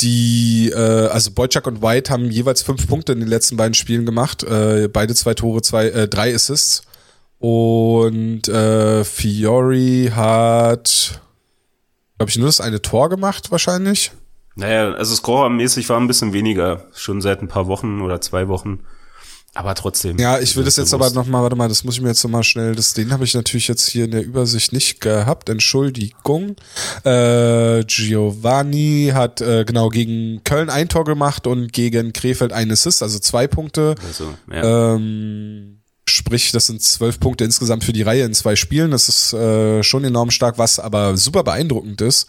Die, 0.00 0.70
äh, 0.72 1.06
also 1.08 1.32
Boychuk 1.32 1.66
und 1.66 1.82
White 1.82 2.10
haben 2.10 2.30
jeweils 2.30 2.62
fünf 2.62 2.88
Punkte 2.88 3.12
in 3.12 3.20
den 3.20 3.28
letzten 3.28 3.56
beiden 3.56 3.74
Spielen 3.74 4.06
gemacht. 4.06 4.44
Äh, 4.44 4.88
beide 4.88 5.14
zwei 5.14 5.34
Tore, 5.34 5.62
zwei, 5.62 5.88
äh, 5.88 6.08
drei 6.08 6.34
Assists. 6.34 6.82
Und 7.38 8.46
äh, 8.48 9.04
Fiori 9.04 10.12
hat, 10.14 11.20
glaube 12.18 12.30
ich, 12.30 12.38
nur 12.38 12.46
das 12.46 12.60
eine 12.60 12.82
Tor 12.82 13.08
gemacht, 13.08 13.50
wahrscheinlich. 13.50 14.12
Naja, 14.54 14.92
also 14.92 15.14
scorermäßig 15.14 15.88
war 15.88 15.98
ein 15.98 16.06
bisschen 16.06 16.32
weniger, 16.32 16.84
schon 16.94 17.20
seit 17.20 17.42
ein 17.42 17.48
paar 17.48 17.66
Wochen 17.66 18.00
oder 18.02 18.20
zwei 18.20 18.48
Wochen. 18.48 18.80
Aber 19.54 19.74
trotzdem. 19.74 20.18
Ja, 20.18 20.38
ich 20.38 20.56
will 20.56 20.64
das 20.64 20.76
jetzt 20.76 20.92
bewusst. 20.92 21.14
aber 21.14 21.22
nochmal, 21.22 21.42
warte 21.42 21.56
mal, 21.56 21.68
das 21.68 21.84
muss 21.84 21.96
ich 21.96 22.00
mir 22.00 22.08
jetzt 22.08 22.24
nochmal 22.24 22.42
schnell, 22.42 22.74
das, 22.74 22.94
den 22.94 23.12
habe 23.12 23.24
ich 23.24 23.34
natürlich 23.34 23.68
jetzt 23.68 23.86
hier 23.86 24.06
in 24.06 24.10
der 24.10 24.24
Übersicht 24.24 24.72
nicht 24.72 25.00
gehabt. 25.02 25.50
Entschuldigung. 25.50 26.56
Äh, 27.04 27.84
Giovanni 27.84 29.10
hat 29.12 29.42
äh, 29.42 29.64
genau 29.66 29.90
gegen 29.90 30.42
Köln 30.44 30.70
ein 30.70 30.88
Tor 30.88 31.04
gemacht 31.04 31.46
und 31.46 31.70
gegen 31.72 32.14
Krefeld 32.14 32.52
ein 32.52 32.70
Assist, 32.70 33.02
also 33.02 33.18
zwei 33.18 33.46
Punkte. 33.46 33.94
Also, 34.06 34.32
ja. 34.50 34.94
Ähm, 34.94 35.81
Sprich, 36.08 36.50
das 36.50 36.66
sind 36.66 36.82
zwölf 36.82 37.20
Punkte 37.20 37.44
insgesamt 37.44 37.84
für 37.84 37.92
die 37.92 38.02
Reihe 38.02 38.24
in 38.24 38.34
zwei 38.34 38.56
Spielen. 38.56 38.90
Das 38.90 39.08
ist 39.08 39.32
äh, 39.34 39.84
schon 39.84 40.02
enorm 40.04 40.32
stark. 40.32 40.58
Was 40.58 40.80
aber 40.80 41.16
super 41.16 41.44
beeindruckend 41.44 42.00
ist, 42.00 42.28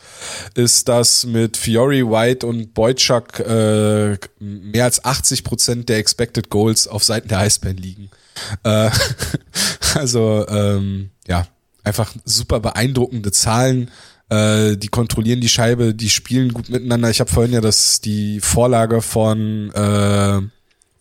ist, 0.53 0.87
dass 0.87 1.25
mit 1.25 1.57
Fiori, 1.57 2.07
White 2.07 2.45
und 2.45 2.75
Boychuk 2.75 3.39
äh, 3.39 4.17
mehr 4.39 4.83
als 4.83 5.03
80 5.03 5.43
Prozent 5.43 5.89
der 5.89 5.97
Expected 5.97 6.49
Goals 6.49 6.87
auf 6.87 7.03
Seiten 7.03 7.29
der 7.29 7.39
Eisbären 7.39 7.77
liegen. 7.77 8.11
Äh, 8.63 8.91
also 9.95 10.45
ähm, 10.47 11.09
ja, 11.27 11.47
einfach 11.83 12.13
super 12.25 12.59
beeindruckende 12.59 13.31
Zahlen. 13.31 13.89
Äh, 14.29 14.77
die 14.77 14.87
kontrollieren 14.87 15.41
die 15.41 15.49
Scheibe, 15.49 15.93
die 15.93 16.09
spielen 16.09 16.53
gut 16.53 16.69
miteinander. 16.69 17.09
Ich 17.09 17.19
habe 17.19 17.31
vorhin 17.31 17.53
ja 17.53 17.61
das 17.61 18.01
die 18.01 18.39
Vorlage 18.39 19.01
von 19.01 19.71
äh, 19.71 20.41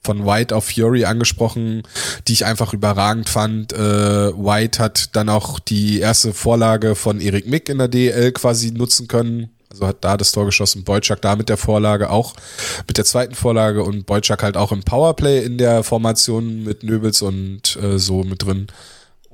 von 0.02 0.26
White 0.26 0.54
auf 0.54 0.70
Fury 0.70 1.04
angesprochen, 1.04 1.82
die 2.26 2.32
ich 2.32 2.44
einfach 2.44 2.72
überragend 2.72 3.28
fand. 3.28 3.72
Äh, 3.72 3.78
White 3.78 4.78
hat 4.78 5.14
dann 5.16 5.28
auch 5.28 5.58
die 5.58 6.00
erste 6.00 6.32
Vorlage 6.32 6.94
von 6.94 7.20
Erik 7.20 7.46
Mick 7.46 7.68
in 7.68 7.78
der 7.78 7.88
DL 7.88 8.32
quasi 8.32 8.72
nutzen 8.72 9.08
können. 9.08 9.50
Also 9.70 9.86
hat 9.86 10.04
da 10.04 10.18
das 10.18 10.32
Tor 10.32 10.44
geschossen, 10.44 10.84
Boyczak 10.84 11.22
da 11.22 11.34
mit 11.34 11.48
der 11.48 11.56
Vorlage 11.56 12.10
auch, 12.10 12.34
mit 12.86 12.98
der 12.98 13.06
zweiten 13.06 13.34
Vorlage 13.34 13.82
und 13.82 14.04
Boyczak 14.04 14.42
halt 14.42 14.58
auch 14.58 14.70
im 14.70 14.82
Powerplay 14.82 15.42
in 15.42 15.56
der 15.56 15.82
Formation 15.82 16.62
mit 16.62 16.82
Nöbels 16.82 17.22
und 17.22 17.78
äh, 17.82 17.98
so 17.98 18.22
mit 18.22 18.44
drin. 18.44 18.66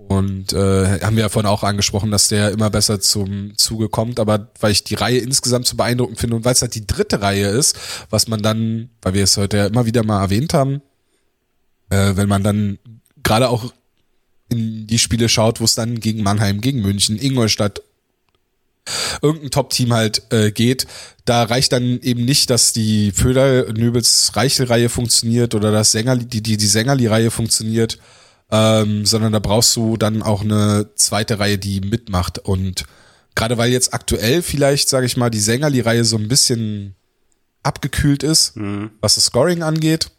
Und 0.09 0.55
äh, 0.55 1.01
haben 1.03 1.17
wir 1.17 1.25
ja 1.25 1.29
vorhin 1.29 1.51
auch 1.51 1.63
angesprochen, 1.63 2.11
dass 2.11 2.29
der 2.29 2.51
immer 2.51 2.71
besser 2.71 2.99
zum 2.99 3.57
Zuge 3.59 3.91
kommt. 3.91 4.19
Aber 4.19 4.49
weil 4.59 4.73
ich 4.73 4.83
die 4.83 4.95
Reihe 4.95 5.19
insgesamt 5.19 5.67
so 5.67 5.77
beeindruckend 5.77 6.19
finde 6.19 6.37
und 6.37 6.47
weil 6.47 6.55
es 6.55 6.63
halt 6.63 6.75
die 6.75 6.87
dritte 6.87 7.21
Reihe 7.21 7.49
ist, 7.49 7.79
was 8.09 8.27
man 8.27 8.41
dann, 8.41 8.89
weil 9.03 9.13
wir 9.13 9.25
es 9.25 9.37
heute 9.37 9.59
ja 9.59 9.67
immer 9.67 9.85
wieder 9.85 10.05
mal 10.05 10.23
erwähnt 10.23 10.55
haben, 10.55 10.81
äh, 11.91 12.13
wenn 12.15 12.27
man 12.27 12.43
dann 12.43 12.79
gerade 13.23 13.51
auch 13.51 13.75
in 14.49 14.87
die 14.87 14.99
Spiele 14.99 15.29
schaut, 15.29 15.61
wo 15.61 15.65
es 15.65 15.75
dann 15.75 16.01
gegen 16.01 16.23
Mannheim, 16.23 16.63
gegen 16.63 16.81
München, 16.81 17.19
Ingolstadt, 17.19 17.83
irgendein 19.21 19.51
Top-Team 19.51 19.93
halt 19.93 20.23
äh, 20.33 20.51
geht, 20.51 20.87
da 21.27 21.43
reicht 21.43 21.73
dann 21.73 22.01
eben 22.01 22.25
nicht, 22.25 22.49
dass 22.49 22.73
die 22.73 23.13
Föder-Nöbels-Reichel-Reihe 23.13 24.89
funktioniert 24.89 25.55
oder 25.55 25.71
dass 25.71 25.93
Sängerli, 25.93 26.25
die, 26.25 26.43
die, 26.43 26.57
die 26.57 26.67
Sängerli-Reihe 26.67 27.31
funktioniert, 27.31 27.99
ähm, 28.51 29.05
sondern 29.05 29.33
da 29.33 29.39
brauchst 29.39 29.77
du 29.77 29.97
dann 29.97 30.23
auch 30.23 30.43
eine 30.43 30.91
zweite 30.95 31.39
Reihe, 31.39 31.59
die 31.59 31.81
mitmacht. 31.81 32.39
Und 32.39 32.85
gerade 33.35 33.59
weil 33.59 33.71
jetzt 33.71 33.95
aktuell 33.95 34.43
vielleicht, 34.43 34.89
sage 34.89 35.07
ich 35.07 35.17
mal, 35.17 35.31
die 35.31 35.41
Sängerli-Reihe 35.41 36.05
so 36.05 36.17
ein 36.17 36.29
bisschen 36.29 36.95
abgekühlt 37.63 38.23
ist, 38.23 38.57
mhm. 38.57 38.91
was 39.01 39.17
das 39.17 39.27
Scoring 39.27 39.63
angeht, 39.63 40.11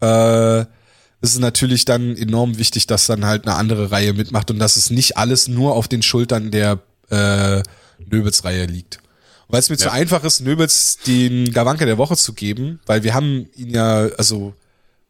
äh, 0.00 0.60
ist 1.20 1.34
es 1.34 1.38
natürlich 1.38 1.84
dann 1.84 2.16
enorm 2.16 2.58
wichtig, 2.58 2.86
dass 2.86 3.06
dann 3.06 3.24
halt 3.24 3.46
eine 3.46 3.56
andere 3.56 3.90
Reihe 3.90 4.12
mitmacht 4.12 4.50
und 4.50 4.58
dass 4.58 4.76
es 4.76 4.90
nicht 4.90 5.16
alles 5.16 5.48
nur 5.48 5.74
auf 5.74 5.88
den 5.88 6.02
Schultern 6.02 6.50
der 6.50 6.80
äh, 7.10 7.62
Nöbels-Reihe 7.98 8.66
liegt. 8.66 9.00
Weil 9.48 9.60
es 9.60 9.70
mir 9.70 9.76
ja. 9.76 9.86
zu 9.86 9.92
einfach 9.92 10.24
ist, 10.24 10.40
Nöbels 10.40 10.98
den 11.06 11.52
Gawanke 11.52 11.86
der 11.86 11.98
Woche 11.98 12.16
zu 12.16 12.34
geben, 12.34 12.80
weil 12.86 13.02
wir 13.02 13.14
haben 13.14 13.48
ihn 13.56 13.70
ja, 13.70 14.08
also 14.18 14.54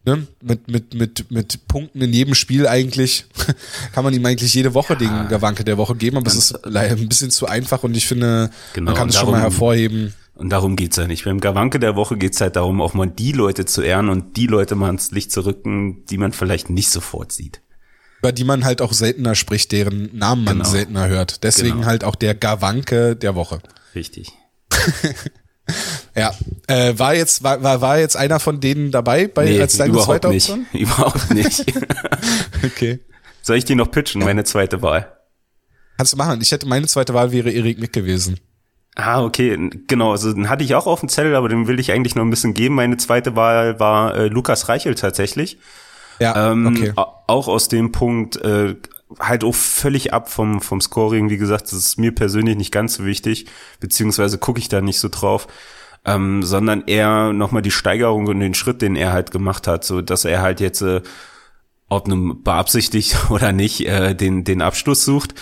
ne, 0.05 0.26
mit, 0.42 0.68
mit, 0.68 0.94
mit, 0.94 1.30
mit 1.30 1.68
Punkten 1.68 2.01
in 2.01 2.12
jedem 2.12 2.34
Spiel 2.34 2.66
eigentlich, 2.66 3.26
kann 3.92 4.05
man 4.05 4.14
ihm 4.14 4.24
eigentlich 4.24 4.55
jede 4.55 4.74
Woche 4.74 4.94
ja, 4.94 4.99
den 4.99 5.28
Gawanke 5.28 5.64
der 5.64 5.78
Woche 5.78 5.94
geben, 5.94 6.16
aber 6.16 6.28
es 6.28 6.36
ist 6.36 6.61
leider 6.64 6.96
ein 6.96 7.09
bisschen 7.09 7.30
zu 7.30 7.46
einfach 7.46 7.82
und 7.82 7.96
ich 7.96 8.07
finde, 8.07 8.51
genau, 8.74 8.90
man 8.90 8.99
kann 8.99 9.09
es 9.09 9.16
schon 9.16 9.30
mal 9.30 9.40
hervorheben. 9.40 10.14
Und 10.34 10.51
darum 10.51 10.76
geht's 10.76 10.96
ja 10.96 11.09
nicht. 11.09 11.24
Beim 11.24 11.40
Gawanke 11.40 11.80
der 11.80 11.96
Woche 11.96 12.16
geht's 12.16 12.40
halt 12.40 12.55
darum, 12.55 12.80
auch 12.80 12.94
mal 12.94 13.09
die 13.09 13.32
Leute 13.32 13.64
zu 13.64 13.82
ehren 13.82 14.09
und 14.09 14.36
die 14.36 14.46
Leute 14.46 14.76
mal 14.76 14.88
ins 14.88 15.11
Licht 15.11 15.32
zu 15.32 15.44
rücken, 15.44 16.05
die 16.07 16.16
man 16.16 16.32
vielleicht 16.32 16.70
nicht 16.70 16.90
sofort 16.90 17.32
sieht. 17.32 17.61
Über 18.20 18.30
die 18.30 18.44
man 18.44 18.64
halt 18.64 18.80
auch 18.80 18.92
seltener 18.92 19.34
spricht, 19.34 19.72
deren 19.72 20.16
Namen 20.16 20.44
man 20.44 20.59
genau. 20.59 20.68
seltener 20.68 21.09
hört. 21.09 21.42
Deswegen 21.42 21.78
genau. 21.78 21.86
halt 21.86 22.05
auch 22.05 22.14
der 22.14 22.36
Gawanke 22.36 23.16
der 23.16 23.34
Woche. 23.34 23.61
Richtig. 23.96 24.32
Ja, 26.19 26.35
äh, 26.66 26.99
war 26.99 27.14
jetzt 27.14 27.45
war, 27.45 27.62
war, 27.62 27.81
war 27.81 27.99
jetzt 27.99 28.16
einer 28.16 28.41
von 28.41 28.61
denen 28.61 28.91
dabei 28.91 29.29
bei 29.29 29.45
nee, 29.45 29.61
als 29.61 29.77
deine 29.77 29.91
überhaupt 29.91 30.07
zweite 30.07 30.29
nicht. 30.29 30.51
Option? 30.51 30.66
Überhaupt 30.73 31.31
nicht. 31.31 31.64
okay. 32.64 32.99
Soll 33.43 33.57
ich 33.57 33.64
die 33.64 33.77
noch 33.77 33.91
pitchen, 33.91 34.23
meine 34.25 34.43
zweite 34.43 34.83
Wahl? 34.83 35.16
Kannst 35.97 36.12
du 36.12 36.16
machen. 36.16 36.41
Ich 36.43 36.51
hätte 36.51 36.66
meine 36.66 36.87
zweite 36.87 37.14
Wahl 37.14 37.31
wäre 37.31 37.51
Erik 37.51 37.79
Mick 37.79 37.93
gewesen. 37.93 38.41
Ah, 38.97 39.23
okay, 39.23 39.71
genau. 39.87 40.11
Also 40.11 40.33
den 40.33 40.51
hatte 40.51 40.64
ich 40.64 40.75
auch 40.75 40.89
auf 40.89 41.01
dem 41.01 41.09
Zettel, 41.09 41.37
aber 41.37 41.49
den 41.49 41.69
will 41.69 41.79
ich 41.79 41.93
eigentlich 41.93 42.16
noch 42.16 42.25
ein 42.25 42.31
bisschen 42.31 42.53
geben. 42.53 42.75
Meine 42.75 42.97
zweite 42.97 43.37
Wahl 43.37 43.79
war 43.79 44.16
äh, 44.16 44.27
Lukas 44.27 44.69
Reichel 44.69 44.97
tatsächlich. 44.97 45.59
Ja, 46.19 46.51
ähm, 46.51 46.66
okay. 46.66 46.93
Auch 46.97 47.47
aus 47.47 47.69
dem 47.69 47.93
Punkt, 47.93 48.37
äh, 48.39 48.75
halt 49.21 49.45
auch 49.45 49.55
völlig 49.55 50.12
ab 50.12 50.29
vom, 50.29 50.61
vom 50.61 50.81
Scoring. 50.81 51.31
Wie 51.31 51.37
gesagt, 51.37 51.66
das 51.66 51.75
ist 51.75 51.99
mir 51.99 52.12
persönlich 52.12 52.57
nicht 52.57 52.73
ganz 52.73 52.95
so 52.95 53.05
wichtig, 53.05 53.47
beziehungsweise 53.81 54.39
gucke 54.39 54.59
ich 54.59 54.69
da 54.69 54.81
nicht 54.81 54.99
so 54.99 55.09
drauf, 55.09 55.47
ähm, 56.05 56.42
sondern 56.42 56.84
eher 56.86 57.32
nochmal 57.32 57.62
die 57.62 57.70
Steigerung 57.70 58.26
und 58.26 58.40
den 58.40 58.55
Schritt, 58.55 58.82
den 58.82 58.96
er 58.96 59.12
halt 59.12 59.30
gemacht 59.30 59.66
hat, 59.66 59.84
so 59.84 60.01
dass 60.01 60.24
er 60.24 60.42
halt 60.42 60.61
jetzt, 60.61 60.82
äh, 60.82 61.03
ob 61.88 62.09
nun 62.09 62.42
beabsichtigt 62.42 63.16
oder 63.30 63.53
nicht, 63.53 63.86
äh, 63.86 64.14
den, 64.14 64.44
den 64.44 64.62
Abschluss 64.62 65.05
sucht. 65.05 65.34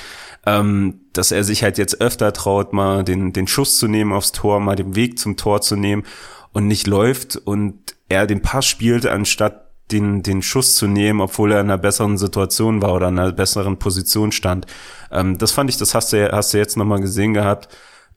Ähm, 0.48 1.00
dass 1.12 1.32
er 1.32 1.42
sich 1.42 1.64
halt 1.64 1.76
jetzt 1.76 2.00
öfter 2.00 2.32
traut, 2.32 2.72
mal 2.72 3.02
den, 3.02 3.32
den 3.32 3.48
Schuss 3.48 3.78
zu 3.78 3.88
nehmen 3.88 4.12
aufs 4.12 4.30
Tor, 4.30 4.60
mal 4.60 4.76
den 4.76 4.94
Weg 4.94 5.18
zum 5.18 5.36
Tor 5.36 5.60
zu 5.60 5.74
nehmen 5.74 6.04
und 6.52 6.68
nicht 6.68 6.86
läuft 6.86 7.36
und 7.36 7.96
er 8.08 8.28
den 8.28 8.42
Pass 8.42 8.64
spielt, 8.64 9.06
anstatt 9.06 9.66
den, 9.90 10.22
den 10.22 10.42
Schuss 10.42 10.74
zu 10.74 10.86
nehmen, 10.86 11.20
obwohl 11.20 11.52
er 11.52 11.60
in 11.60 11.66
einer 11.66 11.78
besseren 11.78 12.18
Situation 12.18 12.82
war 12.82 12.94
oder 12.94 13.08
in 13.08 13.18
einer 13.18 13.32
besseren 13.32 13.78
Position 13.78 14.32
stand. 14.32 14.66
Ähm, 15.10 15.38
das 15.38 15.52
fand 15.52 15.70
ich, 15.70 15.76
das 15.76 15.94
hast 15.94 16.12
du, 16.12 16.30
hast 16.32 16.54
du 16.54 16.58
jetzt 16.58 16.76
nochmal 16.76 17.00
gesehen 17.00 17.34
gehabt. 17.34 17.68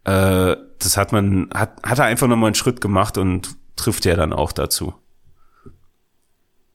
Äh, 0.10 0.58
das 0.80 0.98
hat 0.98 1.12
man, 1.12 1.50
hat, 1.54 1.74
hat 1.84 2.00
er 2.00 2.06
einfach 2.06 2.28
nochmal 2.28 2.48
einen 2.48 2.56
Schritt 2.56 2.82
gemacht 2.82 3.18
und 3.18 3.50
trifft 3.76 4.06
ja 4.06 4.16
dann 4.16 4.34
auch 4.34 4.52
dazu. 4.52 4.94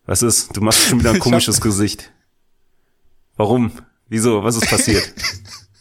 Was 0.06 0.22
ist? 0.22 0.56
Du 0.56 0.60
machst 0.60 0.82
schon 0.82 1.00
wieder 1.00 1.10
ein 1.10 1.18
komisches 1.20 1.60
Gesicht. 1.60 2.12
Warum? 3.36 3.72
Wieso? 4.08 4.44
Was 4.44 4.56
ist 4.56 4.68
passiert? 4.68 5.04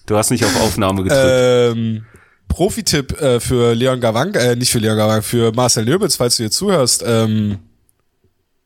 Du 0.06 0.18
hast 0.18 0.32
nicht 0.32 0.43
auf 0.43 0.54
Aufnahme 0.60 1.04
gedrückt. 1.04 1.24
Ähm, 1.26 2.06
Profi-Tipp 2.49 3.22
äh, 3.22 3.39
für 3.39 3.74
Leon 3.74 4.01
Gawang, 4.01 4.36
äh, 4.36 4.58
nicht 4.58 4.70
für 4.70 4.80
Leon 4.80 4.97
Gawang, 4.97 5.22
für 5.22 5.54
Marcel 5.54 5.86
Nöbels, 5.86 6.18
falls 6.18 6.36
du 6.36 6.43
hier 6.43 6.51
zuhörst. 6.51 7.06
Ähm, 7.08 7.60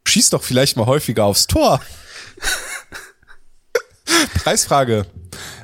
schieß 0.07 0.31
doch 0.31 0.41
vielleicht 0.41 0.77
mal 0.77 0.87
häufiger 0.87 1.25
aufs 1.25 1.45
Tor. 1.45 1.79
Preisfrage. 4.43 5.05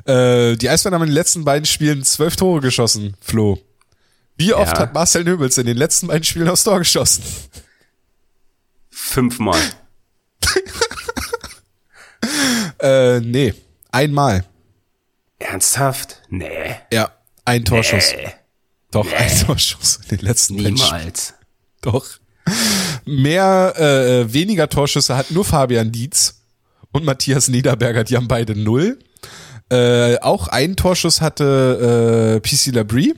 Äh, 0.05 0.55
die 0.57 0.69
Eisbären 0.69 0.95
haben 0.95 1.03
in 1.03 1.09
den 1.09 1.15
letzten 1.15 1.45
beiden 1.45 1.65
Spielen 1.65 2.03
zwölf 2.03 2.35
Tore 2.35 2.61
geschossen, 2.61 3.15
Flo. 3.21 3.59
Wie 4.35 4.53
oft 4.53 4.73
Ja. 4.73 4.79
hat 4.79 4.93
Marcel 4.93 5.23
Nöbels 5.23 5.57
in 5.57 5.65
den 5.65 5.77
letzten 5.77 6.07
beiden 6.07 6.23
Spielen 6.23 6.49
aufs 6.49 6.63
Tor 6.63 6.79
geschossen? 6.79 7.23
Fünfmal. 8.89 9.59
Äh, 12.79 13.19
nee. 13.21 13.53
Einmal. 13.91 14.45
Ernsthaft? 15.39 16.21
Nee. 16.29 16.75
Ja. 16.91 17.11
Ein 17.45 17.63
Torschuss. 17.65 18.11
Nee. 18.15 18.29
Doch, 18.91 19.11
ein 19.11 19.45
Torschuss 19.45 19.99
in 20.09 20.17
den 20.17 20.25
letzten 20.25 20.57
beiden 20.57 20.77
Spielen. 20.77 20.97
Niemals. 20.99 21.33
Doch. 21.81 22.05
Mehr, 23.05 23.73
äh, 23.77 24.33
weniger 24.33 24.69
Torschüsse 24.69 25.15
hat 25.15 25.31
nur 25.31 25.45
Fabian 25.45 25.91
Dietz 25.91 26.41
und 26.91 27.05
Matthias 27.05 27.47
Niederberger, 27.47 28.03
die 28.03 28.15
haben 28.17 28.27
beide 28.27 28.55
null. 28.55 28.99
Äh, 29.69 30.19
auch 30.19 30.47
einen 30.47 30.75
Torschuss 30.75 31.21
hatte 31.21 32.41
äh, 32.43 32.47
PC 32.47 32.73
Labrie. 32.75 33.15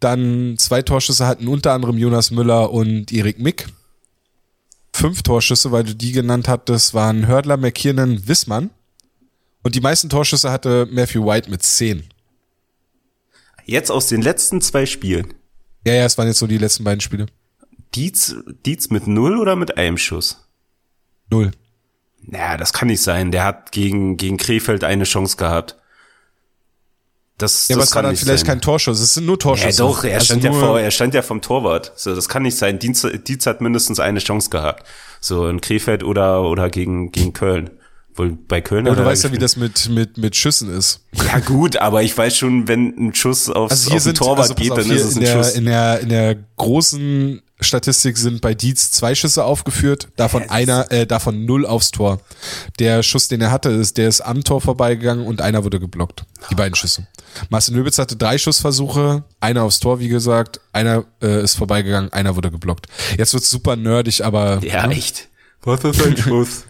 Dann 0.00 0.56
zwei 0.58 0.82
Torschüsse 0.82 1.26
hatten 1.26 1.46
unter 1.46 1.72
anderem 1.72 1.96
Jonas 1.96 2.30
Müller 2.30 2.72
und 2.72 3.12
Erik 3.12 3.38
Mick. 3.38 3.68
Fünf 4.92 5.22
Torschüsse, 5.22 5.72
weil 5.72 5.84
du 5.84 5.94
die 5.94 6.12
genannt 6.12 6.48
hattest, 6.48 6.92
waren 6.92 7.26
Hördler, 7.26 7.56
McKiernan, 7.56 8.26
Wissmann. 8.26 8.70
Und 9.62 9.74
die 9.74 9.80
meisten 9.80 10.08
Torschüsse 10.08 10.50
hatte 10.50 10.88
Matthew 10.90 11.24
White 11.24 11.48
mit 11.48 11.62
zehn. 11.62 12.04
Jetzt 13.64 13.90
aus 13.90 14.08
den 14.08 14.22
letzten 14.22 14.60
zwei 14.60 14.86
Spielen. 14.86 15.34
Ja, 15.86 15.94
ja, 15.94 16.04
es 16.04 16.18
waren 16.18 16.26
jetzt 16.26 16.38
so 16.38 16.46
die 16.46 16.58
letzten 16.58 16.84
beiden 16.84 17.00
Spiele. 17.00 17.26
Dietz, 17.94 18.34
Dietz 18.66 18.90
mit 18.90 19.06
null 19.06 19.38
oder 19.38 19.56
mit 19.56 19.76
einem 19.76 19.98
Schuss? 19.98 20.48
Null. 21.30 21.52
Naja, 22.24 22.56
das 22.56 22.72
kann 22.72 22.88
nicht 22.88 23.02
sein. 23.02 23.30
Der 23.32 23.44
hat 23.44 23.72
gegen, 23.72 24.16
gegen 24.16 24.36
Krefeld 24.36 24.84
eine 24.84 25.04
Chance 25.04 25.36
gehabt. 25.36 25.76
Das, 27.38 27.66
Ja, 27.68 27.74
aber 27.76 27.80
das 27.82 27.88
es 27.90 27.94
war 27.94 28.02
kann 28.02 28.04
dann 28.04 28.12
nicht 28.12 28.22
vielleicht 28.24 28.40
sein. 28.46 28.54
kein 28.54 28.60
Torschuss. 28.60 29.00
Es 29.00 29.14
sind 29.14 29.26
nur 29.26 29.34
Ja, 29.34 29.38
Torschüsse. 29.40 29.78
doch, 29.82 30.04
er 30.04 30.14
Also 30.14 30.26
stand 30.26 30.44
ja 30.44 30.52
vor, 30.52 30.78
er 30.80 30.90
stand 30.90 31.14
ja 31.14 31.22
vom 31.22 31.40
Torwart. 31.42 31.92
So, 31.96 32.14
das 32.14 32.28
kann 32.28 32.42
nicht 32.42 32.56
sein. 32.56 32.78
Dietz, 32.78 33.06
Dietz 33.26 33.46
hat 33.46 33.60
mindestens 33.60 33.98
eine 34.00 34.20
Chance 34.20 34.50
gehabt. 34.50 34.86
So 35.20 35.48
in 35.48 35.60
Krefeld 35.60 36.04
oder, 36.04 36.42
oder 36.42 36.70
gegen, 36.70 37.10
gegen 37.10 37.32
Köln. 37.32 37.70
Wohl 38.14 38.32
bei 38.46 38.60
Köln 38.60 38.86
Aber 38.86 38.96
hat 38.96 39.02
du 39.04 39.08
weißt 39.08 39.24
ja, 39.24 39.32
wie 39.32 39.38
das 39.38 39.56
mit, 39.56 39.88
mit, 39.88 40.18
mit 40.18 40.36
Schüssen 40.36 40.70
ist. 40.70 41.00
Ja 41.26 41.38
gut, 41.40 41.78
aber 41.78 42.02
ich 42.02 42.16
weiß 42.16 42.36
schon, 42.36 42.68
wenn 42.68 42.94
ein 43.08 43.14
Schuss 43.14 43.48
aufs, 43.48 43.72
Also 43.72 43.88
hier 43.88 43.96
auf 43.96 44.02
den 44.02 44.04
sind, 44.04 44.18
Torwart 44.18 44.38
also 44.40 44.54
geht, 44.54 44.70
auf, 44.70 44.78
dann 44.78 44.90
ist 44.90 45.02
es 45.04 45.12
in 45.16 45.18
ein 45.20 45.24
der, 45.24 45.32
Schuss. 45.32 45.54
in 45.56 45.64
der, 45.64 46.00
in 46.00 46.08
der 46.10 46.36
großen 46.56 47.42
Statistik 47.62 48.16
sind 48.16 48.40
bei 48.40 48.54
Dietz 48.54 48.90
zwei 48.90 49.14
Schüsse 49.14 49.44
aufgeführt, 49.44 50.08
davon 50.16 50.48
einer, 50.50 50.90
äh, 50.90 51.06
davon 51.06 51.44
null 51.44 51.66
aufs 51.66 51.90
Tor. 51.90 52.20
Der 52.78 53.02
Schuss, 53.02 53.28
den 53.28 53.40
er 53.40 53.50
hatte, 53.50 53.70
ist, 53.70 53.98
der 53.98 54.08
ist 54.08 54.20
am 54.20 54.44
Tor 54.44 54.60
vorbeigegangen 54.60 55.26
und 55.26 55.40
einer 55.40 55.64
wurde 55.64 55.80
geblockt. 55.80 56.24
Die 56.50 56.54
beiden 56.54 56.74
Schüsse. 56.74 57.06
Marcel 57.48 57.74
Nöbitz 57.74 57.98
hatte 57.98 58.16
drei 58.16 58.38
Schussversuche, 58.38 59.24
einer 59.40 59.62
aufs 59.62 59.80
Tor, 59.80 60.00
wie 60.00 60.08
gesagt, 60.08 60.60
einer 60.72 61.04
äh, 61.22 61.42
ist 61.42 61.56
vorbeigegangen, 61.56 62.12
einer 62.12 62.36
wurde 62.36 62.50
geblockt. 62.50 62.86
Jetzt 63.16 63.32
wird's 63.34 63.50
super 63.50 63.76
nerdig, 63.76 64.24
aber, 64.24 64.60
ja, 64.62 64.86
ne? 64.86 64.94
echt. 64.94 65.28
Was 65.62 65.84
ist 65.84 66.04
ein 66.04 66.16
Schuss? 66.16 66.64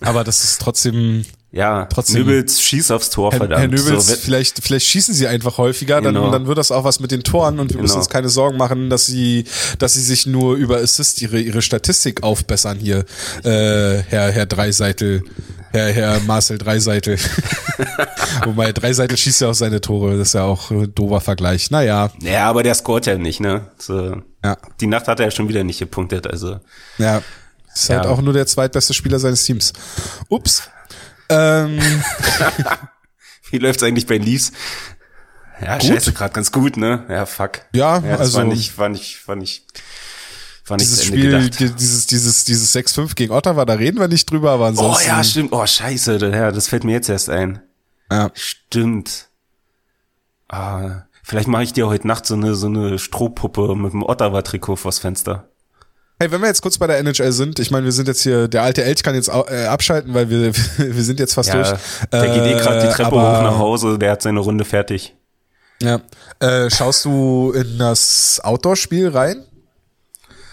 aber 0.00 0.24
das 0.24 0.44
ist 0.44 0.60
trotzdem, 0.60 1.24
Ja, 1.50 1.86
Trotzdem- 1.86 2.26
Nübels 2.26 2.60
schieß 2.60 2.90
aufs 2.90 3.08
Tor, 3.08 3.30
Herr, 3.32 3.38
verdammt. 3.38 3.60
Herr 3.62 3.68
Nöbels, 3.68 4.06
So, 4.06 4.14
vielleicht, 4.16 4.62
vielleicht 4.62 4.86
schießen 4.86 5.14
sie 5.14 5.26
einfach 5.28 5.56
häufiger, 5.56 6.02
dann, 6.02 6.14
Genau. 6.14 6.30
dann 6.30 6.46
wird 6.46 6.58
das 6.58 6.70
auch 6.70 6.84
was 6.84 7.00
mit 7.00 7.10
den 7.10 7.22
Toren 7.22 7.58
und 7.58 7.70
wir 7.72 7.80
müssen 7.80 7.92
Genau. 7.94 8.00
uns 8.00 8.10
keine 8.10 8.28
Sorgen 8.28 8.58
machen, 8.58 8.90
dass 8.90 9.06
sie, 9.06 9.44
dass 9.78 9.94
sie 9.94 10.02
sich 10.02 10.26
nur 10.26 10.56
über 10.56 10.76
Assist 10.76 11.22
ihre, 11.22 11.40
ihre 11.40 11.62
Statistik 11.62 12.22
aufbessern 12.22 12.78
hier, 12.78 13.06
äh, 13.44 14.02
Herr, 14.08 14.30
Herr 14.30 14.44
Dreiseitel, 14.44 15.22
Herr, 15.72 15.90
Herr 15.90 16.20
Marcel 16.26 16.58
Dreiseitel. 16.58 17.18
Wobei 18.44 18.72
Dreiseitel 18.72 19.16
schießt 19.16 19.40
ja 19.40 19.48
auch 19.48 19.54
seine 19.54 19.80
Tore, 19.80 20.18
das 20.18 20.28
ist 20.28 20.34
ja 20.34 20.44
auch 20.44 20.70
ein 20.70 20.94
doofer 20.94 21.22
Vergleich. 21.22 21.70
Naja, 21.70 22.10
ja, 22.20 22.44
aber 22.48 22.62
der 22.62 22.74
scoret 22.74 23.06
ja 23.06 23.16
nicht, 23.16 23.40
ne? 23.40 23.68
So, 23.78 24.16
ja, 24.44 24.56
die 24.80 24.86
Nacht 24.86 25.08
hat 25.08 25.18
er 25.20 25.26
ja 25.26 25.30
schon 25.30 25.48
wieder 25.48 25.64
nicht 25.64 25.78
gepunktet, 25.78 26.26
also. 26.26 26.60
ja. 26.98 27.22
Ist 27.74 27.90
halt 27.90 28.06
Ja. 28.06 28.10
auch 28.10 28.20
nur 28.20 28.32
der 28.32 28.44
zweitbeste 28.46 28.92
Spieler 28.92 29.20
seines 29.20 29.44
Teams. 29.44 29.72
Ups. 30.28 30.64
Ähm, 31.28 31.78
Wie 33.50 33.58
läuft's 33.58 33.82
eigentlich 33.82 34.06
bei 34.06 34.18
den 34.18 34.26
Leafs? 34.26 34.52
Ja, 35.60 35.74
Gut. 35.78 35.88
scheiße, 35.88 36.12
gerade 36.12 36.32
ganz 36.34 36.52
gut, 36.52 36.76
ne? 36.76 37.04
Ja, 37.08 37.26
fuck. 37.26 37.62
Ja, 37.72 38.00
das 38.00 38.20
also- 38.20 38.38
war 38.38 38.44
nicht, 38.44 38.78
war 38.78 38.88
nicht, 38.88 39.26
war 39.26 39.36
nicht, 39.36 39.64
war 40.66 40.76
nicht 40.76 40.88
dieses 40.90 41.04
Spiel, 41.04 41.48
dieses, 41.50 42.06
dieses, 42.06 42.44
dieses 42.44 42.76
6-5 42.76 43.14
gegen 43.14 43.32
Ottawa, 43.32 43.64
da 43.64 43.74
reden 43.74 43.98
wir 43.98 44.08
nicht 44.08 44.30
drüber, 44.30 44.52
aber 44.52 44.64
Oh 44.64 44.68
ansonsten. 44.68 45.08
ja, 45.08 45.24
stimmt. 45.24 45.52
Oh, 45.52 45.66
scheiße. 45.66 46.16
Ja, 46.30 46.52
das 46.52 46.68
fällt 46.68 46.84
mir 46.84 46.92
jetzt 46.92 47.08
erst 47.08 47.28
ein. 47.30 47.60
ja. 48.12 48.30
Stimmt. 48.34 49.28
Ah, 50.48 51.02
vielleicht 51.22 51.48
mache 51.48 51.64
ich 51.64 51.72
dir 51.72 51.88
heute 51.88 52.06
Nacht 52.06 52.24
so 52.26 52.34
eine, 52.34 52.54
so 52.54 52.66
eine 52.68 52.98
Strohpuppe 52.98 53.74
mit 53.74 53.92
einem 53.92 54.02
Ottawa-Trikot 54.02 54.76
vors 54.76 54.98
Fenster. 54.98 55.48
Hey, 56.20 56.32
wenn 56.32 56.40
wir 56.40 56.48
jetzt 56.48 56.62
kurz 56.62 56.78
bei 56.78 56.88
der 56.88 56.98
NHL 56.98 57.30
sind, 57.30 57.60
ich 57.60 57.70
meine, 57.70 57.84
wir 57.84 57.92
sind 57.92 58.08
jetzt 58.08 58.22
hier, 58.22 58.48
der 58.48 58.62
alte 58.64 58.82
Elch 58.82 59.04
kann 59.04 59.14
jetzt 59.14 59.28
äh, 59.28 59.66
abschalten, 59.66 60.14
weil 60.14 60.28
wir, 60.30 60.52
wir 60.76 61.02
sind 61.04 61.20
jetzt 61.20 61.34
fast 61.34 61.50
Ja, 61.50 61.62
durch. 61.62 61.74
der 62.12 62.22
geht 62.34 62.42
eh 62.44 62.52
gerade 62.60 62.80
die 62.80 62.86
Äh, 62.86 62.90
Treppe 62.92 63.06
aber- 63.16 63.38
hoch 63.38 63.42
nach 63.42 63.58
Hause, 63.58 63.98
der 63.98 64.12
hat 64.12 64.22
seine 64.22 64.40
Runde 64.40 64.64
fertig. 64.64 65.14
Ja. 65.80 66.00
Äh, 66.40 66.70
schaust 66.70 67.04
du 67.04 67.52
in 67.54 67.78
das 67.78 68.40
Outdoor-Spiel 68.42 69.08
rein? 69.10 69.44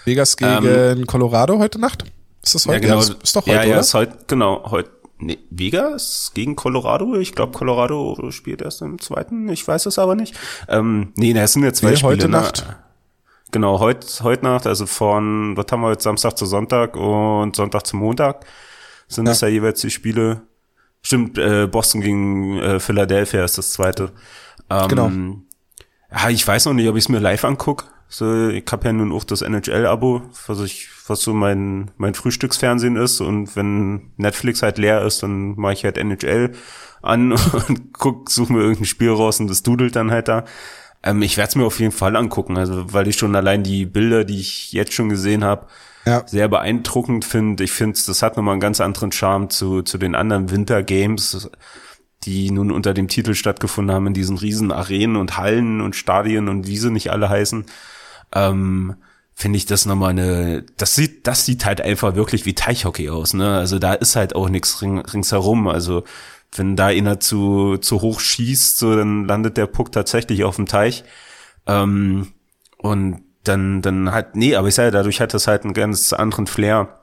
Vegas 0.05 0.38
gegen 0.38 1.07
Colorado 1.07 1.57
heute 1.57 1.80
Nacht? 1.80 2.03
Ist 2.43 2.53
das 2.53 2.68
heute? 2.68 2.78
Ähm, 2.78 2.84
Ja, 2.84 2.89
genau. 2.89 2.99
das 3.07 3.24
ist 3.24 3.36
doch 3.36 3.41
heute, 3.47 3.55
ja, 3.55 3.63
ja, 3.63 3.70
oder? 3.72 3.80
ist 3.80 3.93
heute, 3.95 4.18
genau, 4.28 4.70
heute. 4.70 4.91
Nee, 5.18 5.39
Vegas 5.49 6.32
gegen 6.36 6.55
Colorado. 6.55 7.16
Ich 7.18 7.34
glaube, 7.34 7.53
Colorado 7.57 8.30
spielt 8.30 8.61
erst 8.61 8.82
im 8.84 8.99
zweiten. 9.01 9.49
Ich 9.49 9.68
weiß 9.68 9.88
es 9.88 9.97
aber 9.97 10.13
nicht. 10.13 10.36
Ähm, 10.68 11.13
nee, 11.16 11.34
das 11.34 11.53
sind 11.53 11.63
ja 11.63 11.74
zwei 11.74 11.91
Nee, 11.91 11.95
Spiele. 11.95 12.11
heute 12.11 12.26
ne? 12.30 12.38
Nacht. 12.38 12.66
Genau, 13.51 13.79
heute, 13.79 14.05
heute 14.23 14.43
Nacht, 14.43 14.67
also 14.67 14.85
von, 14.85 15.55
was 15.55 15.65
haben 15.71 15.81
wir 15.81 15.87
heute, 15.87 16.03
Samstag 16.03 16.37
zu 16.37 16.45
Sonntag 16.45 16.95
und 16.97 17.55
Sonntag 17.55 17.85
zu 17.85 17.95
Montag 17.95 18.45
sind 19.07 19.25
das 19.25 19.41
ja 19.41 19.47
jeweils 19.47 19.81
die 19.81 19.91
Spiele. 19.91 20.41
Stimmt, 21.01 21.37
äh, 21.37 21.67
Boston 21.67 22.01
gegen 22.01 22.57
äh, 22.59 22.79
Philadelphia 22.79 23.45
ist 23.45 23.57
das 23.57 23.71
zweite. 23.71 24.11
Ähm, 24.69 24.87
Genau. 24.87 25.11
Ja, 26.11 26.29
ich 26.29 26.45
weiß 26.47 26.65
noch 26.65 26.73
nicht, 26.73 26.89
ob 26.89 26.95
ich 26.95 27.05
es 27.05 27.09
mir 27.09 27.19
live 27.19 27.45
anguck. 27.45 27.85
So, 28.07 28.49
ich 28.49 28.65
habe 28.71 28.85
ja 28.85 28.93
nun 28.93 29.11
auch 29.11 29.23
das 29.23 29.41
NHL-Abo, 29.41 30.23
was 30.47 30.59
ich, 30.61 30.87
was 31.07 31.21
so 31.21 31.33
mein 31.33 31.91
mein 31.97 32.13
Frühstücksfernsehen 32.13 32.95
ist. 32.95 33.21
Und 33.21 33.55
wenn 33.55 34.11
Netflix 34.17 34.61
halt 34.63 34.77
leer 34.77 35.03
ist, 35.03 35.23
dann 35.23 35.55
mache 35.55 35.73
ich 35.73 35.83
halt 35.83 35.97
NHL 35.97 36.51
an 37.01 37.31
und 37.67 37.93
guck, 37.93 38.29
suche 38.31 38.53
mir 38.53 38.59
irgendein 38.61 38.85
Spiel 38.85 39.11
raus 39.11 39.39
und 39.39 39.47
das 39.49 39.63
dudelt 39.63 39.95
dann 39.95 40.11
halt 40.11 40.27
da. 40.27 40.45
Ähm, 41.06 41.22
ich 41.22 41.38
werde 41.38 41.49
es 41.49 41.56
mir 41.56 41.66
auf 41.66 41.80
jeden 41.80 41.91
Fall 41.94 42.15
angucken, 42.15 42.57
also 42.57 42.91
weil 42.91 43.07
ich 43.07 43.15
schon 43.18 43.36
allein 43.36 43.64
die 43.64 43.86
Bilder, 43.86 44.26
die 44.26 44.40
ich 44.40 44.73
jetzt 44.73 44.94
schon 44.94 45.07
gesehen 45.10 45.44
habe, 45.44 45.68
Ja. 46.06 46.27
sehr 46.27 46.48
beeindruckend 46.49 47.23
finde. 47.23 47.64
Ich 47.64 47.72
finde, 47.72 47.98
das 48.06 48.22
hat 48.22 48.36
nochmal 48.36 48.53
einen 48.53 48.61
ganz 48.61 48.82
anderen 48.82 49.11
Charme 49.11 49.49
zu, 49.49 49.82
zu 49.84 49.98
den 49.98 50.15
anderen 50.15 50.52
Winter 50.52 50.84
Games, 50.84 51.49
die 52.23 52.49
nun 52.52 52.72
unter 52.72 52.94
dem 52.95 53.07
Titel 53.07 53.36
stattgefunden 53.36 53.94
haben 53.95 54.07
in 54.07 54.14
diesen 54.15 54.38
riesen 54.38 54.72
Arenen 54.72 55.15
und 55.15 55.38
Hallen 55.38 55.80
und 55.82 55.95
Stadien 55.95 56.49
und 56.49 56.68
wie 56.68 56.77
sie 56.77 56.91
nicht 56.91 57.11
alle 57.11 57.30
heißen. 57.30 57.65
Ähm, 58.34 58.95
finde 59.38 59.57
ich 59.57 59.65
das 59.65 59.86
nochmal 59.86 60.11
eine, 60.11 60.64
das 60.77 60.95
sieht, 60.95 61.27
das 61.27 61.45
sieht 61.45 61.65
halt 61.65 61.82
einfach 61.82 62.15
wirklich 62.15 62.45
wie 62.45 62.56
Teichhockey 62.56 63.10
aus, 63.10 63.34
ne? 63.34 63.57
Also 63.57 63.80
da 63.80 63.94
ist 63.94 64.15
halt 64.15 64.34
auch 64.36 64.49
nichts 64.49 64.82
ring, 64.82 64.99
ringsherum. 64.99 65.68
Also 65.68 66.03
wenn 66.57 66.76
da 66.76 66.88
einer 66.88 67.19
zu, 67.19 67.77
zu 67.77 68.02
hoch 68.02 68.19
schießt, 68.19 68.77
so 68.77 68.95
dann 68.95 69.26
landet 69.26 69.57
der 69.57 69.68
Puck 69.68 69.91
tatsächlich 69.91 70.44
auf 70.44 70.56
dem 70.56 70.65
Teich. 70.65 71.03
Ähm, 71.68 72.34
und 72.77 73.22
dann, 73.44 73.82
dann 73.82 74.11
halt, 74.11 74.36
nee, 74.36 74.56
aber 74.56 74.68
ich 74.68 74.76
sage, 74.76 74.91
dadurch 74.91 75.22
hat 75.22 75.34
das 75.34 75.48
halt 75.48 75.64
einen 75.64 75.73
ganz 75.73 76.14
anderen 76.14 76.48
Flair 76.48 77.02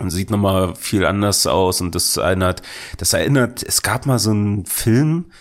und 0.00 0.10
sieht 0.10 0.30
nochmal 0.30 0.74
viel 0.76 1.04
anders 1.04 1.46
aus 1.46 1.80
und 1.80 1.94
das 1.94 2.16
erinnert, 2.16 2.62
das 2.98 3.12
erinnert, 3.12 3.62
es 3.62 3.82
gab 3.82 4.06
mal 4.06 4.18
so 4.18 4.30
einen 4.30 4.64
Film 4.66 5.32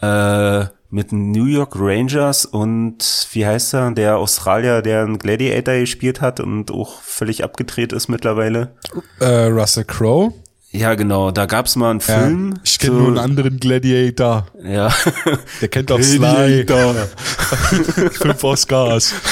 äh, 0.00 0.66
mit 0.90 1.12
New 1.12 1.44
York 1.44 1.74
Rangers 1.76 2.46
und 2.46 3.28
wie 3.32 3.44
heißt 3.44 3.74
er, 3.74 3.90
der 3.90 4.18
Australier, 4.18 4.82
der 4.82 5.02
einen 5.02 5.18
Gladiator 5.18 5.74
gespielt 5.74 6.20
hat 6.20 6.40
und 6.40 6.70
auch 6.70 7.02
völlig 7.02 7.44
abgedreht 7.44 7.92
ist 7.92 8.08
mittlerweile. 8.08 8.76
Äh, 9.20 9.46
Russell 9.46 9.84
Crowe. 9.84 10.32
Ja, 10.70 10.94
genau, 10.94 11.30
da 11.30 11.46
gab's 11.46 11.76
mal 11.76 11.90
einen 11.92 12.00
Film. 12.00 12.52
Ja. 12.56 12.60
Ich 12.62 12.78
kenne 12.78 12.92
so- 12.92 12.98
nur 12.98 13.08
einen 13.08 13.18
anderen 13.18 13.58
Gladiator. 13.58 14.46
Ja, 14.62 14.94
Der 15.60 15.68
kennt 15.68 15.88
doch 15.90 16.02
Sly. 16.02 16.66
Fünf 18.12 18.44
Oscars. 18.44 19.14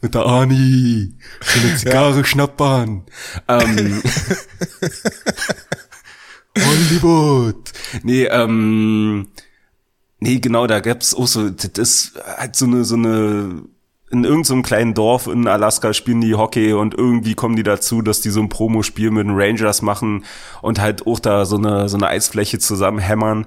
mit 0.00 0.14
der 0.14 0.26
Ani. 0.26 1.14
Schöne 1.40 1.76
Zigarre 1.76 2.18
ja. 2.18 2.24
schnappern. 2.24 3.02
Ähm, 3.48 4.00
Hollywood. 6.56 7.72
Nee, 8.04 8.24
ähm, 8.26 9.28
nee, 10.20 10.38
genau, 10.38 10.68
da 10.68 10.78
gab's 10.80 11.14
auch 11.14 11.26
so, 11.26 11.50
das 11.50 11.72
ist 11.78 12.12
halt 12.36 12.54
so 12.54 12.66
eine, 12.66 12.84
so 12.84 12.94
eine, 12.94 13.62
in 14.10 14.24
irgendeinem 14.24 14.44
so 14.44 14.62
kleinen 14.62 14.94
Dorf 14.94 15.28
in 15.28 15.46
Alaska 15.46 15.92
spielen 15.92 16.20
die 16.20 16.34
Hockey 16.34 16.72
und 16.72 16.94
irgendwie 16.94 17.34
kommen 17.34 17.54
die 17.54 17.62
dazu, 17.62 18.02
dass 18.02 18.20
die 18.20 18.30
so 18.30 18.40
ein 18.40 18.48
Promospiel 18.48 19.10
mit 19.12 19.26
den 19.26 19.36
Rangers 19.36 19.82
machen 19.82 20.24
und 20.62 20.80
halt 20.80 21.06
auch 21.06 21.20
da 21.20 21.44
so 21.44 21.56
eine, 21.56 21.88
so 21.88 21.96
eine 21.96 22.08
Eisfläche 22.08 22.58
zusammen 22.58 22.98
hämmern. 22.98 23.46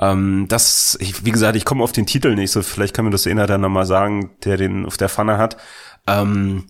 Ähm, 0.00 0.46
das, 0.48 0.98
ich, 1.00 1.24
wie 1.24 1.30
gesagt, 1.30 1.56
ich 1.56 1.64
komme 1.64 1.84
auf 1.84 1.92
den 1.92 2.06
Titel 2.06 2.34
nicht, 2.34 2.50
so 2.50 2.62
vielleicht 2.62 2.94
kann 2.94 3.04
mir 3.04 3.12
das 3.12 3.26
einer 3.26 3.46
dann 3.46 3.60
nochmal 3.60 3.86
sagen, 3.86 4.32
der 4.44 4.56
den 4.56 4.84
auf 4.84 4.96
der 4.96 5.08
Pfanne 5.08 5.38
hat. 5.38 5.56
Ähm, 6.08 6.64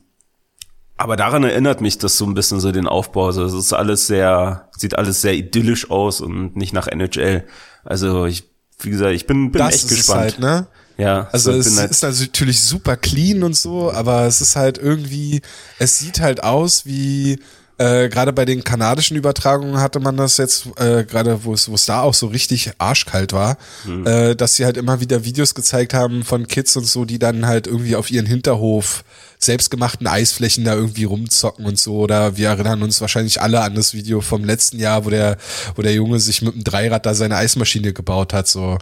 aber 0.98 1.16
daran 1.16 1.44
erinnert 1.44 1.80
mich 1.80 1.96
das 1.96 2.18
so 2.18 2.26
ein 2.26 2.34
bisschen 2.34 2.60
so 2.60 2.72
den 2.72 2.86
Aufbau. 2.86 3.26
Also 3.26 3.42
es 3.44 3.54
ist 3.54 3.72
alles 3.72 4.06
sehr, 4.06 4.68
sieht 4.76 4.98
alles 4.98 5.22
sehr 5.22 5.32
idyllisch 5.32 5.90
aus 5.90 6.20
und 6.20 6.56
nicht 6.56 6.74
nach 6.74 6.88
NHL. 6.88 7.46
Also 7.84 8.26
ich, 8.26 8.50
wie 8.80 8.90
gesagt, 8.90 9.14
ich 9.14 9.26
bin, 9.26 9.50
bin 9.50 9.60
das 9.60 9.76
echt 9.76 9.88
gespannt. 9.88 10.20
Halt, 10.20 10.38
ne? 10.40 10.66
Ja. 11.00 11.28
Also 11.32 11.52
es 11.52 11.78
halt 11.78 11.90
ist 11.90 12.02
natürlich 12.02 12.60
super 12.60 12.96
clean 12.96 13.42
und 13.42 13.56
so, 13.56 13.92
aber 13.92 14.26
es 14.26 14.40
ist 14.40 14.56
halt 14.56 14.78
irgendwie, 14.78 15.40
es 15.78 15.98
sieht 15.98 16.20
halt 16.20 16.42
aus 16.42 16.86
wie 16.86 17.38
äh, 17.80 18.10
gerade 18.10 18.34
bei 18.34 18.44
den 18.44 18.62
kanadischen 18.62 19.16
Übertragungen 19.16 19.80
hatte 19.80 20.00
man 20.00 20.18
das 20.18 20.36
jetzt, 20.36 20.66
äh, 20.76 21.02
gerade 21.04 21.44
wo 21.44 21.54
es, 21.54 21.66
wo 21.66 21.74
es 21.76 21.86
da 21.86 22.02
auch 22.02 22.12
so 22.12 22.26
richtig 22.26 22.72
arschkalt 22.76 23.32
war, 23.32 23.56
mhm. 23.86 24.06
äh, 24.06 24.36
dass 24.36 24.56
sie 24.56 24.66
halt 24.66 24.76
immer 24.76 25.00
wieder 25.00 25.24
Videos 25.24 25.54
gezeigt 25.54 25.94
haben 25.94 26.22
von 26.22 26.46
Kids 26.46 26.76
und 26.76 26.84
so, 26.84 27.06
die 27.06 27.18
dann 27.18 27.46
halt 27.46 27.66
irgendwie 27.66 27.96
auf 27.96 28.10
ihren 28.10 28.26
Hinterhof 28.26 29.02
selbstgemachten 29.38 30.06
Eisflächen 30.06 30.66
da 30.66 30.74
irgendwie 30.74 31.04
rumzocken 31.04 31.64
und 31.64 31.78
so. 31.78 32.00
Oder 32.00 32.36
wir 32.36 32.48
erinnern 32.48 32.82
uns 32.82 33.00
wahrscheinlich 33.00 33.40
alle 33.40 33.62
an 33.62 33.74
das 33.74 33.94
Video 33.94 34.20
vom 34.20 34.44
letzten 34.44 34.78
Jahr, 34.78 35.06
wo 35.06 35.10
der, 35.10 35.38
wo 35.74 35.80
der 35.80 35.94
Junge 35.94 36.20
sich 36.20 36.42
mit 36.42 36.52
dem 36.52 36.64
Dreirad 36.64 37.06
da 37.06 37.14
seine 37.14 37.36
Eismaschine 37.36 37.94
gebaut 37.94 38.34
hat. 38.34 38.46
So. 38.46 38.76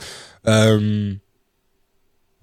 Ähm, 0.44 1.20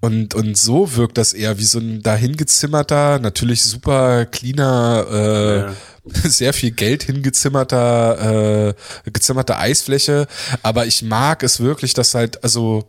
und, 0.00 0.34
und 0.34 0.56
so 0.56 0.94
wirkt 0.96 1.18
das 1.18 1.32
eher 1.32 1.58
wie 1.58 1.64
so 1.64 1.78
ein 1.78 2.02
dahingezimmerter, 2.02 3.18
natürlich 3.18 3.62
super 3.62 4.26
cleaner, 4.26 5.06
äh, 5.10 5.58
ja. 5.58 5.74
sehr 6.30 6.52
viel 6.52 6.70
Geld 6.70 7.02
hingezimmerter, 7.02 8.68
äh, 8.68 9.10
gezimmerte 9.10 9.56
Eisfläche. 9.56 10.26
Aber 10.62 10.86
ich 10.86 11.02
mag 11.02 11.42
es 11.42 11.60
wirklich, 11.60 11.94
dass 11.94 12.14
halt, 12.14 12.44
also 12.44 12.84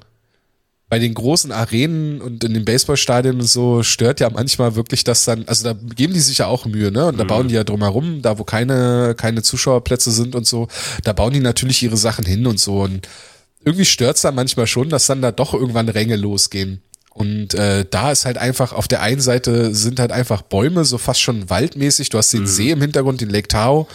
bei 0.90 1.00
den 1.00 1.14
großen 1.14 1.52
Arenen 1.52 2.22
und 2.22 2.44
in 2.44 2.54
den 2.54 2.64
Baseballstadien 2.64 3.36
und 3.36 3.48
so 3.48 3.84
stört 3.84 4.20
ja 4.20 4.30
manchmal 4.30 4.76
wirklich 4.76 5.04
das 5.04 5.26
dann, 5.26 5.46
also 5.48 5.64
da 5.64 5.80
geben 5.96 6.14
die 6.14 6.20
sich 6.20 6.38
ja 6.38 6.48
auch 6.48 6.66
Mühe, 6.66 6.92
ne? 6.92 7.08
Und 7.08 7.18
da 7.18 7.24
mhm. 7.24 7.28
bauen 7.28 7.48
die 7.50 7.56
ja 7.56 7.66
drumherum, 7.66 8.22
da 8.22 8.38
wo 8.38 8.46
keine, 8.46 9.14
keine 9.18 9.42
Zuschauerplätze 9.42 10.12
sind 10.12 10.34
und 10.36 10.48
so, 10.48 10.68
da 11.04 11.12
bauen 11.12 11.34
die 11.34 11.42
natürlich 11.42 11.84
ihre 11.84 11.98
Sachen 11.98 12.26
hin 12.26 12.48
und 12.48 12.60
so. 12.60 12.82
Und 12.82 13.08
irgendwie 13.66 13.86
stört's 13.86 14.22
dann 14.22 14.36
manchmal 14.36 14.68
schon, 14.68 14.88
dass 14.88 15.08
dann 15.08 15.22
da 15.22 15.32
doch 15.32 15.54
irgendwann 15.54 15.90
Ränge 15.90 16.16
losgehen. 16.16 16.82
Und 17.18 17.56
äh, 17.56 17.84
da 17.89 18.11
ist 18.11 18.26
halt 18.26 18.38
einfach, 18.38 18.73
auf 18.73 18.88
der 18.88 19.02
einen 19.02 19.22
Seite 19.22 19.73
sind 19.73 19.99
halt 19.99 20.11
einfach 20.11 20.44
Bäume, 20.44 20.85
so 20.85 20.99
fast 20.99 21.19
schon 21.19 21.49
waldmäßig. 21.49 22.10
Du 22.10 22.19
hast 22.19 22.31
den 22.31 22.41
mhm. 22.41 22.48
See 22.48 22.69
im 22.69 22.80
Hintergrund, 22.80 23.22
den 23.22 23.31
Lake 23.31 23.48
Tao. 23.48 23.88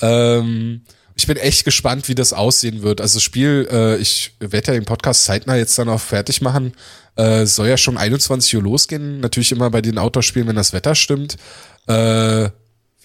Ähm, 0.00 0.80
ich 1.14 1.28
bin 1.28 1.36
echt 1.36 1.64
gespannt, 1.64 2.08
wie 2.08 2.16
das 2.16 2.32
aussehen 2.32 2.82
wird. 2.82 3.00
Also 3.00 3.18
das 3.18 3.22
Spiel, 3.22 3.68
äh, 3.70 3.98
ich 3.98 4.34
werde 4.40 4.72
ja 4.72 4.74
den 4.74 4.84
Podcast 4.84 5.24
zeitnah 5.24 5.54
jetzt 5.54 5.78
dann 5.78 5.88
auch 5.88 6.00
fertig 6.00 6.42
machen. 6.42 6.72
Äh, 7.14 7.46
soll 7.46 7.68
ja 7.68 7.76
schon 7.76 7.96
21 7.96 8.56
Uhr 8.56 8.62
losgehen. 8.64 9.20
Natürlich 9.20 9.52
immer 9.52 9.70
bei 9.70 9.80
den 9.80 9.96
Outdoor-Spielen, 9.96 10.48
wenn 10.48 10.56
das 10.56 10.72
Wetter 10.72 10.96
stimmt. 10.96 11.36
Äh, 11.86 12.50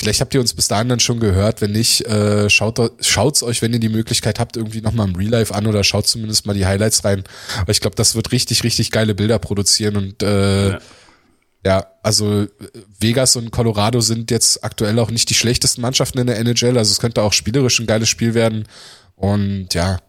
Vielleicht 0.02 0.20
habt 0.20 0.34
ihr 0.34 0.42
uns 0.42 0.56
bis 0.56 0.68
dahin 0.68 0.90
dann 0.90 1.00
schon 1.00 1.20
gehört. 1.20 1.62
Wenn 1.62 1.74
nicht, 1.74 2.08
äh, 2.08 2.50
schaut 2.50 2.80
schaut's 3.02 3.44
euch, 3.44 3.62
wenn 3.62 3.72
ihr 3.72 3.80
die 3.80 3.88
Möglichkeit 3.88 4.40
habt, 4.40 4.58
irgendwie 4.58 4.82
nochmal 4.82 5.08
im 5.08 5.16
Real 5.16 5.30
Life 5.30 5.54
an 5.54 5.68
oder 5.68 5.84
schaut 5.84 6.08
zumindest 6.08 6.48
mal 6.48 6.56
die 6.56 6.66
Highlights 6.66 7.06
rein. 7.06 7.24
Aber 7.60 7.70
ich 7.70 7.82
glaube, 7.82 7.96
das 7.96 8.16
wird 8.16 8.32
richtig, 8.32 8.64
richtig 8.64 8.90
geile 8.90 9.14
Bilder 9.14 9.38
produzieren 9.38 9.98
und 9.98 10.24
äh, 10.24 10.72
ja. 10.72 10.80
ja. 11.64 11.86
also 12.02 12.48
Vegas 13.00 13.36
und 13.36 13.52
Colorado 13.52 14.02
sind 14.02 14.32
jetzt 14.32 14.64
aktuell 14.64 14.98
auch 14.98 15.12
nicht 15.12 15.30
die 15.30 15.36
schlechtesten 15.36 15.82
Mannschaften 15.82 16.18
in 16.18 16.26
der 16.26 16.40
NHL. 16.40 16.80
Also 16.80 16.92
es 16.92 17.00
könnte 17.00 17.22
auch 17.22 17.34
spielerisch 17.34 17.80
ein 17.80 17.86
geiles 17.86 18.10
Spiel 18.10 18.34
werden. 18.34 18.68
Und 19.16 19.76
ja, 19.76 20.00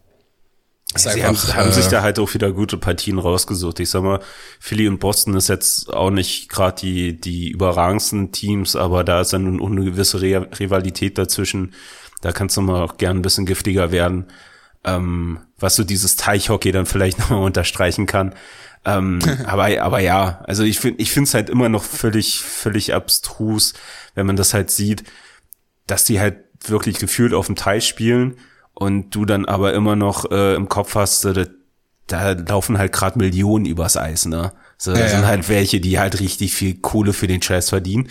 Sie 0.95 1.09
einfach, 1.23 1.53
haben, 1.53 1.65
haben 1.65 1.71
sich 1.71 1.87
äh, 1.87 1.89
da 1.89 2.01
halt 2.01 2.19
auch 2.19 2.33
wieder 2.33 2.51
gute 2.51 2.77
Partien 2.77 3.17
rausgesucht. 3.17 3.79
Ich 3.79 3.89
sag 3.89 4.03
mal, 4.03 4.19
Philly 4.59 4.87
und 4.87 4.99
Boston 4.99 5.35
ist 5.35 5.49
jetzt 5.49 5.91
auch 5.91 6.11
nicht 6.11 6.49
gerade 6.49 6.79
die, 6.81 7.19
die 7.19 7.49
überragendsten 7.49 8.31
Teams, 8.31 8.75
aber 8.75 9.03
da 9.03 9.21
ist 9.21 9.33
dann 9.33 9.59
eine 9.59 9.83
gewisse 9.83 10.21
Re 10.21 10.47
Rivalität 10.59 11.17
dazwischen. 11.17 11.73
Da 12.21 12.31
kannst 12.31 12.57
du 12.57 12.61
mal 12.61 12.83
auch 12.83 12.97
gern 12.97 13.17
ein 13.17 13.21
bisschen 13.21 13.45
giftiger 13.45 13.91
werden, 13.91 14.27
ähm, 14.83 15.39
was 15.57 15.75
so 15.75 15.83
dieses 15.83 16.15
Teichhockey 16.15 16.71
dann 16.71 16.85
vielleicht 16.85 17.19
nochmal 17.19 17.43
unterstreichen 17.43 18.05
kann. 18.05 18.35
Ähm, 18.85 19.19
aber, 19.45 19.81
aber 19.81 19.99
ja, 19.99 20.43
also 20.45 20.63
ich 20.63 20.79
finde, 20.79 21.01
ich 21.01 21.11
finde 21.11 21.27
es 21.27 21.33
halt 21.33 21.49
immer 21.49 21.69
noch 21.69 21.83
völlig, 21.83 22.41
völlig 22.41 22.93
abstrus, 22.93 23.73
wenn 24.15 24.27
man 24.27 24.35
das 24.35 24.53
halt 24.53 24.69
sieht, 24.69 25.03
dass 25.87 26.05
die 26.05 26.19
halt 26.19 26.37
wirklich 26.65 26.99
gefühlt 26.99 27.33
auf 27.33 27.47
dem 27.47 27.55
Teich 27.55 27.87
spielen 27.87 28.37
und 28.83 29.11
du 29.11 29.23
dann 29.23 29.45
aber 29.45 29.73
immer 29.73 29.95
noch 29.95 30.29
äh, 30.29 30.55
im 30.55 30.67
Kopf 30.67 30.95
hast, 30.95 31.23
äh, 31.23 31.47
da 32.07 32.31
laufen 32.31 32.77
halt 32.77 32.91
gerade 32.91 33.17
Millionen 33.17 33.65
übers 33.65 33.95
Eis, 33.95 34.25
ne? 34.25 34.51
So, 34.77 34.91
ja, 34.91 35.07
sind 35.07 35.25
halt 35.25 35.47
welche, 35.47 35.79
die 35.79 35.99
halt 35.99 36.19
richtig 36.19 36.53
viel 36.53 36.75
Kohle 36.75 37.13
für 37.13 37.27
den 37.27 37.41
Scheiß 37.41 37.69
verdienen 37.69 38.09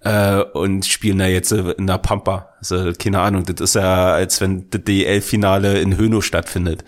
äh, 0.00 0.40
und 0.40 0.86
spielen 0.86 1.18
da 1.18 1.26
jetzt 1.26 1.52
äh, 1.52 1.72
in 1.72 1.86
der 1.86 1.98
Pampa. 1.98 2.54
Also, 2.58 2.92
keine 2.98 3.20
Ahnung, 3.20 3.44
das 3.44 3.60
ist 3.60 3.74
ja, 3.74 4.14
als 4.14 4.40
wenn 4.40 4.70
das 4.70 4.82
DL-Finale 4.84 5.78
in 5.80 5.98
Höno 5.98 6.22
stattfindet. 6.22 6.84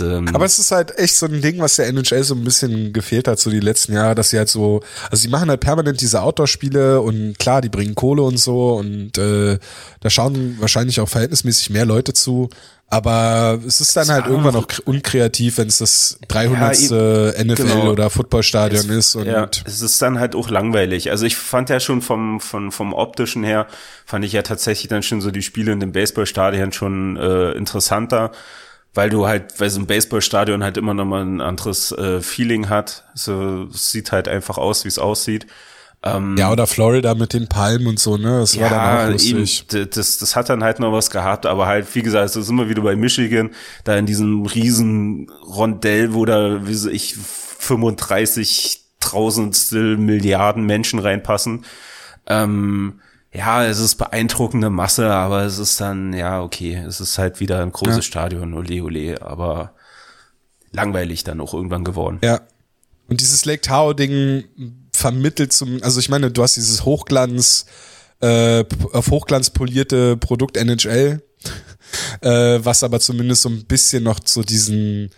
Ähm, 0.00 0.28
Aber 0.34 0.44
es 0.44 0.58
ist 0.58 0.70
halt 0.70 0.98
echt 0.98 1.16
so 1.16 1.26
ein 1.26 1.40
Ding, 1.40 1.58
was 1.60 1.76
der 1.76 1.88
NHL 1.88 2.22
so 2.24 2.34
ein 2.34 2.44
bisschen 2.44 2.92
gefehlt 2.92 3.28
hat, 3.28 3.38
so 3.38 3.50
die 3.50 3.60
letzten 3.60 3.92
Jahre, 3.92 4.14
dass 4.14 4.30
sie 4.30 4.38
halt 4.38 4.48
so, 4.48 4.80
also 5.10 5.20
sie 5.20 5.28
machen 5.28 5.48
halt 5.48 5.60
permanent 5.60 6.00
diese 6.00 6.22
Outdoor-Spiele 6.22 7.00
und 7.00 7.38
klar, 7.38 7.60
die 7.60 7.68
bringen 7.68 7.94
Kohle 7.94 8.22
und 8.22 8.38
so 8.38 8.74
und 8.74 9.18
äh, 9.18 9.58
da 10.00 10.10
schauen 10.10 10.56
wahrscheinlich 10.60 11.00
auch 11.00 11.08
verhältnismäßig 11.08 11.70
mehr 11.70 11.86
Leute 11.86 12.12
zu. 12.12 12.48
Aber 12.88 13.58
es 13.66 13.80
ist 13.80 13.96
dann 13.96 14.08
halt 14.08 14.26
irgendwann 14.26 14.54
noch 14.54 14.68
unkreativ, 14.84 15.58
wenn 15.58 15.66
es 15.66 15.78
das 15.78 16.20
300. 16.28 16.78
Ja, 16.78 17.44
NFL 17.44 17.54
genau. 17.56 17.90
oder 17.90 18.10
Footballstadion 18.10 18.88
ist. 18.90 19.16
Und 19.16 19.26
ja, 19.26 19.48
es 19.64 19.82
ist 19.82 20.00
dann 20.00 20.20
halt 20.20 20.36
auch 20.36 20.50
langweilig. 20.50 21.10
Also 21.10 21.26
ich 21.26 21.36
fand 21.36 21.68
ja 21.68 21.80
schon 21.80 22.00
vom, 22.00 22.40
vom, 22.40 22.70
vom 22.70 22.92
optischen 22.92 23.42
her, 23.42 23.66
fand 24.04 24.24
ich 24.24 24.32
ja 24.32 24.42
tatsächlich 24.42 24.86
dann 24.88 25.02
schon 25.02 25.20
so 25.20 25.32
die 25.32 25.42
Spiele 25.42 25.72
in 25.72 25.80
dem 25.80 25.90
Baseballstadion 25.90 26.70
schon 26.70 27.16
äh, 27.16 27.52
interessanter 27.52 28.30
weil 28.96 29.10
du 29.10 29.26
halt, 29.26 29.60
weil 29.60 29.70
so 29.70 29.80
ein 29.80 29.86
Baseballstadion 29.86 30.64
halt 30.64 30.76
immer 30.76 30.94
noch 30.94 31.04
mal 31.04 31.22
ein 31.22 31.40
anderes 31.40 31.92
äh, 31.92 32.20
Feeling 32.20 32.68
hat. 32.68 33.04
So 33.14 33.68
sieht 33.70 34.12
halt 34.12 34.28
einfach 34.28 34.58
aus, 34.58 34.84
wie 34.84 34.88
es 34.88 34.98
aussieht. 34.98 35.46
Ähm, 36.02 36.36
ja, 36.38 36.52
oder 36.52 36.66
Florida 36.66 37.14
mit 37.14 37.32
den 37.32 37.48
Palmen 37.48 37.86
und 37.86 37.98
so, 37.98 38.16
ne? 38.16 38.40
Das 38.40 38.54
ja, 38.54 38.62
war 38.62 38.70
dann 38.70 39.08
auch 39.08 39.12
lustig. 39.12 39.64
Eben, 39.74 39.90
das, 39.90 40.18
das 40.18 40.36
hat 40.36 40.48
dann 40.48 40.62
halt 40.62 40.78
noch 40.78 40.92
was 40.92 41.10
gehabt, 41.10 41.46
aber 41.46 41.66
halt, 41.66 41.92
wie 41.94 42.02
gesagt, 42.02 42.30
so 42.30 42.42
sind 42.42 42.54
wir 42.56 42.68
wieder 42.68 42.82
bei 42.82 42.96
Michigan, 42.96 43.50
da 43.84 43.96
in 43.96 44.06
diesem 44.06 44.46
riesen 44.46 45.30
Rondell, 45.30 46.14
wo 46.14 46.24
da, 46.24 46.66
wie 46.66 46.90
ich, 46.90 47.16
35.000 47.60 49.96
Milliarden 49.96 50.64
Menschen 50.64 51.00
reinpassen. 51.00 51.64
Ähm, 52.26 53.00
ja, 53.36 53.66
es 53.66 53.78
ist 53.78 53.96
beeindruckende 53.96 54.70
Masse, 54.70 55.10
aber 55.12 55.42
es 55.42 55.58
ist 55.58 55.80
dann, 55.80 56.12
ja, 56.12 56.42
okay, 56.42 56.82
es 56.86 57.00
ist 57.00 57.18
halt 57.18 57.40
wieder 57.40 57.62
ein 57.62 57.72
großes 57.72 57.96
ja. 57.96 58.02
Stadion, 58.02 58.54
ole 58.54 58.82
ole, 58.82 59.20
aber 59.20 59.74
langweilig 60.72 61.24
dann 61.24 61.40
auch 61.40 61.52
irgendwann 61.52 61.84
geworden. 61.84 62.18
Ja. 62.22 62.40
Und 63.08 63.20
dieses 63.20 63.44
Lake 63.44 63.60
Tahoe-Ding 63.60 64.44
vermittelt 64.92 65.52
zum, 65.52 65.82
also 65.82 66.00
ich 66.00 66.08
meine, 66.08 66.30
du 66.30 66.42
hast 66.42 66.56
dieses 66.56 66.84
Hochglanz, 66.84 67.66
äh, 68.20 68.64
auf 68.92 69.10
Hochglanz 69.10 69.50
polierte 69.50 70.16
Produkt 70.16 70.56
NHL, 70.56 71.22
äh, 72.22 72.28
was 72.62 72.82
aber 72.82 73.00
zumindest 73.00 73.42
so 73.42 73.50
ein 73.50 73.66
bisschen 73.66 74.02
noch 74.02 74.18
so 74.24 74.42
diesen, 74.42 75.10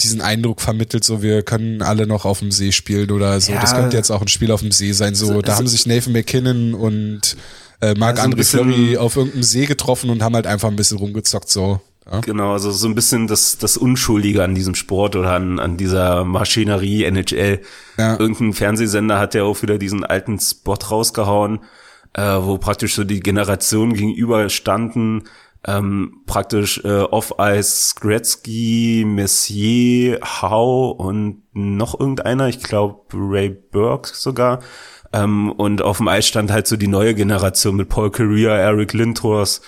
diesen 0.00 0.20
Eindruck 0.20 0.60
vermittelt, 0.60 1.04
so 1.04 1.22
wir 1.22 1.42
können 1.42 1.82
alle 1.82 2.06
noch 2.06 2.24
auf 2.24 2.40
dem 2.40 2.50
See 2.50 2.72
spielen 2.72 3.10
oder 3.10 3.40
so. 3.40 3.52
Ja. 3.52 3.60
Das 3.60 3.74
könnte 3.74 3.96
jetzt 3.96 4.10
auch 4.10 4.22
ein 4.22 4.28
Spiel 4.28 4.50
auf 4.50 4.60
dem 4.60 4.72
See 4.72 4.92
sein. 4.92 5.14
So, 5.14 5.42
da 5.42 5.56
haben 5.56 5.68
sich 5.68 5.86
Nathan 5.86 6.12
McKinnon 6.12 6.74
und 6.74 7.36
äh, 7.80 7.94
Marc 7.94 8.18
also 8.18 8.30
André 8.30 8.44
Fleury 8.44 8.96
auf 8.96 9.16
irgendeinem 9.16 9.42
See 9.42 9.66
getroffen 9.66 10.10
und 10.10 10.22
haben 10.22 10.34
halt 10.34 10.46
einfach 10.46 10.68
ein 10.68 10.76
bisschen 10.76 10.98
rumgezockt 10.98 11.48
so. 11.48 11.80
Ja. 12.10 12.20
Genau, 12.20 12.52
also 12.52 12.70
so 12.70 12.86
ein 12.86 12.94
bisschen 12.94 13.26
das, 13.26 13.58
das 13.58 13.76
Unschuldige 13.76 14.44
an 14.44 14.54
diesem 14.54 14.76
Sport 14.76 15.16
oder 15.16 15.32
an, 15.32 15.58
an 15.58 15.76
dieser 15.76 16.24
Maschinerie 16.24 17.04
NHL. 17.04 17.60
Ja. 17.98 18.18
Irgendein 18.18 18.52
Fernsehsender 18.52 19.18
hat 19.18 19.34
ja 19.34 19.42
auch 19.42 19.60
wieder 19.62 19.76
diesen 19.76 20.04
alten 20.04 20.38
Spot 20.38 20.74
rausgehauen, 20.74 21.60
äh, 22.12 22.22
wo 22.22 22.58
praktisch 22.58 22.94
so 22.94 23.02
die 23.02 23.20
Generationen 23.20 23.94
gegenüberstanden, 23.94 25.24
ähm, 25.66 26.22
praktisch 26.26 26.80
äh, 26.84 27.00
Off-Ice 27.00 27.94
Gretzky, 28.00 29.04
Messier, 29.04 30.20
Howe 30.22 30.94
und 30.94 31.42
noch 31.54 31.98
irgendeiner, 31.98 32.48
ich 32.48 32.62
glaube 32.62 33.00
Ray 33.12 33.50
Burke 33.50 34.10
sogar. 34.14 34.60
Ähm, 35.16 35.50
und 35.52 35.82
auf 35.82 35.98
dem 35.98 36.08
Eis 36.08 36.26
stand 36.26 36.50
halt 36.50 36.66
so 36.66 36.76
die 36.76 36.88
neue 36.88 37.14
Generation 37.14 37.76
mit 37.76 37.88
Paul 37.88 38.10
Correa, 38.10 38.56
Eric 38.56 38.92
Lindhors, 38.92 39.62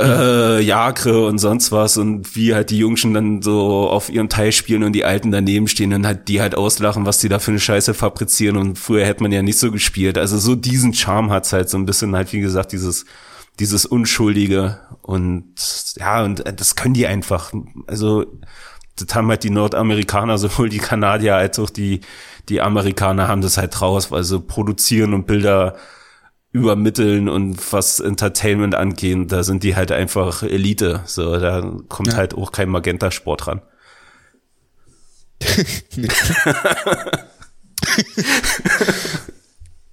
äh, 0.00 0.60
Jagre 0.60 1.26
und 1.26 1.38
sonst 1.38 1.70
was 1.72 1.96
und 1.96 2.34
wie 2.34 2.54
halt 2.54 2.70
die 2.70 2.78
Jungschen 2.78 3.14
dann 3.14 3.42
so 3.42 3.88
auf 3.88 4.08
ihrem 4.08 4.28
Teil 4.28 4.52
spielen 4.52 4.82
und 4.82 4.92
die 4.92 5.04
Alten 5.04 5.30
daneben 5.30 5.68
stehen 5.68 5.92
und 5.92 6.06
halt 6.06 6.28
die 6.28 6.40
halt 6.40 6.54
auslachen, 6.54 7.04
was 7.06 7.18
die 7.18 7.28
da 7.28 7.38
für 7.38 7.50
eine 7.50 7.60
Scheiße 7.60 7.94
fabrizieren 7.94 8.56
und 8.56 8.78
früher 8.78 9.04
hätte 9.04 9.22
man 9.22 9.32
ja 9.32 9.42
nicht 9.42 9.58
so 9.58 9.70
gespielt. 9.70 10.16
Also 10.18 10.38
so 10.38 10.54
diesen 10.54 10.94
Charme 10.94 11.30
hat's 11.30 11.52
halt 11.52 11.68
so 11.68 11.76
ein 11.76 11.86
bisschen 11.86 12.16
halt, 12.16 12.32
wie 12.32 12.40
gesagt, 12.40 12.72
dieses, 12.72 13.04
dieses 13.60 13.84
Unschuldige 13.84 14.80
und 15.02 15.54
ja, 15.98 16.24
und 16.24 16.42
das 16.56 16.74
können 16.74 16.94
die 16.94 17.06
einfach. 17.06 17.52
Also 17.86 18.26
das 18.96 19.14
haben 19.14 19.28
halt 19.28 19.44
die 19.44 19.50
Nordamerikaner, 19.50 20.38
sowohl 20.38 20.68
die 20.68 20.78
Kanadier 20.78 21.36
als 21.36 21.58
auch 21.58 21.70
die, 21.70 22.00
die 22.48 22.60
Amerikaner 22.60 23.28
haben 23.28 23.42
das 23.42 23.56
halt 23.58 23.80
raus, 23.80 24.10
weil 24.10 24.24
sie 24.24 24.40
produzieren 24.40 25.14
und 25.14 25.26
Bilder 25.26 25.76
übermitteln 26.52 27.28
und 27.30 27.72
was 27.72 27.98
Entertainment 27.98 28.74
angehen, 28.74 29.26
da 29.26 29.42
sind 29.42 29.62
die 29.62 29.74
halt 29.74 29.90
einfach 29.90 30.42
Elite. 30.42 31.00
So, 31.06 31.38
da 31.38 31.62
kommt 31.88 32.12
ja. 32.12 32.16
halt 32.16 32.34
auch 32.34 32.52
kein 32.52 32.68
Magenta-Sport 32.68 33.46
ran. 33.46 33.62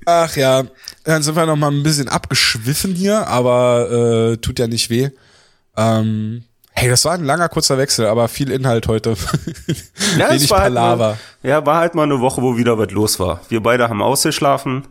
Ach 0.06 0.36
ja, 0.36 0.66
dann 1.06 1.24
sind 1.24 1.36
wir 1.36 1.46
noch 1.46 1.56
mal 1.56 1.72
ein 1.72 1.84
bisschen 1.84 2.10
abgeschwiffen 2.10 2.94
hier, 2.94 3.28
aber 3.28 4.34
äh, 4.34 4.38
tut 4.38 4.60
ja 4.60 4.68
nicht 4.68 4.90
weh. 4.90 5.12
Ähm, 5.78 6.44
hey, 6.80 6.90
das 6.90 7.04
war 7.04 7.14
ein 7.14 7.26
langer 7.26 7.50
kurzer 7.50 7.78
Wechsel, 7.78 8.06
aber 8.06 8.28
viel 8.30 8.52
Inhalt 8.52 8.88
heute. 8.88 9.10
ja, 10.18 10.30
Wenig 10.30 10.50
war 10.50 10.62
Palaver. 10.62 11.06
Halt 11.08 11.18
mal, 11.44 11.50
ja, 11.50 11.66
war 11.66 11.78
halt 11.78 11.96
mal 11.96 12.04
eine 12.04 12.22
Woche, 12.22 12.42
wo 12.42 12.58
wieder 12.58 12.78
was 12.78 12.92
los 12.92 13.20
war. 13.20 13.42
Wir 13.50 13.62
beide 13.62 13.90
haben 13.90 14.02
ausgeschlafen. 14.02 14.88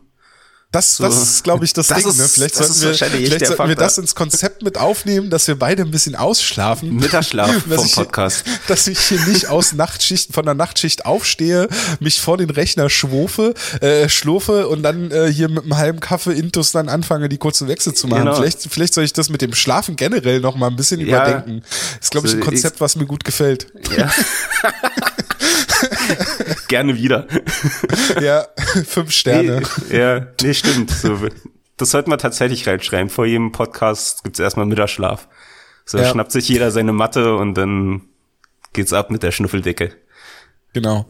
Das, 0.71 0.97
so. 0.97 1.05
das 1.05 1.17
ist, 1.17 1.45
glaube 1.45 1.65
ich, 1.65 1.73
das, 1.73 1.87
das 1.87 1.97
Ding. 1.97 2.09
Ist, 2.09 2.19
ne? 2.19 2.29
Vielleicht 2.29 2.55
sollten, 2.55 2.83
wir, 2.83 2.95
vielleicht 2.95 3.47
sollten 3.47 3.69
wir 3.69 3.75
das 3.75 3.97
ins 3.97 4.15
Konzept 4.15 4.63
mit 4.63 4.77
aufnehmen, 4.77 5.31
dass 5.31 5.49
wir 5.49 5.59
beide 5.59 5.83
ein 5.83 5.91
bisschen 5.91 6.15
ausschlafen. 6.15 6.95
Mittagsschlaf 6.97 7.63
vom 7.63 7.91
Podcast. 7.91 8.45
Ich, 8.47 8.53
dass 8.69 8.87
ich 8.87 8.99
hier 8.99 9.19
nicht 9.25 9.49
aus 9.49 9.73
Nachtschichten, 9.73 10.35
von 10.35 10.45
der 10.45 10.53
Nachtschicht 10.53 11.07
aufstehe, 11.07 11.69
mich 12.01 12.21
vor 12.21 12.37
den 12.37 12.51
Rechner 12.51 12.91
schwurfe, 12.91 13.55
äh, 13.81 14.11
schlurfe 14.11 14.69
und 14.69 14.83
dann 14.83 15.11
äh, 15.11 15.33
hier 15.33 15.49
mit 15.49 15.63
einem 15.63 15.79
halben 15.79 16.01
Kaffee 16.01 16.33
Intus 16.33 16.73
dann 16.73 16.91
anfange, 16.91 17.31
die 17.31 17.39
kurzen 17.39 17.67
Wechsel 17.67 17.95
zu 17.95 18.07
machen. 18.07 18.25
Genau. 18.25 18.37
Vielleicht, 18.37 18.67
vielleicht 18.71 18.93
soll 18.93 19.05
ich 19.05 19.15
das 19.15 19.31
mit 19.31 19.41
dem 19.41 19.55
Schlafen 19.55 19.97
generell 19.97 20.41
noch 20.41 20.55
mal 20.55 20.67
ein 20.67 20.77
bisschen 20.77 21.01
ja. 21.01 21.07
überdenken. 21.07 21.63
Das 21.63 22.03
ist, 22.03 22.11
glaube 22.11 22.29
ich, 22.29 22.35
ein 22.35 22.41
Konzept, 22.41 22.79
was 22.83 22.95
mir 22.95 23.07
gut 23.07 23.25
gefällt. 23.25 23.69
Ja. 23.97 24.13
Gerne 26.69 26.97
wieder. 26.97 27.27
Ja, 28.21 28.47
fünf 28.87 29.13
Sterne. 29.13 29.63
Nee, 29.89 29.99
ja, 29.99 30.27
nee, 30.43 30.55
stimmt. 30.55 30.91
So, 30.91 31.19
das 31.77 31.91
sollte 31.91 32.11
man 32.11 32.19
tatsächlich 32.19 32.67
reinschreiben. 32.67 33.09
Vor 33.09 33.27
jedem 33.27 33.53
Podcast 33.53 34.25
gibt's 34.25 34.39
erstmal 34.39 34.67
Mittagsschlaf. 34.67 35.29
So 35.85 35.99
ja. 35.99 36.11
schnappt 36.11 36.33
sich 36.33 36.49
jeder 36.49 36.71
seine 36.71 36.93
Matte 36.93 37.37
und 37.37 37.55
dann 37.55 38.03
geht's 38.73 38.93
ab 38.93 39.11
mit 39.11 39.23
der 39.23 39.33
Schnuffeldecke. 39.33 39.93
Genau. 40.73 41.07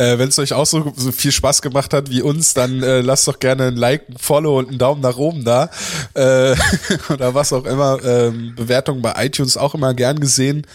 Äh, 0.00 0.18
Wenn 0.18 0.28
es 0.28 0.38
euch 0.38 0.52
auch 0.52 0.66
so, 0.66 0.92
so 0.96 1.12
viel 1.12 1.32
Spaß 1.32 1.62
gemacht 1.62 1.92
hat 1.92 2.10
wie 2.10 2.22
uns, 2.22 2.54
dann 2.54 2.82
äh, 2.82 3.02
lasst 3.02 3.28
doch 3.28 3.38
gerne 3.38 3.66
ein 3.66 3.76
Like, 3.76 4.08
ein 4.08 4.16
Follow 4.18 4.58
und 4.58 4.68
einen 4.68 4.78
Daumen 4.78 5.02
nach 5.02 5.16
oben 5.16 5.44
da. 5.44 5.70
Äh, 6.14 6.56
oder 7.10 7.34
was 7.34 7.52
auch 7.52 7.64
immer. 7.66 8.02
Ähm, 8.02 8.54
Bewertungen 8.56 9.02
bei 9.02 9.14
iTunes 9.26 9.56
auch 9.56 9.74
immer 9.74 9.92
gern 9.94 10.18
gesehen. 10.18 10.66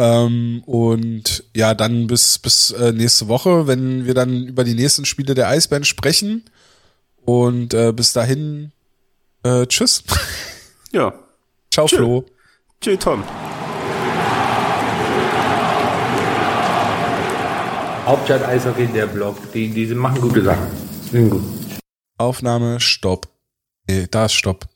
Ähm, 0.00 0.62
und 0.64 1.44
ja, 1.54 1.74
dann 1.74 2.06
bis, 2.06 2.38
bis 2.38 2.70
äh, 2.70 2.90
nächste 2.90 3.28
Woche, 3.28 3.66
wenn 3.66 4.06
wir 4.06 4.14
dann 4.14 4.46
über 4.46 4.64
die 4.64 4.72
nächsten 4.72 5.04
Spiele 5.04 5.34
der 5.34 5.48
Eisband 5.48 5.86
sprechen. 5.86 6.46
Und 7.26 7.74
äh, 7.74 7.92
bis 7.92 8.14
dahin, 8.14 8.72
äh, 9.44 9.66
tschüss. 9.66 10.02
Ja. 10.92 11.14
Ciao, 11.72 11.86
Tschö. 11.86 11.98
Flo. 11.98 12.24
Tschüss, 12.80 12.98
Tom. 12.98 13.22
Hauptstadt 18.04 18.42
Eishockey, 18.42 18.88
der 18.88 19.06
Blog. 19.06 19.36
Die, 19.52 19.68
die 19.68 19.86
machen 19.94 20.20
gute 20.20 20.42
Sachen. 20.42 20.66
Sind 21.12 21.30
gut. 21.30 21.44
Aufnahme, 22.18 22.80
Stopp. 22.80 23.28
Nee, 23.86 24.08
da 24.10 24.24
ist 24.24 24.32
Stopp. 24.32 24.66